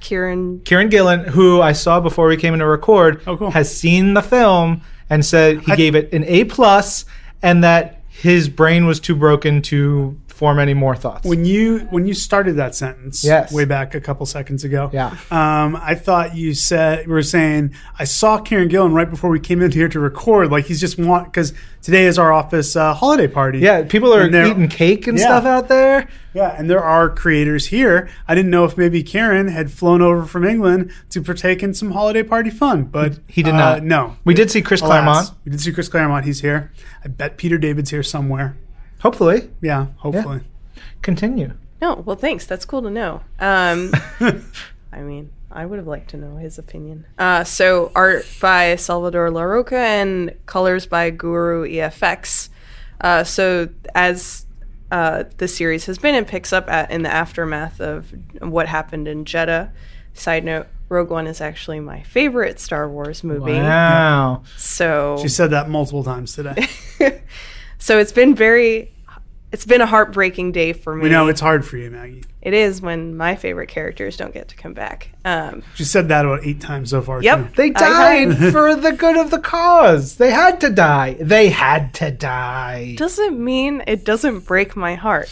Kieron. 0.00 0.60
Kieron 0.64 0.90
Gillen, 0.90 1.20
who 1.24 1.60
I 1.62 1.72
saw 1.72 2.00
before 2.00 2.26
we 2.26 2.36
came 2.36 2.52
in 2.52 2.60
to 2.60 2.66
record, 2.66 3.22
Oh, 3.26 3.36
cool. 3.36 3.50
has 3.52 3.74
seen 3.74 4.14
the 4.14 4.22
film 4.22 4.80
and 5.08 5.24
said 5.24 5.60
he 5.62 5.72
I- 5.72 5.76
gave 5.76 5.94
it 5.94 6.12
an 6.12 6.24
A 6.24 6.44
plus, 6.44 7.04
and 7.42 7.62
that 7.62 7.99
his 8.10 8.48
brain 8.48 8.86
was 8.86 9.00
too 9.00 9.14
broken 9.14 9.62
to 9.62 10.18
form 10.40 10.58
any 10.58 10.72
more 10.72 10.96
thoughts. 10.96 11.26
When 11.26 11.44
you 11.44 11.80
when 11.90 12.06
you 12.06 12.14
started 12.14 12.56
that 12.56 12.74
sentence, 12.74 13.22
Yes. 13.22 13.52
way 13.52 13.66
back 13.66 13.94
a 13.94 14.00
couple 14.00 14.24
seconds 14.24 14.64
ago, 14.64 14.88
Yeah. 14.90 15.08
um, 15.30 15.76
I 15.76 15.94
thought 15.94 16.34
you 16.34 16.54
said 16.54 17.04
you 17.06 17.12
were 17.12 17.22
saying 17.22 17.74
I 17.98 18.04
saw 18.04 18.38
Kieron 18.40 18.70
Gillen 18.70 18.94
right 18.94 19.08
before 19.10 19.28
we 19.28 19.38
came 19.38 19.60
in 19.60 19.70
here 19.70 19.88
to 19.90 20.00
record. 20.00 20.50
Like 20.50 20.64
he's 20.64 20.80
just 20.80 20.98
want 20.98 21.26
because 21.26 21.52
today 21.82 22.06
is 22.06 22.18
our 22.18 22.32
office 22.32 22.74
uh, 22.74 22.94
holiday 22.94 23.28
party. 23.28 23.58
yeah, 23.58 23.82
people 23.82 24.14
are 24.14 24.26
eating 24.26 24.68
cake 24.68 25.06
and 25.06 25.18
Yeah. 25.18 25.24
stuff 25.26 25.44
out 25.44 25.68
there. 25.68 26.08
yeah, 26.32 26.54
and 26.56 26.70
there 26.70 26.82
are 26.82 27.10
creators 27.10 27.66
here. 27.66 28.08
I 28.26 28.34
didn't 28.34 28.50
know 28.50 28.64
if 28.64 28.78
maybe 28.78 29.02
Karen 29.02 29.48
had 29.48 29.70
flown 29.70 30.00
over 30.00 30.24
from 30.24 30.46
England 30.46 30.90
to 31.10 31.20
partake 31.20 31.62
in 31.62 31.74
some 31.74 31.90
holiday 31.92 32.22
party 32.22 32.48
fun, 32.48 32.84
but 32.84 33.18
He 33.26 33.42
did 33.42 33.52
uh, 33.54 33.58
not. 33.58 33.82
No, 33.84 34.16
We 34.24 34.32
did 34.32 34.50
see 34.50 34.62
Chris 34.62 34.80
Alas. 34.80 34.90
Claremont. 34.90 35.30
We 35.44 35.50
did 35.50 35.60
see 35.60 35.72
Chris 35.72 35.88
Claremont. 35.88 36.24
He's 36.24 36.40
here. 36.40 36.72
I 37.04 37.08
bet 37.08 37.36
Peter 37.36 37.58
David's 37.58 37.90
here 37.90 38.02
somewhere. 38.02 38.56
Hopefully, 39.00 39.50
Yeah, 39.60 39.86
hopefully. 39.98 40.40
continue. 41.02 41.52
No, 41.80 41.94
well, 42.04 42.16
thanks. 42.16 42.44
That's 42.46 42.64
cool 42.64 42.82
to 42.82 42.90
know. 42.90 43.22
Um, 43.38 43.92
I 44.92 45.00
mean, 45.00 45.30
I 45.50 45.64
would 45.64 45.78
have 45.78 45.86
liked 45.86 46.10
to 46.10 46.16
know 46.18 46.36
his 46.36 46.58
opinion. 46.58 47.06
Uh, 47.18 47.42
so, 47.44 47.90
art 47.94 48.26
by 48.40 48.76
Salvador 48.76 49.30
Larroca 49.30 49.72
and 49.72 50.34
colors 50.46 50.84
by 50.86 51.10
Guru 51.10 51.66
EFX. 51.66 52.50
Uh, 53.00 53.24
so, 53.24 53.68
as 53.94 54.44
uh, 54.92 55.24
the 55.38 55.48
series 55.48 55.86
has 55.86 55.96
been, 55.98 56.14
it 56.14 56.28
picks 56.28 56.52
up 56.52 56.68
at, 56.68 56.90
in 56.90 57.02
the 57.02 57.10
aftermath 57.12 57.80
of 57.80 58.12
what 58.40 58.68
happened 58.68 59.08
in 59.08 59.24
Jedha. 59.24 59.70
Side 60.12 60.44
note: 60.44 60.66
Rogue 60.90 61.08
One 61.10 61.26
is 61.26 61.40
actually 61.40 61.80
my 61.80 62.02
favorite 62.02 62.60
Star 62.60 62.88
Wars 62.90 63.24
movie. 63.24 63.52
Wow. 63.54 64.42
So, 64.58 65.16
She 65.22 65.28
said 65.28 65.50
that 65.52 65.70
multiple 65.70 66.04
times 66.04 66.34
today. 66.34 66.66
so 67.80 67.98
it's 67.98 68.12
been 68.12 68.34
very. 68.36 68.92
It's 69.52 69.66
been 69.66 69.80
a 69.80 69.86
heartbreaking 69.86 70.52
day 70.52 70.72
for 70.72 70.94
me. 70.94 71.02
we 71.02 71.08
know 71.08 71.26
it's 71.26 71.40
hard 71.40 71.66
for 71.66 71.76
you, 71.76 71.90
Maggie. 71.90 72.22
it 72.40 72.54
is 72.54 72.80
when 72.80 73.16
my 73.16 73.34
favorite 73.34 73.66
characters 73.66 74.16
don't 74.16 74.32
get 74.32 74.46
to 74.50 74.54
come 74.56 74.74
back. 74.74 75.10
Um, 75.24 75.64
She 75.74 75.82
said 75.82 76.06
that 76.06 76.24
about 76.24 76.46
eight 76.46 76.60
times 76.60 76.90
so 76.90 77.02
far. 77.02 77.20
Yep. 77.20 77.48
too. 77.48 77.54
They 77.56 77.70
died 77.70 78.36
for 78.52 78.76
the 78.76 78.92
good 78.92 79.16
of 79.16 79.32
the 79.32 79.40
cause. 79.40 80.18
They 80.18 80.30
had 80.30 80.60
to 80.60 80.70
die. 80.70 81.16
They 81.20 81.48
had 81.48 81.92
to 81.94 82.12
die. 82.12 82.94
doesn't 82.96 83.42
mean 83.44 83.82
it 83.88 84.04
doesn't 84.04 84.46
break 84.46 84.76
my 84.76 84.94
heart. 84.94 85.28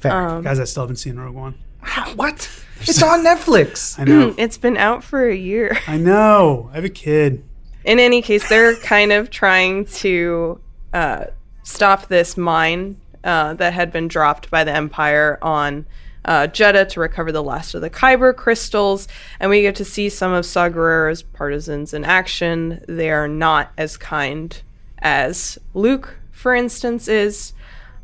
Fair. 0.00 0.12
Um, 0.12 0.42
Guys, 0.44 0.60
I 0.60 0.64
still 0.64 0.84
haven't 0.84 0.96
seen 0.96 1.16
Rogue 1.16 1.34
One. 1.34 1.56
How- 1.80 2.12
what? 2.14 2.48
It's 2.82 3.02
on 3.02 3.24
Netflix. 3.24 3.98
I 3.98 4.04
know. 4.04 4.32
It's 4.38 4.58
been 4.58 4.76
out 4.76 5.02
for 5.02 5.28
a 5.28 5.34
year. 5.34 5.76
I 5.88 5.96
know. 5.96 6.70
I 6.72 6.76
have 6.76 6.84
a 6.84 6.88
kid. 6.88 7.42
In 7.84 7.98
any 7.98 8.22
case, 8.22 8.48
they're 8.48 8.76
kind 8.76 9.10
of 9.10 9.28
trying 9.30 9.86
to 9.86 10.60
uh, 10.92 11.24
stop 11.66 12.06
this 12.06 12.36
mine 12.36 12.96
uh, 13.24 13.52
that 13.54 13.72
had 13.72 13.90
been 13.90 14.06
dropped 14.06 14.50
by 14.50 14.62
the 14.62 14.72
Empire 14.72 15.36
on 15.42 15.84
uh, 16.24 16.46
Jedha 16.46 16.88
to 16.90 17.00
recover 17.00 17.32
the 17.32 17.42
last 17.42 17.74
of 17.74 17.80
the 17.80 17.90
Kyber 17.90 18.34
crystals. 18.34 19.08
And 19.40 19.50
we 19.50 19.62
get 19.62 19.74
to 19.76 19.84
see 19.84 20.08
some 20.08 20.32
of 20.32 20.46
Saw 20.46 20.68
Gerrera's 20.68 21.22
partisans 21.22 21.92
in 21.92 22.04
action. 22.04 22.84
They 22.86 23.10
are 23.10 23.26
not 23.26 23.72
as 23.76 23.96
kind 23.96 24.62
as 25.00 25.58
Luke, 25.74 26.16
for 26.30 26.54
instance, 26.54 27.08
is. 27.08 27.52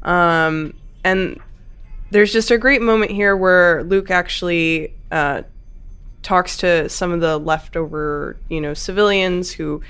Um, 0.02 0.74
and 1.04 1.40
there's 2.10 2.32
just 2.32 2.50
a 2.50 2.58
great 2.58 2.82
moment 2.82 3.12
here 3.12 3.36
where 3.36 3.84
Luke 3.84 4.10
actually 4.10 4.92
uh, 5.12 5.42
talks 6.24 6.56
to 6.58 6.88
some 6.88 7.12
of 7.12 7.20
the 7.20 7.38
leftover, 7.38 8.36
you 8.48 8.60
know, 8.60 8.74
civilians 8.74 9.52
who 9.52 9.82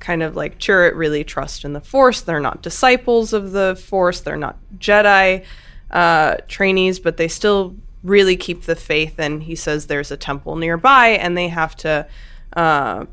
kind 0.00 0.22
of 0.22 0.34
like 0.34 0.58
Chirrut 0.58 0.96
really 0.96 1.22
trust 1.22 1.64
in 1.64 1.72
the 1.72 1.80
Force. 1.80 2.20
They're 2.20 2.40
not 2.40 2.62
disciples 2.62 3.32
of 3.32 3.52
the 3.52 3.80
Force. 3.80 4.20
They're 4.20 4.36
not 4.36 4.58
Jedi 4.78 5.44
uh, 5.90 6.36
trainees, 6.48 6.98
but 6.98 7.16
they 7.16 7.28
still 7.28 7.76
really 8.02 8.36
keep 8.36 8.62
the 8.62 8.76
faith. 8.76 9.18
And 9.18 9.42
he 9.42 9.54
says 9.54 9.86
there's 9.86 10.10
a 10.10 10.16
temple 10.16 10.56
nearby, 10.56 11.08
and 11.08 11.36
they 11.36 11.48
have 11.48 11.76
to. 11.76 12.06
Uh, 12.54 13.06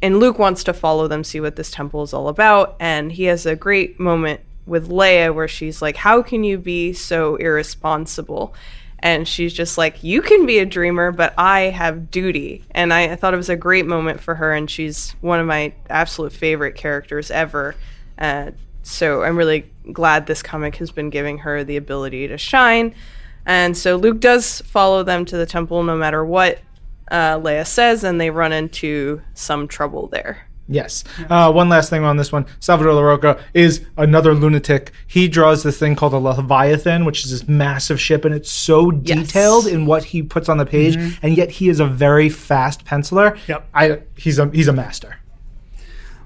and 0.00 0.20
Luke 0.20 0.38
wants 0.38 0.62
to 0.64 0.72
follow 0.72 1.08
them, 1.08 1.24
see 1.24 1.40
what 1.40 1.56
this 1.56 1.70
temple 1.70 2.02
is 2.02 2.12
all 2.12 2.28
about. 2.28 2.76
And 2.78 3.10
he 3.10 3.24
has 3.24 3.46
a 3.46 3.56
great 3.56 3.98
moment 3.98 4.40
with 4.64 4.88
Leia 4.88 5.34
where 5.34 5.48
she's 5.48 5.82
like, 5.82 5.96
How 5.96 6.22
can 6.22 6.44
you 6.44 6.58
be 6.58 6.92
so 6.92 7.36
irresponsible? 7.36 8.54
And 9.00 9.28
she's 9.28 9.52
just 9.52 9.78
like, 9.78 10.02
You 10.02 10.22
can 10.22 10.46
be 10.46 10.58
a 10.58 10.66
dreamer, 10.66 11.12
but 11.12 11.34
I 11.38 11.60
have 11.62 12.10
duty. 12.10 12.64
And 12.72 12.92
I, 12.92 13.14
thought 13.16 13.34
it 13.34 13.38
was 13.38 13.48
a 13.48 13.56
great 13.56 13.86
moment 13.86 14.20
for 14.20 14.34
her. 14.36 14.52
And 14.52 14.70
she's 14.70 15.12
one 15.20 15.40
of 15.40 15.46
my 15.46 15.72
absolute 15.88 16.32
favorite 16.32 16.74
characters 16.74 17.30
ever. 17.30 17.74
Uh, 18.18 18.52
so 18.82 19.22
I'm 19.22 19.36
really 19.36 19.70
glad 19.92 20.26
this 20.26 20.42
comic 20.42 20.76
has 20.76 20.90
been 20.90 21.10
giving 21.10 21.38
her 21.38 21.62
the 21.62 21.76
ability 21.76 22.28
to 22.28 22.38
shine. 22.38 22.94
And 23.46 23.76
so 23.76 23.96
Luke 23.96 24.20
does 24.20 24.60
follow 24.62 25.02
them 25.02 25.24
to 25.26 25.36
the 25.36 25.46
temple 25.46 25.82
no 25.82 25.96
matter 25.96 26.24
what 26.24 26.60
uh, 27.10 27.38
Leia 27.38 27.66
says, 27.66 28.04
and 28.04 28.20
they 28.20 28.30
run 28.30 28.52
into 28.52 29.22
some 29.34 29.68
trouble 29.68 30.08
there. 30.08 30.47
Yes. 30.68 31.02
Uh, 31.30 31.50
one 31.50 31.70
last 31.70 31.88
thing 31.88 32.04
on 32.04 32.18
this 32.18 32.30
one. 32.30 32.44
Salvador 32.60 32.92
Larroca 32.92 33.40
is 33.54 33.84
another 33.96 34.34
lunatic. 34.34 34.92
He 35.06 35.26
draws 35.26 35.62
this 35.62 35.78
thing 35.78 35.96
called 35.96 36.12
a 36.12 36.18
Leviathan, 36.18 37.06
which 37.06 37.24
is 37.24 37.30
this 37.30 37.48
massive 37.48 37.98
ship, 37.98 38.24
and 38.24 38.34
it's 38.34 38.50
so 38.50 38.90
detailed 38.90 39.66
in 39.66 39.86
what 39.86 40.04
he 40.04 40.22
puts 40.22 40.48
on 40.48 40.58
the 40.58 40.66
page, 40.66 40.96
and 41.22 41.36
yet 41.36 41.50
he 41.52 41.68
is 41.70 41.80
a 41.80 41.86
very 41.86 42.28
fast 42.28 42.84
penciler. 42.84 43.38
Yep. 43.48 43.68
I 43.72 44.02
he's 44.16 44.38
a 44.38 44.50
he's 44.50 44.68
a 44.68 44.72
master. 44.72 45.16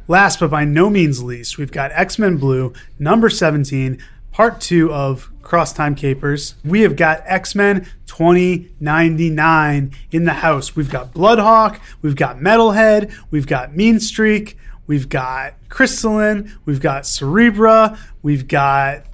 Last 0.09 0.41
but 0.41 0.51
by 0.51 0.65
no 0.65 0.91
means 0.91 1.23
least, 1.23 1.59
we've 1.59 1.73
got 1.73 1.93
X 1.93 2.19
Men 2.19 2.37
Blue, 2.37 2.73
number 2.99 3.31
17, 3.31 4.03
part 4.33 4.61
two 4.61 4.93
of 4.93 5.32
Cross 5.43 5.75
Time 5.75 5.95
Capers. 5.95 6.55
We 6.65 6.83
have 6.83 6.97
got 6.97 7.23
X 7.27 7.55
Men 7.55 7.87
2099 8.07 9.93
in 10.11 10.25
the 10.25 10.33
house. 10.33 10.77
We've 10.77 10.91
got 10.91 11.13
Bloodhawk, 11.13 11.81
we've 12.01 12.17
got 12.17 12.39
Metalhead, 12.39 13.15
we've 13.31 13.47
got 13.47 13.75
Mean 13.75 14.01
Streak, 14.01 14.57
we've 14.87 15.09
got 15.09 15.55
Krystalin, 15.69 16.51
we've 16.65 16.81
got 16.81 17.05
Cerebra, 17.05 17.99
we've 18.23 18.47
got 18.47 19.05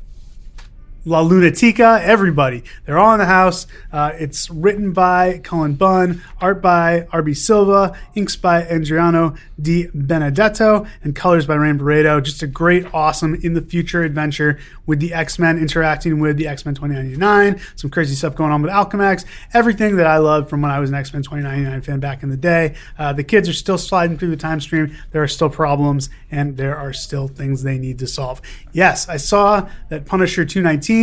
La 1.09 1.23
Lunatica, 1.23 2.03
everybody. 2.03 2.63
They're 2.85 2.99
all 2.99 3.15
in 3.15 3.19
the 3.19 3.25
house. 3.25 3.67
Uh, 3.91 4.13
it's 4.19 4.51
written 4.51 4.93
by 4.93 5.39
Cullen 5.39 5.73
Bunn, 5.73 6.23
art 6.39 6.61
by 6.61 7.07
R.B. 7.11 7.33
Silva, 7.33 7.97
inks 8.15 8.37
by 8.37 8.69
Adriano 8.69 9.35
Di 9.59 9.89
Benedetto, 9.95 10.87
and 11.03 11.17
colors 11.17 11.47
by 11.47 11.55
Rain 11.55 11.79
Beredo. 11.79 12.23
Just 12.23 12.43
a 12.43 12.47
great, 12.47 12.93
awesome 12.93 13.35
in 13.37 13.55
the 13.55 13.63
future 13.63 14.03
adventure 14.03 14.59
with 14.85 15.01
the 15.01 15.15
X 15.15 15.39
Men 15.39 15.57
interacting 15.57 16.21
with 16.21 16.37
the 16.37 16.47
X 16.47 16.67
Men 16.67 16.75
2099. 16.75 17.59
Some 17.77 17.89
crazy 17.89 18.15
stuff 18.15 18.35
going 18.35 18.53
on 18.53 18.61
with 18.61 18.71
Alchemax. 18.71 19.25
Everything 19.55 19.97
that 19.97 20.07
I 20.07 20.19
loved 20.19 20.51
from 20.51 20.61
when 20.61 20.71
I 20.71 20.79
was 20.79 20.91
an 20.91 20.97
X 20.97 21.15
Men 21.15 21.23
2099 21.23 21.81
fan 21.81 22.01
back 22.01 22.23
in 22.23 22.29
the 22.29 22.37
day. 22.37 22.75
Uh, 22.99 23.15
the 23.15 23.25
kids 23.25 23.49
are 23.49 23.55
still 23.55 23.79
sliding 23.79 24.19
through 24.19 24.31
the 24.31 24.37
time 24.37 24.61
stream. 24.61 24.95
There 25.13 25.23
are 25.23 25.29
still 25.29 25.49
problems, 25.49 26.11
and 26.31 26.59
there 26.59 26.77
are 26.77 26.93
still 26.93 27.29
things 27.29 27.63
they 27.63 27.79
need 27.79 27.99
to 28.01 28.07
solve. 28.07 28.43
Yes, 28.73 29.09
I 29.09 29.17
saw 29.17 29.71
that 29.89 30.05
Punisher 30.05 30.45
219 30.45 30.98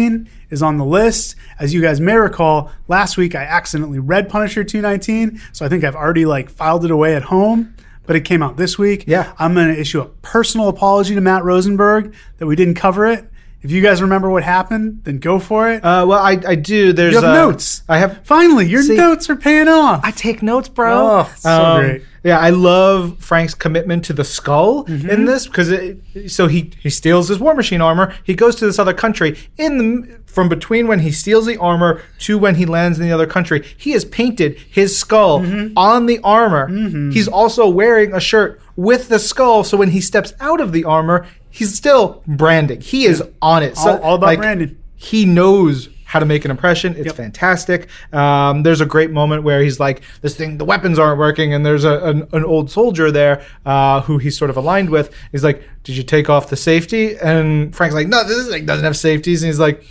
is 0.50 0.62
on 0.62 0.78
the 0.78 0.86
list. 0.86 1.36
As 1.60 1.74
you 1.74 1.82
guys 1.82 2.00
may 2.00 2.16
recall, 2.16 2.72
last 2.88 3.18
week 3.18 3.36
I 3.36 3.44
accidentally 3.44 4.00
read 4.00 4.30
Punisher 4.30 4.64
219, 4.64 5.42
so 5.54 5.66
I 5.66 5.70
think 5.70 5.84
I've 5.84 5.96
already 5.96 6.26
like 6.26 6.50
filed 6.50 6.86
it 6.86 6.92
away 6.92 7.16
at 7.16 7.24
home. 7.24 7.76
But 8.08 8.16
it 8.16 8.22
came 8.22 8.44
out 8.44 8.56
this 8.56 8.78
week. 8.78 9.06
Yeah. 9.08 9.34
I'm 9.40 9.56
going 9.56 9.74
to 9.74 9.80
issue 9.82 10.00
a 10.00 10.06
personal 10.06 10.68
apology 10.68 11.16
to 11.16 11.22
Matt 11.22 11.44
Rosenberg 11.44 12.14
that 12.38 12.46
we 12.46 12.56
didn't 12.56 12.76
cover 12.76 13.08
it. 13.08 13.26
If 13.64 13.72
you 13.72 13.82
guys 13.82 14.00
remember 14.00 14.30
what 14.30 14.44
happened, 14.44 15.02
then 15.06 15.18
go 15.18 15.40
for 15.40 15.72
it. 15.72 15.84
Uh, 15.84 16.06
well, 16.08 16.20
I, 16.20 16.40
I 16.48 16.54
do. 16.54 16.94
There's 16.94 17.16
you 17.16 17.22
have 17.22 17.32
uh, 17.32 17.34
notes. 17.34 17.82
I 17.90 17.98
have. 17.98 18.24
Finally, 18.24 18.68
your 18.68 18.84
See- 18.84 18.96
notes 18.96 19.28
are 19.28 19.36
paying 19.36 19.68
off. 19.68 20.02
I 20.04 20.12
take 20.12 20.44
notes, 20.44 20.70
bro. 20.70 21.26
Oh, 21.26 21.34
so 21.36 21.78
great. 21.80 22.04
Yeah, 22.26 22.40
I 22.40 22.50
love 22.50 23.20
Frank's 23.20 23.54
commitment 23.54 24.04
to 24.06 24.14
the 24.14 24.24
skull 24.24 24.84
Mm-hmm. 24.86 25.10
in 25.10 25.26
this 25.26 25.46
because 25.48 25.70
so 26.28 26.48
he 26.48 26.72
he 26.80 26.90
steals 26.90 27.28
his 27.30 27.40
War 27.40 27.54
Machine 27.54 27.82
armor. 27.82 28.14
He 28.24 28.34
goes 28.34 28.56
to 28.58 28.66
this 28.66 28.80
other 28.80 28.94
country 28.96 29.38
in 29.58 29.78
the 29.78 30.20
from 30.26 30.50
between 30.50 30.88
when 30.88 31.00
he 31.00 31.12
steals 31.12 31.46
the 31.46 31.56
armor 31.58 32.02
to 32.20 32.38
when 32.38 32.56
he 32.56 32.66
lands 32.66 33.00
in 33.00 33.06
the 33.06 33.12
other 33.14 33.28
country. 33.28 33.64
He 33.78 33.92
has 33.92 34.04
painted 34.06 34.58
his 34.58 34.98
skull 34.98 35.42
Mm-hmm. 35.42 35.78
on 35.78 36.08
the 36.08 36.20
armor. 36.24 36.68
He's 37.12 37.28
also 37.28 37.70
wearing 37.70 38.12
a 38.14 38.20
shirt 38.20 38.60
with 38.76 39.08
the 39.08 39.20
skull, 39.20 39.64
so 39.64 39.78
when 39.78 39.92
he 39.92 40.02
steps 40.02 40.34
out 40.42 40.60
of 40.60 40.72
the 40.74 40.84
armor. 40.84 41.26
he's 41.50 41.74
still 41.74 42.22
branding. 42.28 42.82
He 42.82 43.06
is 43.06 43.24
on 43.42 43.64
it. 43.64 43.78
So, 43.78 43.92
All- 43.92 44.02
all 44.02 44.16
about 44.16 44.26
like, 44.28 44.40
branding. 44.40 44.78
He 44.98 45.26
knows 45.26 45.88
how 46.16 46.20
to 46.20 46.26
make 46.26 46.46
an 46.46 46.52
impression. 46.52 46.96
It's 46.98 47.12
fantastic. 47.12 47.90
Um, 48.14 48.64
there's 48.64 48.80
a 48.80 48.86
great 48.86 49.12
moment 49.12 49.44
where 49.44 49.62
he's 49.62 49.82
like, 49.82 50.02
"This 50.22 50.34
thing, 50.34 50.58
the 50.58 50.64
weapons 50.64 50.98
aren't 50.98 51.20
working," 51.20 51.54
and 51.54 51.66
there's 51.66 51.84
a, 51.84 52.00
an, 52.06 52.26
an 52.32 52.46
old 52.46 52.72
soldier 52.72 53.12
there 53.12 53.44
uh, 53.66 54.00
who 54.00 54.18
he's 54.18 54.38
sort 54.38 54.50
of 54.50 54.56
aligned 54.56 54.90
with. 54.92 55.14
He's 55.34 55.44
like, 55.44 55.62
"Did 55.84 55.98
you 55.98 56.04
take 56.04 56.30
off 56.30 56.50
the 56.50 56.56
safety?" 56.56 57.18
And 57.18 57.76
Frank's 57.76 57.96
like, 57.96 58.08
"No, 58.08 58.24
this 58.24 58.48
thing 58.48 58.66
doesn't 58.66 58.86
have 58.86 58.96
safeties." 58.96 59.44
And 59.44 59.50
he's 59.50 59.60
like, 59.60 59.84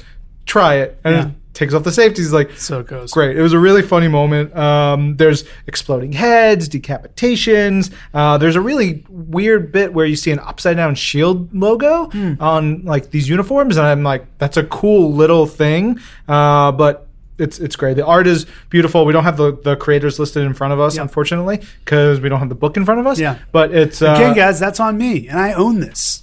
"Try 0.46 0.76
it," 0.76 0.98
and 1.04 1.14
Yeah. 1.14 1.30
Takes 1.54 1.72
off 1.72 1.84
the 1.84 1.92
safeties. 1.92 2.26
He's 2.26 2.32
like, 2.32 2.50
So 2.58 2.80
it 2.80 2.86
goes. 2.86 3.12
Great. 3.12 3.36
It 3.38 3.42
was 3.42 3.52
a 3.52 3.58
really 3.58 3.80
funny 3.82 4.08
moment. 4.08 4.54
Um, 4.56 5.16
there's 5.16 5.44
exploding 5.66 6.12
heads, 6.12 6.68
decapitations. 6.68 7.92
Uh, 8.12 8.38
there's 8.38 8.56
a 8.56 8.60
really 8.60 9.04
weird 9.08 9.72
bit 9.72 9.94
where 9.94 10.06
you 10.06 10.16
see 10.16 10.30
an 10.30 10.38
upside 10.40 10.76
down 10.76 10.94
shield 10.94 11.54
logo 11.54 12.06
Hmm. 12.10 12.34
on 12.40 12.84
like 12.84 13.10
these 13.10 13.28
uniforms, 13.28 13.76
and 13.76 13.86
I'm 13.86 14.02
like, 14.02 14.26
that's 14.38 14.56
a 14.56 14.64
cool 14.64 15.12
little 15.14 15.46
thing. 15.46 15.98
Uh, 16.28 16.72
but 16.72 17.06
it's 17.38 17.58
it's 17.58 17.74
great. 17.76 17.94
The 17.96 18.06
art 18.06 18.26
is 18.26 18.46
beautiful. 18.70 19.04
We 19.04 19.12
don't 19.12 19.24
have 19.24 19.36
the, 19.36 19.58
the 19.64 19.74
creators 19.76 20.18
listed 20.18 20.44
in 20.44 20.54
front 20.54 20.72
of 20.72 20.80
us, 20.80 20.96
Yeah. 20.96 21.02
unfortunately, 21.02 21.60
because 21.84 22.20
we 22.20 22.28
don't 22.28 22.38
have 22.38 22.48
the 22.48 22.54
book 22.54 22.76
in 22.76 22.84
front 22.84 23.00
of 23.00 23.06
us. 23.06 23.18
Yeah. 23.18 23.38
But 23.52 23.72
it's 23.74 24.02
uh, 24.02 24.12
Again, 24.14 24.34
guys, 24.34 24.60
that's 24.60 24.78
on 24.80 24.96
me, 24.96 25.26
and 25.28 25.38
I 25.38 25.52
own 25.52 25.80
this. 25.80 26.22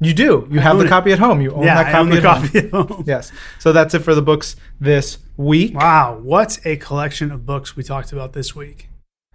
You 0.00 0.14
do. 0.14 0.46
You 0.50 0.60
have 0.60 0.78
the 0.78 0.84
it. 0.84 0.88
copy 0.88 1.12
at 1.12 1.18
home. 1.18 1.40
You 1.40 1.52
own 1.52 1.64
yeah, 1.64 1.82
that 1.82 1.86
I 1.86 1.92
copy 1.92 2.00
own 2.00 2.10
the 2.10 2.16
at 2.18 2.24
home. 2.24 2.42
copy 2.46 2.58
at 2.58 2.70
home. 2.70 3.04
Yes. 3.06 3.32
So 3.58 3.72
that's 3.72 3.94
it 3.94 4.00
for 4.00 4.14
the 4.14 4.22
books 4.22 4.56
this 4.80 5.18
week. 5.36 5.74
Wow, 5.74 6.18
what 6.22 6.58
a 6.64 6.76
collection 6.76 7.30
of 7.30 7.46
books 7.46 7.76
we 7.76 7.82
talked 7.82 8.12
about 8.12 8.32
this 8.32 8.54
week. 8.54 8.88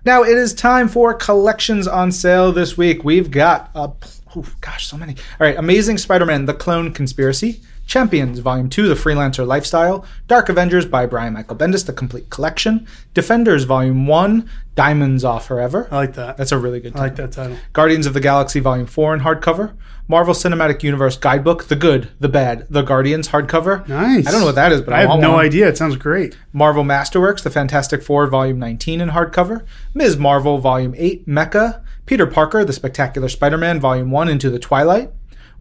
Now 0.05 0.24
it 0.24 0.38
is 0.38 0.53
time 0.53 0.88
for 0.88 1.14
collections 1.14 1.88
on 1.88 2.11
sale 2.11 2.51
this 2.51 2.78
week. 2.78 3.03
We've 3.03 3.32
got 3.32 3.72
a 3.74 3.91
oh, 4.36 4.45
gosh, 4.61 4.88
so 4.88 4.97
many. 4.97 5.14
All 5.14 5.47
right, 5.47 5.57
Amazing 5.57 5.97
Spider-Man: 5.97 6.45
The 6.45 6.53
Clone 6.53 6.93
Conspiracy, 6.93 7.61
Champions 7.86 8.39
Volume 8.39 8.69
2: 8.69 8.88
The 8.88 8.95
Freelancer 8.95 9.45
Lifestyle, 9.45 10.05
Dark 10.27 10.49
Avengers 10.49 10.86
by 10.86 11.05
Brian 11.05 11.34
Michael 11.34 11.55
Bendis: 11.55 11.86
The 11.86 11.93
Complete 11.93 12.29
Collection, 12.29 12.88
Defenders 13.13 13.65
Volume 13.65 14.07
1, 14.07 14.49
Diamonds 14.75 15.23
Off 15.23 15.45
Forever. 15.47 15.88
I 15.91 15.95
like 15.97 16.13
that. 16.13 16.38
That's 16.38 16.51
a 16.51 16.57
really 16.57 16.79
good 16.79 16.95
I 16.95 16.99
like 16.99 17.15
that 17.17 17.31
title. 17.34 17.57
Guardians 17.73 18.05
of 18.05 18.13
the 18.13 18.19
Galaxy 18.19 18.59
Volume 18.59 18.88
4 18.88 19.13
in 19.15 19.19
hardcover, 19.19 19.75
Marvel 20.07 20.34
Cinematic 20.34 20.81
Universe 20.81 21.17
Guidebook: 21.17 21.65
The 21.65 21.75
Good, 21.75 22.09
the 22.19 22.29
Bad, 22.29 22.65
The 22.69 22.81
Guardians 22.81 23.27
hardcover. 23.29 23.88
Nice. 23.88 24.25
I 24.27 24.31
don't 24.31 24.39
know 24.39 24.47
what 24.47 24.55
that 24.55 24.71
is, 24.71 24.81
but 24.81 24.93
I, 24.93 24.99
I 25.03 25.05
have 25.05 25.19
no 25.19 25.34
one. 25.34 25.45
idea. 25.45 25.67
It 25.67 25.77
sounds 25.77 25.95
great. 25.97 26.38
Marvel 26.53 26.84
Masterworks, 26.84 27.43
The 27.43 27.49
Fantastic 27.51 28.01
Four, 28.01 28.27
Volume 28.27 28.59
19 28.59 29.01
in 29.01 29.09
hardcover, 29.09 29.65
Ms. 29.93 30.17
Marvel, 30.17 30.57
Volume 30.57 30.95
8, 30.97 31.27
Mecha, 31.27 31.84
Peter 32.05 32.25
Parker, 32.25 32.63
The 32.65 32.73
Spectacular 32.73 33.29
Spider 33.29 33.57
Man, 33.57 33.79
Volume 33.79 34.09
1, 34.11 34.29
Into 34.29 34.49
the 34.49 34.59
Twilight, 34.59 35.11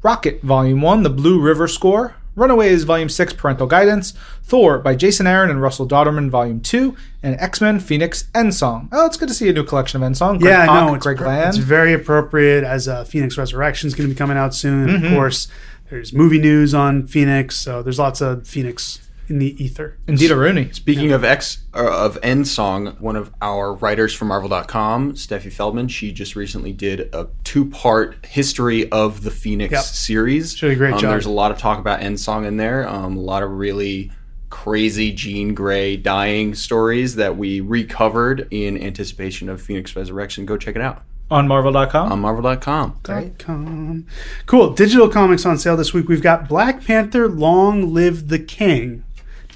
Rocket, 0.03 0.43
Volume 0.43 0.81
1, 0.81 1.03
The 1.03 1.11
Blue 1.11 1.41
River 1.41 1.69
Score, 1.69 2.17
Runaways, 2.35 2.85
Volume 2.85 3.09
6, 3.09 3.35
Parental 3.35 3.67
Guidance, 3.67 4.15
Thor 4.43 4.79
by 4.79 4.95
Jason 4.97 5.27
Aaron 5.27 5.51
and 5.51 5.61
Russell 5.61 5.87
Dauterman, 5.87 6.31
Volume 6.31 6.61
2, 6.61 6.97
and 7.23 7.39
X 7.39 7.61
Men 7.61 7.79
Phoenix 7.79 8.25
End 8.35 8.55
Song. 8.55 8.89
Oh, 8.91 9.07
it's 9.07 9.17
good 9.17 9.29
to 9.29 9.35
see 9.35 9.49
a 9.49 9.53
new 9.53 9.65
collection 9.65 10.01
of 10.01 10.07
End 10.07 10.17
Song. 10.17 10.39
Greg 10.39 10.51
yeah, 10.51 10.67
Pak, 10.67 10.87
no, 10.87 10.95
it's, 10.95 11.05
Greg 11.05 11.19
pr- 11.19 11.27
Land. 11.27 11.49
it's 11.51 11.59
very 11.59 11.93
appropriate 11.93 12.65
as 12.65 12.89
uh, 12.89 13.05
Phoenix 13.05 13.37
Resurrection 13.37 13.87
is 13.87 13.95
going 13.95 14.09
to 14.09 14.15
be 14.15 14.19
coming 14.19 14.37
out 14.37 14.55
soon. 14.55 14.89
Mm-hmm. 14.89 15.07
of 15.07 15.13
course, 15.13 15.49
there's 15.91 16.13
movie 16.13 16.41
news 16.41 16.75
on 16.75 17.07
Phoenix, 17.07 17.59
so 17.59 17.83
there's 17.83 17.99
lots 17.99 18.21
of 18.21 18.47
Phoenix 18.49 18.99
in 19.29 19.39
the 19.39 19.63
ether. 19.63 19.97
Indeed, 20.07 20.31
a 20.31 20.37
Rooney. 20.37 20.71
Speaking 20.73 21.13
of 21.13 21.25
X 21.25 21.59
uh, 21.75 22.05
of 22.05 22.19
End 22.23 22.47
Song, 22.49 22.97
one 22.99 23.17
of 23.17 23.33
our 23.41 23.75
writers 23.75 24.13
from 24.15 24.29
Marvel.com, 24.29 25.15
Steffi 25.15 25.53
Feldman, 25.53 25.89
she 25.89 26.13
just 26.13 26.37
recently 26.37 26.73
did 26.73 27.09
a 27.15 27.29
two-part 27.45 28.27
history 28.27 28.91
of 28.91 29.23
the 29.23 29.31
Phoenix 29.31 29.73
Yep. 29.73 29.83
series. 29.85 30.55
She 30.57 30.67
did 30.67 30.73
a 30.73 30.77
great 30.77 30.95
um, 30.95 30.99
job. 31.01 31.11
There's 31.11 31.27
a 31.27 31.31
lot 31.31 31.51
of 31.51 31.59
talk 31.59 31.79
about 31.79 32.03
End 32.03 32.19
Song 32.21 32.45
in 32.45 32.57
there. 32.57 32.89
Um, 32.89 33.17
a 33.17 33.21
lot 33.21 33.43
of 33.43 33.51
really 33.53 34.11
crazy 34.51 35.13
Jean 35.13 35.55
Grey 35.55 35.97
dying 35.97 36.55
stories 36.55 37.15
that 37.17 37.37
we 37.39 37.61
recovered 37.61 38.49
in 38.51 38.77
anticipation 38.83 39.49
of 39.49 39.63
Phoenix 39.63 39.97
Resurrection. 39.97 40.45
Go 40.45 40.59
check 40.59 40.77
it 40.77 40.83
out 40.83 41.03
On 41.31 41.49
Marvel.com. 41.49 42.13
on 42.13 42.21
Marvel.com. 42.21 42.99
Com. 43.39 44.07
Cool. 44.45 44.75
Digital 44.75 45.09
comics 45.09 45.47
on 45.47 45.57
sale 45.57 45.75
this 45.77 45.95
week. 45.95 46.07
We've 46.07 46.21
got 46.23 46.49
Black 46.49 46.85
Panther 46.85 47.29
Long 47.29 47.95
Live 47.95 48.29
the 48.29 48.39
King, 48.39 49.05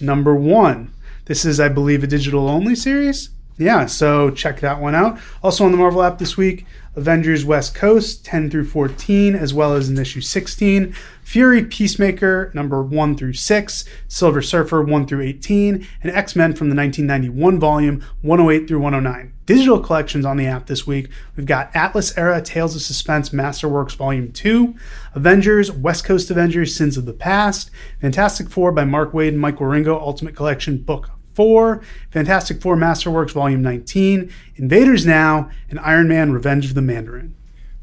number 0.01 0.35
one. 0.35 0.93
This 1.27 1.45
is, 1.45 1.59
I 1.59 1.69
believe, 1.69 2.05
a 2.05 2.07
digital 2.07 2.49
only 2.49 2.75
series. 2.75 3.31
Yeah, 3.59 3.87
so 3.87 4.31
check 4.31 4.61
that 4.61 4.81
one 4.81 4.95
out. 4.95 5.19
Also 5.43 5.65
on 5.65 5.73
the 5.73 5.79
Marvel 5.79 6.03
app 6.03 6.19
this 6.19 6.37
week, 6.37 6.67
Avengers 6.97 7.45
West 7.45 7.75
Coast 7.75 8.25
10 8.25 8.51
through 8.51 8.65
14, 8.65 9.35
as 9.35 9.53
well 9.53 9.75
as 9.75 9.89
in 9.91 9.99
issue 9.99 10.23
16, 10.23 10.95
Fury 11.23 11.63
Peacemaker 11.63 12.51
number 12.55 12.83
1 12.83 13.17
through 13.17 13.35
6, 13.35 13.85
Silver 14.09 14.41
Surfer 14.41 14.83
1 14.83 15.07
through 15.07 15.21
18, 15.21 15.87
and 16.03 16.13
X 16.13 16.35
Men 16.35 16.55
from 16.55 16.71
the 16.71 16.77
1991 16.77 17.61
volume 17.61 18.03
108 18.23 18.67
through 18.67 18.81
109. 18.81 19.33
Digital 19.45 19.79
collections 19.79 20.25
on 20.25 20.39
the 20.39 20.47
app 20.47 20.67
this 20.67 20.87
week. 20.87 21.09
We've 21.37 21.47
got 21.47 21.75
Atlas 21.75 22.17
Era 22.17 22.41
Tales 22.41 22.75
of 22.75 22.83
Suspense 22.83 23.29
Masterworks 23.29 23.95
Volume 23.95 24.33
2, 24.33 24.75
Avengers, 25.15 25.71
West 25.71 26.05
Coast 26.05 26.31
Avengers 26.31 26.75
Sins 26.75 26.97
of 26.97 27.05
the 27.05 27.13
Past, 27.13 27.71
Fantastic 28.01 28.49
Four 28.49 28.73
by 28.73 28.85
Mark 28.85 29.13
Waid 29.13 29.29
and 29.29 29.41
Mike 29.41 29.57
Wieringo 29.57 30.01
Ultimate 30.01 30.35
Collection 30.35 30.79
Book 30.79 31.11
4, 31.37 31.82
Fantastic 32.11 32.61
Four 32.61 32.76
Masterworks 32.76 33.32
Volume 33.32 33.62
19, 33.62 34.32
Invaders 34.57 35.07
Now, 35.07 35.51
and 35.68 35.78
Iron 35.80 36.09
Man 36.09 36.32
Revenge 36.32 36.66
of 36.66 36.74
the 36.74 36.82
Mandarin. 36.82 37.37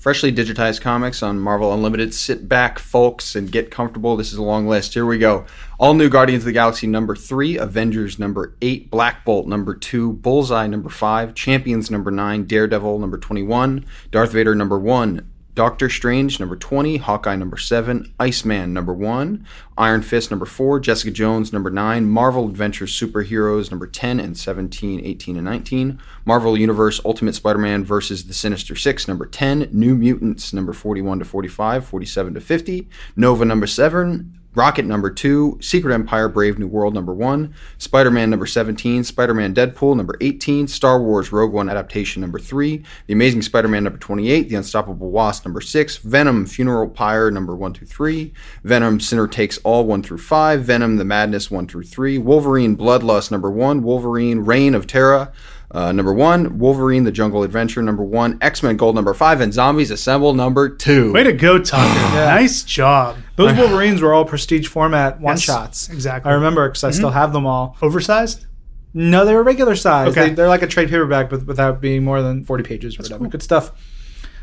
Freshly 0.03 0.33
digitized 0.33 0.81
comics 0.81 1.23
on 1.23 1.39
Marvel 1.39 1.73
Unlimited. 1.73 2.13
Sit 2.13 2.49
back, 2.49 2.77
folks, 2.77 3.37
and 3.37 3.49
get 3.49 3.71
comfortable. 3.71 4.17
This 4.17 4.33
is 4.33 4.37
a 4.37 4.43
long 4.43 4.67
list. 4.67 4.95
Here 4.95 5.05
we 5.05 5.17
go. 5.17 5.45
All 5.79 5.93
new 5.93 6.09
Guardians 6.09 6.41
of 6.41 6.47
the 6.47 6.51
Galaxy 6.51 6.87
number 6.87 7.15
three, 7.15 7.57
Avengers 7.57 8.19
number 8.19 8.53
eight, 8.61 8.91
Black 8.91 9.23
Bolt 9.23 9.47
number 9.47 9.73
two, 9.73 10.11
Bullseye 10.11 10.67
number 10.67 10.89
five, 10.89 11.33
Champions 11.35 11.89
number 11.89 12.11
nine, 12.11 12.43
Daredevil 12.43 12.99
number 12.99 13.17
21, 13.17 13.85
Darth 14.11 14.33
Vader 14.33 14.55
number 14.55 14.77
one, 14.77 15.31
Doctor 15.55 15.87
Strange 15.87 16.39
number 16.39 16.55
20, 16.55 16.97
Hawkeye 16.97 17.35
number 17.35 17.57
7, 17.57 18.11
Iceman 18.19 18.73
number 18.73 18.91
1, 18.91 19.45
Iron 19.77 20.01
Fist 20.01 20.31
number 20.31 20.47
4, 20.47 20.79
Jessica 20.79 21.11
Jones 21.11 21.53
number 21.53 21.69
9, 21.69 22.07
Marvel 22.07 22.47
Adventures 22.47 22.91
Superheroes 22.99 23.69
number 23.69 23.85
10 23.85 24.19
and 24.19 24.35
17, 24.35 25.05
18 25.05 25.35
and 25.35 25.45
19, 25.45 25.99
Marvel 26.25 26.57
Universe 26.57 26.99
Ultimate 27.05 27.35
Spider-Man 27.35 27.83
versus 27.83 28.25
the 28.25 28.33
Sinister 28.33 28.75
6 28.75 29.07
number 29.07 29.27
10, 29.27 29.69
New 29.71 29.95
Mutants 29.95 30.53
number 30.53 30.73
41 30.73 31.19
to 31.19 31.25
45, 31.25 31.85
47 31.85 32.33
to 32.33 32.41
50, 32.41 32.89
Nova 33.15 33.45
number 33.45 33.67
7, 33.67 34.39
Rocket 34.55 34.85
number 34.85 35.09
2, 35.09 35.57
Secret 35.61 35.93
Empire 35.93 36.29
Brave 36.29 36.59
New 36.59 36.67
World 36.67 36.93
number 36.93 37.13
1, 37.13 37.53
Spider-Man 37.79 38.29
number 38.29 38.45
17, 38.45 39.03
Spider-Man 39.03 39.55
Deadpool 39.55 39.95
number 39.95 40.15
18, 40.21 40.67
Star 40.67 41.01
Wars 41.01 41.31
Rogue 41.31 41.51
One 41.51 41.69
adaptation 41.69 42.21
number 42.21 42.37
3, 42.37 42.83
The 43.07 43.13
Amazing 43.13 43.41
Spider-Man 43.41 43.83
number 43.83 43.97
28, 43.97 44.49
The 44.49 44.55
Unstoppable 44.55 45.09
Wasp 45.09 45.43
number 45.45 45.61
6, 45.61 45.97
Venom 45.97 46.45
Funeral 46.45 46.87
Pyre 46.87 47.31
number 47.31 47.55
1 47.55 47.73
through 47.73 47.87
3, 47.87 48.31
Venom 48.63 48.99
Sinner 48.99 49.27
Takes 49.27 49.57
All 49.59 49.85
1 49.85 50.03
through 50.03 50.19
5, 50.19 50.61
Venom 50.61 50.97
The 50.97 51.05
Madness 51.05 51.49
1 51.49 51.67
through 51.67 51.83
3, 51.83 52.19
Wolverine 52.19 52.77
Bloodlust 52.77 53.31
number 53.31 53.49
1, 53.49 53.81
Wolverine 53.81 54.45
Rahne 54.45 54.75
of 54.75 54.85
Terra 54.85 55.33
uh, 55.73 55.91
number 55.91 56.13
1, 56.13 56.59
Wolverine 56.59 57.03
The 57.03 57.11
Jungle 57.11 57.43
Adventure 57.43 57.81
number 57.81 58.03
1, 58.03 58.37
X-Men 58.41 58.77
Gold 58.77 58.95
number 58.95 59.13
5, 59.13 59.41
and 59.41 59.53
Zombies 59.53 59.89
Assemble 59.91 60.33
number 60.33 60.69
2. 60.69 61.11
Way 61.13 61.23
to 61.23 61.33
go, 61.33 61.57
Tucker. 61.59 61.83
Nice 62.13 62.63
job. 62.63 63.17
Those 63.35 63.57
Wolverines 63.57 64.01
were 64.01 64.13
all 64.13 64.25
prestige 64.25 64.67
format 64.67 65.19
one 65.19 65.33
Yes, 65.33 65.41
shots. 65.41 65.89
exactly. 65.89 66.29
I 66.31 66.35
remember 66.35 66.67
because 66.69 66.83
I 66.83 66.91
still 66.91 67.09
have 67.09 67.33
them 67.33 67.45
all. 67.47 67.75
Oversized? 67.81 68.45
No, 68.93 69.25
they 69.25 69.33
were 69.33 69.41
regular 69.43 69.75
size. 69.75 70.09
Okay. 70.09 70.29
They, 70.29 70.35
they're 70.35 70.47
like 70.47 70.61
a 70.61 70.67
trade 70.67 70.89
paperback, 70.89 71.29
but 71.31 71.45
without 71.47 71.81
being 71.81 72.03
more 72.03 72.21
than 72.21 72.43
40 72.45 72.63
pages 72.63 72.99
or 72.99 73.01
whatever. 73.01 73.27
Good 73.27 73.41
stuff. 73.41 73.71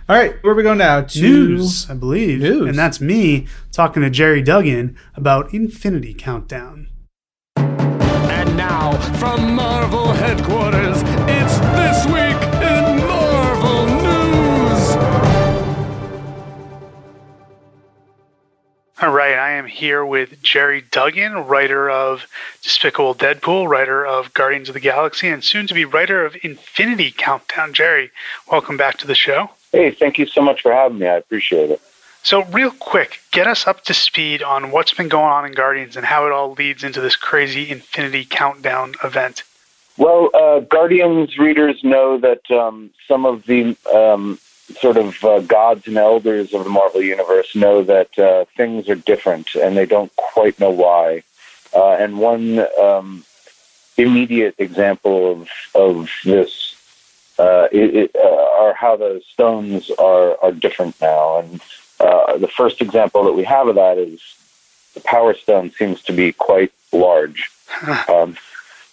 All 0.09 0.17
right, 0.17 0.35
where 0.43 0.57
we 0.57 0.65
go 0.65 0.75
now? 0.75 1.03
To 1.03 1.21
News, 1.23 1.89
I 1.89 1.95
believe. 1.95 2.41
News. 2.41 2.69
And 2.69 2.77
that's 2.77 3.01
me 3.01 3.47
talking 3.71 4.03
to 4.03 4.11
Gerry 4.11 4.43
Duggan 4.43 4.97
about 5.15 5.55
Infinity 5.55 6.15
Countdown. 6.15 6.89
And 9.01 9.13
now, 9.13 9.19
from 9.19 9.55
Marvel 9.55 10.13
headquarters, 10.13 11.03
it's 11.29 11.59
This 11.59 12.07
Week 12.07 12.37
in 12.63 12.99
Marvel 13.07 13.87
News! 14.03 14.97
All 19.03 19.11
right, 19.11 19.35
I 19.35 19.53
am 19.53 19.67
here 19.67 20.05
with 20.05 20.43
Gerry 20.43 20.83
Duggan, 20.91 21.47
writer 21.47 21.89
of 21.89 22.27
Despicable 22.63 23.15
Deadpool, 23.15 23.69
writer 23.69 24.05
of 24.05 24.35
Guardians 24.35 24.69
of 24.69 24.75
the 24.75 24.81
Galaxy, 24.81 25.29
and 25.29 25.43
soon 25.43 25.67
to 25.69 25.75
be 25.75 25.85
writer 25.85 26.25
of 26.25 26.37
Infinity 26.43 27.11
Countdown. 27.11 27.73
Gerry, 27.73 28.11
welcome 28.51 28.77
back 28.77 28.99
to 28.99 29.07
the 29.07 29.15
show. 29.15 29.51
Hey, 29.73 29.93
thank 29.93 30.19
you 30.19 30.27
so 30.27 30.43
much 30.43 30.63
for 30.63 30.73
having 30.73 30.99
me. 30.99 31.07
I 31.07 31.17
appreciate 31.17 31.71
it. 31.71 31.81
So, 32.23 32.45
real 32.45 32.71
quick, 32.71 33.21
get 33.31 33.47
us 33.47 33.67
up 33.67 33.85
to 33.85 33.95
speed 33.95 34.43
on 34.43 34.71
what's 34.71 34.93
been 34.93 35.09
going 35.09 35.33
on 35.33 35.47
in 35.47 35.53
Guardians 35.53 35.97
and 35.97 36.05
how 36.05 36.27
it 36.27 36.33
all 36.33 36.53
leads 36.53 36.85
into 36.85 37.01
this 37.01 37.17
crazy 37.17 37.71
Infinity 37.71 38.27
Countdown 38.27 38.95
event. 39.03 39.43
Well, 39.97 40.31
uh, 40.35 40.61
Guardians 40.61 41.39
readers 41.39 41.83
know 41.83 42.19
that 42.19 42.51
um, 42.51 42.91
some 43.09 43.27
of 43.27 43.45
the 43.47 43.77
um, 43.95 44.39
sort 44.79 44.97
of 44.97 45.23
uh, 45.25 45.41
gods 45.41 45.87
and 45.87 45.97
elders 45.97 46.55
of 46.55 46.65
the 46.65 46.71
Marvel 46.71 47.03
Universe 47.03 47.55
know 47.55 47.83
that 47.83 48.19
uh, 48.19 48.45
things 48.57 48.89
are 48.89 48.95
different 48.95 49.55
and 49.55 49.77
they 49.77 49.87
don't 49.87 50.15
quite 50.17 50.59
know 50.61 50.71
why. 50.71 51.23
Uh, 51.75 51.93
and 51.93 52.19
one 52.19 52.67
um, 52.81 53.25
immediate 53.97 54.55
example 54.59 55.33
of, 55.33 55.49
of 55.75 56.11
this 56.25 56.77
uh, 57.39 57.69
it, 57.73 57.95
it, 57.95 58.17
uh, 58.17 58.61
are 58.61 58.75
how 58.75 58.97
the 58.97 59.23
stones 59.33 59.91
are, 59.99 60.37
are 60.43 60.53
different 60.53 61.01
now. 61.01 61.39
And 61.39 61.61
uh, 62.01 62.39
the 62.39 62.49
first 62.49 62.81
example 62.81 63.25
that 63.25 63.33
we 63.33 63.45
have 63.45 63.69
of 63.69 63.77
that 63.77 63.99
is 63.99 64.21
the 64.95 65.01
Power 65.01 65.35
Stone 65.35 65.71
seems 65.73 66.03
to 66.03 66.13
be 66.13 66.33
quite 66.33 66.73
large, 66.93 67.51
um, 68.09 68.37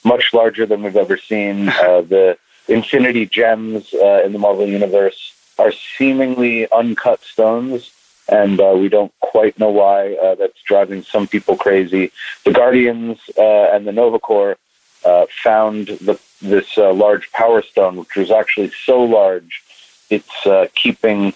much 0.03 0.33
larger 0.33 0.65
than 0.65 0.83
we've 0.83 0.95
ever 0.95 1.17
seen. 1.17 1.65
the 1.65 2.37
Infinity 2.67 3.25
Gems 3.25 3.93
in 3.93 4.33
the 4.33 4.39
Marvel 4.39 4.67
Universe 4.67 5.33
are 5.57 5.71
seemingly 5.71 6.69
uncut 6.71 7.21
stones, 7.23 7.91
and 8.29 8.59
uh, 8.59 8.75
we 8.77 8.89
don't 8.89 9.13
quite 9.19 9.57
know 9.59 9.69
why. 9.69 10.13
Uh, 10.15 10.35
that's 10.35 10.61
driving 10.63 11.03
some 11.03 11.27
people 11.27 11.55
crazy. 11.57 12.11
The 12.43 12.51
Guardians 12.51 13.19
uh, 13.37 13.71
and 13.73 13.87
the 13.87 13.91
Nova 13.91 14.19
Corps 14.19 14.57
uh, 15.05 15.25
found 15.43 15.87
the, 15.87 16.19
this 16.41 16.77
uh, 16.77 16.93
large 16.93 17.31
Power 17.31 17.61
Stone, 17.61 17.97
which 17.97 18.15
was 18.15 18.31
actually 18.31 18.71
so 18.85 19.03
large, 19.03 19.63
it's 20.09 20.45
uh, 20.45 20.67
keeping 20.75 21.33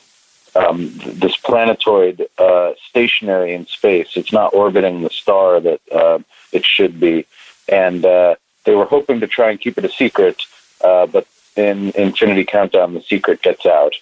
um, 0.56 0.92
this 1.04 1.38
planetoid 1.38 2.28
stationary 2.90 3.54
in 3.54 3.66
space. 3.68 4.10
It's 4.16 4.34
not 4.34 4.54
orbiting 4.54 5.02
the 5.02 5.10
star 5.10 5.60
that 5.60 6.24
it 6.52 6.66
should 6.66 7.00
be, 7.00 7.26
and 7.70 8.04
they 8.04 8.76
were 8.76 8.86
hoping 8.86 9.20
to 9.22 9.28
try 9.28 9.52
and 9.52 9.60
keep 9.60 9.78
it 9.78 9.86
a 9.86 9.90
secret, 9.90 10.44
but 10.82 11.26
in 11.56 11.92
Infinity 11.92 12.46
Countdown, 12.46 12.94
the 12.94 13.02
secret 13.02 13.42
gets 13.42 13.66
out. 13.66 13.94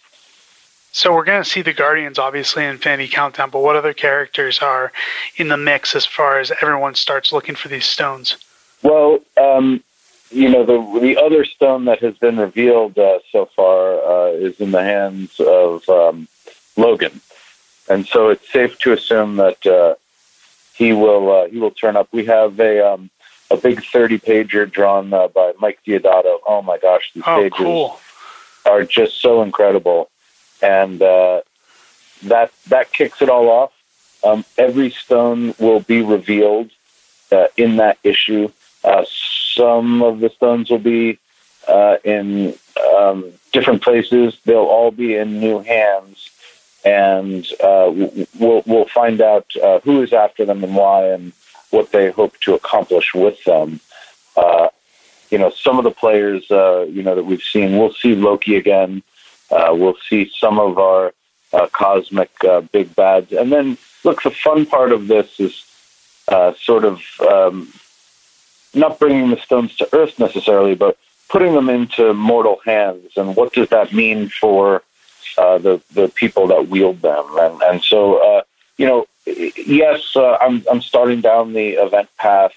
So 0.91 1.13
we're 1.13 1.23
going 1.23 1.43
to 1.43 1.49
see 1.49 1.61
the 1.61 1.73
Guardians 1.73 2.17
obviously 2.17 2.63
in 2.63 2.71
Infinity 2.71 3.09
Countdown, 3.09 3.51
but 3.51 3.61
what 3.61 3.75
other 3.75 3.93
characters 3.93 4.59
are 4.59 4.91
in 5.37 5.47
the 5.47 5.57
mix 5.57 5.95
as 5.95 6.05
far 6.05 6.39
as 6.39 6.51
everyone 6.61 6.95
starts 6.95 7.31
looking 7.31 7.55
for 7.55 7.67
these 7.67 7.85
stones? 7.85 8.37
Well, 8.81 9.19
um, 9.37 9.83
you 10.31 10.49
know, 10.49 10.65
the 10.65 10.99
the 10.99 11.17
other 11.17 11.45
stone 11.45 11.85
that 11.85 11.99
has 11.99 12.17
been 12.17 12.37
revealed 12.37 12.97
uh, 12.97 13.19
so 13.31 13.45
far 13.55 13.99
uh, 14.03 14.31
is 14.31 14.59
in 14.59 14.71
the 14.71 14.83
hands 14.83 15.39
of 15.39 15.87
um, 15.89 16.27
Logan, 16.79 17.21
and 17.89 18.05
so 18.07 18.29
it's 18.29 18.51
safe 18.51 18.77
to 18.79 18.93
assume 18.93 19.35
that 19.37 19.65
uh, 19.65 19.95
he 20.73 20.93
will 20.93 21.31
uh, 21.31 21.47
he 21.47 21.59
will 21.59 21.71
turn 21.71 21.95
up. 21.95 22.07
We 22.11 22.25
have 22.25 22.59
a 22.59 22.93
um, 22.93 23.09
a 23.51 23.57
big 23.57 23.83
thirty 23.83 24.19
pager 24.19 24.69
drawn 24.69 25.13
uh, 25.13 25.27
by 25.27 25.53
Mike 25.59 25.79
Deodato. 25.85 26.37
Oh 26.47 26.61
my 26.61 26.77
gosh, 26.77 27.11
these 27.13 27.23
oh, 27.25 27.41
pages 27.41 27.57
cool. 27.57 27.99
are 28.65 28.83
just 28.83 29.21
so 29.21 29.41
incredible 29.41 30.09
and 30.61 31.01
uh, 31.01 31.41
that 32.23 32.51
that 32.67 32.91
kicks 32.91 33.21
it 33.21 33.29
all 33.29 33.49
off. 33.49 33.71
Um, 34.23 34.43
every 34.57 34.89
stone 34.89 35.55
will 35.59 35.79
be 35.79 36.01
revealed 36.01 36.71
uh, 37.31 37.47
in 37.55 37.77
that 37.77 37.97
issue. 38.03 38.49
Uh, 38.83 39.05
some 39.53 40.03
of 40.03 40.19
the 40.19 40.29
stones 40.29 40.69
will 40.69 40.79
be 40.79 41.17
uh, 41.67 41.97
in 42.03 42.53
um, 42.97 43.31
different 43.53 43.81
places. 43.81 44.37
They'll 44.43 44.57
all 44.57 44.91
be 44.91 45.15
in 45.15 45.39
new 45.39 45.59
hands, 45.59 46.29
and 46.85 47.45
uh, 47.63 47.91
we'll 48.39 48.63
we'll 48.65 48.87
find 48.87 49.21
out 49.21 49.45
uh, 49.61 49.79
who 49.81 50.01
is 50.01 50.13
after 50.13 50.45
them 50.45 50.63
and 50.63 50.75
why, 50.75 51.07
and 51.07 51.33
what 51.69 51.91
they 51.91 52.11
hope 52.11 52.39
to 52.41 52.55
accomplish 52.55 53.13
with 53.13 53.43
them. 53.43 53.79
you 55.29 55.37
know, 55.37 55.51
some 55.51 55.77
of 55.77 55.83
the 55.83 55.91
players, 55.91 56.45
you 56.49 57.03
know, 57.03 57.15
that 57.15 57.25
we've 57.25 57.43
seen. 57.43 57.77
We'll 57.77 57.93
see 57.93 58.15
Loki 58.15 58.55
again. 58.55 59.03
Uh, 59.51 59.73
we'll 59.75 59.97
see 60.07 60.31
some 60.39 60.59
of 60.59 60.77
our 60.77 61.13
uh, 61.53 61.67
cosmic 61.67 62.29
uh, 62.43 62.61
big 62.61 62.95
bads. 62.95 63.31
And 63.31 63.51
then, 63.51 63.77
look, 64.03 64.21
the 64.21 64.31
fun 64.31 64.65
part 64.65 64.91
of 64.91 65.07
this 65.07 65.39
is 65.39 65.65
uh, 66.27 66.53
sort 66.59 66.85
of 66.85 67.01
um, 67.21 67.73
not 68.73 68.99
bringing 68.99 69.29
the 69.29 69.37
stones 69.37 69.75
to 69.77 69.89
Earth 69.93 70.19
necessarily, 70.19 70.75
but 70.75 70.97
putting 71.29 71.53
them 71.53 71.69
into 71.69 72.13
mortal 72.13 72.59
hands. 72.65 73.11
And 73.15 73.35
what 73.35 73.53
does 73.53 73.69
that 73.69 73.93
mean 73.93 74.29
for 74.29 74.83
uh, 75.39 75.57
the 75.57 75.81
the 75.93 76.07
people 76.09 76.45
that 76.47 76.67
wield 76.67 77.01
them? 77.01 77.25
And 77.45 77.55
and 77.69 77.77
so, 77.83 77.99
uh, 78.29 78.41
you 78.77 78.85
know, 78.89 78.99
yes, 79.25 80.15
uh, 80.15 80.37
I'm 80.41 80.63
I'm 80.71 80.81
starting 80.81 81.21
down 81.21 81.53
the 81.53 81.69
event 81.85 82.09
path, 82.17 82.53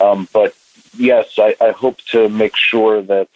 um, 0.00 0.28
but 0.32 0.54
yes, 0.96 1.38
I, 1.38 1.56
I 1.60 1.70
hope 1.70 1.98
to 2.12 2.28
make 2.28 2.56
sure 2.56 3.02
that 3.02 3.28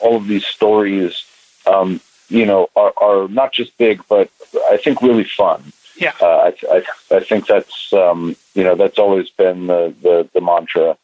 all 0.00 0.16
of 0.16 0.26
these 0.26 0.46
stories 0.46 1.24
um, 1.66 2.00
you 2.28 2.46
know, 2.46 2.68
are, 2.76 2.92
are 2.96 3.28
not 3.28 3.52
just 3.52 3.76
big, 3.78 4.02
but 4.08 4.30
I 4.70 4.76
think 4.76 5.02
really 5.02 5.24
fun. 5.24 5.72
Yeah. 5.96 6.12
Uh, 6.20 6.50
I, 6.50 6.54
I, 6.70 7.16
I 7.16 7.20
think 7.20 7.46
that's, 7.46 7.92
um, 7.92 8.36
you 8.54 8.64
know, 8.64 8.74
that's 8.74 8.98
always 8.98 9.30
been 9.30 9.66
the, 9.68 9.94
the, 10.02 10.28
the 10.32 10.40
mantra. 10.40 10.96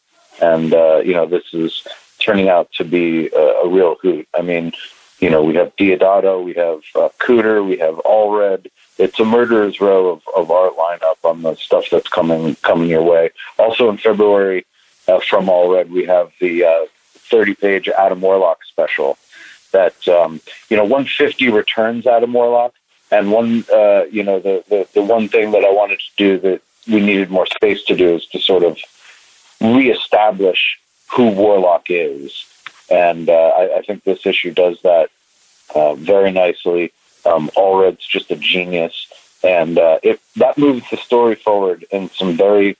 And, 0.43 0.74
uh, 0.74 1.02
you 1.05 1.14
know, 1.14 1.27
this 1.27 1.44
is 1.52 1.86
turning 2.18 2.48
out 2.48 2.72
to 2.72 2.85
be 2.85 3.28
a, 3.28 3.40
a, 3.64 3.68
real 3.68 3.97
hoot. 4.02 4.27
I 4.36 4.43
mean, 4.43 4.72
you 5.20 5.30
know, 5.30 5.42
we 5.42 5.55
have 5.55 5.74
Deodato, 5.76 6.42
we 6.42 6.55
have 6.55 6.80
uh, 6.94 7.10
Kuder, 7.18 7.66
we 7.66 7.76
have 7.78 7.97
Allred. 7.97 8.66
It's 8.98 9.20
a 9.20 9.24
murderer's 9.24 9.80
row 9.80 10.09
of, 10.09 10.22
of 10.34 10.51
art 10.51 10.76
lineup 10.76 11.16
on 11.24 11.42
the 11.42 11.55
stuff 11.56 11.84
that's 11.90 12.09
coming 12.09 12.56
coming 12.56 12.88
your 12.88 13.02
way. 13.02 13.30
Also 13.59 13.88
in 13.90 13.98
February, 13.98 14.66
uh, 15.09 15.20
from 15.20 15.47
Allred, 15.47 15.88
we 15.88 16.05
have 16.06 16.32
the 16.40 16.64
uh, 16.64 16.86
30 17.30 17.55
page 17.55 17.88
Adam 17.88 18.20
Warlock 18.20 18.64
special 18.64 19.18
that 19.72 20.09
um, 20.09 20.40
you 20.68 20.76
know 20.76 20.84
150 20.84 21.48
returns 21.51 22.06
of 22.06 22.30
Warlock, 22.30 22.74
and 23.10 23.30
one 23.30 23.64
uh, 23.72 24.05
you 24.10 24.22
know 24.22 24.40
the, 24.40 24.64
the 24.68 24.88
the 24.94 25.02
one 25.02 25.28
thing 25.28 25.52
that 25.52 25.64
I 25.64 25.70
wanted 25.70 26.01
to 26.01 26.16
do 26.16 26.38
that 26.38 26.62
we 26.86 27.01
needed 27.01 27.30
more 27.30 27.47
space 27.47 27.84
to 27.84 27.97
do 27.97 28.16
is 28.16 28.26
to 28.26 28.40
sort 28.40 28.64
of 28.64 28.78
reestablish 29.60 30.78
who 31.12 31.30
Warlock 31.30 31.86
is, 31.88 32.44
and 32.90 33.28
uh, 33.28 33.32
I, 33.32 33.78
I, 33.78 33.82
think 33.82 34.04
this 34.04 34.26
issue 34.26 34.52
does 34.52 34.80
that 34.82 35.10
uh, 35.74 35.94
very 35.94 36.32
nicely. 36.32 36.92
Um, 37.24 37.50
Allred's 37.56 38.06
just 38.06 38.30
a 38.30 38.36
genius, 38.36 39.08
and 39.44 39.78
uh, 39.78 39.98
it 40.02 40.20
that 40.36 40.58
moves 40.58 40.88
the 40.90 40.96
story 40.96 41.34
forward 41.34 41.84
in 41.90 42.10
some 42.10 42.36
very 42.36 42.76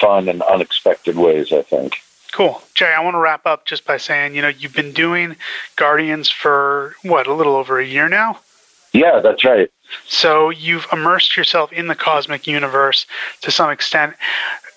fun 0.00 0.28
and 0.28 0.42
unexpected 0.42 1.16
ways. 1.16 1.52
I 1.52 1.62
think. 1.62 1.96
Cool. 2.32 2.60
Jay, 2.74 2.92
I 2.92 3.00
want 3.00 3.14
to 3.14 3.20
wrap 3.20 3.46
up 3.46 3.64
just 3.64 3.84
by 3.84 3.96
saying, 3.96 4.34
you 4.34 4.42
know, 4.42 4.48
you've 4.48 4.74
been 4.74 4.90
doing 4.90 5.36
Guardians 5.76 6.28
for 6.28 6.96
what, 7.02 7.28
a 7.28 7.32
little 7.32 7.54
over 7.54 7.78
a 7.78 7.86
year 7.86 8.08
now? 8.08 8.40
Yeah, 8.92 9.20
that's 9.20 9.44
right. 9.44 9.70
So 10.06 10.50
you've 10.50 10.88
immersed 10.92 11.36
yourself 11.36 11.72
in 11.72 11.86
the 11.86 11.94
cosmic 11.94 12.48
universe 12.48 13.06
to 13.42 13.52
some 13.52 13.70
extent. 13.70 14.14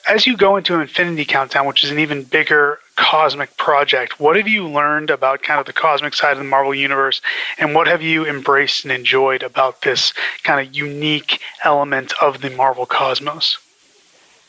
As 0.07 0.27
you 0.27 0.38
go 0.38 0.55
into 0.55 0.80
Infinity 0.80 1.26
Countdown, 1.26 1.65
which 1.65 1.84
is 1.84 1.89
an 1.89 1.97
even 1.97 2.23
bigger 2.23 2.77
cosmic 3.09 3.55
project, 3.55 4.19
what 4.19 4.35
have 4.35 4.49
you 4.49 4.67
learned 4.67 5.09
about 5.09 5.41
kind 5.41 5.61
of 5.61 5.65
the 5.65 5.71
cosmic 5.71 6.13
side 6.13 6.34
of 6.34 6.39
the 6.39 6.43
Marvel 6.43 6.75
Universe, 6.75 7.21
and 7.57 7.73
what 7.73 7.88
have 7.88 8.01
you 8.01 8.25
embraced 8.25 8.84
and 8.84 8.91
enjoyed 8.91 9.43
about 9.43 9.81
this 9.81 10.13
kind 10.43 10.59
of 10.59 10.75
unique 10.75 11.39
element 11.63 12.11
of 12.21 12.41
the 12.41 12.49
Marvel 12.49 12.85
cosmos? 12.85 13.57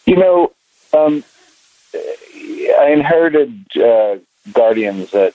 You 0.06 0.16
know, 0.16 0.52
um, 0.92 1.22
I 1.94 2.90
inherited 2.92 3.52
uh, 3.76 4.16
Guardians 4.52 5.14
at, 5.14 5.34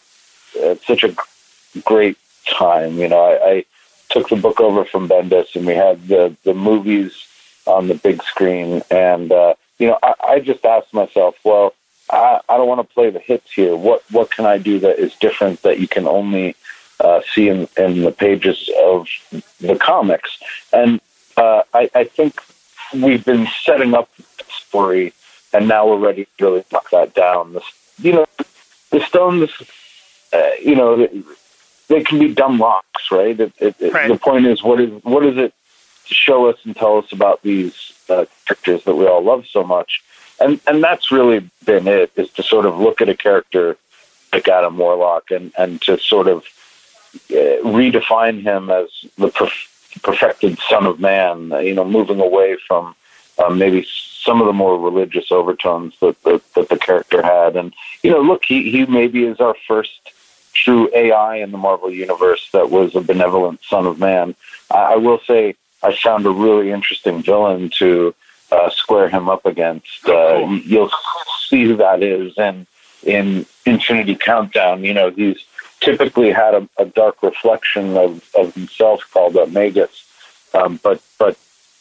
at 0.62 0.82
such 0.82 1.04
a 1.06 1.16
great 1.86 2.18
time. 2.46 2.98
You 2.98 3.08
know, 3.08 3.24
I, 3.24 3.50
I 3.52 3.66
took 4.10 4.28
the 4.28 4.36
book 4.36 4.60
over 4.60 4.84
from 4.84 5.08
Bendis, 5.08 5.56
and 5.56 5.66
we 5.66 5.76
had 5.76 6.10
the 6.10 6.36
the 6.44 6.54
movies 6.54 7.14
on 7.66 7.88
the 7.88 7.96
big 7.96 8.22
screen. 8.24 8.82
And 8.92 9.32
uh, 9.32 9.54
you 9.80 9.88
know, 9.88 9.98
I, 10.04 10.14
I 10.28 10.40
just 10.40 10.66
asked 10.66 10.94
myself, 10.94 11.36
well, 11.46 11.74
I, 12.10 12.40
I 12.50 12.58
don't 12.58 12.68
want 12.68 12.88
to 12.88 12.94
play 12.94 13.10
the 13.10 13.20
hits 13.20 13.52
here. 13.54 13.76
What 13.76 14.04
what 14.12 14.32
can 14.32 14.46
I 14.46 14.58
do 14.58 14.80
that 14.80 15.00
is 15.00 15.16
different 15.16 15.62
that 15.62 15.80
you 15.80 15.88
can 15.88 16.08
only 16.08 16.56
uh, 17.00 17.22
see 17.34 17.50
in, 17.50 17.68
in 17.78 18.02
the 18.02 18.12
pages 18.12 18.70
of 18.80 19.08
the 19.60 19.76
comics? 19.76 20.38
And 20.72 21.02
uh, 21.38 21.64
I, 21.74 21.90
I 21.96 22.04
think 22.04 22.42
we've 22.94 23.26
been 23.26 23.48
setting 23.64 23.94
up 23.94 24.10
the 24.18 24.46
story 24.50 25.14
and 25.54 25.68
now 25.68 25.88
we're 25.88 25.98
ready 25.98 26.26
to 26.38 26.46
really 26.46 26.66
knock 26.72 26.90
that 26.90 27.14
down. 27.14 27.54
The, 27.54 27.62
you 28.00 28.14
know, 28.14 28.26
the 28.90 29.00
stones, 29.02 29.52
uh, 30.34 30.50
you 30.62 30.76
know, 30.76 31.08
they 31.88 32.04
can 32.04 32.20
be 32.20 32.34
dumb 32.34 32.60
rocks, 32.62 33.12
right? 33.12 33.40
It, 33.40 33.54
it, 33.60 33.94
right? 33.94 34.08
The 34.08 34.18
point 34.18 34.48
is, 34.48 34.64
what 34.64 34.82
is 34.82 34.92
what 35.04 35.26
is 35.26 35.38
it 35.38 35.54
to 36.08 36.14
show 36.14 36.48
us 36.48 36.58
and 36.64 36.76
tell 36.76 36.98
us 36.98 37.12
about 37.12 37.42
these 37.44 37.94
uh, 38.10 38.26
characters 38.46 38.84
that 38.84 38.96
we 38.96 39.06
all 39.06 39.24
love 39.24 39.46
so 39.48 39.64
much? 39.64 40.04
And 40.44 40.60
and 40.68 40.84
that's 40.84 41.12
really 41.12 41.50
been 41.66 41.88
it 41.88 42.12
is 42.16 42.30
to 42.32 42.44
sort 42.44 42.66
of 42.66 42.78
look 42.78 43.02
at 43.02 43.10
a 43.10 43.16
character 43.16 43.78
like 44.32 44.48
Adam 44.48 44.78
Warlock 44.78 45.32
and 45.32 45.52
and 45.58 45.82
to 45.84 45.98
sort 45.98 46.28
of 46.28 46.44
uh, 47.32 47.62
redefine 47.64 48.42
him 48.42 48.70
as 48.70 48.88
the 49.18 49.30
perf- 49.30 50.02
perfected 50.02 50.58
son 50.70 50.86
of 50.86 51.00
man. 51.00 51.52
You 51.52 51.76
know, 51.76 51.86
moving 51.86 52.20
away 52.20 52.58
from 52.68 52.96
um, 53.38 53.58
maybe 53.58 53.86
some 54.24 54.42
of 54.42 54.48
the 54.48 54.54
more 54.54 54.80
religious 54.80 55.32
overtones 55.32 55.94
that, 56.00 56.22
that, 56.24 56.42
that 56.54 56.70
the 56.70 56.78
character 56.78 57.22
had. 57.22 57.56
And, 57.56 57.74
you 58.02 58.12
know, 58.12 58.22
look, 58.22 58.46
he, 58.46 58.72
he 58.72 58.86
maybe 58.86 59.26
is 59.26 59.40
our 59.40 59.56
first 59.68 60.12
true 60.54 60.90
AI 60.94 61.38
in 61.38 61.52
the 61.52 61.58
Marvel 61.58 61.92
universe 61.92 62.50
that 62.54 62.70
was 62.70 62.96
a 62.96 63.02
benevolent 63.02 63.62
son 63.64 63.86
of 63.86 64.00
man. 64.00 64.36
I, 64.72 64.94
I 64.94 64.96
will 64.96 65.20
say 65.28 65.56
I 65.82 65.94
found 65.94 66.26
a 66.26 66.32
really 66.32 66.72
interesting 66.72 67.22
villain 67.22 67.70
to 67.80 68.16
uh, 68.52 68.70
square 68.70 69.10
him 69.10 69.30
up 69.30 69.46
against. 69.46 70.08
Uh. 70.08 70.48
You'll 70.64 70.92
see 71.48 71.66
who 71.66 71.78
that 71.78 72.04
is, 72.04 72.38
and 72.38 72.68
in 73.04 73.46
Infinity 73.66 74.16
Countdown, 74.16 74.84
you 74.84 74.94
know, 74.94 75.12
he's 75.12 75.44
typically 75.80 76.32
had 76.32 76.54
a, 76.54 76.70
a 76.78 76.86
dark 76.86 77.22
reflection 77.22 77.98
of, 77.98 78.24
of 78.36 78.54
himself 78.54 79.02
called 79.12 79.36
Magus. 79.52 80.06
Um, 80.54 80.80
but 80.84 81.02
but 81.18 81.38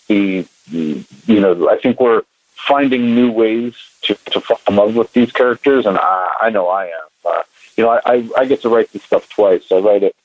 the 0.09 0.47
you 0.71 1.41
know 1.41 1.69
I 1.69 1.79
think 1.79 2.01
we're 2.01 2.23
finding 2.55 3.15
new 3.15 3.31
ways 3.31 3.75
to, 4.03 4.15
to 4.31 4.41
fall 4.41 4.61
in 4.69 4.77
love 4.77 4.97
with 4.97 5.13
these 5.13 5.33
characters, 5.33 5.87
and 5.87 5.99
I, 5.99 6.33
I 6.43 6.51
know 6.51 6.69
I 6.69 6.87
am. 6.87 7.09
Uh, 7.25 7.43
you 7.77 7.85
know, 7.85 7.91
I, 7.91 8.01
I, 8.05 8.29
I 8.39 8.45
get 8.47 8.63
to 8.63 8.69
write 8.69 8.93
this 8.93 9.03
stuff 9.03 9.29
twice. 9.29 9.71
I 9.71 9.79
write 9.79 10.03
it 10.03 10.17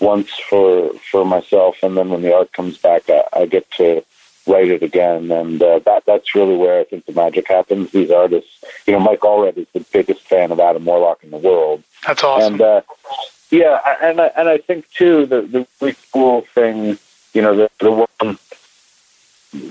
once 0.00 0.30
for 0.48 0.92
for 1.10 1.24
myself, 1.24 1.76
and 1.82 1.96
then 1.96 2.10
when 2.10 2.22
the 2.22 2.34
art 2.34 2.52
comes 2.52 2.78
back, 2.78 3.08
I, 3.08 3.24
I 3.32 3.46
get 3.46 3.70
to 3.72 4.04
write 4.46 4.68
it 4.68 4.82
again, 4.82 5.30
and 5.30 5.62
uh, 5.62 5.78
that 5.80 6.04
that's 6.06 6.34
really 6.34 6.56
where 6.56 6.80
I 6.80 6.84
think 6.84 7.06
the 7.06 7.12
magic 7.12 7.48
happens. 7.48 7.90
These 7.90 8.10
artists, 8.10 8.50
you 8.86 8.92
know, 8.94 9.00
Mike 9.00 9.20
Allred 9.20 9.56
is 9.56 9.66
the 9.72 9.80
biggest 9.92 10.22
fan 10.22 10.50
of 10.50 10.60
Adam 10.60 10.84
Warlock 10.84 11.22
in 11.22 11.30
the 11.30 11.36
world, 11.38 11.82
That's 12.06 12.24
awesome. 12.24 12.54
and 12.54 12.62
uh, 12.62 12.82
yeah, 13.50 13.78
and 14.02 14.20
I, 14.20 14.26
and 14.36 14.48
I 14.48 14.58
think 14.58 14.90
too 14.90 15.26
the 15.26 15.42
the 15.42 15.66
really 15.80 15.96
cool 16.12 16.42
thing, 16.54 16.98
you 17.34 17.42
know, 17.42 17.54
the 17.56 17.70
the 17.80 17.90
one 17.92 18.38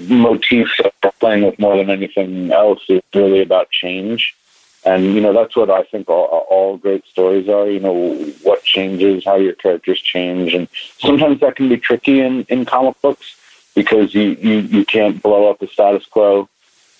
motif 0.07 0.69
that 1.01 1.19
playing 1.19 1.43
with 1.43 1.57
more 1.59 1.77
than 1.77 1.89
anything 1.89 2.51
else 2.51 2.81
is 2.87 3.01
really 3.13 3.41
about 3.41 3.69
change. 3.71 4.35
And 4.83 5.13
you 5.13 5.21
know 5.21 5.31
that's 5.33 5.55
what 5.55 5.69
I 5.69 5.83
think 5.83 6.09
all, 6.09 6.25
all 6.49 6.77
great 6.77 7.05
stories 7.05 7.47
are. 7.47 7.69
You 7.69 7.79
know 7.79 8.13
what 8.41 8.63
changes, 8.63 9.23
how 9.25 9.35
your 9.35 9.53
characters 9.53 10.01
change, 10.01 10.55
and 10.55 10.67
sometimes 10.97 11.39
that 11.41 11.55
can 11.55 11.69
be 11.69 11.77
tricky 11.77 12.19
in, 12.19 12.43
in 12.49 12.65
comic 12.65 12.99
books 13.01 13.35
because 13.75 14.13
you, 14.13 14.37
you, 14.39 14.59
you 14.59 14.85
can't 14.85 15.21
blow 15.21 15.49
up 15.49 15.59
the 15.59 15.67
status 15.67 16.05
quo 16.05 16.49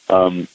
um, 0.10 0.48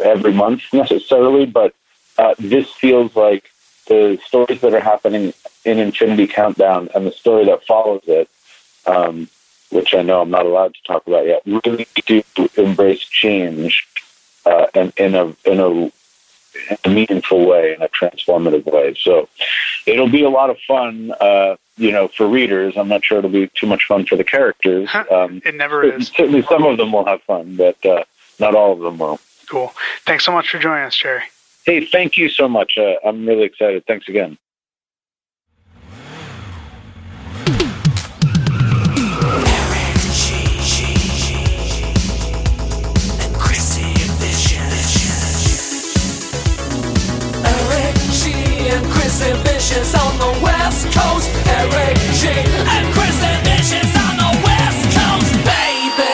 every 0.00 0.32
month 0.32 0.62
necessarily. 0.72 1.46
But 1.46 1.74
uh, 2.18 2.34
this 2.38 2.70
feels 2.72 3.14
like 3.16 3.50
the 3.88 4.18
stories 4.24 4.60
that 4.60 4.74
are 4.74 4.80
happening 4.80 5.32
in 5.64 5.78
Infinity 5.78 6.26
Countdown 6.26 6.88
and 6.94 7.06
the 7.06 7.12
story 7.12 7.44
that 7.46 7.64
follows 7.64 8.02
it, 8.06 8.28
um, 8.86 9.28
which 9.70 9.94
I 9.94 10.02
know 10.02 10.20
I'm 10.20 10.30
not 10.30 10.46
allowed 10.46 10.74
to 10.74 10.82
talk 10.86 11.06
about 11.06 11.26
yet, 11.26 11.42
really 11.46 11.86
do 12.06 12.22
embrace 12.56 13.00
change 13.00 13.86
uh, 14.44 14.66
and 14.74 14.92
in 14.96 15.14
a 15.14 15.34
in 15.44 15.60
a 15.60 15.92
in 16.54 16.76
a 16.84 16.88
meaningful 16.88 17.46
way, 17.46 17.74
in 17.74 17.82
a 17.82 17.88
transformative 17.88 18.64
way. 18.64 18.94
So 19.00 19.28
it'll 19.86 20.08
be 20.08 20.22
a 20.22 20.30
lot 20.30 20.50
of 20.50 20.58
fun, 20.66 21.12
uh, 21.20 21.56
you 21.76 21.90
know, 21.90 22.08
for 22.08 22.26
readers. 22.28 22.76
I'm 22.76 22.88
not 22.88 23.04
sure 23.04 23.18
it'll 23.18 23.30
be 23.30 23.50
too 23.54 23.66
much 23.66 23.84
fun 23.86 24.06
for 24.06 24.16
the 24.16 24.24
characters. 24.24 24.88
Um, 25.10 25.42
it 25.44 25.54
never 25.54 25.82
is. 25.82 26.08
certainly, 26.16 26.42
some 26.42 26.64
of 26.64 26.76
them 26.76 26.92
will 26.92 27.04
have 27.04 27.22
fun, 27.22 27.56
but 27.56 27.84
uh, 27.84 28.04
not 28.38 28.54
all 28.54 28.72
of 28.72 28.80
them 28.80 28.98
will. 28.98 29.20
Cool. 29.48 29.72
Thanks 30.06 30.24
so 30.24 30.32
much 30.32 30.50
for 30.50 30.58
joining 30.58 30.84
us, 30.84 30.96
Gerry. 30.96 31.22
Hey, 31.64 31.84
thank 31.84 32.16
you 32.16 32.28
so 32.28 32.48
much. 32.48 32.76
Uh, 32.76 32.94
I'm 33.04 33.26
really 33.26 33.44
excited. 33.44 33.84
Thanks 33.86 34.08
again. 34.08 34.38
Chrissy 49.72 49.88
Vicious 49.88 49.94
on 49.94 50.18
the 50.18 50.44
West 50.44 50.84
Coast. 50.92 51.30
Eric 51.48 51.96
G 52.20 52.28
and 52.28 52.94
Chrissy 52.94 53.34
Vicious 53.42 53.96
on 53.96 54.16
the 54.18 54.40
West 54.44 54.84
Coast, 54.94 55.34
baby. 55.46 56.12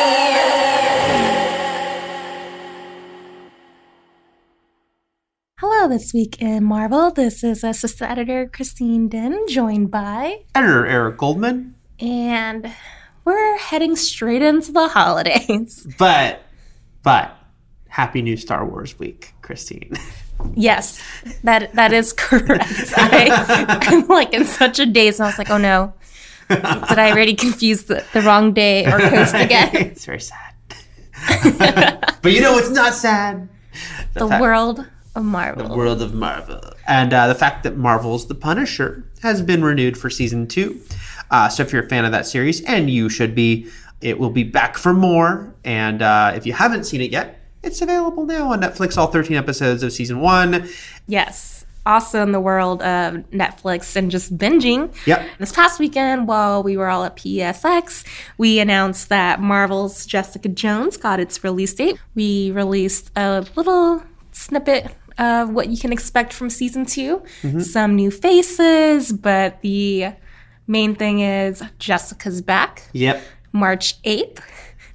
Hello, 5.59 5.89
this 5.89 6.13
week 6.15 6.41
in 6.41 6.63
Marvel. 6.65 7.11
This 7.11 7.43
is 7.43 7.65
Assistant 7.65 8.13
Editor 8.13 8.47
Christine 8.47 9.11
Dinh, 9.11 9.49
joined 9.49 9.91
by, 9.91 10.43
Editor 10.55 10.87
Eric 10.87 11.19
Goldman. 11.19 11.75
and 11.99 12.73
we're 13.25 13.59
heading 13.59 13.97
straight 13.97 14.41
into 14.43 14.71
the 14.71 14.87
holidays. 14.89 15.85
But, 15.99 16.43
but, 17.03 17.37
happy 17.89 18.23
new 18.23 18.37
Star 18.37 18.65
Wars 18.65 18.99
week, 19.01 19.35
Christine. 19.43 19.95
Yes, 20.55 21.03
that 21.43 21.73
that 21.75 21.93
is 21.93 22.13
correct. 22.17 22.93
I, 22.97 23.79
I'm 23.83 24.07
like 24.09 24.33
in 24.33 24.45
such 24.45 24.79
a 24.79 24.87
daze, 24.87 25.19
and 25.21 25.27
I 25.27 25.31
was 25.31 25.39
like, 25.39 25.51
oh 25.51 25.59
no, 25.59 25.93
did 26.49 26.65
I 26.99 27.11
already 27.11 27.35
confuse 27.35 27.85
the, 27.85 28.05
the 28.13 28.23
wrong 28.23 28.53
day 28.53 28.87
or 28.87 28.99
coast 28.99 29.35
again? 29.37 29.71
it's 29.75 30.05
very 30.05 30.21
sad. 30.21 30.55
but 32.23 32.33
you 32.33 32.41
know 32.41 32.53
what's 32.53 32.71
not 32.71 32.95
sad? 32.95 33.49
The 34.15 34.29
fact- 34.29 34.41
world 34.41 34.87
of 35.15 35.25
Marvel. 35.25 35.69
The 35.69 35.77
world 35.77 36.03
of 36.03 36.15
Marvel. 36.15 36.61
And 36.87 37.13
uh, 37.13 37.27
the 37.27 37.35
fact 37.35 37.65
that 37.65 37.77
Marvel's 37.77 38.27
The 38.29 38.35
Punisher 38.35 39.05
has 39.23 39.43
been 39.43 39.63
renewed 39.65 39.99
for 39.99 40.09
season 40.11 40.47
two. 40.47 40.81
Uh, 41.31 41.49
so 41.49 41.63
if 41.63 41.73
you're 41.73 41.85
a 41.85 41.89
fan 41.89 42.05
of 42.05 42.13
that 42.13 42.27
series, 42.27 42.63
and 42.65 42.89
you 42.89 43.09
should 43.09 43.35
be, 43.35 43.69
it 44.01 44.19
will 44.19 44.31
be 44.31 44.45
back 44.45 44.79
for 44.79 44.95
more. 44.95 45.53
And 45.65 46.01
uh, 46.03 46.33
if 46.35 46.47
you 46.47 46.53
haven't 46.53 46.85
seen 46.85 47.01
it 47.01 47.11
yet, 47.11 47.38
it's 47.63 47.83
available 47.83 48.25
now 48.27 48.53
on 48.53 48.61
Netflix, 48.61 48.97
all 48.97 49.09
13 49.09 49.37
episodes 49.37 49.83
of 49.83 49.93
season 49.93 50.21
one. 50.21 50.69
Yes. 51.07 51.65
Also 51.87 52.23
in 52.23 52.33
the 52.33 52.41
world 52.41 52.83
of 52.83 53.15
Netflix 53.31 53.97
and 53.97 54.11
just 54.11 54.37
binging. 54.37 54.95
Yep. 55.07 55.27
This 55.39 55.53
past 55.53 55.79
weekend, 55.79 56.29
while 56.29 56.63
we 56.63 56.77
were 56.77 56.89
all 56.89 57.05
at 57.05 57.17
PSX, 57.17 58.05
we 58.37 58.59
announced 58.59 59.09
that 59.09 59.41
Marvel's 59.41 60.05
Jessica 60.05 60.51
Jones 60.51 60.99
got 60.99 61.19
its 61.19 61.43
release 61.43 61.73
date. 61.73 61.99
We 62.15 62.51
released 62.51 63.11
a 63.17 63.47
little 63.57 64.03
snippet 64.33 64.95
of 65.17 65.51
what 65.51 65.69
you 65.69 65.79
can 65.79 65.93
expect 65.93 66.33
from 66.33 66.51
season 66.51 66.85
2 66.85 67.23
mm-hmm. 67.43 67.61
Some 67.61 67.97
new 67.97 68.11
faces, 68.11 69.13
but 69.13 69.61
the 69.63 70.13
main 70.67 70.95
thing 70.95 71.21
is 71.21 71.63
Jessica's 71.79 72.43
back. 72.43 72.83
Yep. 72.93 73.23
March 73.53 74.01
8th. 74.03 74.41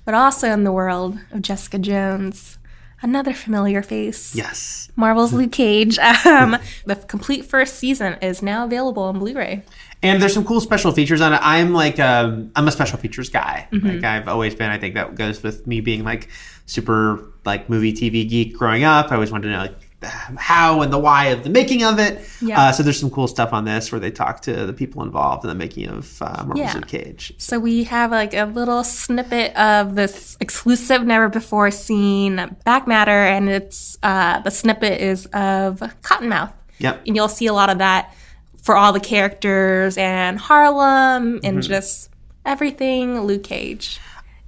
But 0.06 0.14
also 0.14 0.50
in 0.52 0.64
the 0.64 0.72
world 0.72 1.18
of 1.32 1.42
Jessica 1.42 1.80
Jones, 1.80 2.58
another 3.02 3.34
familiar 3.34 3.82
face. 3.82 4.36
Yes. 4.36 4.90
Marvel's 4.96 5.34
Luke 5.34 5.52
Cage. 5.52 5.98
Um, 6.26 6.58
the 6.86 6.96
complete 6.96 7.46
first 7.46 7.76
season 7.76 8.18
is 8.22 8.42
now 8.42 8.66
available 8.66 9.04
on 9.04 9.20
Blu-ray. 9.20 9.64
And 10.02 10.22
there's 10.22 10.34
some 10.34 10.44
cool 10.46 10.60
special 10.62 10.92
features 10.92 11.22
on 11.22 11.34
it. 11.34 11.40
I'm 11.42 11.74
like, 11.74 12.00
um, 12.00 12.52
I'm 12.56 12.68
a 12.68 12.72
special 12.72 12.98
features 12.98 13.30
guy. 13.30 13.68
Like 13.72 14.04
I've 14.04 14.28
always 14.28 14.56
been. 14.56 14.70
I 14.70 14.78
think 14.78 14.96
that 14.96 15.16
goes 15.16 15.42
with 15.44 15.66
me 15.68 15.80
being 15.80 16.04
like 16.04 16.28
super 16.66 17.32
like 17.46 17.70
movie 17.70 17.94
TV 17.94 18.28
geek 18.28 18.58
growing 18.58 18.84
up. 18.84 19.12
I 19.12 19.16
always 19.16 19.32
wanted 19.32 19.48
to 19.48 19.54
know 19.54 19.60
like 19.60 19.83
how 20.04 20.82
and 20.82 20.92
the 20.92 20.98
why 20.98 21.26
of 21.28 21.44
the 21.44 21.50
making 21.50 21.84
of 21.84 22.00
it. 22.00 22.24
Yeah. 22.42 22.60
Uh, 22.60 22.72
so 22.72 22.84
there's 22.84 23.00
some 23.00 23.10
cool 23.10 23.28
stuff 23.28 23.54
on 23.54 23.66
this 23.66 23.92
where 23.92 24.00
they 24.00 24.12
talk 24.12 24.42
to 24.44 24.66
the 24.66 24.74
people 24.74 25.04
involved 25.04 25.44
in 25.44 25.50
the 25.50 25.56
making 25.56 25.88
of 25.90 26.22
uh, 26.22 26.44
Marvel's 26.46 26.60
Yeah. 26.60 26.74
Luke 26.76 26.88
Cage. 26.88 27.34
So 27.38 27.60
we 27.60 27.84
have 27.86 28.12
like 28.12 28.34
a 28.34 28.46
little 28.46 28.84
snippet 28.84 29.56
of 29.56 29.96
this 29.96 30.38
exclusive, 30.40 31.04
never 31.04 31.30
before 31.30 31.72
seen 31.72 32.56
back 32.66 32.88
matter, 32.88 33.12
and 33.12 33.50
it's 33.50 33.98
uh, 34.04 34.40
the 34.40 34.52
snippet 34.52 35.02
is 35.02 35.26
of 35.28 35.80
Cottonmouth, 36.02 36.54
Yep. 36.80 37.04
and 37.08 37.16
you'll 37.16 37.28
see 37.30 37.48
a 37.48 37.54
lot 37.54 37.70
of 37.70 37.78
that 37.80 38.14
for 38.62 38.76
all 38.78 38.94
the 38.94 39.00
characters 39.00 39.98
and 39.98 40.40
Harlem 40.40 41.40
and 41.44 41.62
just 41.62 42.10
everything 42.46 43.22
Luke 43.22 43.44
Cage. 43.44 44.00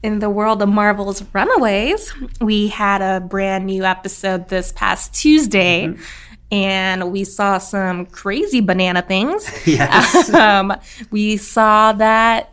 In 0.03 0.19
the 0.19 0.29
world 0.29 0.61
of 0.61 0.69
Marvel's 0.69 1.23
Runaways, 1.33 2.13
we 2.39 2.67
had 2.67 3.01
a 3.01 3.19
brand 3.21 3.65
new 3.65 3.83
episode 3.85 4.49
this 4.49 4.71
past 4.71 5.13
Tuesday. 5.13 5.95
And 6.51 7.11
we 7.11 7.23
saw 7.23 7.57
some 7.57 8.05
crazy 8.05 8.61
banana 8.61 9.01
things. 9.01 9.49
Yes. 9.65 10.29
um, 10.33 10.73
we 11.09 11.37
saw 11.37 11.91
that 11.93 12.51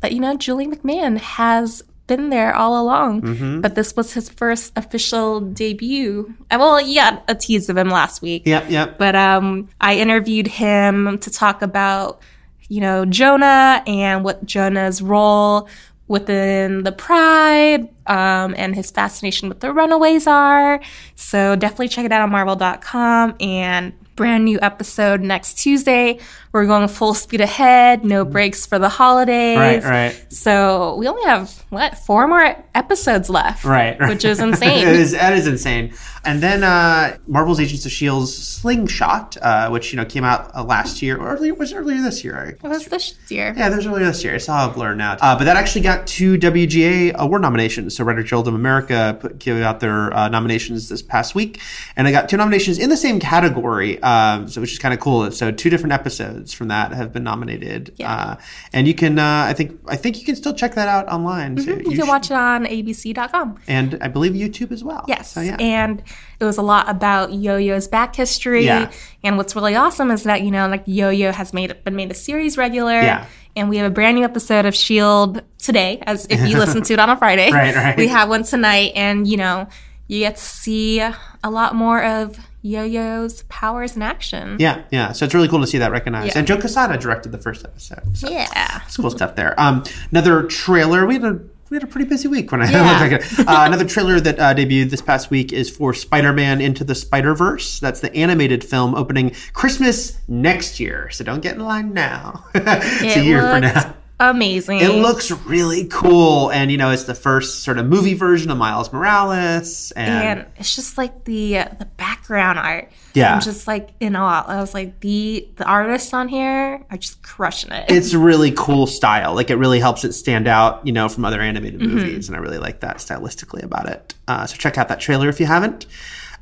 that 0.00 0.12
you 0.12 0.20
know 0.20 0.36
Julian 0.36 0.74
McMahon 0.76 1.16
has 1.16 1.82
been 2.06 2.28
there 2.28 2.54
all 2.54 2.82
along, 2.82 3.60
but 3.62 3.74
this 3.76 3.96
was 3.96 4.12
his 4.12 4.28
first 4.28 4.72
official 4.76 5.40
debut. 5.40 6.34
Uh, 6.50 6.56
Well, 6.60 6.80
you 6.82 6.96
got 6.96 7.24
a 7.28 7.34
tease 7.34 7.70
of 7.70 7.78
him 7.78 7.88
last 7.88 8.20
week, 8.20 8.42
yep. 8.44 8.68
Yep. 8.68 8.98
but 8.98 9.14
um, 9.16 9.68
I 9.80 9.94
interviewed 9.96 10.48
him 10.48 11.18
to 11.20 11.30
talk 11.30 11.62
about 11.62 12.20
you 12.68 12.80
know 12.80 13.06
Jonah 13.06 13.82
and 13.86 14.22
what 14.22 14.44
Jonah's 14.44 15.00
role 15.00 15.68
within 16.12 16.84
the 16.84 16.92
Pride 16.92 17.88
um, 18.06 18.54
and 18.58 18.76
his 18.76 18.90
fascination 18.90 19.48
with 19.48 19.60
the 19.60 19.72
Runaways 19.72 20.26
are. 20.26 20.80
So 21.16 21.56
definitely 21.56 21.88
check 21.88 22.04
it 22.04 22.12
out 22.12 22.20
on 22.20 22.30
Marvel.com 22.30 23.34
and 23.40 23.94
brand 24.14 24.44
new 24.44 24.58
episode 24.60 25.22
next 25.22 25.54
Tuesday 25.54 26.18
we're 26.52 26.66
going 26.66 26.86
full 26.88 27.14
speed 27.14 27.40
ahead, 27.40 28.04
no 28.04 28.24
breaks 28.24 28.66
for 28.66 28.78
the 28.78 28.88
holidays. 28.88 29.58
Right, 29.58 29.82
right. 29.84 30.26
So 30.28 30.96
we 30.96 31.08
only 31.08 31.24
have 31.24 31.50
what 31.70 31.96
four 31.98 32.28
more 32.28 32.56
episodes 32.74 33.30
left, 33.30 33.64
Right, 33.64 33.98
right. 33.98 34.08
Which 34.10 34.24
is 34.24 34.38
insane. 34.48 34.86
it 34.86 34.96
is 34.96 35.12
that 35.12 35.32
is 35.32 35.46
insane. 35.46 35.94
And 36.24 36.40
then 36.40 36.62
uh, 36.62 37.16
Marvel's 37.26 37.58
Agents 37.58 37.84
of 37.84 37.90
Shield's 37.90 38.36
Slingshot, 38.36 39.36
uh, 39.42 39.70
which 39.70 39.92
you 39.92 39.96
know 39.96 40.04
came 40.04 40.24
out 40.24 40.54
uh, 40.54 40.62
last 40.62 41.02
year 41.02 41.18
or 41.18 41.30
earlier 41.34 41.54
was 41.54 41.72
it 41.72 41.76
earlier 41.76 42.00
this 42.00 42.22
year. 42.22 42.34
Right? 42.34 42.54
It 42.62 42.68
was 42.68 42.86
this 42.86 43.14
year. 43.30 43.54
Yeah, 43.56 43.72
it 43.72 43.76
was 43.76 43.86
earlier 43.86 44.06
this 44.06 44.22
year. 44.22 44.34
It's 44.34 44.48
all 44.48 44.70
a 44.70 44.72
blur 44.72 44.94
now. 44.94 45.16
Uh, 45.20 45.36
but 45.36 45.44
that 45.44 45.56
actually 45.56 45.80
got 45.80 46.06
two 46.06 46.38
WGA 46.38 47.14
award 47.14 47.42
nominations. 47.42 47.96
So 47.96 48.04
Writer 48.04 48.22
Guild 48.22 48.46
of 48.46 48.54
America 48.54 49.16
put, 49.20 49.38
gave 49.38 49.62
out 49.62 49.80
their 49.80 50.12
uh, 50.14 50.28
nominations 50.28 50.88
this 50.88 51.02
past 51.02 51.34
week, 51.34 51.60
and 51.96 52.06
I 52.06 52.12
got 52.12 52.28
two 52.28 52.36
nominations 52.36 52.78
in 52.78 52.90
the 52.90 52.96
same 52.96 53.18
category, 53.18 54.00
um, 54.02 54.48
so 54.48 54.60
which 54.60 54.72
is 54.72 54.78
kind 54.78 54.94
of 54.94 55.00
cool. 55.00 55.30
So 55.32 55.50
two 55.50 55.70
different 55.70 55.92
episodes 55.92 56.41
from 56.50 56.68
that 56.68 56.92
have 56.94 57.12
been 57.12 57.24
nominated. 57.24 57.92
Yeah. 57.98 58.12
Uh, 58.14 58.36
and 58.72 58.88
you 58.88 58.94
can, 58.94 59.18
uh, 59.18 59.44
I 59.46 59.52
think, 59.52 59.78
I 59.86 59.96
think 59.96 60.18
you 60.18 60.24
can 60.24 60.34
still 60.34 60.54
check 60.54 60.74
that 60.76 60.88
out 60.88 61.06
online. 61.08 61.58
So 61.58 61.64
You 61.72 61.76
you 61.76 61.82
can 61.82 61.94
should- 61.96 62.08
watch 62.08 62.30
it 62.30 62.34
on 62.34 62.64
abc.com. 62.64 63.58
and 63.68 63.98
I 64.00 64.08
believe 64.08 64.32
YouTube 64.32 64.72
as 64.72 64.82
well. 64.82 65.04
Yes. 65.06 65.30
So, 65.30 65.42
yeah. 65.42 65.56
And 65.60 66.02
it 66.40 66.44
was 66.44 66.56
a 66.56 66.62
lot 66.62 66.88
about 66.88 67.32
Yo-Yo's 67.34 67.86
back 67.88 68.16
history. 68.16 68.64
Yeah. 68.64 68.90
And 69.22 69.36
what's 69.36 69.54
really 69.54 69.76
awesome 69.76 70.10
is 70.10 70.22
that, 70.22 70.40
you 70.42 70.50
know, 70.50 70.66
like 70.68 70.82
Yo-Yo 70.86 71.32
has 71.32 71.52
made 71.52 71.76
been 71.84 71.94
made 71.94 72.10
a 72.10 72.14
series 72.14 72.56
regular. 72.56 72.94
Yeah. 72.94 73.26
And 73.54 73.68
we 73.68 73.76
have 73.76 73.86
a 73.86 73.94
brand 73.94 74.16
new 74.16 74.24
episode 74.24 74.64
of 74.64 74.74
Shield 74.74 75.42
today, 75.58 76.02
as 76.06 76.26
if 76.30 76.40
you 76.48 76.56
listen 76.64 76.80
to 76.84 76.94
it 76.94 76.98
on 76.98 77.10
a 77.10 77.16
Friday. 77.18 77.52
Right, 77.52 77.74
right. 77.74 77.96
We 77.98 78.08
have 78.08 78.30
one 78.30 78.44
tonight 78.44 78.92
and, 78.94 79.26
you 79.28 79.36
know, 79.36 79.68
you 80.08 80.20
get 80.20 80.36
to 80.36 80.42
see 80.42 81.00
a 81.00 81.14
lot 81.50 81.74
more 81.74 82.02
of 82.02 82.38
Yo-Yo's 82.62 83.42
powers 83.48 83.96
in 83.96 84.02
action. 84.02 84.56
Yeah, 84.58 84.82
yeah. 84.90 85.12
So 85.12 85.24
it's 85.24 85.34
really 85.34 85.48
cool 85.48 85.60
to 85.60 85.66
see 85.66 85.78
that 85.78 85.90
recognized. 85.92 86.28
Yeah. 86.34 86.38
And 86.38 86.46
Joe 86.46 86.58
Quesada 86.58 86.96
directed 86.96 87.32
the 87.32 87.38
first 87.38 87.64
episode. 87.64 88.16
So 88.16 88.28
Yeah. 88.30 88.80
it's 88.86 88.96
cool 88.96 89.10
stuff 89.10 89.34
there. 89.34 89.58
Um, 89.60 89.84
another 90.10 90.44
trailer. 90.44 91.04
We 91.06 91.14
had 91.14 91.24
a 91.24 91.40
we 91.70 91.76
had 91.76 91.84
a 91.84 91.86
pretty 91.86 92.06
busy 92.08 92.28
week 92.28 92.52
when 92.52 92.60
I 92.60 92.70
Yeah. 92.70 93.00
looked 93.00 93.12
like 93.12 93.38
it. 93.40 93.48
Uh, 93.48 93.62
another 93.66 93.86
trailer 93.86 94.20
that 94.20 94.38
uh, 94.38 94.54
debuted 94.54 94.90
this 94.90 95.00
past 95.00 95.30
week 95.30 95.54
is 95.54 95.70
for 95.70 95.94
Spider-Man 95.94 96.60
Into 96.60 96.84
the 96.84 96.94
Spider-Verse. 96.94 97.80
That's 97.80 98.00
the 98.00 98.14
animated 98.14 98.62
film 98.62 98.94
opening 98.94 99.34
Christmas 99.54 100.18
next 100.28 100.78
year. 100.80 101.08
So 101.10 101.24
don't 101.24 101.40
get 101.42 101.54
in 101.54 101.62
line 101.64 101.94
now. 101.94 102.44
it's 102.54 103.16
a 103.16 103.24
year 103.24 103.40
for 103.40 103.58
now. 103.60 103.94
Amazing. 104.20 104.78
It 104.80 104.90
looks 104.90 105.32
really 105.32 105.86
cool, 105.86 106.50
and 106.52 106.70
you 106.70 106.76
know 106.76 106.90
it's 106.90 107.04
the 107.04 107.14
first 107.14 107.64
sort 107.64 107.76
of 107.78 107.86
movie 107.86 108.14
version 108.14 108.52
of 108.52 108.56
Miles 108.58 108.92
Morales, 108.92 109.90
and, 109.96 110.38
and 110.40 110.46
it's 110.56 110.76
just 110.76 110.96
like 110.96 111.24
the 111.24 111.54
the 111.78 111.88
background 111.96 112.58
art. 112.58 112.88
Yeah. 113.14 113.34
I'm 113.34 113.40
just 113.40 113.66
like 113.66 113.90
in 113.98 114.14
awe. 114.14 114.44
I 114.46 114.60
was 114.60 114.74
like 114.74 115.00
the 115.00 115.48
the 115.56 115.64
artists 115.64 116.14
on 116.14 116.28
here 116.28 116.84
are 116.88 116.96
just 116.96 117.22
crushing 117.22 117.72
it. 117.72 117.86
it's 117.90 118.12
a 118.12 118.18
really 118.30 118.52
cool 118.52 118.86
style. 118.86 119.34
Like 119.34 119.50
it 119.50 119.56
really 119.56 119.80
helps 119.80 120.04
it 120.04 120.12
stand 120.12 120.46
out, 120.46 120.86
you 120.86 120.92
know, 120.92 121.08
from 121.08 121.24
other 121.24 121.40
animated 121.40 121.80
Mm-hmm. 121.80 121.96
movies, 121.96 122.28
and 122.28 122.36
I 122.36 122.40
really 122.40 122.58
like 122.58 122.80
that 122.80 122.98
stylistically 122.98 123.64
about 123.64 123.88
it. 123.88 124.14
Uh, 124.28 124.46
so 124.46 124.56
check 124.56 124.78
out 124.78 124.86
that 124.88 125.00
trailer 125.00 125.28
if 125.28 125.40
you 125.40 125.46
haven't. 125.46 125.86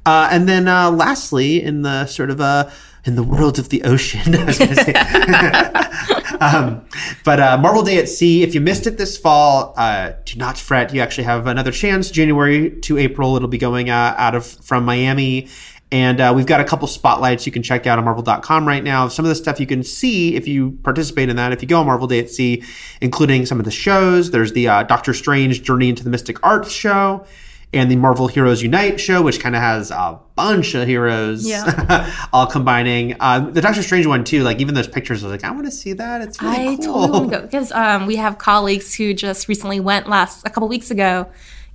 Uh, 0.04 0.28
and 0.30 0.48
then 0.48 0.68
uh, 0.68 0.90
lastly, 0.90 1.62
in 1.62 1.82
the 1.82 2.04
sort 2.06 2.30
of 2.30 2.40
uh, 2.40 2.68
in 3.04 3.16
the 3.16 3.22
world 3.22 3.58
of 3.58 3.68
the 3.68 3.82
ocean, 3.84 4.34
I 4.34 4.44
was 4.44 4.58
gonna 4.58 4.74
say. 4.74 4.92
um, 6.40 6.84
but 7.24 7.40
uh, 7.40 7.58
Marvel 7.58 7.82
Day 7.82 7.98
at 7.98 8.08
Sea, 8.08 8.42
if 8.42 8.54
you 8.54 8.60
missed 8.60 8.86
it 8.86 8.98
this 8.98 9.16
fall, 9.16 9.74
uh, 9.76 10.12
do 10.24 10.38
not 10.38 10.58
fret. 10.58 10.92
You 10.94 11.00
actually 11.00 11.24
have 11.24 11.46
another 11.46 11.72
chance. 11.72 12.10
January 12.10 12.70
to 12.80 12.98
April, 12.98 13.36
it'll 13.36 13.48
be 13.48 13.58
going 13.58 13.90
uh, 13.90 14.14
out 14.16 14.34
of 14.34 14.46
from 14.46 14.84
Miami. 14.84 15.48
And 15.92 16.20
uh, 16.20 16.32
we've 16.36 16.46
got 16.46 16.60
a 16.60 16.64
couple 16.64 16.86
spotlights 16.86 17.46
you 17.46 17.52
can 17.52 17.64
check 17.64 17.84
out 17.84 17.98
on 17.98 18.04
Marvel.com 18.04 18.66
right 18.66 18.84
now. 18.84 19.08
Some 19.08 19.24
of 19.24 19.28
the 19.28 19.34
stuff 19.34 19.58
you 19.58 19.66
can 19.66 19.82
see 19.82 20.36
if 20.36 20.46
you 20.46 20.78
participate 20.84 21.28
in 21.28 21.34
that, 21.36 21.52
if 21.52 21.62
you 21.62 21.68
go 21.68 21.80
on 21.80 21.86
Marvel 21.86 22.06
Day 22.06 22.20
at 22.20 22.30
Sea, 22.30 22.62
including 23.00 23.44
some 23.44 23.58
of 23.58 23.64
the 23.64 23.72
shows. 23.72 24.30
There's 24.30 24.52
the 24.52 24.68
uh, 24.68 24.82
Doctor 24.84 25.12
Strange 25.12 25.62
Journey 25.62 25.88
into 25.88 26.04
the 26.04 26.10
Mystic 26.10 26.36
Arts 26.44 26.70
show 26.70 27.26
and 27.72 27.90
the 27.90 27.96
Marvel 27.96 28.26
Heroes 28.26 28.62
Unite 28.62 28.98
show, 29.00 29.22
which 29.22 29.38
kind 29.40 29.54
of 29.54 29.62
has 29.62 29.90
a 29.92 30.18
bunch 30.34 30.74
of 30.74 30.88
heroes 30.88 31.46
Yeah. 31.48 32.12
all 32.32 32.46
combining. 32.46 33.14
Uh, 33.20 33.40
the 33.50 33.60
Doctor 33.60 33.82
Strange 33.82 34.06
one, 34.06 34.24
too, 34.24 34.42
like 34.42 34.58
even 34.58 34.74
those 34.74 34.88
pictures, 34.88 35.22
I 35.22 35.28
was 35.28 35.32
like, 35.42 35.48
I 35.48 35.52
want 35.54 35.66
to 35.66 35.70
see 35.70 35.92
that. 35.92 36.20
It's 36.22 36.42
really 36.42 36.56
I 36.68 36.76
cool. 36.76 36.84
totally 37.06 37.10
want 37.10 37.30
to 37.32 37.36
go 37.38 37.42
because 37.42 37.70
um, 37.72 38.06
we 38.06 38.16
have 38.16 38.38
colleagues 38.38 38.94
who 38.94 39.14
just 39.14 39.46
recently 39.46 39.78
went 39.80 40.08
last 40.08 40.44
a 40.46 40.50
couple 40.50 40.68
weeks 40.68 40.90
ago, 40.90 41.30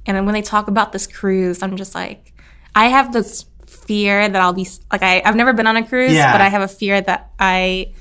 and 0.06 0.26
when 0.26 0.34
they 0.34 0.42
talk 0.42 0.68
about 0.68 0.92
this 0.92 1.08
cruise, 1.08 1.64
I'm 1.64 1.78
just 1.78 1.96
like, 1.96 2.34
I 2.76 2.88
have 2.88 3.14
this 3.14 3.46
fear 3.66 4.28
that 4.28 4.42
I'll 4.42 4.52
be 4.54 4.68
like, 4.92 5.02
I, 5.04 5.22
I've 5.24 5.36
never 5.36 5.54
been 5.54 5.68
on 5.68 5.78
a 5.78 5.88
cruise, 5.88 6.12
Yeah. 6.14 6.32
but 6.32 6.42
I 6.42 6.50
have 6.50 6.62
a 6.62 6.68
fear 6.68 7.00
that 7.02 7.32
I 7.40 7.94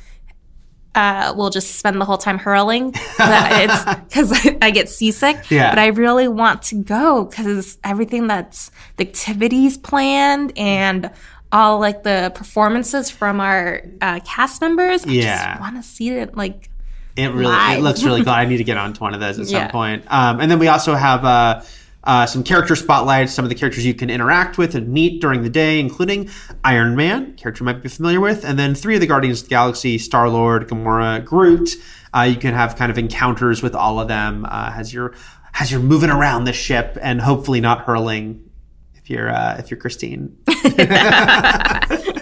uh, 0.94 1.34
will 1.36 1.50
just 1.50 1.76
spend 1.76 2.00
the 2.00 2.04
whole 2.04 2.18
time 2.18 2.38
hurling. 2.38 2.92
It's 3.18 3.84
because 4.08 4.32
I 4.62 4.70
get 4.70 4.88
seasick. 4.88 5.50
Yeah. 5.50 5.70
But 5.70 5.78
I 5.78 5.86
really 5.88 6.28
want 6.28 6.62
to 6.64 6.76
go 6.76 7.24
because 7.24 7.78
everything 7.84 8.26
that's 8.28 8.70
the 8.96 9.06
activities 9.08 9.76
planned 9.76 10.52
and 10.56 11.10
all 11.52 11.78
like 11.78 12.02
the 12.02 12.32
performances 12.34 13.10
from 13.10 13.40
our 13.40 13.82
uh, 14.00 14.20
cast 14.24 14.60
members. 14.60 15.06
I 15.06 15.10
Yeah. 15.10 15.48
just 15.52 15.60
want 15.60 15.76
to 15.76 15.82
see 15.82 16.10
it 16.10 16.36
like 16.36 16.68
It 17.16 17.28
really 17.32 17.46
live. 17.46 17.78
it 17.78 17.82
looks 17.82 18.02
really 18.02 18.24
cool. 18.24 18.32
I 18.32 18.44
need 18.44 18.56
to 18.58 18.64
get 18.64 18.76
onto 18.76 19.00
one 19.00 19.14
of 19.14 19.20
those 19.20 19.38
at 19.38 19.46
some 19.46 19.68
point. 19.70 20.04
Um, 20.08 20.40
and 20.40 20.50
then 20.50 20.58
we 20.58 20.68
also 20.68 20.94
have 20.94 21.24
uh, 21.24 21.62
uh, 22.04 22.26
some 22.26 22.44
character 22.44 22.76
spotlights, 22.76 23.32
some 23.32 23.44
of 23.44 23.48
the 23.48 23.54
characters 23.54 23.84
you 23.84 23.94
can 23.94 24.10
interact 24.10 24.58
with 24.58 24.74
and 24.74 24.88
meet 24.88 25.20
during 25.20 25.42
the 25.42 25.50
day, 25.50 25.80
including 25.80 26.28
Iron 26.62 26.94
Man, 26.94 27.34
character 27.34 27.62
you 27.62 27.66
might 27.66 27.82
be 27.82 27.88
familiar 27.88 28.20
with, 28.20 28.44
and 28.44 28.58
then 28.58 28.74
three 28.74 28.94
of 28.94 29.00
the 29.00 29.06
Guardians 29.06 29.40
of 29.40 29.48
the 29.48 29.50
Galaxy: 29.50 29.98
Star 29.98 30.28
Lord, 30.28 30.68
Gamora, 30.68 31.24
Groot. 31.24 31.76
Uh, 32.14 32.22
you 32.22 32.36
can 32.36 32.54
have 32.54 32.76
kind 32.76 32.92
of 32.92 32.98
encounters 32.98 33.62
with 33.62 33.74
all 33.74 33.98
of 33.98 34.08
them 34.08 34.44
uh, 34.44 34.72
as 34.74 34.92
you're 34.92 35.14
as 35.58 35.70
you're 35.70 35.80
moving 35.80 36.10
around 36.10 36.44
the 36.44 36.52
ship, 36.52 36.98
and 37.00 37.20
hopefully 37.20 37.60
not 37.60 37.82
hurling. 37.82 38.50
If 38.94 39.10
you're 39.10 39.30
uh, 39.30 39.56
if 39.58 39.70
you're 39.70 39.80
Christine, 39.80 40.36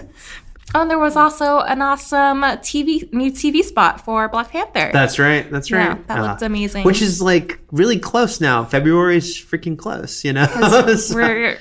Oh, 0.75 0.81
and 0.81 0.89
there 0.89 0.97
was 0.99 1.15
also 1.15 1.59
an 1.59 1.81
awesome 1.83 2.41
TV 2.41 3.11
new 3.13 3.31
TV 3.31 3.63
spot 3.63 4.03
for 4.03 4.27
Black 4.27 4.49
Panther. 4.49 4.89
That's 4.91 5.19
right. 5.19 5.49
That's 5.51 5.69
Yeah, 5.69 5.89
right. 5.89 6.07
that 6.07 6.21
looked 6.21 6.41
amazing. 6.41 6.83
Which 6.83 7.01
is 7.01 7.21
like 7.21 7.59
really 7.71 7.99
close 7.99 8.41
now. 8.41 8.65
February 8.65 9.17
is 9.17 9.35
freaking 9.37 9.77
close, 9.77 10.23
you 10.25 10.33
know? 10.33 10.47
So- 10.97 11.15
We're 11.15 11.59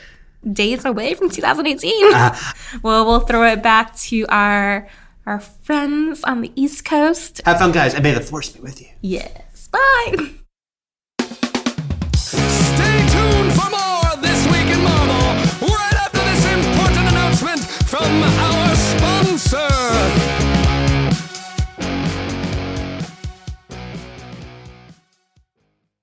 days 0.51 0.84
away 0.84 1.14
from 1.14 1.28
2018. 1.30 1.93
Ah. 2.14 2.55
well, 2.82 3.05
we'll 3.06 3.20
throw 3.20 3.44
it 3.44 3.62
back 3.62 3.94
to 3.97 4.24
our 4.28 4.89
our 5.26 5.39
friends 5.40 6.24
on 6.24 6.40
the 6.40 6.51
East 6.56 6.84
Coast. 6.84 7.40
Have 7.44 7.59
fun, 7.59 7.70
guys, 7.72 7.94
and 7.94 8.02
may 8.02 8.12
the 8.12 8.20
force 8.20 8.48
be 8.48 8.60
with 8.60 8.80
you. 8.80 8.89
Yes. 9.02 9.68
Bye. 9.70 10.30
Stay 12.16 13.06
tuned 13.09 13.52
for 13.52 13.70
more 13.70 14.02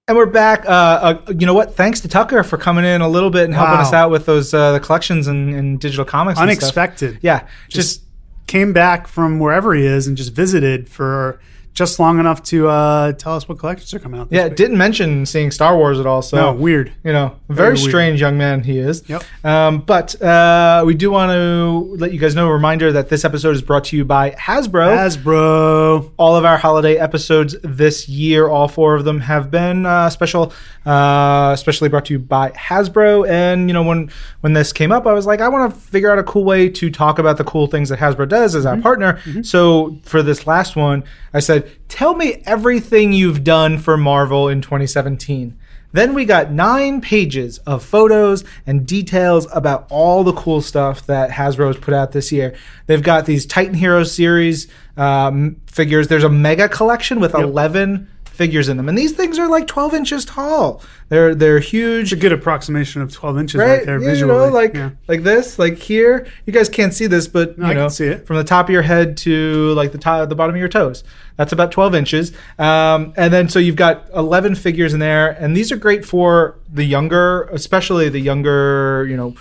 And 0.10 0.18
we're 0.18 0.26
back. 0.26 0.66
Uh, 0.66 0.70
uh, 0.70 1.22
you 1.38 1.46
know 1.46 1.54
what? 1.54 1.76
Thanks 1.76 2.00
to 2.00 2.08
Tucker 2.08 2.42
for 2.42 2.58
coming 2.58 2.84
in 2.84 3.02
a 3.02 3.08
little 3.08 3.30
bit 3.30 3.44
and 3.46 3.54
helping 3.54 3.76
Wow. 3.76 3.82
us 3.82 3.94
out 3.94 4.10
with 4.10 4.26
those 4.26 4.52
uh, 4.56 4.72
the 4.72 4.80
collections 4.80 5.28
and, 5.28 5.54
and 5.54 5.80
digital 5.80 6.04
comics. 6.04 6.40
and 6.40 6.50
stuff. 6.52 6.64
Unexpected. 6.64 7.20
Yeah, 7.22 7.42
just, 7.68 8.00
Just 8.00 8.02
came 8.48 8.74
back 8.74 9.06
from 9.08 9.38
wherever 9.38 9.76
he 9.76 9.86
is 9.86 10.08
and 10.08 10.18
just 10.18 10.34
visited 10.34 10.90
for 10.90 11.40
just 11.80 11.98
long 11.98 12.20
enough 12.20 12.44
to 12.44 12.68
uh, 12.68 13.14
tell 13.14 13.36
us 13.38 13.48
what 13.48 13.58
collections 13.58 13.94
are 13.94 14.00
coming 14.00 14.20
out. 14.20 14.28
Yeah. 14.30 14.50
week. 14.50 14.58
Didn't 14.58 14.78
mention 14.78 15.26
seeing 15.26 15.50
Star 15.50 15.78
Wars 15.78 15.98
at 15.98 16.06
all. 16.06 16.22
So 16.22 16.36
No, 16.36 16.54
weird. 16.54 16.92
You 17.06 17.14
know, 17.14 17.38
very, 17.48 17.70
weird. 17.70 17.80
strange 17.80 18.22
young 18.22 18.38
man 18.38 18.64
he 18.64 18.78
is. 18.78 19.08
Yep. 19.08 19.24
Um, 19.46 19.80
but 19.80 20.22
uh, 20.22 20.84
we 20.86 20.94
do 20.94 21.10
want 21.10 21.32
to 21.32 21.96
let 21.98 22.12
you 22.12 22.20
guys 22.20 22.36
know 22.36 22.50
a 22.50 22.52
reminder 22.54 22.92
that 22.92 23.08
this 23.08 23.24
episode 23.24 23.56
is 23.56 23.62
brought 23.62 23.86
to 23.86 23.98
you 23.98 24.04
by 24.04 24.32
Hasbro. 24.32 24.94
Hasbro. 24.94 26.12
all 26.18 26.36
of 26.36 26.44
our 26.44 26.58
holiday 26.58 26.98
episodes 26.98 27.56
this 27.64 28.10
year, 28.10 28.50
all 28.50 28.68
four 28.68 28.96
of 28.96 29.06
them 29.06 29.22
have 29.22 29.50
been 29.50 29.86
uh, 29.86 30.10
special, 30.10 30.52
uh, 30.86 31.52
especially 31.54 31.88
brought 31.88 32.06
to 32.06 32.14
you 32.14 32.20
by 32.20 32.52
Hasbro. 32.52 33.26
And 33.30 33.70
you 33.70 33.74
know, 33.74 33.84
when 33.84 34.12
when 34.42 34.52
this 34.52 34.74
came 34.74 34.92
up, 34.92 35.08
I 35.08 35.14
was 35.14 35.26
like, 35.26 35.40
I 35.40 35.48
want 35.48 35.74
to 35.74 35.80
figure 35.80 36.12
out 36.12 36.20
a 36.20 36.24
cool 36.24 36.44
way 36.44 36.68
to 36.68 36.90
talk 36.92 37.20
about 37.20 37.38
the 37.38 37.46
cool 37.46 37.68
things 37.68 37.88
that 37.88 38.00
Hasbro 38.00 38.28
does 38.28 38.54
as 38.54 38.66
our 38.66 38.76
partner. 38.82 39.22
So 39.44 39.98
for 40.04 40.22
this 40.22 40.46
last 40.46 40.76
one, 40.76 41.06
I 41.34 41.40
said, 41.40 41.69
tell 41.88 42.16
me 42.16 42.42
everything 42.46 43.14
you've 43.14 43.44
done 43.44 43.78
for 43.78 43.98
Marvel 43.98 44.48
in 44.48 44.62
2017. 44.62 45.58
Then 45.92 46.14
we 46.14 46.24
got 46.26 46.52
nine 46.52 47.02
pages 47.02 47.58
of 47.60 47.84
photos 47.84 48.44
and 48.68 48.86
details 48.86 49.48
about 49.52 49.88
all 49.90 50.24
the 50.24 50.34
cool 50.34 50.62
stuff 50.62 51.06
that 51.08 51.32
Hasbro 51.32 51.66
has 51.68 51.78
put 51.78 51.96
out 51.96 52.12
this 52.12 52.32
year. 52.32 52.56
They've 52.86 53.02
got 53.02 53.26
these 53.26 53.48
Titan 53.48 53.74
Hero 53.74 54.04
series 54.04 54.68
um, 54.98 55.56
figures. 55.66 56.08
There's 56.08 56.24
a 56.24 56.30
mega 56.30 56.70
collection 56.70 57.20
with 57.20 57.34
11 57.34 58.08
figures 58.26 58.70
in 58.70 58.78
them, 58.78 58.88
and 58.88 58.98
these 58.98 59.12
things 59.14 59.38
are 59.40 59.48
like 59.50 59.68
12 59.68 59.94
inches 59.96 60.24
tall. 60.26 60.82
They're 61.10 61.34
they're 61.36 61.60
huge. 61.60 62.04
It's 62.04 62.12
a 62.14 62.16
good 62.16 62.32
approximation 62.32 63.02
of 63.02 63.12
12 63.12 63.38
inches 63.40 63.60
Right, 63.60 63.78
right, 63.80 63.86
there 63.86 64.00
yeah, 64.00 64.08
visually. 64.08 64.34
you 64.34 64.40
know, 64.48 64.54
like 64.54 64.74
Yeah. 64.76 64.92
like 65.08 65.24
this, 65.24 65.58
like 65.60 65.78
here. 65.80 66.26
You 66.46 66.54
guys 66.54 66.70
can't 66.70 66.94
see 66.94 67.08
this, 67.08 67.28
but 67.28 67.58
you 67.58 67.64
I 67.66 67.74
know, 67.74 67.86
can 67.86 67.90
see 67.90 68.06
it. 68.08 68.28
from 68.28 68.38
the 68.38 68.44
top 68.46 68.68
of 68.68 68.72
your 68.72 68.84
head 68.84 69.18
to 69.18 69.74
like 69.74 69.92
the 69.92 69.98
top, 69.98 70.30
the 70.30 70.36
bottom 70.36 70.56
of 70.56 70.60
your 70.60 70.70
toes. 70.70 71.04
That's 71.40 71.54
about 71.54 71.72
12 71.72 71.96
inches. 71.96 72.34
Um, 72.60 73.14
and 73.16 73.32
then 73.34 73.48
so 73.48 73.60
you've 73.60 73.78
got 73.78 74.08
11 74.14 74.56
figures 74.56 74.94
in 74.94 75.00
there, 75.00 75.30
and 75.30 75.56
these 75.56 75.72
are 75.72 75.78
great 75.78 76.04
for 76.04 76.58
the 76.72 76.84
younger, 76.84 77.44
especially 77.54 78.10
the 78.10 78.20
younger, 78.20 79.08
you 79.10 79.16
know, 79.16 79.36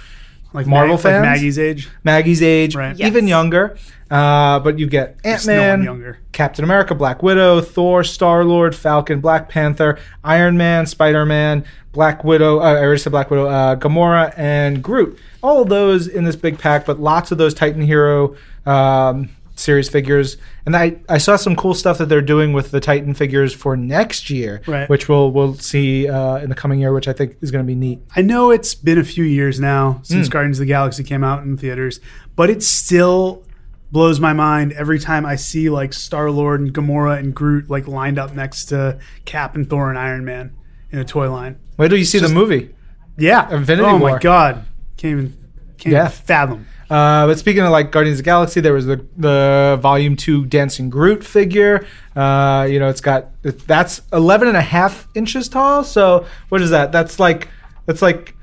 like 0.53 0.67
Marvel 0.69 0.95
Mag- 0.95 1.03
fans? 1.03 1.15
like 1.25 1.33
Maggie's 1.33 1.59
age. 1.59 1.89
Maggie's 2.05 2.41
age, 2.41 2.77
Right. 2.77 2.95
even 3.01 3.25
Yes. 3.27 3.31
younger. 3.31 3.77
Uh, 4.11 4.61
but 4.61 4.79
you 4.79 4.87
get 4.87 5.09
Ant 5.09 5.45
There's 5.45 5.47
no 5.49 5.77
Man. 5.77 6.17
Captain 6.33 6.65
America, 6.65 6.95
Black 6.95 7.21
Widow, 7.23 7.61
Thor, 7.61 8.05
Star 8.05 8.45
Lord, 8.45 8.77
Falcon, 8.77 9.21
Black 9.21 9.49
Panther, 9.49 9.99
Iron 10.23 10.57
Man, 10.57 10.87
Spider 10.87 11.27
Man, 11.27 11.65
Black 11.93 12.23
Widow. 12.23 12.61
Uh, 12.61 12.63
I 12.63 12.77
already 12.77 13.01
said 13.01 13.11
Black 13.11 13.29
Widow, 13.29 13.47
uh, 13.49 13.75
Gamora, 13.77 14.33
and 14.39 14.83
Groot. 14.85 15.19
All 15.43 15.61
of 15.63 15.69
those 15.69 16.07
in 16.07 16.25
this 16.25 16.37
big 16.37 16.59
pack, 16.59 16.87
but 16.87 17.01
lots 17.01 17.33
of 17.33 17.39
those 17.39 17.53
Titan 17.55 17.83
Hero 17.83 18.35
um, 18.67 19.29
series 19.59 19.89
figures. 19.89 20.37
And 20.67 20.77
I, 20.77 20.99
I 21.09 21.19
saw 21.19 21.37
some 21.37 21.57
cool 21.57 21.75
stuff 21.75 21.99
that 21.99 22.09
they're 22.09 22.21
doing 22.23 22.53
with 22.53 22.71
the 22.71 22.81
Titan 22.81 23.15
figures 23.15 23.53
for 23.55 23.77
next 23.77 24.31
year, 24.31 24.63
Right. 24.67 24.89
which 24.89 25.09
we'll 25.09 25.31
we'll 25.33 25.55
see 25.55 26.09
uh, 26.09 26.37
in 26.37 26.49
the 26.49 26.55
coming 26.55 26.79
year, 26.81 26.93
which 26.93 27.09
I 27.09 27.13
think 27.13 27.37
is 27.41 27.51
going 27.51 27.65
to 27.65 27.67
be 27.67 27.75
neat. 27.75 28.01
I 28.15 28.23
know 28.23 28.51
it's 28.51 28.75
been 28.75 28.99
a 28.99 29.05
few 29.05 29.25
years 29.25 29.59
now 29.61 30.01
since 30.05 30.29
Mm. 30.29 30.31
Guardians 30.33 30.59
of 30.59 30.61
the 30.67 30.67
Galaxy 30.67 31.03
came 31.05 31.25
out 31.25 31.43
in 31.43 31.57
theaters, 31.57 32.01
but 32.37 32.51
it 32.51 32.63
still 32.63 33.45
blows 33.91 34.21
my 34.21 34.33
mind 34.35 34.73
every 34.75 34.99
time 34.99 35.25
I 35.25 35.37
see 35.37 35.71
like 35.71 35.93
Star 35.95 36.31
Lord 36.31 36.61
and 36.61 36.75
Gamora 36.75 37.19
and 37.19 37.35
Groot 37.35 37.71
like 37.71 37.89
lined 37.89 38.19
up 38.19 38.35
next 38.35 38.67
to 38.67 38.99
Cap 39.25 39.55
and 39.55 39.69
Thor 39.69 39.89
and 39.89 39.99
Iron 39.99 40.25
Man 40.25 40.55
in 40.91 40.99
a 40.99 41.05
toy 41.05 41.31
line. 41.33 41.59
Wait 41.79 41.89
till 41.89 41.97
you 41.99 42.05
see 42.05 42.19
the 42.19 42.29
movie. 42.29 42.75
Yeah, 43.17 43.51
Infinity 43.53 43.89
Oh 43.89 43.97
War. 43.97 44.11
my 44.13 44.19
god, 44.19 44.65
can't 44.97 45.13
even 45.13 45.37
can't 45.79 45.93
Yeah. 45.95 46.01
even 46.07 46.13
fathom. 46.13 46.67
Uh, 46.91 47.27
but 47.27 47.39
speaking 47.39 47.63
of 47.63 47.71
like 47.71 47.93
Guardians 47.93 48.19
of 48.19 48.25
the 48.25 48.29
Galaxy, 48.29 48.61
there 48.61 48.73
was 48.73 48.87
the 48.87 49.05
the 49.17 49.79
Volume 49.81 50.17
Two 50.17 50.47
Dancing 50.47 50.89
Groot 50.89 51.25
figure. 51.25 51.87
Uh, 52.17 52.67
you 52.69 52.79
know, 52.79 52.89
it's 52.89 53.01
got 53.01 53.31
that's 53.43 54.01
11 54.13 54.49
and 54.49 54.57
a 54.57 54.63
half 54.63 55.07
inches 55.15 55.49
tall. 55.49 55.85
So 55.85 56.27
what 56.49 56.63
is 56.63 56.71
that? 56.71 56.91
That's 56.93 57.21
like 57.21 57.49
that's 57.87 58.03
like 58.03 58.35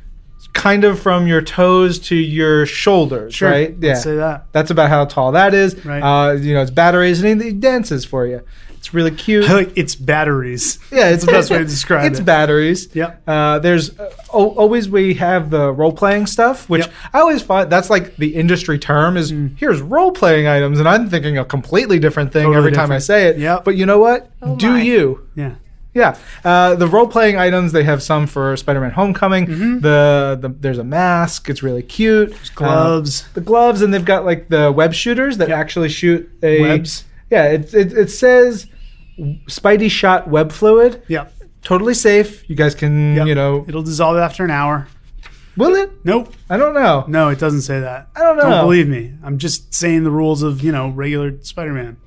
kind 0.54 0.84
of 0.84 1.00
from 1.00 1.28
your 1.28 1.42
toes 1.42 2.00
to 2.00 2.16
your 2.16 2.66
shoulders, 2.66 3.36
Sure, 3.36 3.50
right? 3.50 3.76
Yeah, 3.80 3.96
say 3.96 4.16
that. 4.16 4.46
That's 4.54 4.72
about 4.72 4.90
how 4.90 5.06
tall 5.06 5.34
that 5.34 5.54
is. 5.54 5.84
Right. 5.86 6.00
Uh, 6.02 6.34
you 6.34 6.54
know, 6.54 6.62
it's 6.62 6.72
batteries 6.72 7.22
and 7.24 7.42
he 7.42 7.52
dances 7.52 8.06
for 8.06 8.26
you. 8.26 8.42
It's 8.86 8.94
really 8.94 9.10
cute. 9.10 9.50
like 9.50 9.72
it's 9.76 9.96
batteries. 9.96 10.78
Yeah, 10.92 11.10
it's 11.10 11.26
the 11.26 11.32
best 11.32 11.50
way 11.50 11.58
to 11.58 11.64
describe 11.66 12.06
it's 12.06 12.20
it. 12.20 12.22
It's 12.22 12.26
batteries. 12.26 12.88
Yeah. 12.94 13.16
Uh, 13.26 13.58
there's 13.58 13.98
uh, 14.00 14.12
always 14.30 14.88
we 14.88 15.16
have 15.16 15.50
the 15.50 15.72
role 15.72 15.92
playing 15.92 16.28
stuff, 16.28 16.70
which 16.70 16.84
Yep. 16.86 16.94
I 17.14 17.20
always 17.22 17.42
find 17.42 17.68
that's 17.72 17.90
like 17.90 18.16
the 18.18 18.36
industry 18.36 18.78
term 18.78 19.18
is 19.18 19.34
here's 19.58 19.82
role 19.82 20.12
playing 20.12 20.46
items, 20.46 20.78
and 20.78 20.88
I'm 20.88 21.10
thinking 21.10 21.40
a 21.40 21.46
completely 21.46 21.98
different 21.98 22.32
thing 22.32 22.44
Mm. 22.44 22.54
Totally 22.54 22.58
every 22.68 22.72
time 22.74 22.92
I 22.92 23.00
say 23.00 23.26
it. 23.30 23.40
Yep. 23.40 23.66
But 23.66 23.76
you 23.76 23.88
know 23.88 23.98
what? 23.98 24.30
Oh 24.44 24.56
Do 24.56 24.74
my. 24.74 24.82
you? 24.84 25.28
Yeah. 25.36 25.56
Yeah, 25.96 26.18
uh, 26.44 26.76
the 26.76 26.88
role 26.88 27.08
playing 27.08 27.38
items 27.38 27.72
they 27.72 27.86
have 27.86 28.04
some 28.04 28.28
for 28.28 28.56
Spider-Man: 28.58 28.92
Homecoming. 28.92 29.48
Mm-hmm. 29.48 29.80
The, 29.80 30.38
the 30.42 30.50
there's 30.50 30.78
a 30.78 30.84
mask. 30.84 31.50
It's 31.50 31.64
really 31.64 31.82
cute. 31.84 32.34
Uh, 32.34 32.36
gloves. 32.54 33.26
the 33.34 33.40
gloves, 33.42 33.82
and 33.82 33.94
they've 33.94 34.04
got 34.04 34.26
like 34.26 34.50
the 34.50 34.72
web 34.74 34.94
shooters 34.94 35.38
that 35.38 35.50
actually 35.50 35.88
shoot 35.90 36.30
a 36.44 36.60
Webs. 36.62 37.06
Yeah, 37.32 37.46
it 37.46 37.74
it, 37.74 37.94
it 37.94 38.12
says 38.12 38.68
Spidey 39.18 39.90
shot 39.90 40.28
web 40.28 40.52
fluid. 40.52 41.04
Yeah. 41.08 41.28
Totally 41.64 41.94
safe. 41.94 42.48
You 42.50 42.56
guys 42.56 42.76
can 42.76 43.16
Yep. 43.16 43.28
you 43.28 43.36
know 43.36 43.66
It'll 43.68 43.82
dissolve 43.84 44.18
after 44.18 44.44
an 44.44 44.52
hour. 44.52 44.88
will 45.58 45.76
it? 45.76 45.92
Nope. 46.04 46.34
I 46.50 46.58
don't 46.58 46.74
know. 46.74 47.06
No, 47.08 47.30
it 47.30 47.40
doesn't 47.40 47.62
say 47.62 47.80
that. 47.80 48.10
I 48.16 48.20
don't 48.22 48.38
know. 48.38 48.50
Don't 48.50 48.66
believe 48.66 48.88
me. 48.88 49.14
I'm 49.24 49.38
just 49.38 49.74
saying 49.74 50.04
the 50.04 50.12
rules 50.12 50.44
of, 50.44 50.62
you 50.62 50.72
know, 50.72 50.90
regular 50.90 51.34
Spider-Man. 51.42 51.98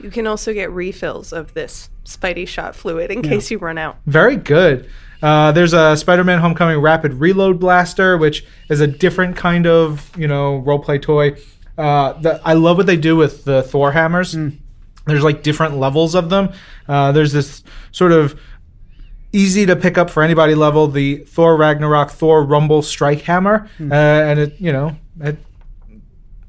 You 0.00 0.10
can 0.10 0.26
also 0.26 0.52
get 0.52 0.70
refills 0.70 1.32
of 1.32 1.54
this 1.54 1.90
Spidey 2.04 2.46
shot 2.46 2.74
fluid 2.76 3.10
in 3.10 3.22
case 3.22 3.50
you 3.50 3.58
run 3.58 3.78
out. 3.78 3.96
Very 4.06 4.36
good. 4.36 4.88
Uh, 5.20 5.50
there's 5.52 5.72
a 5.72 5.96
Spider-Man: 5.96 6.38
Homecoming 6.38 6.78
Rapid 6.78 7.14
Reload 7.14 7.58
Blaster, 7.58 8.16
which 8.16 8.44
is 8.68 8.80
a 8.80 8.86
different 8.86 9.36
kind 9.36 9.66
of 9.66 10.10
you 10.16 10.28
know 10.28 10.58
role 10.58 10.78
play 10.78 10.98
toy. 10.98 11.36
Uh, 11.76 12.12
the, 12.14 12.40
I 12.44 12.52
love 12.52 12.76
what 12.76 12.86
they 12.86 12.96
do 12.96 13.16
with 13.16 13.44
the 13.44 13.62
Thor 13.64 13.90
hammers. 13.92 14.36
There's 15.08 15.24
like 15.24 15.42
different 15.42 15.76
levels 15.76 16.14
of 16.14 16.30
them. 16.30 16.52
Uh, 16.86 17.12
there's 17.12 17.32
this 17.32 17.62
sort 17.90 18.12
of 18.12 18.38
easy 19.32 19.66
to 19.66 19.76
pick 19.76 19.98
up 19.98 20.10
for 20.10 20.22
anybody 20.22 20.54
level, 20.54 20.88
the 20.88 21.18
Thor 21.18 21.56
Ragnarok 21.56 22.10
Thor 22.10 22.42
Rumble 22.42 22.82
Strike 22.82 23.22
Hammer, 23.22 23.68
uh, 23.80 23.94
and 23.94 24.38
it 24.38 24.54
you 24.60 24.72
know 24.72 24.96
it 25.20 25.38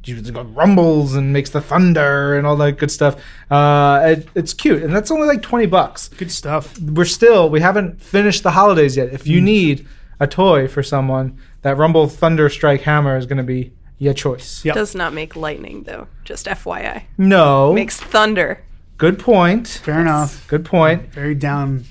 it 0.06 0.36
rumbles 0.56 1.14
and 1.14 1.32
makes 1.34 1.50
the 1.52 1.62
thunder 1.62 2.38
and 2.38 2.48
all 2.48 2.56
that 2.58 2.78
good 2.78 2.90
stuff. 2.90 3.22
Uh, 3.52 4.16
it, 4.18 4.28
it's 4.34 4.54
cute, 4.54 4.82
and 4.82 4.96
that's 4.96 5.12
only 5.12 5.28
like 5.28 5.42
twenty 5.42 5.66
bucks 5.66 6.08
Good 6.10 6.32
stuff. 6.32 6.80
we're 6.80 7.06
still 7.06 7.50
we 7.50 7.60
haven't 7.60 8.02
finished 8.02 8.44
the 8.44 8.52
holidays 8.52 8.98
yet. 8.98 9.10
If 9.14 9.28
you 9.28 9.42
need 9.42 9.88
a 10.20 10.28
toy 10.28 10.68
for 10.68 10.84
someone, 10.84 11.38
that 11.62 11.78
Rumble 11.78 12.08
Thunder 12.08 12.50
Strike 12.50 12.82
Hammer 12.82 13.18
is 13.18 13.26
going 13.26 13.38
to 13.38 13.44
be 13.44 13.74
your 14.00 14.14
choice. 14.14 14.64
Yep. 14.66 14.76
Does 14.76 14.96
not 14.96 15.14
make 15.14 15.36
lightning 15.36 15.84
though. 15.84 16.08
Just 16.24 16.46
FYI. 16.48 17.04
No, 17.18 17.74
Makes 17.74 18.00
thunder. 18.00 18.64
good 18.98 19.20
point. 19.20 19.68
Fair 19.68 20.00
enough. 20.02 20.48
Good 20.48 20.66
point. 20.66 21.12
Very 21.14 21.36
down. 21.36 21.84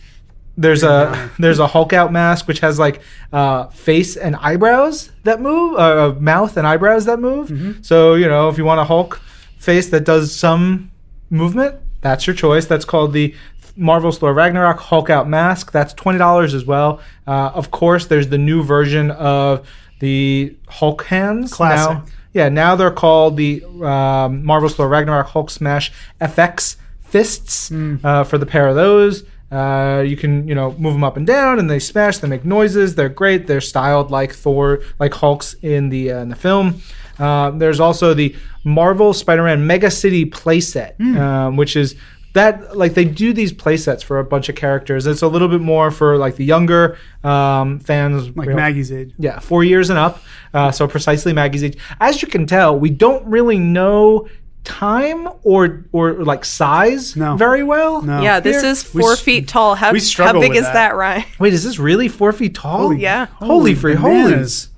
There's 0.56 0.82
a 0.82 0.86
downer. 1.12 1.30
there's 1.38 1.58
a 1.60 1.66
Hulk 1.68 1.92
out 1.92 2.10
mask 2.12 2.48
which 2.48 2.60
has 2.60 2.78
like 2.78 3.00
uh, 3.32 3.66
face 3.68 4.16
and 4.16 4.34
eyebrows 4.36 5.12
that 5.22 5.40
move, 5.40 5.78
uh, 5.78 6.14
mouth 6.18 6.56
and 6.56 6.66
eyebrows 6.66 7.04
that 7.04 7.20
move. 7.20 7.48
Mm-hmm. 7.48 7.82
So 7.82 8.14
you 8.14 8.26
know 8.28 8.48
if 8.48 8.58
you 8.58 8.64
want 8.64 8.80
a 8.80 8.84
Hulk 8.84 9.20
face 9.58 9.88
that 9.90 10.04
does 10.04 10.34
some 10.34 10.90
movement, 11.30 11.76
that's 12.00 12.26
your 12.26 12.34
choice. 12.34 12.66
That's 12.66 12.84
called 12.84 13.12
the 13.12 13.34
Marvel 13.76 14.10
Thor 14.10 14.34
Ragnarok 14.34 14.80
Hulk 14.80 15.10
out 15.10 15.28
mask. 15.28 15.70
That's 15.70 15.92
twenty 15.94 16.18
dollars 16.18 16.54
as 16.54 16.64
well. 16.64 17.00
Uh, 17.26 17.50
of 17.54 17.70
course, 17.70 18.06
there's 18.06 18.28
the 18.28 18.38
new 18.38 18.62
version 18.64 19.10
of 19.12 19.68
the 20.00 20.56
Hulk 20.68 21.04
hands. 21.04 21.52
Classic. 21.52 21.98
Now, 21.98 22.04
yeah, 22.32 22.48
now 22.48 22.76
they're 22.76 22.90
called 22.90 23.36
the 23.36 23.64
um, 23.82 24.44
Marvel 24.44 24.68
Thor 24.68 24.88
Ragnarok 24.88 25.28
Hulk 25.28 25.50
Smash 25.50 25.92
FX 26.20 26.76
fists 27.00 27.72
uh, 27.72 28.24
for 28.24 28.38
the 28.38 28.46
pair 28.46 28.68
of 28.68 28.76
those. 28.76 29.24
Uh, 29.50 30.04
you 30.06 30.16
can 30.16 30.46
you 30.46 30.54
know 30.54 30.72
move 30.72 30.92
them 30.92 31.02
up 31.02 31.16
and 31.16 31.26
down, 31.26 31.58
and 31.58 31.70
they 31.70 31.78
smash. 31.78 32.18
They 32.18 32.28
make 32.28 32.44
noises. 32.44 32.94
They're 32.94 33.08
great. 33.08 33.46
They're 33.46 33.62
styled 33.62 34.10
like 34.10 34.32
Thor, 34.34 34.80
like 34.98 35.14
Hulks 35.14 35.54
in 35.62 35.88
the 35.88 36.12
uh, 36.12 36.18
in 36.18 36.28
the 36.28 36.36
film. 36.36 36.82
Uh, 37.18 37.50
there's 37.50 37.80
also 37.80 38.14
the 38.14 38.36
Marvel 38.62 39.12
Spider-Man 39.12 39.66
Mega 39.66 39.90
City 39.90 40.24
playset, 40.24 41.00
um, 41.18 41.56
which 41.56 41.76
is 41.76 41.96
that 42.34 42.76
like 42.76 42.94
they 42.94 43.04
do 43.04 43.32
these 43.32 43.52
playsets 43.52 44.02
for 44.04 44.18
a 44.18 44.24
bunch 44.24 44.48
of 44.48 44.54
characters. 44.54 45.06
It's 45.06 45.22
a 45.22 45.28
little 45.28 45.48
bit 45.48 45.60
more 45.60 45.90
for 45.90 46.16
like 46.18 46.36
the 46.36 46.44
younger 46.44 46.98
um, 47.24 47.80
fans, 47.80 48.28
Like 48.36 48.46
you 48.46 48.50
know, 48.50 48.56
Maggie's 48.56 48.92
age. 48.92 49.12
yeah, 49.18 49.38
four 49.38 49.64
years 49.64 49.90
and 49.90 49.98
up. 49.98 50.22
Uh, 50.54 50.70
so 50.70 50.86
precisely 50.86 51.32
Maggie's 51.32 51.64
age. 51.64 51.78
As 52.00 52.20
you 52.22 52.28
can 52.28 52.46
tell, 52.46 52.78
we 52.78 52.90
don't 52.90 53.24
really 53.26 53.58
know 53.58 54.28
time 54.64 55.28
or 55.44 55.86
or 55.92 56.12
like 56.24 56.44
size 56.44 57.16
No. 57.16 57.36
very 57.36 57.62
well. 57.64 58.02
No. 58.02 58.20
Yeah, 58.20 58.40
this 58.40 58.60
Here- 58.62 58.70
is 58.72 58.82
four 58.82 59.12
s- 59.12 59.20
feet 59.20 59.48
tall. 59.48 59.74
How, 59.74 59.92
we 59.92 60.00
how 60.16 60.32
big 60.38 60.50
with 60.50 60.58
is 60.58 60.64
that. 60.64 60.74
that, 60.74 60.96
Ryan? 60.96 61.24
Wait, 61.38 61.54
is 61.54 61.64
this 61.64 61.78
really 61.78 62.08
four 62.08 62.32
feet 62.32 62.54
tall? 62.54 62.92
yeah. 62.92 63.26
Holy 63.36 63.74
free 63.74 63.94
bananas. 63.94 64.30
holies. 64.32 64.68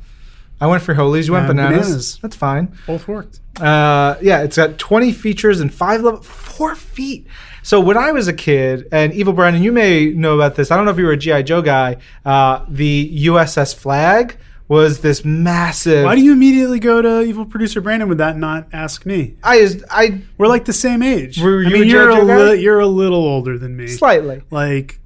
I 0.61 0.67
went 0.67 0.83
for 0.83 0.95
holies. 0.95 1.27
You 1.27 1.33
went 1.35 1.47
bananas. 1.47 1.87
bananas. 1.87 2.19
That's 2.23 2.37
fine. 2.37 2.77
Both 2.87 3.09
worked. 3.09 3.41
Uh, 3.61 4.17
yeah, 4.21 4.43
it's 4.43 4.57
got 4.57 4.79
20 4.79 5.13
features 5.13 5.61
and 5.61 5.73
five 5.73 6.03
level, 6.03 6.21
four 6.23 6.75
feet. 6.75 7.27
So 7.63 7.81
when 7.81 7.97
I 7.97 8.13
was 8.13 8.27
a 8.29 8.33
kid, 8.33 8.87
and 8.93 9.13
Evil 9.13 9.33
Brandon, 9.33 9.63
you 9.63 9.73
may 9.73 10.11
know 10.11 10.35
about 10.35 10.55
this. 10.57 10.71
I 10.71 10.77
don't 10.77 10.85
know 10.87 10.91
if 10.93 10.99
you 10.99 11.05
were 11.05 11.13
a 11.13 11.17
GI 11.17 11.43
Joe 11.45 11.63
guy. 11.63 11.97
Uh, 12.25 12.65
the 12.69 13.27
USS 13.27 13.75
Flagg 13.75 14.37
was 14.69 15.01
this 15.01 15.25
massive. 15.25 16.05
Why 16.05 16.15
do 16.15 16.23
you 16.23 16.33
immediately 16.33 16.79
go 16.79 17.03
to 17.03 17.23
evil 17.23 17.45
producer 17.45 17.81
Brandon 17.81 18.09
with 18.09 18.19
that 18.19 18.33
and 18.33 18.41
not 18.41 18.69
ask 18.73 19.05
me? 19.05 19.37
I 19.43 19.69
I 19.91 20.23
We're 20.39 20.47
like 20.47 20.65
the 20.65 20.73
same 20.73 21.03
age. 21.03 21.39
Were 21.43 21.61
I 21.65 21.69
you 21.69 21.71
mean, 21.75 21.83
a 21.83 21.87
you're 21.87 22.09
a 22.11 22.23
li- 22.23 22.61
you're 22.63 22.81
a 22.81 22.87
little 22.87 23.25
older 23.25 23.59
than 23.59 23.77
me, 23.77 23.89
slightly. 23.89 24.43
like 24.51 25.01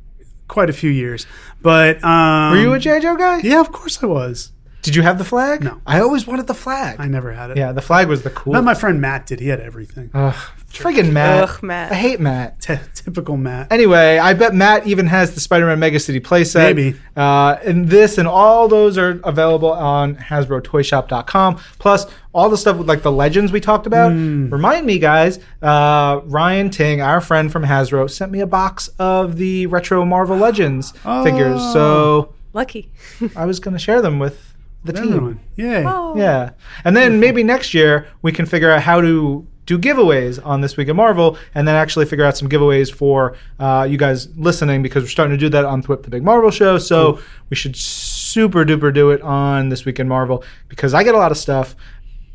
quite 0.49 0.69
a 0.69 0.75
few 0.75 0.91
years. 0.91 1.27
But 1.63 2.05
um, 2.05 2.53
Were 2.53 2.61
you 2.61 2.73
a 2.75 2.79
GI 2.79 3.01
Joe 3.01 3.17
guy? 3.17 3.39
Yeah, 3.39 3.61
of 3.61 3.73
course 3.73 4.03
I 4.03 4.07
was. 4.07 4.53
Did 4.85 4.95
you 4.95 5.03
have 5.03 5.17
the 5.17 5.25
flag? 5.25 5.65
No. 5.65 5.81
I 5.87 6.01
always 6.01 6.27
wanted 6.27 6.47
the 6.47 6.53
flag. 6.55 6.97
I 7.01 7.09
never 7.09 7.33
had 7.33 7.51
it. 7.51 7.57
yeah, 7.57 7.73
the 7.73 7.81
flag 7.81 8.07
was 8.07 8.23
the 8.23 8.29
cool. 8.31 8.53
Not 8.53 8.65
my 8.65 8.75
friend 8.75 9.01
Matt 9.01 9.27
did. 9.27 9.41
He 9.41 9.49
had 9.49 9.59
everything. 9.61 10.11
Ugh, 10.13 10.35
friggin' 10.71 11.11
Matt. 11.11 11.49
Ugh, 11.49 11.63
Matt. 11.63 11.91
I 11.91 11.95
hate 11.95 12.21
Matt. 12.21 12.61
T- 12.61 12.77
typical 12.95 13.39
Matt. 13.39 13.73
Anyway, 13.73 14.19
I 14.19 14.35
bet 14.35 14.55
Matt 14.55 14.87
even 14.87 15.07
has 15.07 15.35
the 15.35 15.41
Spider-Man 15.41 15.79
Mega 15.79 15.99
City 15.99 16.21
playset. 16.21 16.75
Maybe. 16.75 16.97
Uh, 17.17 17.57
and 17.65 17.89
this 17.89 18.19
and 18.19 18.29
all 18.29 18.69
those 18.69 18.99
are 18.99 19.21
available 19.25 19.73
on 19.73 20.17
HasbroToyShop.com. 20.17 21.61
Plus, 21.79 22.07
all 22.35 22.51
the 22.51 22.57
stuff 22.59 22.77
with 22.77 22.89
like 22.89 23.03
the 23.03 23.13
legends 23.13 23.53
we 23.53 23.61
talked 23.61 23.87
about. 23.87 24.09
Remind 24.11 24.87
me, 24.87 24.99
guys. 24.99 25.39
Uh, 25.63 26.21
Ryan 26.25 26.69
Ting, 26.71 27.01
our 27.01 27.21
friend 27.21 27.51
from 27.51 27.65
Hasbro, 27.65 28.11
sent 28.11 28.33
me 28.33 28.41
a 28.41 28.47
box 28.47 28.89
of 28.99 29.37
the 29.37 29.67
retro 29.67 30.05
Marvel 30.05 30.37
Legends 30.37 30.91
figures. 31.25 31.61
So 31.73 32.35
Lucky. 32.53 32.91
I 33.37 33.47
was 33.47 33.61
going 33.61 33.73
to 33.75 33.79
share 33.81 34.03
them 34.03 34.19
with 34.19 34.54
the 34.85 34.93
team. 34.93 35.05
Everyone. 35.13 35.41
Yay. 35.57 35.83
Yeah. 35.83 36.51
And 36.85 36.97
then 36.97 37.19
maybe 37.21 37.43
next 37.43 37.75
year 37.75 38.07
we 38.23 38.33
can 38.33 38.47
figure 38.47 38.71
out 38.71 38.83
how 38.83 39.01
to 39.01 39.47
do 39.67 39.79
giveaways 39.79 40.45
on 40.45 40.61
This 40.61 40.77
Week 40.77 40.89
in 40.89 40.97
Marvel 40.97 41.39
and 41.55 41.67
then 41.67 41.75
actually 41.75 42.05
figure 42.07 42.25
out 42.25 42.37
some 42.37 42.49
giveaways 42.49 42.93
for 42.93 43.35
uh, 43.59 43.87
you 43.89 43.97
guys 43.97 44.29
listening 44.37 44.83
because 44.83 45.03
we're 45.03 45.09
starting 45.09 45.37
to 45.37 45.41
do 45.41 45.49
that 45.49 45.65
on 45.65 45.83
Thwip 45.83 46.03
the 46.03 46.11
Big 46.11 46.23
Marvel 46.23 46.51
Show. 46.51 46.79
So 46.79 47.19
we 47.51 47.57
should 47.57 47.75
super 47.77 48.65
duper 48.65 48.93
do 48.93 49.11
it 49.11 49.23
on 49.23 49.71
This 49.71 49.85
Week 49.85 49.99
in 49.99 50.07
Marvel 50.09 50.45
because 50.69 50.93
I 50.95 51.03
get 51.03 51.15
a 51.15 51.19
lot 51.19 51.31
of 51.33 51.39
stuff 51.39 51.75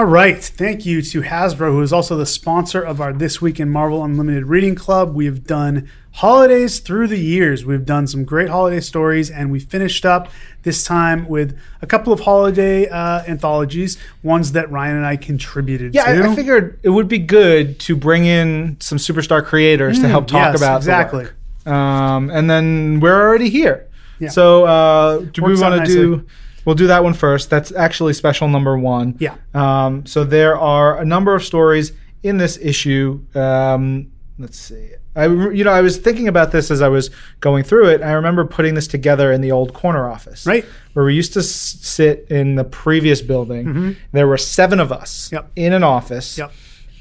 All 0.00 0.06
right. 0.06 0.42
Thank 0.42 0.86
you 0.86 1.02
to 1.02 1.20
Hasbro, 1.20 1.72
who 1.72 1.82
is 1.82 1.92
also 1.92 2.16
the 2.16 2.24
sponsor 2.24 2.80
of 2.80 3.02
our 3.02 3.12
This 3.12 3.42
Week 3.42 3.60
in 3.60 3.68
Marvel 3.68 4.02
Unlimited 4.02 4.46
Reading 4.46 4.74
Club. 4.74 5.14
We 5.14 5.26
have 5.26 5.44
done 5.44 5.90
holidays 6.12 6.80
through 6.80 7.08
the 7.08 7.18
years. 7.18 7.66
We've 7.66 7.84
done 7.84 8.06
some 8.06 8.24
great 8.24 8.48
holiday 8.48 8.80
stories, 8.80 9.30
and 9.30 9.52
we 9.52 9.60
finished 9.60 10.06
up 10.06 10.30
this 10.62 10.84
time 10.84 11.28
with 11.28 11.54
a 11.82 11.86
couple 11.86 12.14
of 12.14 12.20
holiday 12.20 12.88
uh, 12.88 13.24
anthologies, 13.28 13.98
ones 14.22 14.52
that 14.52 14.70
Ryan 14.70 14.96
and 14.96 15.04
I 15.04 15.16
contributed 15.18 15.94
Yeah, 15.94 16.10
to. 16.10 16.24
I, 16.24 16.32
I 16.32 16.34
figured 16.34 16.80
it 16.82 16.88
would 16.88 17.06
be 17.08 17.18
good 17.18 17.78
to 17.80 17.94
bring 17.94 18.24
in 18.24 18.78
some 18.80 18.96
superstar 18.96 19.44
creators 19.44 20.00
to 20.00 20.08
help 20.08 20.28
talk 20.28 20.48
Mm, 20.48 20.52
yes, 20.52 20.60
about 20.62 20.76
exactly. 20.78 21.26
Um, 21.66 22.30
and 22.30 22.48
then 22.48 23.00
we're 23.00 23.20
already 23.20 23.50
here. 23.50 23.86
Yeah. 24.18 24.30
So 24.30 24.64
uh, 24.64 25.18
do 25.18 25.42
Works 25.42 25.60
we 25.60 25.62
want 25.62 25.84
to 25.86 25.92
do? 25.92 26.26
We'll 26.64 26.74
do 26.74 26.86
that 26.88 27.02
one 27.02 27.14
first. 27.14 27.50
That's 27.50 27.72
actually 27.72 28.12
special 28.14 28.48
number 28.48 28.78
one. 28.78 29.16
Yeah. 29.18 29.36
Um, 29.54 30.04
so 30.06 30.24
there 30.24 30.58
are 30.58 30.98
a 30.98 31.04
number 31.04 31.34
of 31.34 31.42
stories 31.44 31.92
in 32.22 32.36
this 32.36 32.58
issue. 32.60 33.20
Um, 33.34 34.12
let's 34.38 34.58
see. 34.58 34.90
I, 35.16 35.26
you 35.26 35.64
know, 35.64 35.72
I 35.72 35.80
was 35.80 35.96
thinking 35.96 36.28
about 36.28 36.52
this 36.52 36.70
as 36.70 36.80
I 36.82 36.88
was 36.88 37.10
going 37.40 37.64
through 37.64 37.88
it. 37.88 38.00
I 38.02 38.12
remember 38.12 38.44
putting 38.44 38.74
this 38.74 38.86
together 38.86 39.32
in 39.32 39.40
the 39.40 39.50
old 39.50 39.74
corner 39.74 40.08
office, 40.08 40.46
Right. 40.46 40.64
where 40.92 41.04
we 41.04 41.14
used 41.14 41.32
to 41.32 41.40
s- 41.40 41.48
sit 41.48 42.26
in 42.30 42.54
the 42.54 42.62
previous 42.64 43.20
building. 43.20 43.96
There 44.12 44.28
were 44.28 44.38
seven 44.38 44.78
of 44.78 44.92
us 44.92 45.26
Mm-hmm. 45.26 45.34
Yep. 45.36 45.50
in 45.56 45.72
an 45.72 45.82
office. 45.82 46.38
Yep. 46.38 46.52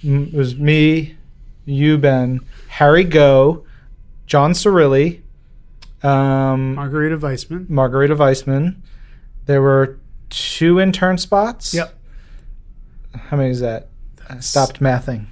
It 0.02 0.34
was 0.34 0.56
me, 0.56 1.18
you, 1.65 1.98
Ben, 1.99 2.40
Harry 2.69 3.03
Go, 3.03 3.64
John 4.26 4.53
Cirilli, 4.53 5.19
um, 6.02 6.76
Margarita 6.76 7.18
Weissman. 7.18 7.65
Margarita 7.69 8.15
Weissman. 8.15 8.81
There 9.50 9.64
were 9.64 9.98
two 10.30 10.80
intern 10.80 11.18
spots. 11.18 11.74
Yep. 11.74 11.92
How 13.16 13.36
many 13.36 13.50
is 13.50 13.62
that? 13.62 13.88
I 14.30 14.42
stopped 14.42 14.80
mathing. 14.80 15.26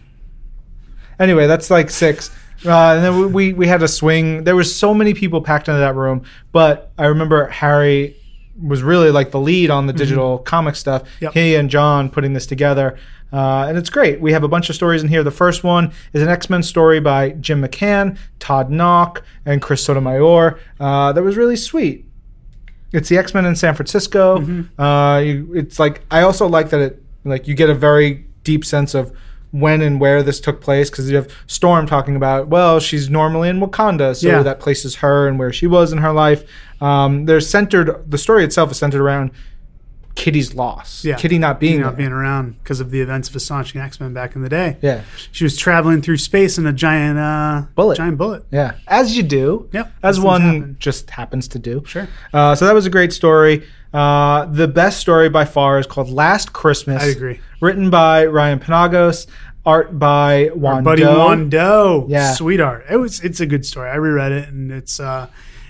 Anyway, 1.20 1.46
that's 1.46 1.70
like 1.70 1.92
six. 1.92 2.32
Uh, 2.66 2.96
and 2.96 3.04
then 3.06 3.32
we, 3.32 3.54
we 3.54 3.68
had 3.68 3.84
a 3.84 3.88
swing. 3.88 4.44
There 4.44 4.56
was 4.56 4.76
so 4.76 4.92
many 4.92 5.14
people 5.14 5.40
packed 5.44 5.68
into 5.68 5.82
that 5.82 5.94
room, 5.94 6.24
but 6.52 6.92
I 6.98 7.06
remember 7.06 7.46
Harry 7.50 8.16
was 8.60 8.82
really 8.82 9.12
like 9.12 9.30
the 9.30 9.40
lead 9.40 9.70
on 9.70 9.86
the 9.86 9.94
digital 9.94 10.40
comic 10.40 10.76
stuff. 10.76 11.04
Mm-hmm. 11.04 11.26
Yep. 11.26 11.34
He 11.34 11.54
and 11.54 11.70
John 11.70 12.10
putting 12.10 12.34
this 12.34 12.48
together, 12.48 12.98
uh, 13.32 13.66
and 13.68 13.78
it's 13.78 13.92
great. 13.92 14.20
We 14.20 14.32
have 14.32 14.42
a 14.42 14.48
bunch 14.48 14.68
of 14.72 14.76
stories 14.76 15.04
in 15.04 15.10
here. 15.10 15.22
The 15.22 15.30
first 15.30 15.64
one 15.64 15.94
is 16.14 16.24
an 16.24 16.28
X 16.28 16.50
Men 16.50 16.64
story 16.64 17.00
by 17.00 17.34
Jim 17.34 17.62
McCann, 17.62 18.18
Todd 18.40 18.72
Nauck, 18.72 19.22
and 19.46 19.62
Chris 19.62 19.84
Sotomayor. 19.84 20.60
Uh, 20.80 21.14
that 21.14 21.22
was 21.22 21.38
really 21.38 21.56
sweet. 21.56 22.07
It's 22.94 23.10
the 23.10 23.18
X 23.18 23.34
Men 23.34 23.46
in 23.46 23.56
San 23.56 23.76
Francisco. 23.76 24.40
Mm-hmm. 24.40 24.82
Uh, 24.82 25.20
you, 25.20 25.54
it's 25.56 25.80
like 25.80 26.02
I 26.12 26.22
also 26.22 26.48
like 26.48 26.70
that 26.70 26.80
it 26.80 27.04
like 27.24 27.48
you 27.48 27.54
get 27.56 27.70
a 27.70 27.74
very 27.76 28.26
deep 28.44 28.64
sense 28.64 28.94
of 28.96 29.12
when 29.52 29.82
and 29.82 30.00
where 30.00 30.22
this 30.24 30.40
took 30.40 30.62
place 30.62 30.90
because 30.90 31.10
you 31.10 31.16
have 31.16 31.34
Storm 31.48 31.86
talking 31.88 32.16
about 32.18 32.48
well 32.50 32.80
she's 32.80 33.10
normally 33.10 33.48
in 33.50 33.60
Wakanda 33.60 34.16
so 34.16 34.28
Yeah. 34.28 34.44
that 34.44 34.60
places 34.60 34.96
her 34.98 35.28
and 35.28 35.40
where 35.40 35.52
she 35.54 35.68
was 35.68 35.92
in 35.92 36.00
her 36.00 36.12
life. 36.12 36.44
Um, 36.82 37.26
they're 37.26 37.42
centered. 37.42 38.10
The 38.10 38.18
story 38.18 38.44
itself 38.44 38.72
is 38.72 38.78
centered 38.78 39.02
around 39.02 39.32
Kitty's 40.18 40.56
loss. 40.56 41.06
Yeah. 41.06 41.16
Kitty 41.16 41.38
not 41.38 41.60
being 41.60 41.80
not 41.82 41.90
there. 41.92 41.98
being 41.98 42.12
around 42.12 42.58
because 42.64 42.80
of 42.80 42.90
the 42.90 43.02
events 43.02 43.30
of 43.30 43.36
Astonishing 43.36 43.80
X 43.80 44.00
Men 44.00 44.14
back 44.14 44.36
in 44.36 44.42
the 44.42 44.50
day. 44.50 44.78
yeah, 44.82 45.04
She 45.32 45.44
was 45.44 45.56
traveling 45.56 46.02
through 46.02 46.18
space 46.18 46.58
in 46.58 46.66
a 46.66 46.74
giant 46.74 47.20
uh, 47.20 47.68
Bullet. 47.76 47.98
Giant 47.98 48.18
bullet. 48.18 48.44
yeah, 48.52 48.76
as 48.88 49.16
you 49.16 49.22
do. 49.24 49.70
Yep, 49.74 49.94
as 50.02 50.20
one 50.20 50.42
happen. 50.42 50.76
just 50.80 51.12
happens 51.12 51.48
to 51.50 51.60
do. 51.60 51.84
Sure. 51.86 52.08
Uh, 52.34 52.56
so 52.56 52.66
that 52.66 52.74
was 52.74 52.86
a 52.88 52.90
great 52.90 53.14
story. 53.14 53.66
Uh, 53.94 54.46
the 54.46 54.68
best 54.68 55.00
story 55.00 55.30
by 55.30 55.46
far 55.46 55.80
is 55.80 55.86
called 55.88 56.10
Last 56.10 56.52
Christmas. 56.52 57.02
I 57.04 57.08
agree. 57.08 57.40
Written 57.62 57.90
by 57.90 58.26
Ryan 58.26 58.60
Penagos, 58.60 59.28
art 59.66 59.98
by 60.00 60.48
Juan 60.56 60.84
Buddy 60.84 61.04
Doe. 61.04 61.16
Wando. 61.16 62.10
Yeah. 62.10 62.34
Sweetheart. 62.34 62.86
It 62.90 62.98
was 62.98 63.20
it's 63.24 63.40
a 63.40 63.46
good 63.46 63.66
story. 63.66 63.90
I 63.90 63.96
reread 63.96 64.32
it 64.32 64.50
and 64.50 64.72
it's 64.72 65.00
uh 65.00 65.28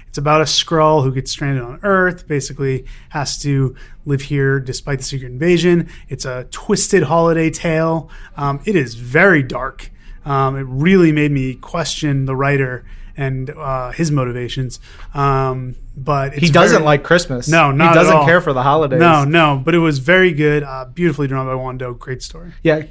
it's 0.07 0.17
about 0.17 0.41
a 0.41 0.45
Skrull 0.45 1.03
who 1.03 1.11
gets 1.13 1.31
stranded 1.31 1.63
on 1.63 1.79
Earth, 1.83 2.27
basically 2.27 2.85
has 3.09 3.37
to 3.41 3.75
live 4.05 4.21
here 4.21 4.59
despite 4.59 4.99
the 4.99 5.03
secret 5.05 5.31
invasion. 5.31 5.89
It's 6.09 6.25
a 6.25 6.45
twisted 6.51 7.03
holiday 7.03 7.49
tale. 7.49 8.09
Um, 8.35 8.61
it 8.65 8.75
is 8.75 8.95
very 8.95 9.43
dark. 9.43 9.91
Um, 10.25 10.57
it 10.57 10.65
really 10.67 11.11
made 11.11 11.31
me 11.31 11.55
question 11.55 12.25
the 12.25 12.35
writer 12.35 12.83
and 13.15 13.49
uh, 13.49 13.91
his 13.93 14.11
motivations. 14.11 14.79
Um, 15.13 15.75
but 15.95 16.33
it's 16.33 16.41
He 16.43 16.49
doesn't 16.51 16.75
very- 16.77 16.85
like 16.85 17.03
Christmas. 17.03 17.47
No, 17.47 17.71
not 17.71 17.89
he 17.89 17.93
doesn't 17.95 18.15
all. 18.15 18.25
care 18.25 18.41
for 18.41 18.53
the 18.53 18.61
holidays. 18.61 18.99
No, 18.99 19.23
no, 19.23 19.59
but 19.63 19.73
it 19.73 19.79
was 19.79 19.97
very 19.97 20.31
good. 20.33 20.61
Uh, 20.63 20.85
beautifully 20.85 21.27
drawn 21.27 21.47
by 21.47 21.53
Wando. 21.53 21.97
Great 21.97 22.21
story. 22.21 22.51
Yeah, 22.61 22.83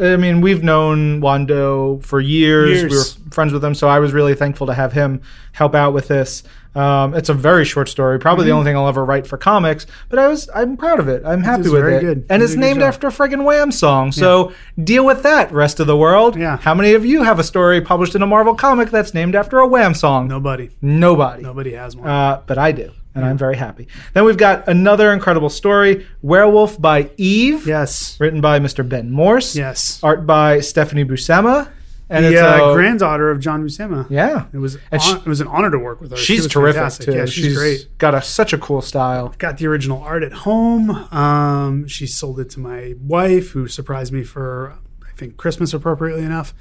I 0.00 0.16
mean, 0.16 0.42
we've 0.42 0.62
known 0.62 1.22
Wando 1.22 2.04
for 2.04 2.20
years. 2.20 2.80
Years. 2.82 2.90
We 3.18 3.24
were 3.24 3.30
friends 3.30 3.52
with 3.54 3.64
him, 3.64 3.74
so 3.74 3.88
I 3.88 3.98
was 4.00 4.12
really 4.12 4.34
thankful 4.34 4.66
to 4.66 4.74
have 4.74 4.92
him 4.92 5.22
help 5.52 5.74
out 5.74 5.94
with 5.94 6.08
this. 6.08 6.42
Um, 6.74 7.14
it's 7.14 7.28
a 7.28 7.34
very 7.34 7.64
short 7.64 7.88
story, 7.88 8.18
probably 8.20 8.44
the 8.46 8.52
only 8.52 8.64
thing 8.64 8.76
I'll 8.76 8.86
ever 8.88 9.04
write 9.04 9.26
for 9.26 9.36
comics. 9.36 9.86
But 10.08 10.18
I 10.20 10.28
was, 10.28 10.48
I'm 10.54 10.76
proud 10.76 11.00
of 11.00 11.08
it. 11.08 11.22
I'm 11.26 11.42
happy 11.42 11.62
with 11.68 11.72
very 11.82 11.96
it, 11.96 12.00
good. 12.00 12.26
and 12.30 12.42
it's 12.42 12.52
good 12.52 12.60
named 12.60 12.82
after 12.82 13.08
a 13.08 13.10
friggin' 13.10 13.44
Wham 13.44 13.72
song. 13.72 14.12
So 14.12 14.52
deal 14.82 15.04
with 15.04 15.22
that, 15.24 15.50
rest 15.52 15.80
of 15.80 15.86
the 15.88 15.96
world. 15.96 16.36
Yeah. 16.36 16.58
How 16.58 16.74
many 16.74 16.92
of 16.94 17.04
you 17.04 17.22
have 17.24 17.38
a 17.40 17.44
story 17.44 17.80
published 17.80 18.14
in 18.14 18.22
a 18.22 18.26
Marvel 18.26 18.54
comic 18.54 18.90
that's 18.90 19.12
named 19.14 19.34
after 19.34 19.58
a 19.58 19.66
Wham 19.66 19.94
song? 19.94 20.28
Nobody, 20.28 20.70
Nobody. 20.80 21.42
nobody 21.42 21.72
has 21.72 21.96
one. 21.96 22.08
Uh, 22.08 22.42
but 22.46 22.56
I 22.56 22.70
do, 22.70 22.92
and 23.16 23.24
I'm 23.24 23.36
very 23.36 23.56
happy. 23.56 23.88
Then 24.14 24.24
we've 24.24 24.36
got 24.36 24.68
another 24.68 25.12
incredible 25.12 25.50
story, 25.50 26.06
Werewolf 26.22 26.80
by 26.80 27.10
Eve 27.16 27.66
yes, 27.66 28.16
written 28.20 28.40
by 28.40 28.60
Mr. 28.60 28.88
Ben 28.88 29.10
Morse. 29.10 29.56
yes. 29.56 29.98
Art 30.04 30.24
by 30.24 30.60
Stephanie 30.60 31.04
Buscema. 31.04 31.68
And 32.10 32.24
the 32.24 32.32
it's 32.32 32.40
uh, 32.40 32.70
a- 32.70 32.74
granddaughter 32.74 33.30
of 33.30 33.38
John 33.40 33.64
Buscema. 33.64 34.06
Yeah. 34.10 34.46
It 34.52 34.58
was 34.58 34.76
hon- 34.90 34.98
she- 35.00 35.14
it 35.14 35.26
was 35.26 35.40
an 35.40 35.46
honor 35.48 35.70
to 35.70 35.78
work 35.78 36.00
with 36.00 36.10
her. 36.10 36.16
She's 36.16 36.42
was 36.42 36.52
terrific 36.52 36.76
fantastic. 36.80 37.06
too. 37.06 37.12
Yeah, 37.14 37.24
she's, 37.26 37.56
great. 37.56 37.88
Got 37.98 38.14
a, 38.14 38.20
such 38.22 38.52
a 38.52 38.58
cool 38.58 38.82
style. 38.82 39.32
Got 39.38 39.58
the 39.58 39.66
original 39.68 40.02
art 40.02 40.22
at 40.24 40.32
home. 40.32 40.90
Um, 40.90 41.86
she 41.86 42.06
sold 42.06 42.40
it 42.40 42.50
to 42.50 42.60
my 42.60 42.94
wife, 43.00 43.50
who 43.50 43.68
surprised 43.68 44.12
me 44.12 44.24
for 44.24 44.76
I 45.08 45.12
think 45.16 45.36
Christmas, 45.36 45.72
appropriately 45.72 46.24
enough. 46.24 46.52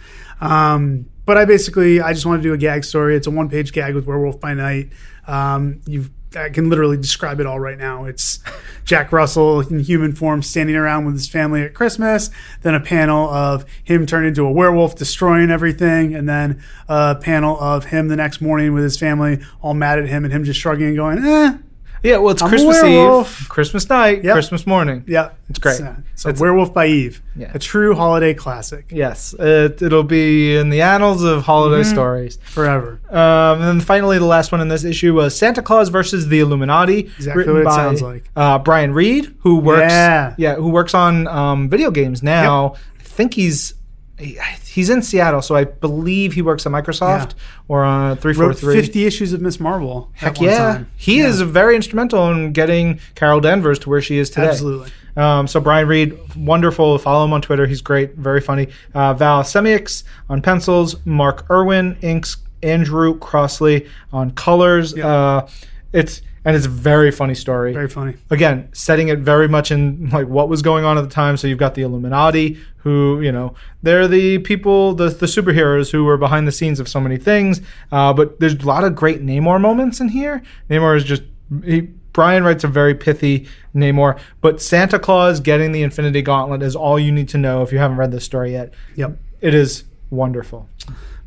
Um, 0.41 1.07
but 1.25 1.37
I 1.37 1.45
basically 1.45 1.99
I 2.01 2.13
just 2.13 2.25
want 2.25 2.41
to 2.41 2.47
do 2.47 2.53
a 2.53 2.57
gag 2.57 2.83
story. 2.83 3.15
It's 3.15 3.27
a 3.27 3.31
one 3.31 3.49
page 3.49 3.71
gag 3.71 3.95
with 3.95 4.05
Werewolf 4.05 4.39
by 4.39 4.53
Night. 4.53 4.91
Um, 5.27 5.81
you've 5.85 6.09
I 6.35 6.49
can 6.49 6.69
literally 6.69 6.97
describe 6.97 7.39
it 7.39 7.47
all 7.47 7.59
right 7.59 7.77
now. 7.77 8.05
It's 8.05 8.39
Jack 8.85 9.11
Russell 9.11 9.61
in 9.61 9.79
human 9.79 10.13
form 10.13 10.43
standing 10.43 10.75
around 10.75 11.05
with 11.05 11.15
his 11.15 11.27
family 11.27 11.63
at 11.63 11.73
Christmas, 11.73 12.29
then 12.61 12.75
a 12.75 12.79
panel 12.79 13.29
of 13.29 13.65
him 13.83 14.05
turned 14.05 14.27
into 14.27 14.45
a 14.45 14.51
werewolf, 14.51 14.95
destroying 14.95 15.49
everything, 15.49 16.13
and 16.13 16.29
then 16.29 16.61
a 16.87 17.15
panel 17.15 17.59
of 17.59 17.85
him 17.85 18.09
the 18.09 18.15
next 18.15 18.41
morning 18.41 18.73
with 18.73 18.83
his 18.83 18.97
family, 18.97 19.39
all 19.61 19.73
mad 19.73 19.99
at 19.99 20.07
him, 20.07 20.23
and 20.23 20.33
him 20.33 20.43
just 20.43 20.59
shrugging 20.59 20.87
and 20.87 20.97
going, 20.97 21.17
eh, 21.25 21.57
Yeah, 22.03 22.17
well, 22.17 22.31
it's 22.31 22.41
I'm 22.41 22.47
Christmas. 22.49 22.81
Eve, 22.83 23.49
Christmas 23.49 23.89
night, 23.89 24.23
Yep. 24.23 24.33
Christmas 24.33 24.65
morning. 24.65 25.03
yeah. 25.07 25.29
It's 25.49 25.59
great. 25.59 25.81
uh, 25.81 25.93
so 26.15 26.29
It's- 26.29 26.39
Werewolf 26.39 26.73
by 26.73 26.85
Eve, 26.87 27.21
Yeah. 27.35 27.51
a 27.53 27.59
true 27.59 27.93
holiday 27.95 28.33
classic 28.33 28.85
Yes, 28.89 29.33
it, 29.37 29.81
it'll 29.81 30.03
be 30.03 30.55
in 30.55 30.69
the 30.69 30.81
annals 30.81 31.23
of 31.23 31.43
holiday 31.43 31.83
stories. 31.83 32.37
forever. 32.43 32.99
Um, 33.11 33.59
and 33.59 33.63
then 33.63 33.79
finally, 33.81 34.17
the 34.17 34.25
last 34.25 34.51
one 34.51 34.61
in 34.61 34.67
this 34.69 34.83
issue 34.83 35.13
was 35.13 35.35
Santa 35.35 35.61
Claus 35.61 35.89
versus 35.89 36.27
the 36.27 36.39
Illuminati, 36.39 36.99
Exactly 37.17 37.33
written 37.39 37.53
what 37.53 37.61
it 37.61 37.65
by 37.65 37.75
sounds 37.75 38.01
like. 38.01 38.23
uh, 38.35 38.59
Brian 38.59 38.93
Reed, 38.93 39.33
who 39.39 39.55
works 39.57 39.91
Yeah. 39.91 40.55
who 40.55 40.69
works 40.69 40.93
on 40.93 41.27
um, 41.27 41.67
video 41.69 41.91
games 41.91 42.21
now. 42.23 42.75
I 42.99 43.03
think 43.03 43.33
he's 43.33 43.69
he- 43.69 43.75
he's 44.19 44.89
in 44.89 45.01
Seattle, 45.01 45.41
so 45.41 45.55
I 45.55 45.63
believe 45.63 46.33
he 46.33 46.41
works 46.41 46.65
at 46.65 46.71
Microsoft 46.71 47.33
or 47.67 47.83
on 47.83 48.17
three 48.17 48.33
four 48.33 48.53
three. 48.53 48.75
50 48.75 49.05
issues 49.05 49.33
of 49.33 49.41
Miss 49.41 49.59
Marvel. 49.59 50.09
Heck 50.13 50.39
yeah, 50.41 50.57
time. 50.57 50.91
he 50.95 51.19
Yeah. 51.19 51.27
is 51.27 51.41
very 51.41 51.75
instrumental 51.75 52.29
in 52.31 52.51
getting 52.53 52.99
Carol 53.15 53.39
Danvers 53.41 53.79
to 53.79 53.89
where 53.89 54.01
she 54.01 54.17
is 54.17 54.29
today. 54.29 54.47
Absolutely. 54.49 54.91
Um, 55.17 55.47
so 55.47 55.59
Brian 55.59 55.87
Reed, 55.87 56.17
wonderful. 56.35 56.97
Follow 56.97 57.25
him 57.25 57.33
on 57.33 57.41
Twitter. 57.41 57.65
He's 57.67 57.81
great, 57.81 58.15
very 58.15 58.39
funny. 58.41 58.67
Uh, 58.93 59.13
Val 59.13 59.43
Semeiks 59.43 60.03
on 60.29 60.41
pencils. 60.41 60.95
Mark 61.05 61.45
Irwin 61.49 61.97
inks. 62.01 62.37
Andrew 62.61 63.17
Crossley 63.19 63.87
on 64.11 64.31
colors. 64.31 64.93
Uh, 64.93 65.47
it's 65.93 66.21
and 66.45 66.55
it's 66.55 66.65
a 66.65 66.69
very 66.69 67.11
funny 67.11 67.35
story. 67.35 67.73
Very 67.73 67.89
funny. 67.89 68.15
Again, 68.29 68.69
setting 68.73 69.09
it 69.09 69.19
very 69.19 69.47
much 69.47 69.71
in 69.71 70.09
like 70.09 70.27
what 70.27 70.49
was 70.49 70.61
going 70.61 70.85
on 70.85 70.97
at 70.97 71.01
the 71.01 71.09
time. 71.09 71.37
So 71.37 71.47
you've 71.47 71.57
got 71.57 71.75
the 71.75 71.81
Illuminati, 71.81 72.57
who 72.77 73.21
you 73.21 73.31
know 73.31 73.53
they're 73.83 74.07
the 74.07 74.39
people, 74.39 74.93
the 74.93 75.09
the 75.09 75.25
superheroes 75.25 75.91
who 75.91 76.05
were 76.05 76.17
behind 76.17 76.47
the 76.47 76.51
scenes 76.51 76.79
of 76.79 76.87
so 76.87 76.99
many 76.99 77.17
things. 77.17 77.61
Uh, 77.91 78.13
but 78.13 78.39
there's 78.39 78.55
a 78.55 78.65
lot 78.65 78.83
of 78.83 78.95
great 78.95 79.21
Namor 79.21 79.59
moments 79.59 79.99
in 79.99 80.09
here. 80.09 80.41
Namor 80.69 80.95
is 80.95 81.03
just 81.03 81.23
he, 81.63 81.81
Brian 82.13 82.43
writes 82.43 82.63
a 82.63 82.67
very 82.67 82.95
pithy 82.95 83.47
Namor, 83.75 84.19
but 84.41 84.61
Santa 84.61 84.99
Claus 84.99 85.39
getting 85.39 85.71
the 85.71 85.83
Infinity 85.83 86.21
Gauntlet 86.21 86.63
is 86.63 86.75
all 86.75 86.99
you 86.99 87.11
need 87.11 87.29
to 87.29 87.37
know 87.37 87.61
if 87.61 87.71
you 87.71 87.77
haven't 87.77 87.97
read 87.97 88.11
this 88.11 88.25
story 88.25 88.51
yet. 88.51 88.73
Yep. 88.95 89.17
It 89.41 89.53
is 89.53 89.85
wonderful. 90.09 90.67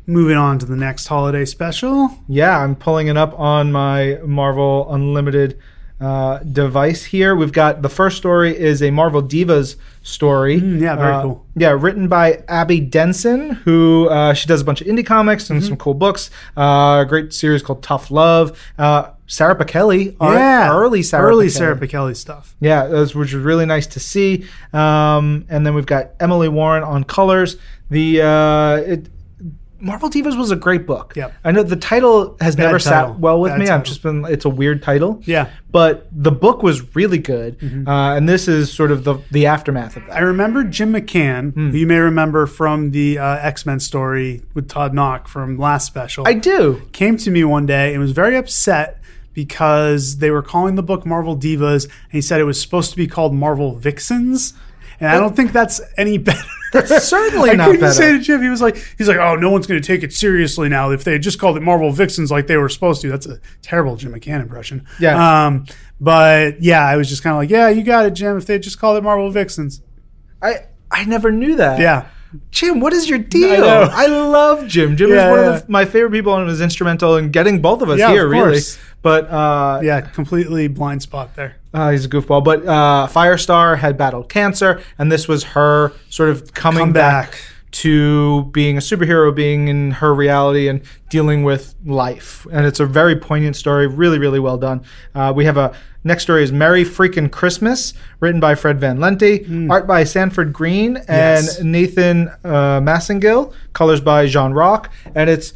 Moving 0.05 0.35
on 0.37 0.59
to 0.59 0.65
the 0.65 0.75
next 0.75 1.07
holiday 1.07 1.45
special. 1.45 2.09
Yeah, 2.27 2.57
I'm 2.59 2.75
pulling 2.75 3.07
it 3.07 3.15
up 3.17 3.39
on 3.39 3.71
my 3.71 4.19
Marvel 4.25 4.93
Unlimited 4.93 5.57
uh, 6.01 6.39
device 6.39 7.05
here. 7.05 7.33
We've 7.37 7.53
got 7.53 7.81
the 7.81 7.87
first 7.87 8.17
story 8.17 8.57
is 8.57 8.83
a 8.83 8.91
Marvel 8.91 9.23
Divas 9.23 9.77
story. 10.01 10.59
Mm, 10.59 10.81
yeah, 10.81 10.95
very 10.97 11.13
Uh, 11.13 11.21
cool. 11.21 11.45
Yeah, 11.55 11.77
written 11.79 12.09
by 12.09 12.43
Abby 12.49 12.81
Denson, 12.81 13.51
who 13.51 14.09
uh, 14.09 14.33
she 14.33 14.45
does 14.47 14.59
a 14.59 14.65
bunch 14.65 14.81
of 14.81 14.87
indie 14.87 15.05
comics 15.05 15.45
Mm-hmm. 15.45 15.53
and 15.53 15.63
some 15.63 15.77
cool 15.77 15.93
books. 15.93 16.29
Uh, 16.57 17.03
a 17.03 17.05
great 17.07 17.31
series 17.33 17.63
called 17.63 17.81
Tough 17.81 18.11
Love. 18.11 18.59
Uh, 18.77 19.11
Sarah 19.27 19.55
Pichelli, 19.55 20.17
yeah, 20.19 20.69
early 20.69 21.01
Sarah, 21.01 21.29
early 21.29 21.47
Pichelli. 21.47 21.51
Sarah 21.51 21.77
Pichelli 21.77 22.15
stuff. 22.17 22.55
Yeah, 22.59 22.87
those, 22.87 23.15
which 23.15 23.33
was 23.33 23.41
really 23.43 23.65
nice 23.65 23.87
to 23.87 24.01
see. 24.01 24.45
Um, 24.73 25.45
and 25.47 25.65
then 25.65 25.73
we've 25.73 25.85
got 25.85 26.11
Emily 26.19 26.49
Warren 26.49 26.83
on 26.83 27.05
colors. 27.05 27.55
The 27.89 28.21
uh, 28.21 28.75
it, 28.91 29.07
Marvel 29.83 30.09
Divas 30.09 30.37
was 30.37 30.49
a 30.49 30.55
great 30.55 30.87
book. 30.87 31.13
Yep. 31.15 31.33
I 31.43 31.51
know 31.51 31.61
the 31.61 31.75
title 31.75 32.37
has 32.41 32.55
Bad 32.55 32.63
never 32.63 32.79
title. 32.79 33.13
sat 33.13 33.19
well 33.19 33.39
with 33.41 33.51
Bad 33.51 33.59
me. 33.59 33.67
I've 33.67 33.83
just 33.83 34.01
been 34.01 34.25
it's 34.25 34.45
a 34.45 34.49
weird 34.49 34.81
title. 34.81 35.21
Yeah. 35.25 35.49
But 35.71 36.07
the 36.11 36.31
book 36.31 36.63
was 36.63 36.95
really 36.95 37.17
good, 37.17 37.59
Mm-hmm. 37.59 37.87
uh, 37.87 38.15
and 38.15 38.29
this 38.29 38.47
is 38.47 38.71
sort 38.71 38.91
of 38.91 39.03
the 39.03 39.15
the 39.31 39.45
aftermath 39.45 39.95
of 39.97 40.05
that. 40.07 40.13
I 40.15 40.19
remember 40.21 40.63
Jim 40.63 40.93
McCann, 40.93 41.53
Hmm. 41.53 41.71
who 41.71 41.77
you 41.77 41.85
may 41.87 41.97
remember 41.99 42.45
from 42.47 42.91
the 42.91 43.19
uh, 43.19 43.37
X 43.37 43.65
Men 43.65 43.79
story 43.79 44.41
with 44.53 44.69
Todd 44.69 44.93
Nauck 44.93 45.27
from 45.27 45.57
last 45.57 45.85
special. 45.85 46.27
I 46.27 46.33
do. 46.33 46.81
came 46.93 47.17
to 47.17 47.29
me 47.29 47.43
one 47.43 47.65
day 47.65 47.93
and 47.93 48.01
was 48.01 48.11
very 48.13 48.37
upset 48.37 48.99
because 49.33 50.17
they 50.17 50.31
were 50.31 50.41
calling 50.43 50.75
the 50.75 50.83
book 50.83 51.05
Marvel 51.05 51.35
Divas, 51.35 51.85
and 51.85 52.11
he 52.11 52.21
said 52.21 52.39
it 52.39 52.43
was 52.45 52.61
supposed 52.61 52.91
to 52.91 52.97
be 52.97 53.07
called 53.07 53.33
Marvel 53.33 53.75
Vixens. 53.75 54.53
And 54.99 55.09
I 55.09 55.19
don't 55.19 55.35
think 55.35 55.51
that's 55.51 55.81
any 55.97 56.17
better. 56.19 56.39
That's 56.71 57.07
certainly 57.07 57.51
I 57.51 57.53
not 57.53 57.65
couldn't 57.65 57.81
better. 57.81 57.93
say 57.93 58.11
to 58.13 58.19
Jim, 58.19 58.41
he 58.41 58.49
was 58.49 58.61
like, 58.61 58.75
he's 58.97 59.07
like, 59.07 59.17
oh, 59.17 59.35
no 59.35 59.51
one's 59.51 59.67
going 59.67 59.79
to 59.81 59.85
take 59.85 60.01
it 60.03 60.11
seriously 60.11 60.69
now. 60.69 60.89
If 60.91 61.03
they 61.03 61.11
had 61.13 61.21
just 61.21 61.37
called 61.39 61.55
it 61.55 61.61
Marvel 61.61 61.91
Vixens 61.91 62.31
like 62.31 62.47
they 62.47 62.57
were 62.57 62.69
supposed 62.69 63.01
to, 63.01 63.09
that's 63.09 63.27
a 63.27 63.39
terrible 63.61 63.95
Jim 63.95 64.11
McCann 64.13 64.41
impression. 64.41 64.87
Yeah. 64.99 65.45
Um, 65.45 65.65
but 66.01 66.61
yeah, 66.61 66.83
I 66.85 66.95
was 66.97 67.09
just 67.09 67.21
kind 67.21 67.33
of 67.35 67.37
like, 67.37 67.49
yeah, 67.51 67.69
you 67.69 67.83
got 67.83 68.05
it, 68.07 68.11
Jim. 68.15 68.37
If 68.37 68.47
they 68.47 68.53
had 68.53 68.63
just 68.63 68.79
called 68.79 68.97
it 68.97 69.03
Marvel 69.03 69.29
Vixens, 69.29 69.81
I 70.41 70.65
I 70.89 71.05
never 71.05 71.31
knew 71.31 71.55
that. 71.57 71.79
yeah, 71.79 72.07
Jim, 72.49 72.79
what 72.79 72.91
is 72.93 73.07
your 73.07 73.19
deal? 73.19 73.59
know. 73.61 73.87
I, 73.91 74.07
love 74.07 74.67
Jim. 74.67 74.97
Jim 74.97 75.11
Yeah, 75.11 75.27
is 75.27 75.31
one 75.31 75.39
yeah. 75.39 75.55
of 75.57 75.65
the, 75.67 75.71
my 75.71 75.85
favorite 75.85 76.11
people 76.11 76.35
and 76.35 76.45
was 76.47 76.59
instrumental 76.61 77.17
in 77.17 77.29
getting 77.31 77.61
both 77.61 77.81
of 77.83 77.89
us 77.89 77.99
Yeah, 77.99 78.07
of 78.09 78.13
here, 78.13 78.27
really. 78.27 78.59
But 79.03 79.25
uh, 79.29 79.81
yeah, 79.83 80.01
completely 80.01 80.67
blind 80.67 81.03
spot 81.03 81.35
there. 81.35 81.57
Uh, 81.73 81.91
he's 81.91 82.05
a 82.05 82.09
goofball. 82.09 82.43
But 82.43 82.65
uh, 82.65 83.07
Firestar 83.11 83.77
had 83.77 83.97
battled 83.97 84.29
cancer, 84.29 84.81
and 84.97 85.11
this 85.11 85.27
was 85.27 85.43
her 85.43 85.91
sort 86.09 86.29
of 86.29 86.53
coming 86.53 86.79
Come 86.79 86.93
back. 86.93 87.31
back. 87.31 87.39
to 87.71 88.43
being 88.51 88.77
a 88.77 88.79
superhero, 88.81 89.33
being 89.33 89.67
in 89.67 89.91
her 89.91 90.13
reality, 90.13 90.67
and 90.67 90.81
dealing 91.09 91.43
with 91.43 91.73
life. 91.83 92.45
And 92.51 92.67
it's 92.67 92.79
a 92.79 92.85
very 92.85 93.15
poignant 93.15 93.55
story. 93.55 93.87
Really, 93.87 94.19
really 94.19 94.39
well 94.39 94.57
done. 94.59 94.83
Uh, 95.15 95.33
we 95.35 95.45
have 95.45 95.57
a 95.57 95.75
next 96.03 96.23
story 96.23 96.43
is 96.43 96.51
Merry 96.51 96.83
Freaking 96.83 97.31
Christmas, 97.31 97.93
written 98.19 98.39
by 98.39 98.53
Fred 98.53 98.79
Van 98.79 98.99
Lente, 98.99 99.69
art 99.71 99.87
by 99.87 100.03
Sanford 100.03 100.53
Greene 100.53 100.97
and. 100.97 101.45
Yes. 101.45 101.61
Nathan 101.63 102.27
uh, 102.43 102.79
Massengill, 102.81 103.51
colors 103.73 104.01
by 104.01 104.27
Jean 104.27 104.51
Rock, 104.53 104.91
and 105.15 105.27
it's 105.29 105.53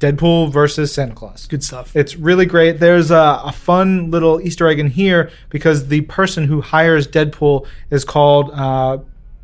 Deadpool 0.00 0.52
versus 0.52 0.92
Santa 0.92 1.14
Claus. 1.14 1.46
Good 1.46 1.64
stuff. 1.64 1.94
It's 1.96 2.14
really 2.16 2.46
great. 2.46 2.78
There's 2.78 3.10
a, 3.10 3.40
a 3.44 3.52
fun 3.52 4.10
little 4.10 4.40
Easter 4.40 4.68
egg 4.68 4.78
in 4.78 4.90
here 4.90 5.30
because 5.50 5.88
the 5.88 6.02
person 6.02 6.44
who 6.44 6.60
hires 6.60 7.08
Deadpool 7.08 7.66
is 7.90 8.04
called 8.04 8.50
uh, 8.52 8.98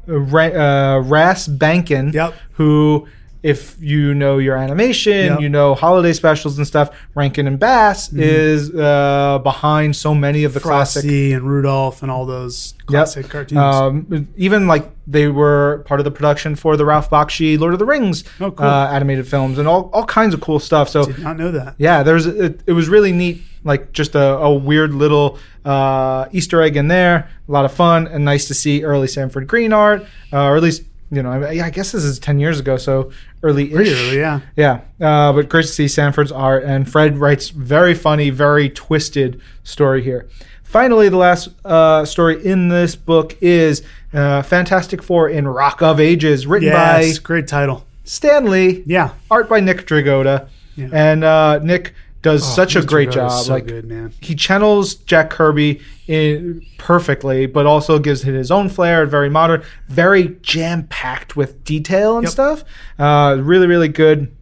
Ra- 0.07 0.45
uh, 0.45 1.01
Ras 1.01 1.49
Bankin. 1.49 2.13
Yep. 2.13 2.35
Who, 2.53 3.09
if 3.45 3.77
you 3.79 4.15
know 4.15 4.39
your 4.39 4.57
animation, 4.57 5.13
Yep. 5.13 5.33
Mm-hmm. 5.35 5.43
you 5.43 5.49
know 5.51 5.75
holiday 5.75 6.15
specials 6.15 6.57
and 6.57 6.67
stuff, 6.67 6.89
Rankin 7.15 7.47
and 7.47 7.59
Bass 7.61 8.11
is 8.13 8.75
uh, 8.75 9.39
behind 9.43 9.95
so 9.95 10.15
many 10.15 10.45
of 10.45 10.55
the 10.55 10.61
classic 10.61 11.03
Frosty 11.03 11.33
and 11.35 11.47
Rudolph 11.49 12.03
and 12.03 12.11
all 12.11 12.25
those 12.25 12.73
Yep. 12.81 12.89
classic 12.89 13.29
cartoons. 13.29 13.59
Um, 13.61 14.29
even 14.37 14.67
like 14.67 14.91
they 15.07 15.29
were 15.29 15.83
part 15.87 16.01
of 16.01 16.05
the 16.05 16.11
production 16.11 16.57
for 16.57 16.77
the 16.79 16.85
Ralph 16.87 17.11
Bakshi 17.11 17.59
Lord 17.59 17.75
of 17.75 17.79
the 17.79 17.85
Rings 17.85 18.25
Oh, 18.41 18.51
cool. 18.51 18.67
uh, 18.67 18.89
animated 18.91 19.29
films 19.29 19.59
and 19.59 19.69
all, 19.69 19.91
all 19.93 20.05
kinds 20.07 20.33
of 20.35 20.41
cool 20.41 20.59
stuff. 20.59 20.89
So 20.89 21.05
Did 21.05 21.19
not 21.19 21.37
know 21.37 21.51
that. 21.51 21.75
yeah, 21.79 22.03
there's 22.03 22.27
it, 22.27 22.63
it 22.67 22.73
was 22.73 22.89
really 22.89 23.13
neat, 23.13 23.43
like 23.63 23.93
just 23.93 24.15
a, 24.15 24.37
a 24.39 24.53
weird 24.55 24.95
little 24.95 25.39
uh, 25.67 26.27
Easter 26.33 26.63
egg 26.63 26.77
in 26.79 26.89
there. 26.89 27.29
A 27.47 27.53
lot 27.53 27.67
of 27.67 27.73
fun 27.75 28.07
and 28.07 28.25
nice 28.25 28.49
to 28.49 28.55
see 28.55 28.83
early 28.85 29.07
Sanford 29.07 29.47
Greene 29.47 29.73
art, 29.75 30.03
uh, 30.33 30.45
or 30.47 30.57
at 30.57 30.63
least 30.63 30.83
you 31.15 31.23
know 31.23 31.31
I, 31.31 31.67
I 31.67 31.71
guess 31.71 31.93
this 31.93 32.05
is 32.05 32.19
ten 32.19 32.39
years 32.39 32.59
ago, 32.61 32.77
so 32.77 33.11
early 33.43 33.69
Pretty 33.69 33.93
early, 33.93 34.17
yeah. 34.19 34.41
yeah, 34.57 34.81
uh, 35.01 35.33
but 35.33 35.49
great 35.49 35.63
to 35.67 35.69
see 35.73 35.89
Sanford's 35.89 36.33
art, 36.33 36.65
and 36.65 36.91
Fred 36.91 37.19
writes 37.19 37.51
very 37.51 37.95
funny, 37.95 38.31
very 38.31 38.69
twisted 38.69 39.41
story 39.63 40.03
here. 40.03 40.29
Finally, 40.63 41.09
the 41.09 41.17
last 41.17 41.49
uh, 41.65 42.05
story 42.05 42.45
in 42.45 42.69
this 42.69 42.97
book 42.97 43.37
is 43.41 43.83
uh, 44.13 44.43
Fantastic 44.43 45.03
Four 45.03 45.29
in 45.29 45.47
Rock 45.47 45.83
of 45.83 46.01
Ages, 46.01 46.47
written 46.47 46.69
Yes, 46.69 47.19
by 47.19 47.23
great 47.23 47.47
title. 47.47 47.87
Stan 48.05 48.51
Lee, 48.51 48.83
Yeah. 48.87 49.11
art 49.31 49.49
by 49.49 49.61
Nick 49.61 49.87
Dragotta, 49.87 50.49
Yeah. 50.75 50.89
and 50.93 51.23
uh, 51.23 51.59
Nick 51.61 51.95
does 52.25 52.43
such 52.55 52.75
a 52.75 52.83
great 52.83 53.13
job. 53.13 53.31
so 53.31 53.53
like 53.53 53.67
good, 53.69 53.85
man. 53.85 54.13
he 54.21 54.35
channels 54.35 54.95
Jack 54.97 55.31
Kirby 55.31 55.81
in 56.09 56.61
perfectly, 56.79 57.47
but 57.47 57.67
also 57.67 58.01
gives 58.01 58.25
it 58.27 58.35
his 58.35 58.51
own 58.51 58.69
flair. 58.69 59.07
Very 59.07 59.31
modern, 59.31 59.63
very 59.87 60.37
jam 60.43 60.89
packed 60.89 61.37
with 61.37 61.63
detail 61.63 62.17
and 62.17 62.25
Yep. 62.25 62.33
stuff. 62.33 62.65
Uh, 62.99 63.37
really, 63.41 63.69
really 63.69 63.89
good. 63.89 64.35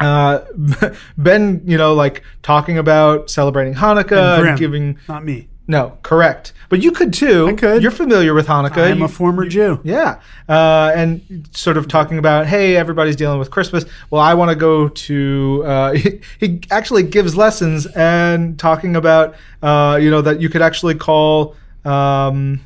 Uh, 0.00 0.40
ben, 1.18 1.60
you 1.66 1.76
know, 1.76 1.92
like 1.92 2.22
talking 2.42 2.78
about 2.78 3.28
celebrating 3.30 3.74
Hanukkah 3.74 4.36
and, 4.36 4.42
Grim, 4.42 4.56
giving. 4.56 4.98
not 5.06 5.22
me. 5.24 5.49
No, 5.70 5.96
correct. 6.02 6.52
But 6.68 6.82
you 6.82 6.90
could 6.90 7.12
too. 7.12 7.48
I 7.48 7.52
could. 7.52 7.80
You're 7.82 7.90
familiar 7.92 8.34
with 8.34 8.46
Hanukkah. 8.48 8.90
I'm 8.90 8.98
You- 8.98 9.04
a 9.04 9.08
former 9.08 9.46
Jew. 9.46 9.80
yeah. 9.84 10.20
Uh, 10.48 10.90
and 10.94 11.48
sort 11.52 11.76
of 11.76 11.86
talking 11.86 12.18
about, 12.18 12.46
hey, 12.46 12.76
everybody's 12.76 13.14
dealing 13.16 13.38
with 13.38 13.50
Christmas. 13.52 13.84
Well, 14.10 14.20
I 14.20 14.34
want 14.34 14.50
to 14.50 14.56
go 14.56 14.88
to. 14.88 15.62
Uh, 15.64 15.92
he, 16.02 16.20
he 16.40 16.60
actually 16.70 17.04
gives 17.04 17.36
lessons 17.36 17.86
and 17.86 18.58
talking 18.58 18.96
about, 18.96 19.34
uh, 19.62 19.98
you 20.02 20.10
know, 20.10 20.22
that 20.22 20.40
you 20.40 20.48
could 20.48 20.62
actually 20.62 20.96
call. 20.96 21.54
Um, 21.84 22.60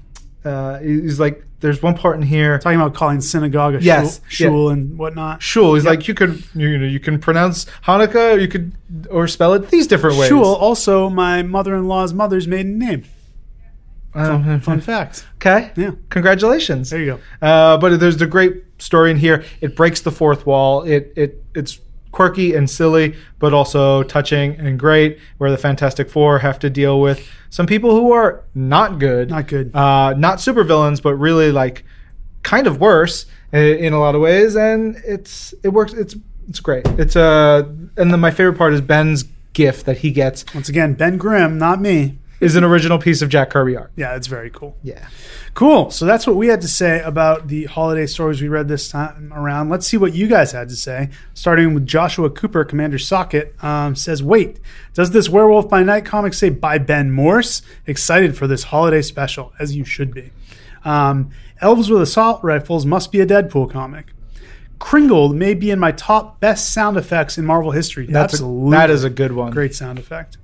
uh, 0.44 0.78
he's 0.78 1.20
like, 1.20 1.44
there's 1.64 1.80
one 1.80 1.94
part 1.96 2.16
in 2.16 2.22
here. 2.22 2.58
Talking 2.58 2.78
about 2.78 2.92
calling 2.92 3.22
synagogue 3.22 3.76
a 3.76 3.82
Yes, 3.82 4.20
shul, 4.28 4.50
shul 4.50 4.68
and 4.68 4.98
whatnot. 4.98 5.42
Shul. 5.42 5.74
He's 5.74 5.86
like, 5.86 6.06
you 6.06 6.12
could, 6.12 6.44
you 6.54 6.76
know, 6.76 6.84
you 6.84 7.00
can 7.00 7.18
pronounce 7.18 7.64
Hanukkah, 7.86 8.38
you 8.38 8.48
could, 8.48 8.72
or 9.08 9.26
spell 9.26 9.54
it 9.54 9.70
these 9.70 9.86
different 9.86 10.18
ways. 10.18 10.28
Shul, 10.28 10.44
also 10.44 11.08
my 11.08 11.42
mother-in-law's 11.42 12.12
mother's 12.12 12.46
maiden 12.46 12.78
name. 12.78 13.04
Uh, 14.14 14.58
Fun 14.60 14.82
fact. 14.82 15.26
okay. 15.36 15.72
Yeah. 15.74 15.92
Congratulations. 16.10 16.90
There 16.90 17.00
you 17.00 17.06
go. 17.40 17.46
Uh, 17.46 17.78
but 17.78 17.98
there's 17.98 18.20
a 18.20 18.26
great 18.26 18.62
story 18.78 19.10
in 19.10 19.16
here. 19.16 19.42
It 19.62 19.74
breaks 19.74 20.02
the 20.02 20.12
fourth 20.12 20.44
wall. 20.44 20.82
It 20.82 21.14
it 21.16 21.42
it's 21.54 21.80
quirky 22.14 22.54
and 22.54 22.70
silly, 22.70 23.14
but 23.38 23.52
also 23.52 24.02
touching 24.04 24.54
and 24.58 24.78
great. 24.78 25.18
Where 25.38 25.50
the 25.50 25.58
Fantastic 25.58 26.08
Four 26.08 26.38
have 26.38 26.58
to 26.60 26.70
deal 26.70 27.00
with 27.00 27.28
some 27.50 27.66
people 27.66 27.90
who 27.94 28.12
are 28.12 28.42
not 28.54 28.98
good, 28.98 29.30
Not 29.30 29.48
good. 29.48 29.74
uh, 29.74 30.14
not 30.16 30.38
supervillains, 30.38 31.02
but 31.02 31.14
really 31.16 31.50
like 31.52 31.84
kind 32.42 32.66
of 32.66 32.80
worse 32.80 33.26
in 33.52 33.92
a 33.92 33.98
lot 33.98 34.14
of 34.14 34.20
ways. 34.20 34.56
And 34.56 34.96
it's 35.04 35.52
it 35.62 35.68
works. 35.68 35.92
It's 35.92 36.14
it's 36.48 36.60
great. 36.60 36.86
It's 36.98 37.16
uh 37.16 37.62
and 37.96 38.12
then 38.12 38.20
my 38.20 38.30
favorite 38.30 38.58
part 38.58 38.72
is 38.74 38.80
Ben's 38.80 39.24
gift 39.54 39.86
that 39.86 39.98
he 39.98 40.10
gets 40.10 40.44
Once 40.54 40.68
again, 40.68 40.94
Ben 40.94 41.16
Grimm, 41.16 41.58
not 41.58 41.80
me. 41.80 42.18
Is 42.40 42.56
an 42.56 42.64
original 42.64 42.98
piece 42.98 43.22
of 43.22 43.28
Jack 43.28 43.50
Kirby 43.50 43.76
art. 43.76 43.90
Yeah, 43.96 44.16
it's 44.16 44.26
very 44.26 44.50
cool. 44.50 44.76
Yeah. 44.82 45.08
Cool. 45.54 45.90
So 45.90 46.04
that's 46.04 46.26
what 46.26 46.36
we 46.36 46.48
had 46.48 46.60
to 46.62 46.68
say 46.68 47.00
about 47.02 47.48
the 47.48 47.64
holiday 47.64 48.06
stories 48.06 48.42
we 48.42 48.48
read 48.48 48.68
this 48.68 48.88
time 48.88 49.32
around. 49.32 49.68
Let's 49.70 49.86
see 49.86 49.96
what 49.96 50.14
you 50.14 50.26
guys 50.26 50.52
had 50.52 50.68
to 50.68 50.76
say. 50.76 51.10
Starting 51.32 51.74
with 51.74 51.86
Joshua 51.86 52.28
Cooper, 52.30 52.64
Commander 52.64 52.98
Socket, 52.98 53.54
um, 53.62 53.94
says, 53.94 54.22
Wait, 54.22 54.58
does 54.94 55.10
this 55.12 55.28
Werewolf 55.28 55.68
by 55.68 55.82
Night 55.82 56.04
comic 56.04 56.34
say 56.34 56.48
by 56.50 56.78
Ben 56.78 57.10
Morse? 57.12 57.62
Excited 57.86 58.36
for 58.36 58.46
this 58.46 58.64
holiday 58.64 59.00
special, 59.02 59.52
as 59.58 59.76
you 59.76 59.84
should 59.84 60.12
be. 60.12 60.32
Um, 60.84 61.30
Elves 61.60 61.88
with 61.88 62.02
Assault 62.02 62.42
Rifles 62.42 62.84
must 62.84 63.12
be 63.12 63.20
a 63.20 63.26
Deadpool 63.26 63.70
comic. 63.70 64.08
Kringle 64.80 65.32
may 65.32 65.54
be 65.54 65.70
in 65.70 65.78
my 65.78 65.92
top 65.92 66.40
best 66.40 66.72
sound 66.74 66.96
effects 66.96 67.38
in 67.38 67.46
Marvel 67.46 67.70
history. 67.70 68.06
That's 68.06 68.34
a- 68.34 68.36
Absolutely. 68.36 68.70
that 68.72 68.90
is 68.90 69.04
a 69.04 69.08
good 69.08 69.32
one. 69.32 69.52
Great 69.52 69.74
sound 69.74 69.98
effect. 69.98 70.36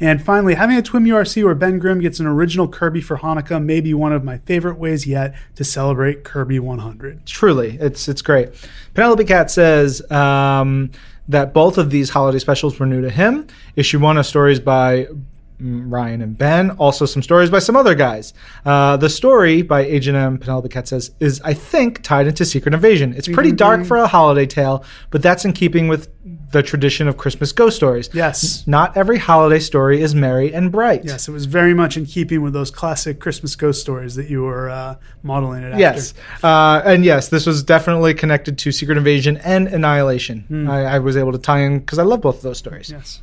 And 0.00 0.22
finally, 0.22 0.54
having 0.54 0.76
a 0.76 0.82
Twim 0.82 1.06
URC 1.06 1.44
where 1.44 1.54
Ben 1.54 1.78
Grimm 1.78 2.00
gets 2.00 2.20
an 2.20 2.26
original 2.26 2.68
Kirby 2.68 3.00
for 3.00 3.18
Hanukkah 3.18 3.62
may 3.62 3.80
be 3.80 3.94
one 3.94 4.12
of 4.12 4.24
my 4.24 4.38
favorite 4.38 4.78
ways 4.78 5.06
yet 5.06 5.34
to 5.54 5.64
celebrate 5.64 6.24
Kirby 6.24 6.58
100. 6.58 7.26
Truly, 7.26 7.78
it's 7.80 8.08
it's 8.08 8.22
great. 8.22 8.50
Penelope 8.94 9.24
Cat 9.24 9.50
says 9.50 10.08
um, 10.10 10.90
that 11.28 11.52
both 11.52 11.78
of 11.78 11.90
these 11.90 12.10
holiday 12.10 12.38
specials 12.38 12.78
were 12.78 12.86
new 12.86 13.00
to 13.00 13.10
him. 13.10 13.46
Issue 13.74 13.98
one 13.98 14.18
of 14.18 14.26
stories 14.26 14.60
by 14.60 15.08
Ryan 15.58 16.22
and 16.22 16.36
Ben, 16.36 16.70
also 16.72 17.06
some 17.06 17.22
stories 17.22 17.50
by 17.50 17.58
some 17.60 17.76
other 17.76 17.94
guys. 17.94 18.34
Uh, 18.64 18.96
the 18.96 19.08
story 19.08 19.62
by 19.62 19.80
Agent 19.80 20.16
M, 20.16 20.38
Penelope 20.38 20.68
Cat 20.68 20.88
says, 20.88 21.12
is 21.20 21.40
I 21.42 21.54
think 21.54 22.02
tied 22.02 22.26
into 22.26 22.44
Secret 22.44 22.74
Invasion. 22.74 23.14
It's 23.14 23.28
pretty 23.28 23.52
dark 23.52 23.84
for 23.84 23.96
a 23.96 24.06
holiday 24.06 24.46
tale, 24.46 24.84
but 25.10 25.22
that's 25.22 25.44
in 25.44 25.52
keeping 25.52 25.88
with 25.88 26.10
the 26.52 26.62
tradition 26.62 27.08
of 27.08 27.16
Christmas 27.16 27.52
ghost 27.52 27.76
stories. 27.76 28.10
Yes. 28.12 28.66
Not 28.66 28.96
every 28.96 29.18
holiday 29.18 29.58
story 29.58 30.00
is 30.00 30.14
merry 30.14 30.54
and 30.54 30.70
bright. 30.70 31.04
Yes, 31.04 31.28
it 31.28 31.32
was 31.32 31.46
very 31.46 31.74
much 31.74 31.96
in 31.96 32.06
keeping 32.06 32.42
with 32.42 32.52
those 32.52 32.70
classic 32.70 33.20
Christmas 33.20 33.56
ghost 33.56 33.80
stories 33.80 34.14
that 34.16 34.28
you 34.28 34.42
were 34.42 34.70
uh, 34.70 34.96
modeling 35.22 35.62
it 35.62 35.68
after. 35.68 35.78
Yes, 35.78 36.14
uh, 36.42 36.82
and 36.84 37.04
yes, 37.04 37.28
this 37.28 37.46
was 37.46 37.62
definitely 37.62 38.14
connected 38.14 38.58
to 38.58 38.72
Secret 38.72 38.98
Invasion 38.98 39.38
and 39.38 39.68
Annihilation. 39.68 40.68
I, 40.68 40.84
I 40.84 40.98
was 40.98 41.16
able 41.16 41.32
to 41.32 41.38
tie 41.38 41.60
in 41.60 41.80
because 41.80 41.98
I 41.98 42.02
love 42.02 42.20
both 42.20 42.36
of 42.36 42.42
those 42.42 42.58
stories. 42.58 42.90
Yes. 42.90 43.22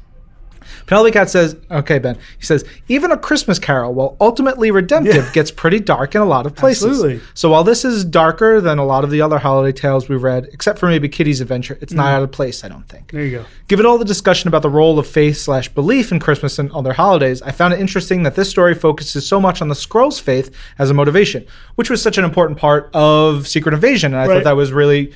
Penelope 0.85 1.11
Cat 1.11 1.30
says, 1.30 1.56
"Okay, 1.72 1.99
Ben." 1.99 2.18
He 2.40 2.45
says, 2.45 2.64
"Even 2.88 3.11
a 3.11 3.18
Christmas 3.18 3.60
Carol, 3.60 3.94
while 3.94 4.18
ultimately 4.22 4.72
redemptive, 4.72 5.15
Yeah. 5.15 5.31
gets 5.34 5.52
pretty 5.52 5.80
dark 5.80 6.15
in 6.15 6.22
a 6.22 6.26
lot 6.26 6.45
of 6.45 6.56
places. 6.56 6.85
Absolutely. 6.85 7.22
So 7.34 7.49
while 7.49 7.64
this 7.64 7.84
is 7.85 8.03
darker 8.06 8.60
than 8.61 8.77
a 8.77 8.85
lot 8.85 9.03
of 9.03 9.10
the 9.11 9.22
other 9.22 9.40
holiday 9.40 9.72
tales 9.77 10.10
we've 10.10 10.23
read, 10.23 10.48
except 10.52 10.80
for 10.80 10.88
maybe 10.88 11.10
Kitty's 11.10 11.41
Adventure, 11.41 11.77
it's 11.81 11.94
Hmm. 11.94 11.98
not 11.98 12.07
out 12.14 12.23
of 12.23 12.31
place. 12.31 12.64
I 12.64 12.68
don't 12.69 12.88
think." 12.88 13.11
There 13.11 13.23
you 13.23 13.38
go. 13.40 13.45
Given 13.68 13.85
all 13.85 13.98
the 13.98 14.06
discussion 14.06 14.48
about 14.48 14.61
the 14.61 14.69
role 14.69 14.99
of 14.99 15.07
faith 15.07 15.38
slash 15.38 15.69
belief 15.69 16.11
in 16.11 16.19
Christmas 16.19 16.60
and 16.60 16.72
other 16.72 16.94
holidays, 16.94 17.41
I 17.44 17.52
found 17.52 17.73
it 17.73 17.80
interesting 17.80 18.23
that 18.23 18.35
this 18.35 18.49
story 18.49 18.73
focuses 18.73 19.26
so 19.26 19.40
much 19.40 19.61
on 19.61 19.68
the 19.69 19.76
Skrulls' 19.76 20.19
faith 20.22 20.52
as 20.77 20.90
a 20.90 20.94
motivation, 20.94 21.45
which 21.76 21.90
was 21.90 22.02
such 22.02 22.18
an 22.18 22.23
important 22.26 22.60
part 22.60 22.90
of 22.94 23.48
Secret 23.48 23.73
Invasion. 23.73 24.14
And 24.14 24.22
I 24.22 24.26
Right. 24.27 24.35
thought 24.35 24.44
that 24.44 24.56
was 24.56 24.72
really 24.72 25.11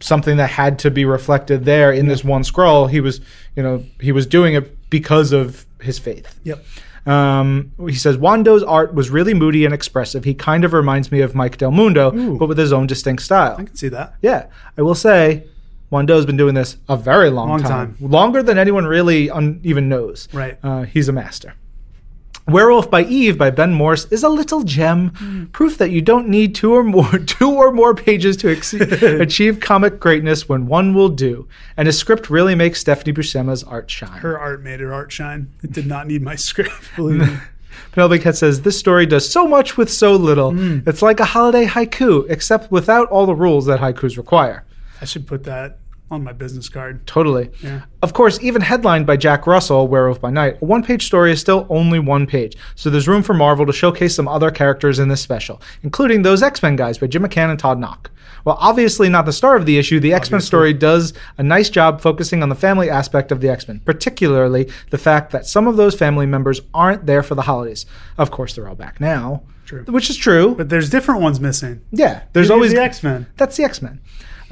something 0.00 0.36
that 0.36 0.50
had 0.50 0.80
to 0.80 0.90
be 0.90 1.04
reflected 1.04 1.64
there 1.64 1.92
in 1.92 2.08
this 2.08 2.24
one 2.24 2.42
Skrull. 2.42 2.90
He 2.90 3.00
was, 3.00 3.20
you 3.54 3.62
know, 3.62 3.84
he 4.00 4.10
was 4.10 4.26
doing 4.26 4.54
it 4.54 4.76
because 4.92 5.32
of 5.32 5.66
his 5.80 5.98
faith. 5.98 6.38
Yep. 6.44 6.64
Um, 7.06 7.72
he 7.88 7.94
says 7.94 8.16
Wando's 8.16 8.62
art 8.62 8.94
was 8.94 9.10
really 9.10 9.34
moody 9.34 9.64
and 9.64 9.74
expressive. 9.74 10.22
He 10.24 10.34
kind 10.34 10.64
of 10.64 10.72
reminds 10.72 11.10
me 11.10 11.20
of 11.22 11.34
Mike 11.34 11.56
Del 11.58 11.72
Mundo, 11.72 12.12
but 12.38 12.46
with 12.46 12.58
his 12.58 12.72
own 12.72 12.86
distinct 12.86 13.22
style. 13.24 13.56
I 13.58 13.64
can 13.64 13.74
see 13.74 13.88
that. 13.88 14.14
Yeah, 14.22 14.46
I 14.78 14.82
will 14.82 14.94
say, 14.94 15.44
Wando's 15.90 16.26
been 16.26 16.36
doing 16.36 16.54
this 16.54 16.76
a 16.88 16.96
very 16.96 17.28
long, 17.30 17.48
Long 17.48 17.62
time. 17.62 17.96
time. 17.96 18.10
longer 18.10 18.40
than 18.42 18.56
anyone 18.56 18.86
really 18.86 19.28
un- 19.30 19.60
even 19.64 19.88
knows. 19.88 20.28
Right. 20.32 20.58
uh, 20.62 20.82
he's 20.82 21.08
a 21.08 21.12
master. 21.12 21.54
Werewolf 22.48 22.90
by 22.90 23.04
Eve 23.04 23.38
by 23.38 23.50
Ben 23.50 23.72
Morse 23.72 24.06
is 24.06 24.22
a 24.24 24.28
little 24.28 24.62
gem, 24.64 25.10
Hmm. 25.16 25.44
proof 25.46 25.78
that 25.78 25.90
you 25.90 26.00
don't 26.02 26.28
need 26.28 26.54
two 26.54 26.72
or 26.74 26.82
more 26.82 27.18
two 27.26 27.50
or 27.50 27.70
more 27.72 27.94
pages 27.94 28.36
to 28.38 28.50
ex- 28.50 28.72
achieve 28.74 29.60
comic 29.60 30.00
greatness 30.00 30.48
when 30.48 30.66
one 30.66 30.92
will 30.94 31.08
do. 31.08 31.46
And 31.76 31.86
his 31.86 31.98
script 31.98 32.28
really 32.30 32.54
makes 32.54 32.80
Stephanie 32.80 33.12
Buscema's 33.12 33.62
art 33.62 33.88
shine. 33.90 34.18
Her 34.20 34.38
art 34.38 34.62
made 34.62 34.80
her 34.80 34.92
art 34.92 35.12
shine. 35.12 35.50
It 35.62 35.72
did 35.72 35.86
not 35.86 36.06
need 36.08 36.22
my 36.22 36.34
script, 36.48 36.90
believe 36.96 37.20
me. 37.20 37.36
Penelope 37.92 38.18
Cat 38.22 38.36
says 38.36 38.62
this 38.62 38.78
story 38.78 39.06
does 39.06 39.30
so 39.30 39.46
much 39.46 39.76
with 39.76 39.90
so 39.90 40.12
little. 40.16 40.50
Hmm. 40.52 40.80
It's 40.86 41.00
like 41.02 41.20
a 41.20 41.24
holiday 41.24 41.64
haiku, 41.66 42.26
except 42.28 42.70
without 42.72 43.08
all 43.08 43.24
the 43.24 43.34
rules 43.34 43.66
that 43.66 43.80
haikus 43.80 44.16
require. 44.16 44.64
I 45.00 45.04
should 45.04 45.26
put 45.26 45.44
that 45.44 45.78
on 46.12 46.22
my 46.22 46.32
business 46.32 46.68
card. 46.68 47.06
Totally. 47.06 47.50
Yeah. 47.62 47.82
Of 48.02 48.12
course, 48.12 48.38
even 48.42 48.60
headlined 48.60 49.06
by 49.06 49.16
Jack 49.16 49.46
Russell, 49.46 49.88
Werewolf 49.88 50.20
by 50.20 50.30
Night, 50.30 50.58
a 50.60 50.64
one 50.64 50.82
page 50.84 51.06
story 51.06 51.32
is 51.32 51.40
still 51.40 51.66
only 51.70 51.98
one 51.98 52.26
page, 52.26 52.54
so 52.74 52.90
there's 52.90 53.08
room 53.08 53.22
for 53.22 53.32
Marvel 53.34 53.64
to 53.66 53.72
showcase 53.72 54.14
some 54.14 54.28
other 54.28 54.50
characters 54.50 54.98
in 54.98 55.08
this 55.08 55.22
special, 55.22 55.60
including 55.82 56.22
those 56.22 56.42
X 56.42 56.62
Men 56.62 56.76
guys 56.76 56.98
by 56.98 57.06
Jim 57.06 57.22
McCann 57.22 57.50
and 57.50 57.58
Todd 57.58 57.78
Nauck. 57.80 58.08
While 58.44 58.58
obviously 58.60 59.08
not 59.08 59.24
the 59.24 59.32
star 59.32 59.56
of 59.56 59.66
the 59.66 59.78
issue, 59.78 60.00
the 60.00 60.12
X 60.12 60.30
Men 60.30 60.40
story 60.42 60.72
does 60.74 61.14
a 61.38 61.42
nice 61.42 61.70
job 61.70 62.00
focusing 62.00 62.42
on 62.42 62.50
the 62.50 62.54
family 62.54 62.90
aspect 62.90 63.32
of 63.32 63.40
the 63.40 63.48
X 63.48 63.66
Men, 63.66 63.80
particularly 63.80 64.70
the 64.90 64.98
fact 64.98 65.30
that 65.32 65.46
some 65.46 65.66
of 65.66 65.76
those 65.76 65.94
family 65.94 66.26
members 66.26 66.60
aren't 66.74 67.06
there 67.06 67.22
for 67.22 67.34
the 67.34 67.42
holidays. 67.42 67.86
Of 68.18 68.30
course, 68.30 68.54
they're 68.54 68.68
all 68.68 68.74
back 68.74 69.00
now, 69.00 69.44
True. 69.64 69.84
which 69.84 70.10
is 70.10 70.16
true. 70.18 70.54
But 70.56 70.68
there's 70.68 70.90
different 70.90 71.22
ones 71.22 71.40
missing. 71.40 71.80
yeah, 71.90 72.24
there's 72.34 72.48
Maybe 72.48 72.54
always 72.54 72.72
the 72.74 72.82
X 72.82 73.02
Men. 73.02 73.26
that's 73.38 73.56
the 73.56 73.64
X 73.64 73.80
Men. 73.80 74.00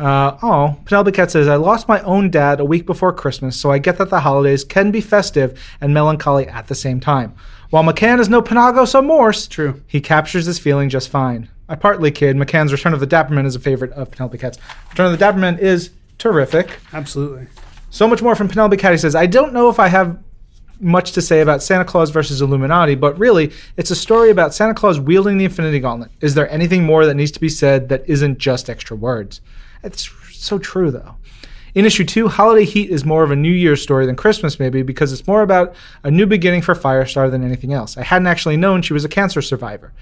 Uh, 0.00 0.38
oh, 0.42 0.78
Penelope 0.86 1.12
Cat 1.12 1.30
says, 1.30 1.46
I 1.46 1.56
lost 1.56 1.86
my 1.86 2.00
own 2.02 2.30
dad 2.30 2.58
a 2.58 2.64
week 2.64 2.86
before 2.86 3.12
Christmas, 3.12 3.54
so 3.54 3.70
I 3.70 3.76
get 3.76 3.98
that 3.98 4.08
the 4.08 4.20
holidays 4.20 4.64
can 4.64 4.90
be 4.90 5.02
festive 5.02 5.60
and 5.78 5.92
melancholy 5.92 6.48
at 6.48 6.68
the 6.68 6.74
same 6.74 7.00
time. 7.00 7.34
While 7.68 7.84
McCann 7.84 8.18
is 8.18 8.30
no 8.30 8.40
Penagos 8.40 8.94
or 8.94 9.02
Morse, 9.02 9.46
True. 9.46 9.82
he 9.86 10.00
captures 10.00 10.46
this 10.46 10.58
feeling 10.58 10.88
just 10.88 11.10
fine. 11.10 11.50
I 11.68 11.74
partly 11.74 12.10
kid. 12.10 12.36
McCann's 12.36 12.72
Return 12.72 12.94
of 12.94 13.00
the 13.00 13.06
Dapperman 13.06 13.44
is 13.44 13.54
a 13.54 13.60
favorite 13.60 13.92
of 13.92 14.10
Penelope 14.10 14.38
Cat's. 14.38 14.58
Return 14.88 15.12
of 15.12 15.18
the 15.18 15.24
Dapperman 15.24 15.58
is 15.58 15.90
terrific. 16.16 16.80
Absolutely. 16.94 17.48
So 17.90 18.08
much 18.08 18.22
more 18.22 18.34
from 18.34 18.48
Penelope 18.48 18.78
Cat. 18.78 18.92
He 18.92 18.98
says, 18.98 19.14
I 19.14 19.26
don't 19.26 19.52
know 19.52 19.68
if 19.68 19.78
I 19.78 19.88
have 19.88 20.18
much 20.80 21.12
to 21.12 21.20
say 21.20 21.42
about 21.42 21.62
Santa 21.62 21.84
Claus 21.84 22.08
versus 22.08 22.40
Illuminati, 22.40 22.94
but 22.94 23.18
really, 23.18 23.52
it's 23.76 23.90
a 23.90 23.96
story 23.96 24.30
about 24.30 24.54
Santa 24.54 24.72
Claus 24.72 24.98
wielding 24.98 25.36
the 25.36 25.44
Infinity 25.44 25.78
Gauntlet. 25.78 26.10
Is 26.22 26.34
there 26.34 26.50
anything 26.50 26.84
more 26.84 27.04
that 27.04 27.14
needs 27.14 27.30
to 27.32 27.40
be 27.40 27.50
said 27.50 27.90
that 27.90 28.08
isn't 28.08 28.38
just 28.38 28.70
extra 28.70 28.96
words? 28.96 29.42
It's 29.82 30.10
so 30.32 30.58
true, 30.58 30.90
though. 30.90 31.16
In 31.74 31.84
issue 31.84 32.04
two, 32.04 32.28
Holiday 32.28 32.64
Heat 32.64 32.90
is 32.90 33.04
more 33.04 33.22
of 33.22 33.30
a 33.30 33.36
New 33.36 33.52
Year's 33.52 33.80
story 33.80 34.04
than 34.04 34.16
Christmas, 34.16 34.58
maybe, 34.58 34.82
because 34.82 35.12
it's 35.12 35.26
more 35.26 35.42
about 35.42 35.74
a 36.02 36.10
new 36.10 36.26
beginning 36.26 36.62
for 36.62 36.74
Firestar 36.74 37.30
than 37.30 37.44
anything 37.44 37.72
else. 37.72 37.96
I 37.96 38.02
hadn't 38.02 38.26
actually 38.26 38.56
known 38.56 38.82
she 38.82 38.92
was 38.92 39.04
a 39.04 39.08
cancer 39.08 39.40
survivor. 39.40 39.92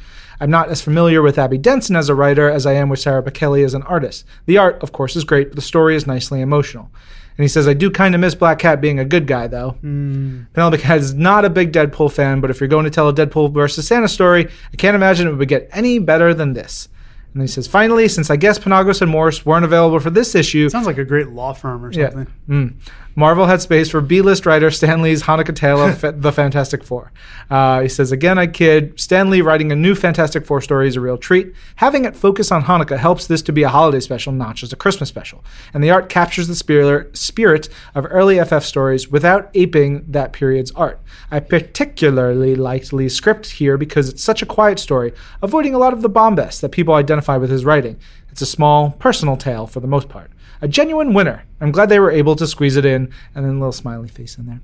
I'm 0.40 0.50
not 0.50 0.70
as 0.70 0.80
familiar 0.80 1.20
with 1.20 1.38
Abby 1.38 1.59
Denson 1.59 1.96
as 1.96 2.09
a 2.09 2.14
writer 2.14 2.48
as 2.48 2.64
I 2.64 2.72
am 2.74 2.88
with 2.88 3.00
Sarah 3.00 3.22
Pichelli 3.22 3.64
as 3.64 3.74
an 3.74 3.82
artist. 3.82 4.24
The 4.46 4.56
art, 4.56 4.82
of 4.82 4.92
course, 4.92 5.16
is 5.16 5.24
great, 5.24 5.48
but 5.48 5.56
the 5.56 5.62
story 5.62 5.94
is 5.94 6.06
nicely 6.06 6.40
emotional. 6.40 6.90
And 7.36 7.44
he 7.44 7.48
says, 7.48 7.68
I 7.68 7.74
do 7.74 7.90
kind 7.90 8.14
of 8.14 8.20
miss 8.20 8.34
Black 8.34 8.59
Cat 8.59 8.80
being 8.80 8.98
a 8.98 9.05
good 9.05 9.26
guy, 9.26 9.46
though. 9.46 9.72
Hmm. 9.80 10.44
Penelope 10.55 10.78
Cat 10.78 10.98
is 10.98 11.14
not 11.14 11.44
a 11.44 11.50
big 11.50 11.72
Deadpool 11.72 12.12
fan, 12.12 12.40
but 12.40 12.50
if 12.50 12.60
you're 12.60 12.68
going 12.68 12.84
to 12.84 12.90
tell 12.90 13.09
a 13.09 13.14
Deadpool 13.14 13.52
versus 13.52 13.86
Santa 13.86 14.09
story, 14.09 14.48
I 14.72 14.76
can't 14.76 14.96
imagine 14.96 15.28
it 15.28 15.34
would 15.34 15.48
get 15.48 15.68
any 15.72 15.98
better 15.98 16.32
than 16.34 16.55
this. 16.55 16.88
And 17.34 17.42
he 17.42 17.48
says, 17.48 17.66
finally, 17.68 18.09
since 18.09 18.30
I 18.30 18.36
guess 18.36 18.59
Penagos 18.59 19.02
and 19.02 19.10
Morse 19.10 19.44
weren't 19.44 19.64
available 19.64 20.00
for 20.00 20.10
this 20.10 20.34
issue, 20.34 20.68
Sounds 20.68 20.86
like 20.86 20.98
a 20.98 21.05
great 21.05 21.28
law 21.28 21.52
firm 21.52 21.84
or 21.84 21.92
yeah. 21.92 22.10
something. 22.10 22.34
Mm. 22.48 22.74
Marvel 23.18 23.46
had 23.46 23.60
space 23.60 23.90
for 23.90 24.00
B-list 24.00 24.46
writer 24.46 24.70
Stan 24.70 25.02
Lee's 25.02 25.24
Hanukkah 25.24 25.52
tale 25.52 25.82
of 25.82 25.98
fa- 26.02 26.12
the 26.12 26.30
Fantastic 26.30 26.84
Four. 26.84 27.10
Uh, 27.50 27.80
he 27.80 27.88
says, 27.88 28.12
again, 28.12 28.38
I 28.38 28.46
kid. 28.46 28.98
Stan 29.00 29.28
Lee 29.28 29.40
writing 29.40 29.72
a 29.72 29.74
new 29.74 29.96
Fantastic 29.96 30.46
Four 30.46 30.60
story 30.60 30.86
is 30.86 30.94
a 30.94 31.00
real 31.00 31.18
treat. 31.18 31.52
Having 31.76 32.04
it 32.04 32.14
focus 32.14 32.52
on 32.52 32.62
Hanukkah 32.62 32.96
helps 32.96 33.26
this 33.26 33.42
to 33.42 33.52
be 33.52 33.64
a 33.64 33.70
holiday 33.70 33.98
special, 33.98 34.32
not 34.32 34.54
just 34.54 34.72
a 34.72 34.76
Christmas 34.76 35.08
special. 35.08 35.44
And 35.74 35.82
the 35.82 35.90
art 35.90 36.08
captures 36.08 36.46
the 36.46 36.54
spirit, 36.54 37.18
spirit 37.18 37.68
of 37.92 38.06
early 38.08 38.38
FF 38.38 38.62
stories 38.62 39.08
without 39.08 39.50
aping 39.52 40.04
that 40.06 40.32
period's 40.32 40.70
art. 40.76 41.00
I 41.28 41.40
particularly 41.40 42.54
liked 42.54 42.92
Lee's 42.92 43.16
script 43.16 43.50
here 43.50 43.76
because 43.76 44.08
it's 44.08 44.22
such 44.22 44.42
a 44.42 44.46
quiet 44.46 44.78
story, 44.78 45.12
avoiding 45.42 45.74
a 45.74 45.78
lot 45.78 45.92
of 45.92 46.02
the 46.02 46.08
bombast 46.08 46.60
that 46.60 46.68
people 46.68 46.94
identify 46.94 47.36
with 47.36 47.50
his 47.50 47.64
writing. 47.64 47.98
It's 48.30 48.42
a 48.42 48.46
small, 48.46 48.92
personal 48.92 49.36
tale 49.36 49.66
for 49.66 49.80
the 49.80 49.88
most 49.88 50.08
part. 50.08 50.30
A 50.60 50.68
genuine 50.68 51.14
winner. 51.14 51.44
I'm 51.60 51.72
glad 51.72 51.89
they 51.89 52.01
were 52.01 52.10
able 52.10 52.36
to 52.36 52.47
squeeze 52.47 52.76
it 52.76 52.85
in, 52.85 53.12
and 53.35 53.44
then 53.44 53.56
a 53.56 53.59
little 53.59 53.72
smiley 53.72 54.09
face 54.09 54.39
in 54.39 54.47
there. 54.47 54.60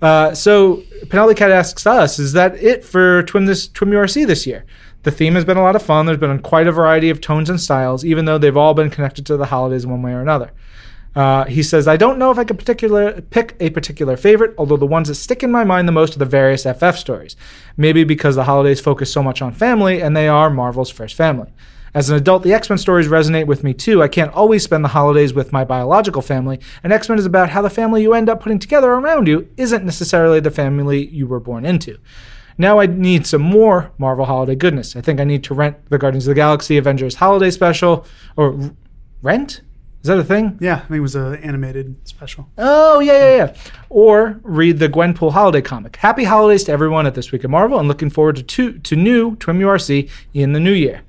Uh, 0.00 0.34
so 0.34 0.82
Penelope 1.08 1.34
Cat 1.34 1.50
asks 1.50 1.86
us, 1.86 2.18
"Is 2.18 2.32
that 2.32 2.56
it 2.62 2.84
for 2.84 3.22
Twim 3.24 3.46
this 3.46 3.68
Twim 3.68 3.90
URC 3.90 4.26
this 4.26 4.46
year?" 4.46 4.64
The 5.02 5.10
theme 5.10 5.34
has 5.34 5.44
been 5.44 5.56
a 5.56 5.62
lot 5.62 5.76
of 5.76 5.82
fun. 5.82 6.06
There's 6.06 6.18
been 6.18 6.38
quite 6.40 6.66
a 6.66 6.72
variety 6.72 7.10
of 7.10 7.20
tones 7.20 7.48
and 7.48 7.60
styles, 7.60 8.04
even 8.04 8.24
though 8.24 8.38
they've 8.38 8.56
all 8.56 8.74
been 8.74 8.90
connected 8.90 9.24
to 9.26 9.36
the 9.36 9.46
holidays 9.46 9.86
one 9.86 10.02
way 10.02 10.12
or 10.12 10.20
another. 10.20 10.50
Uh, 11.16 11.44
he 11.46 11.62
says, 11.62 11.88
I 11.88 11.96
don't 11.96 12.18
know 12.18 12.30
if 12.30 12.38
I 12.38 12.44
could 12.44 12.58
particular 12.58 13.20
pick 13.22 13.56
a 13.58 13.70
particular 13.70 14.16
favorite, 14.16 14.54
although 14.58 14.76
the 14.76 14.86
ones 14.86 15.08
that 15.08 15.16
stick 15.16 15.42
in 15.42 15.50
my 15.50 15.64
mind 15.64 15.88
the 15.88 15.92
most 15.92 16.14
are 16.14 16.18
the 16.18 16.24
various 16.24 16.64
FF 16.64 16.96
stories. 16.96 17.34
Maybe 17.76 18.04
because 18.04 18.36
the 18.36 18.44
holidays 18.44 18.80
focus 18.80 19.12
so 19.12 19.22
much 19.22 19.42
on 19.42 19.52
family, 19.52 20.00
and 20.00 20.16
they 20.16 20.28
are 20.28 20.50
Marvel's 20.50 20.90
first 20.90 21.16
family. 21.16 21.52
As 21.98 22.10
an 22.10 22.16
adult, 22.16 22.44
the 22.44 22.54
X 22.54 22.70
Men 22.70 22.78
stories 22.78 23.08
resonate 23.08 23.48
with 23.48 23.64
me 23.64 23.74
too. 23.74 24.04
I 24.04 24.06
can't 24.06 24.32
always 24.32 24.62
spend 24.62 24.84
the 24.84 24.88
holidays 24.90 25.34
with 25.34 25.52
my 25.52 25.64
biological 25.64 26.22
family, 26.22 26.60
and 26.84 26.92
X 26.92 27.08
Men 27.08 27.18
is 27.18 27.26
about 27.26 27.48
how 27.48 27.60
the 27.60 27.70
family 27.70 28.02
you 28.02 28.14
end 28.14 28.28
up 28.28 28.40
putting 28.40 28.60
together 28.60 28.92
around 28.92 29.26
you 29.26 29.48
isn't 29.56 29.84
necessarily 29.84 30.38
the 30.38 30.52
family 30.52 31.08
you 31.08 31.26
were 31.26 31.40
born 31.40 31.64
into. 31.64 31.98
Now 32.56 32.78
I 32.78 32.86
need 32.86 33.26
some 33.26 33.42
more 33.42 33.90
Marvel 33.98 34.26
holiday 34.26 34.54
goodness. 34.54 34.94
I 34.94 35.00
think 35.00 35.18
I 35.18 35.24
need 35.24 35.42
to 35.42 35.54
rent 35.54 35.88
the 35.88 35.98
Guardians 35.98 36.28
of 36.28 36.30
the 36.30 36.36
Galaxy 36.36 36.76
Avengers 36.76 37.16
holiday 37.16 37.50
special 37.50 38.06
or 38.36 38.52
r- 38.52 38.70
rent. 39.20 39.62
Is 40.02 40.06
that 40.06 40.20
a 40.20 40.24
thing? 40.24 40.56
Yeah, 40.60 40.76
I 40.76 40.80
think 40.82 40.98
it 40.98 41.00
was 41.00 41.16
an 41.16 41.34
animated 41.42 41.96
special. 42.04 42.48
Oh 42.56 43.00
yeah, 43.00 43.12
yeah, 43.12 43.36
yeah. 43.46 43.54
Or 43.90 44.38
read 44.44 44.78
the 44.78 44.88
Gwenpool 44.88 45.32
holiday 45.32 45.62
comic. 45.62 45.96
Happy 45.96 46.22
holidays 46.22 46.62
to 46.64 46.70
everyone 46.70 47.08
at 47.08 47.16
this 47.16 47.32
week 47.32 47.42
of 47.42 47.50
Marvel, 47.50 47.76
and 47.76 47.88
looking 47.88 48.08
forward 48.08 48.36
to 48.36 48.44
two, 48.44 48.78
to 48.78 48.94
new 48.94 49.34
Twim 49.34 49.58
URC 49.58 50.08
in 50.32 50.52
the 50.52 50.60
new 50.60 50.72
year. 50.72 51.02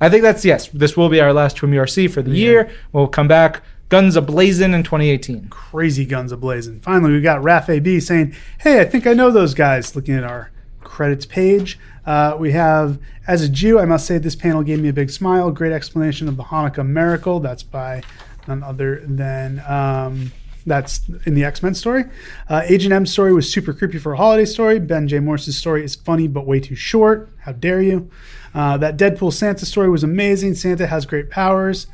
I 0.00 0.08
think 0.08 0.22
that's 0.22 0.44
yes. 0.44 0.68
This 0.68 0.96
will 0.96 1.08
be 1.08 1.20
our 1.20 1.32
last 1.32 1.56
Twim 1.56 1.70
URC 1.70 2.10
for 2.10 2.22
the 2.22 2.30
year. 2.30 2.70
We'll 2.92 3.08
come 3.08 3.28
back 3.28 3.62
guns 3.88 4.16
a 4.16 4.22
blazing 4.22 4.74
in 4.74 4.82
2018. 4.82 5.48
Crazy 5.48 6.04
guns 6.04 6.32
ablazing. 6.32 6.82
Finally, 6.82 7.12
we 7.12 7.20
got 7.20 7.42
Raf 7.42 7.68
AB 7.68 8.00
saying, 8.00 8.34
"Hey, 8.58 8.80
I 8.80 8.84
think 8.84 9.06
I 9.06 9.12
know 9.14 9.30
those 9.30 9.54
guys." 9.54 9.96
Looking 9.96 10.14
at 10.14 10.24
our 10.24 10.50
credits 10.80 11.26
page, 11.26 11.78
uh, 12.06 12.36
we 12.38 12.52
have 12.52 12.98
as 13.26 13.42
a 13.42 13.48
Jew, 13.48 13.78
I 13.78 13.84
must 13.84 14.06
say 14.06 14.18
this 14.18 14.36
panel 14.36 14.62
gave 14.62 14.80
me 14.80 14.88
a 14.88 14.92
big 14.92 15.10
smile. 15.10 15.50
Great 15.50 15.72
explanation 15.72 16.28
of 16.28 16.36
the 16.36 16.44
Hanukkah 16.44 16.86
miracle. 16.86 17.40
That's 17.40 17.62
by 17.62 18.02
none 18.46 18.62
other 18.62 19.02
than. 19.04 19.62
Um, 19.66 20.32
that's 20.68 21.02
in 21.26 21.34
the 21.34 21.44
X 21.44 21.62
Men 21.62 21.74
story. 21.74 22.04
Uh, 22.48 22.62
Agent 22.66 22.92
M's 22.92 23.12
story 23.12 23.32
was 23.32 23.52
super 23.52 23.72
creepy 23.72 23.98
for 23.98 24.12
a 24.12 24.16
holiday 24.16 24.44
story. 24.44 24.78
Ben 24.78 25.08
J. 25.08 25.18
Morse's 25.20 25.56
story 25.56 25.84
is 25.84 25.94
funny 25.94 26.28
but 26.28 26.46
way 26.46 26.60
too 26.60 26.76
short. 26.76 27.30
How 27.40 27.52
dare 27.52 27.82
you? 27.82 28.10
Uh, 28.54 28.76
that 28.78 28.96
Deadpool 28.96 29.32
Santa 29.32 29.66
story 29.66 29.90
was 29.90 30.02
amazing. 30.02 30.54
Santa 30.54 30.86
has 30.86 31.06
great 31.06 31.30
powers. 31.30 31.86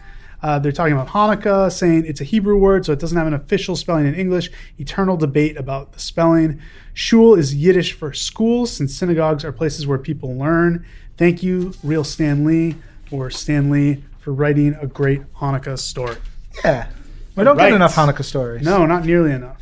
Uh, 0.42 0.58
they're 0.58 0.72
talking 0.72 0.92
about 0.92 1.08
Hanukkah, 1.08 1.72
saying 1.72 2.04
it's 2.04 2.20
a 2.20 2.24
Hebrew 2.24 2.58
word, 2.58 2.84
so 2.84 2.92
it 2.92 2.98
doesn't 2.98 3.16
have 3.16 3.26
an 3.26 3.32
official 3.32 3.76
spelling 3.76 4.06
in 4.06 4.14
English. 4.14 4.50
Eternal 4.78 5.16
debate 5.16 5.56
about 5.56 5.94
the 5.94 6.00
spelling. 6.00 6.60
Shul 6.92 7.34
is 7.34 7.54
Yiddish 7.54 7.94
for 7.94 8.12
school, 8.12 8.66
since 8.66 8.94
synagogues 8.94 9.42
are 9.42 9.52
places 9.52 9.86
where 9.86 9.96
people 9.96 10.36
learn. 10.36 10.84
Thank 11.16 11.42
you, 11.42 11.72
Real 11.82 12.04
Stan 12.04 12.44
Lee, 12.44 12.76
or 13.10 13.30
Stan 13.30 13.70
Lee, 13.70 14.04
for 14.18 14.34
writing 14.34 14.76
a 14.80 14.86
great 14.86 15.22
Hanukkah 15.34 15.78
story. 15.78 16.16
Yeah, 16.62 16.88
we 17.36 17.44
don't 17.44 17.56
Right. 17.56 17.68
get 17.70 17.76
enough 17.76 17.94
Hanukkah 17.94 18.24
stories. 18.24 18.64
No, 18.64 18.86
not 18.86 19.04
nearly 19.04 19.32
enough. 19.32 19.60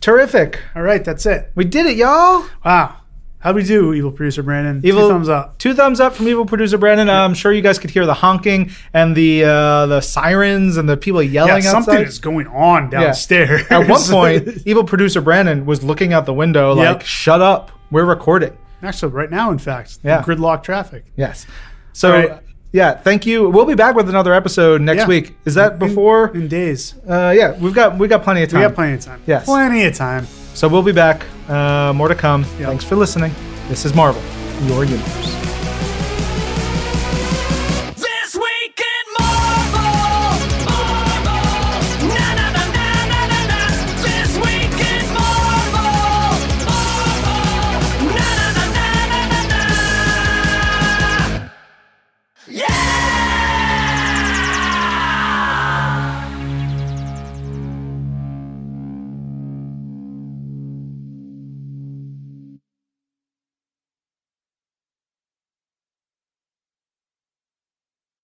terrific. 0.00 0.60
All 0.74 0.82
right, 0.82 1.04
that's 1.04 1.26
it. 1.26 1.50
We 1.54 1.64
did 1.64 1.86
it, 1.86 1.96
y'all. 1.96 2.44
Wow. 2.64 2.96
How'd 3.40 3.56
we 3.56 3.64
do, 3.64 3.92
evil 3.92 4.12
producer 4.12 4.42
Brandon? 4.44 4.80
Evil 4.84 5.02
Two 5.02 5.08
thumbs 5.08 5.28
up. 5.28 5.58
Two 5.58 5.74
thumbs 5.74 5.98
up 5.98 6.14
from 6.14 6.28
evil 6.28 6.46
producer 6.46 6.78
Brandon. 6.78 7.10
I'm 7.10 7.34
sure 7.34 7.52
you 7.52 7.60
guys 7.60 7.76
could 7.80 7.90
hear 7.90 8.06
the 8.06 8.14
honking 8.14 8.70
and 8.94 9.16
the 9.16 9.42
uh, 9.44 9.86
the 9.86 10.00
sirens 10.00 10.76
and 10.76 10.88
the 10.88 10.96
people 10.96 11.20
Yeah, 11.20 11.46
yelling 11.46 11.62
something 11.62 11.94
outside. 11.94 12.06
is 12.06 12.20
going 12.20 12.46
on 12.46 12.90
Yeah. 12.92 13.00
downstairs. 13.00 13.62
At 13.68 13.88
one 13.88 14.00
point, 14.08 14.48
evil 14.64 14.84
producer 14.84 15.20
Brandon 15.20 15.66
was 15.66 15.82
looking 15.82 16.12
out 16.12 16.24
the 16.24 16.32
window 16.34 16.72
like, 16.72 16.84
Yep. 16.98 17.02
"Shut 17.02 17.40
up, 17.40 17.72
we're 17.90 18.04
recording." 18.04 18.52
actually, 18.84 19.12
right 19.12 19.30
now, 19.30 19.50
in 19.52 19.58
fact, 19.58 19.98
Yeah. 20.04 20.22
gridlock 20.22 20.62
traffic. 20.64 21.04
Yes. 21.16 21.46
So, 21.92 22.10
right. 22.12 22.38
Yeah, 22.72 22.94
thank 22.94 23.26
you. 23.26 23.48
We'll 23.48 23.66
be 23.66 23.74
back 23.74 23.94
with 23.94 24.08
another 24.08 24.32
episode 24.34 24.80
next 24.80 25.00
Yeah. 25.02 25.06
week. 25.08 25.36
Is 25.44 25.54
that 25.54 25.72
In- 25.74 25.78
before? 25.78 26.30
in 26.34 26.48
days? 26.48 26.94
Uh, 27.08 27.32
yeah, 27.36 27.52
we've 27.60 27.74
got 27.74 27.98
we 27.98 28.08
got 28.08 28.22
plenty 28.22 28.42
of 28.42 28.48
time. 28.50 28.60
We 28.60 28.66
got 28.66 28.74
plenty 28.74 28.94
of 28.94 29.00
time. 29.00 29.20
Yes. 29.26 29.44
plenty 29.44 29.84
of 29.84 29.94
time. 29.94 30.26
So 30.54 30.68
we'll 30.68 30.82
be 30.82 30.92
back. 30.92 31.24
Uh, 31.48 31.92
more 31.94 32.08
to 32.08 32.14
come. 32.14 32.42
Yep. 32.58 32.68
Thanks 32.68 32.84
for 32.84 32.96
listening. 32.96 33.32
This 33.68 33.84
is 33.84 33.94
Marvel, 33.94 34.22
your 34.66 34.84
universe. 34.84 35.51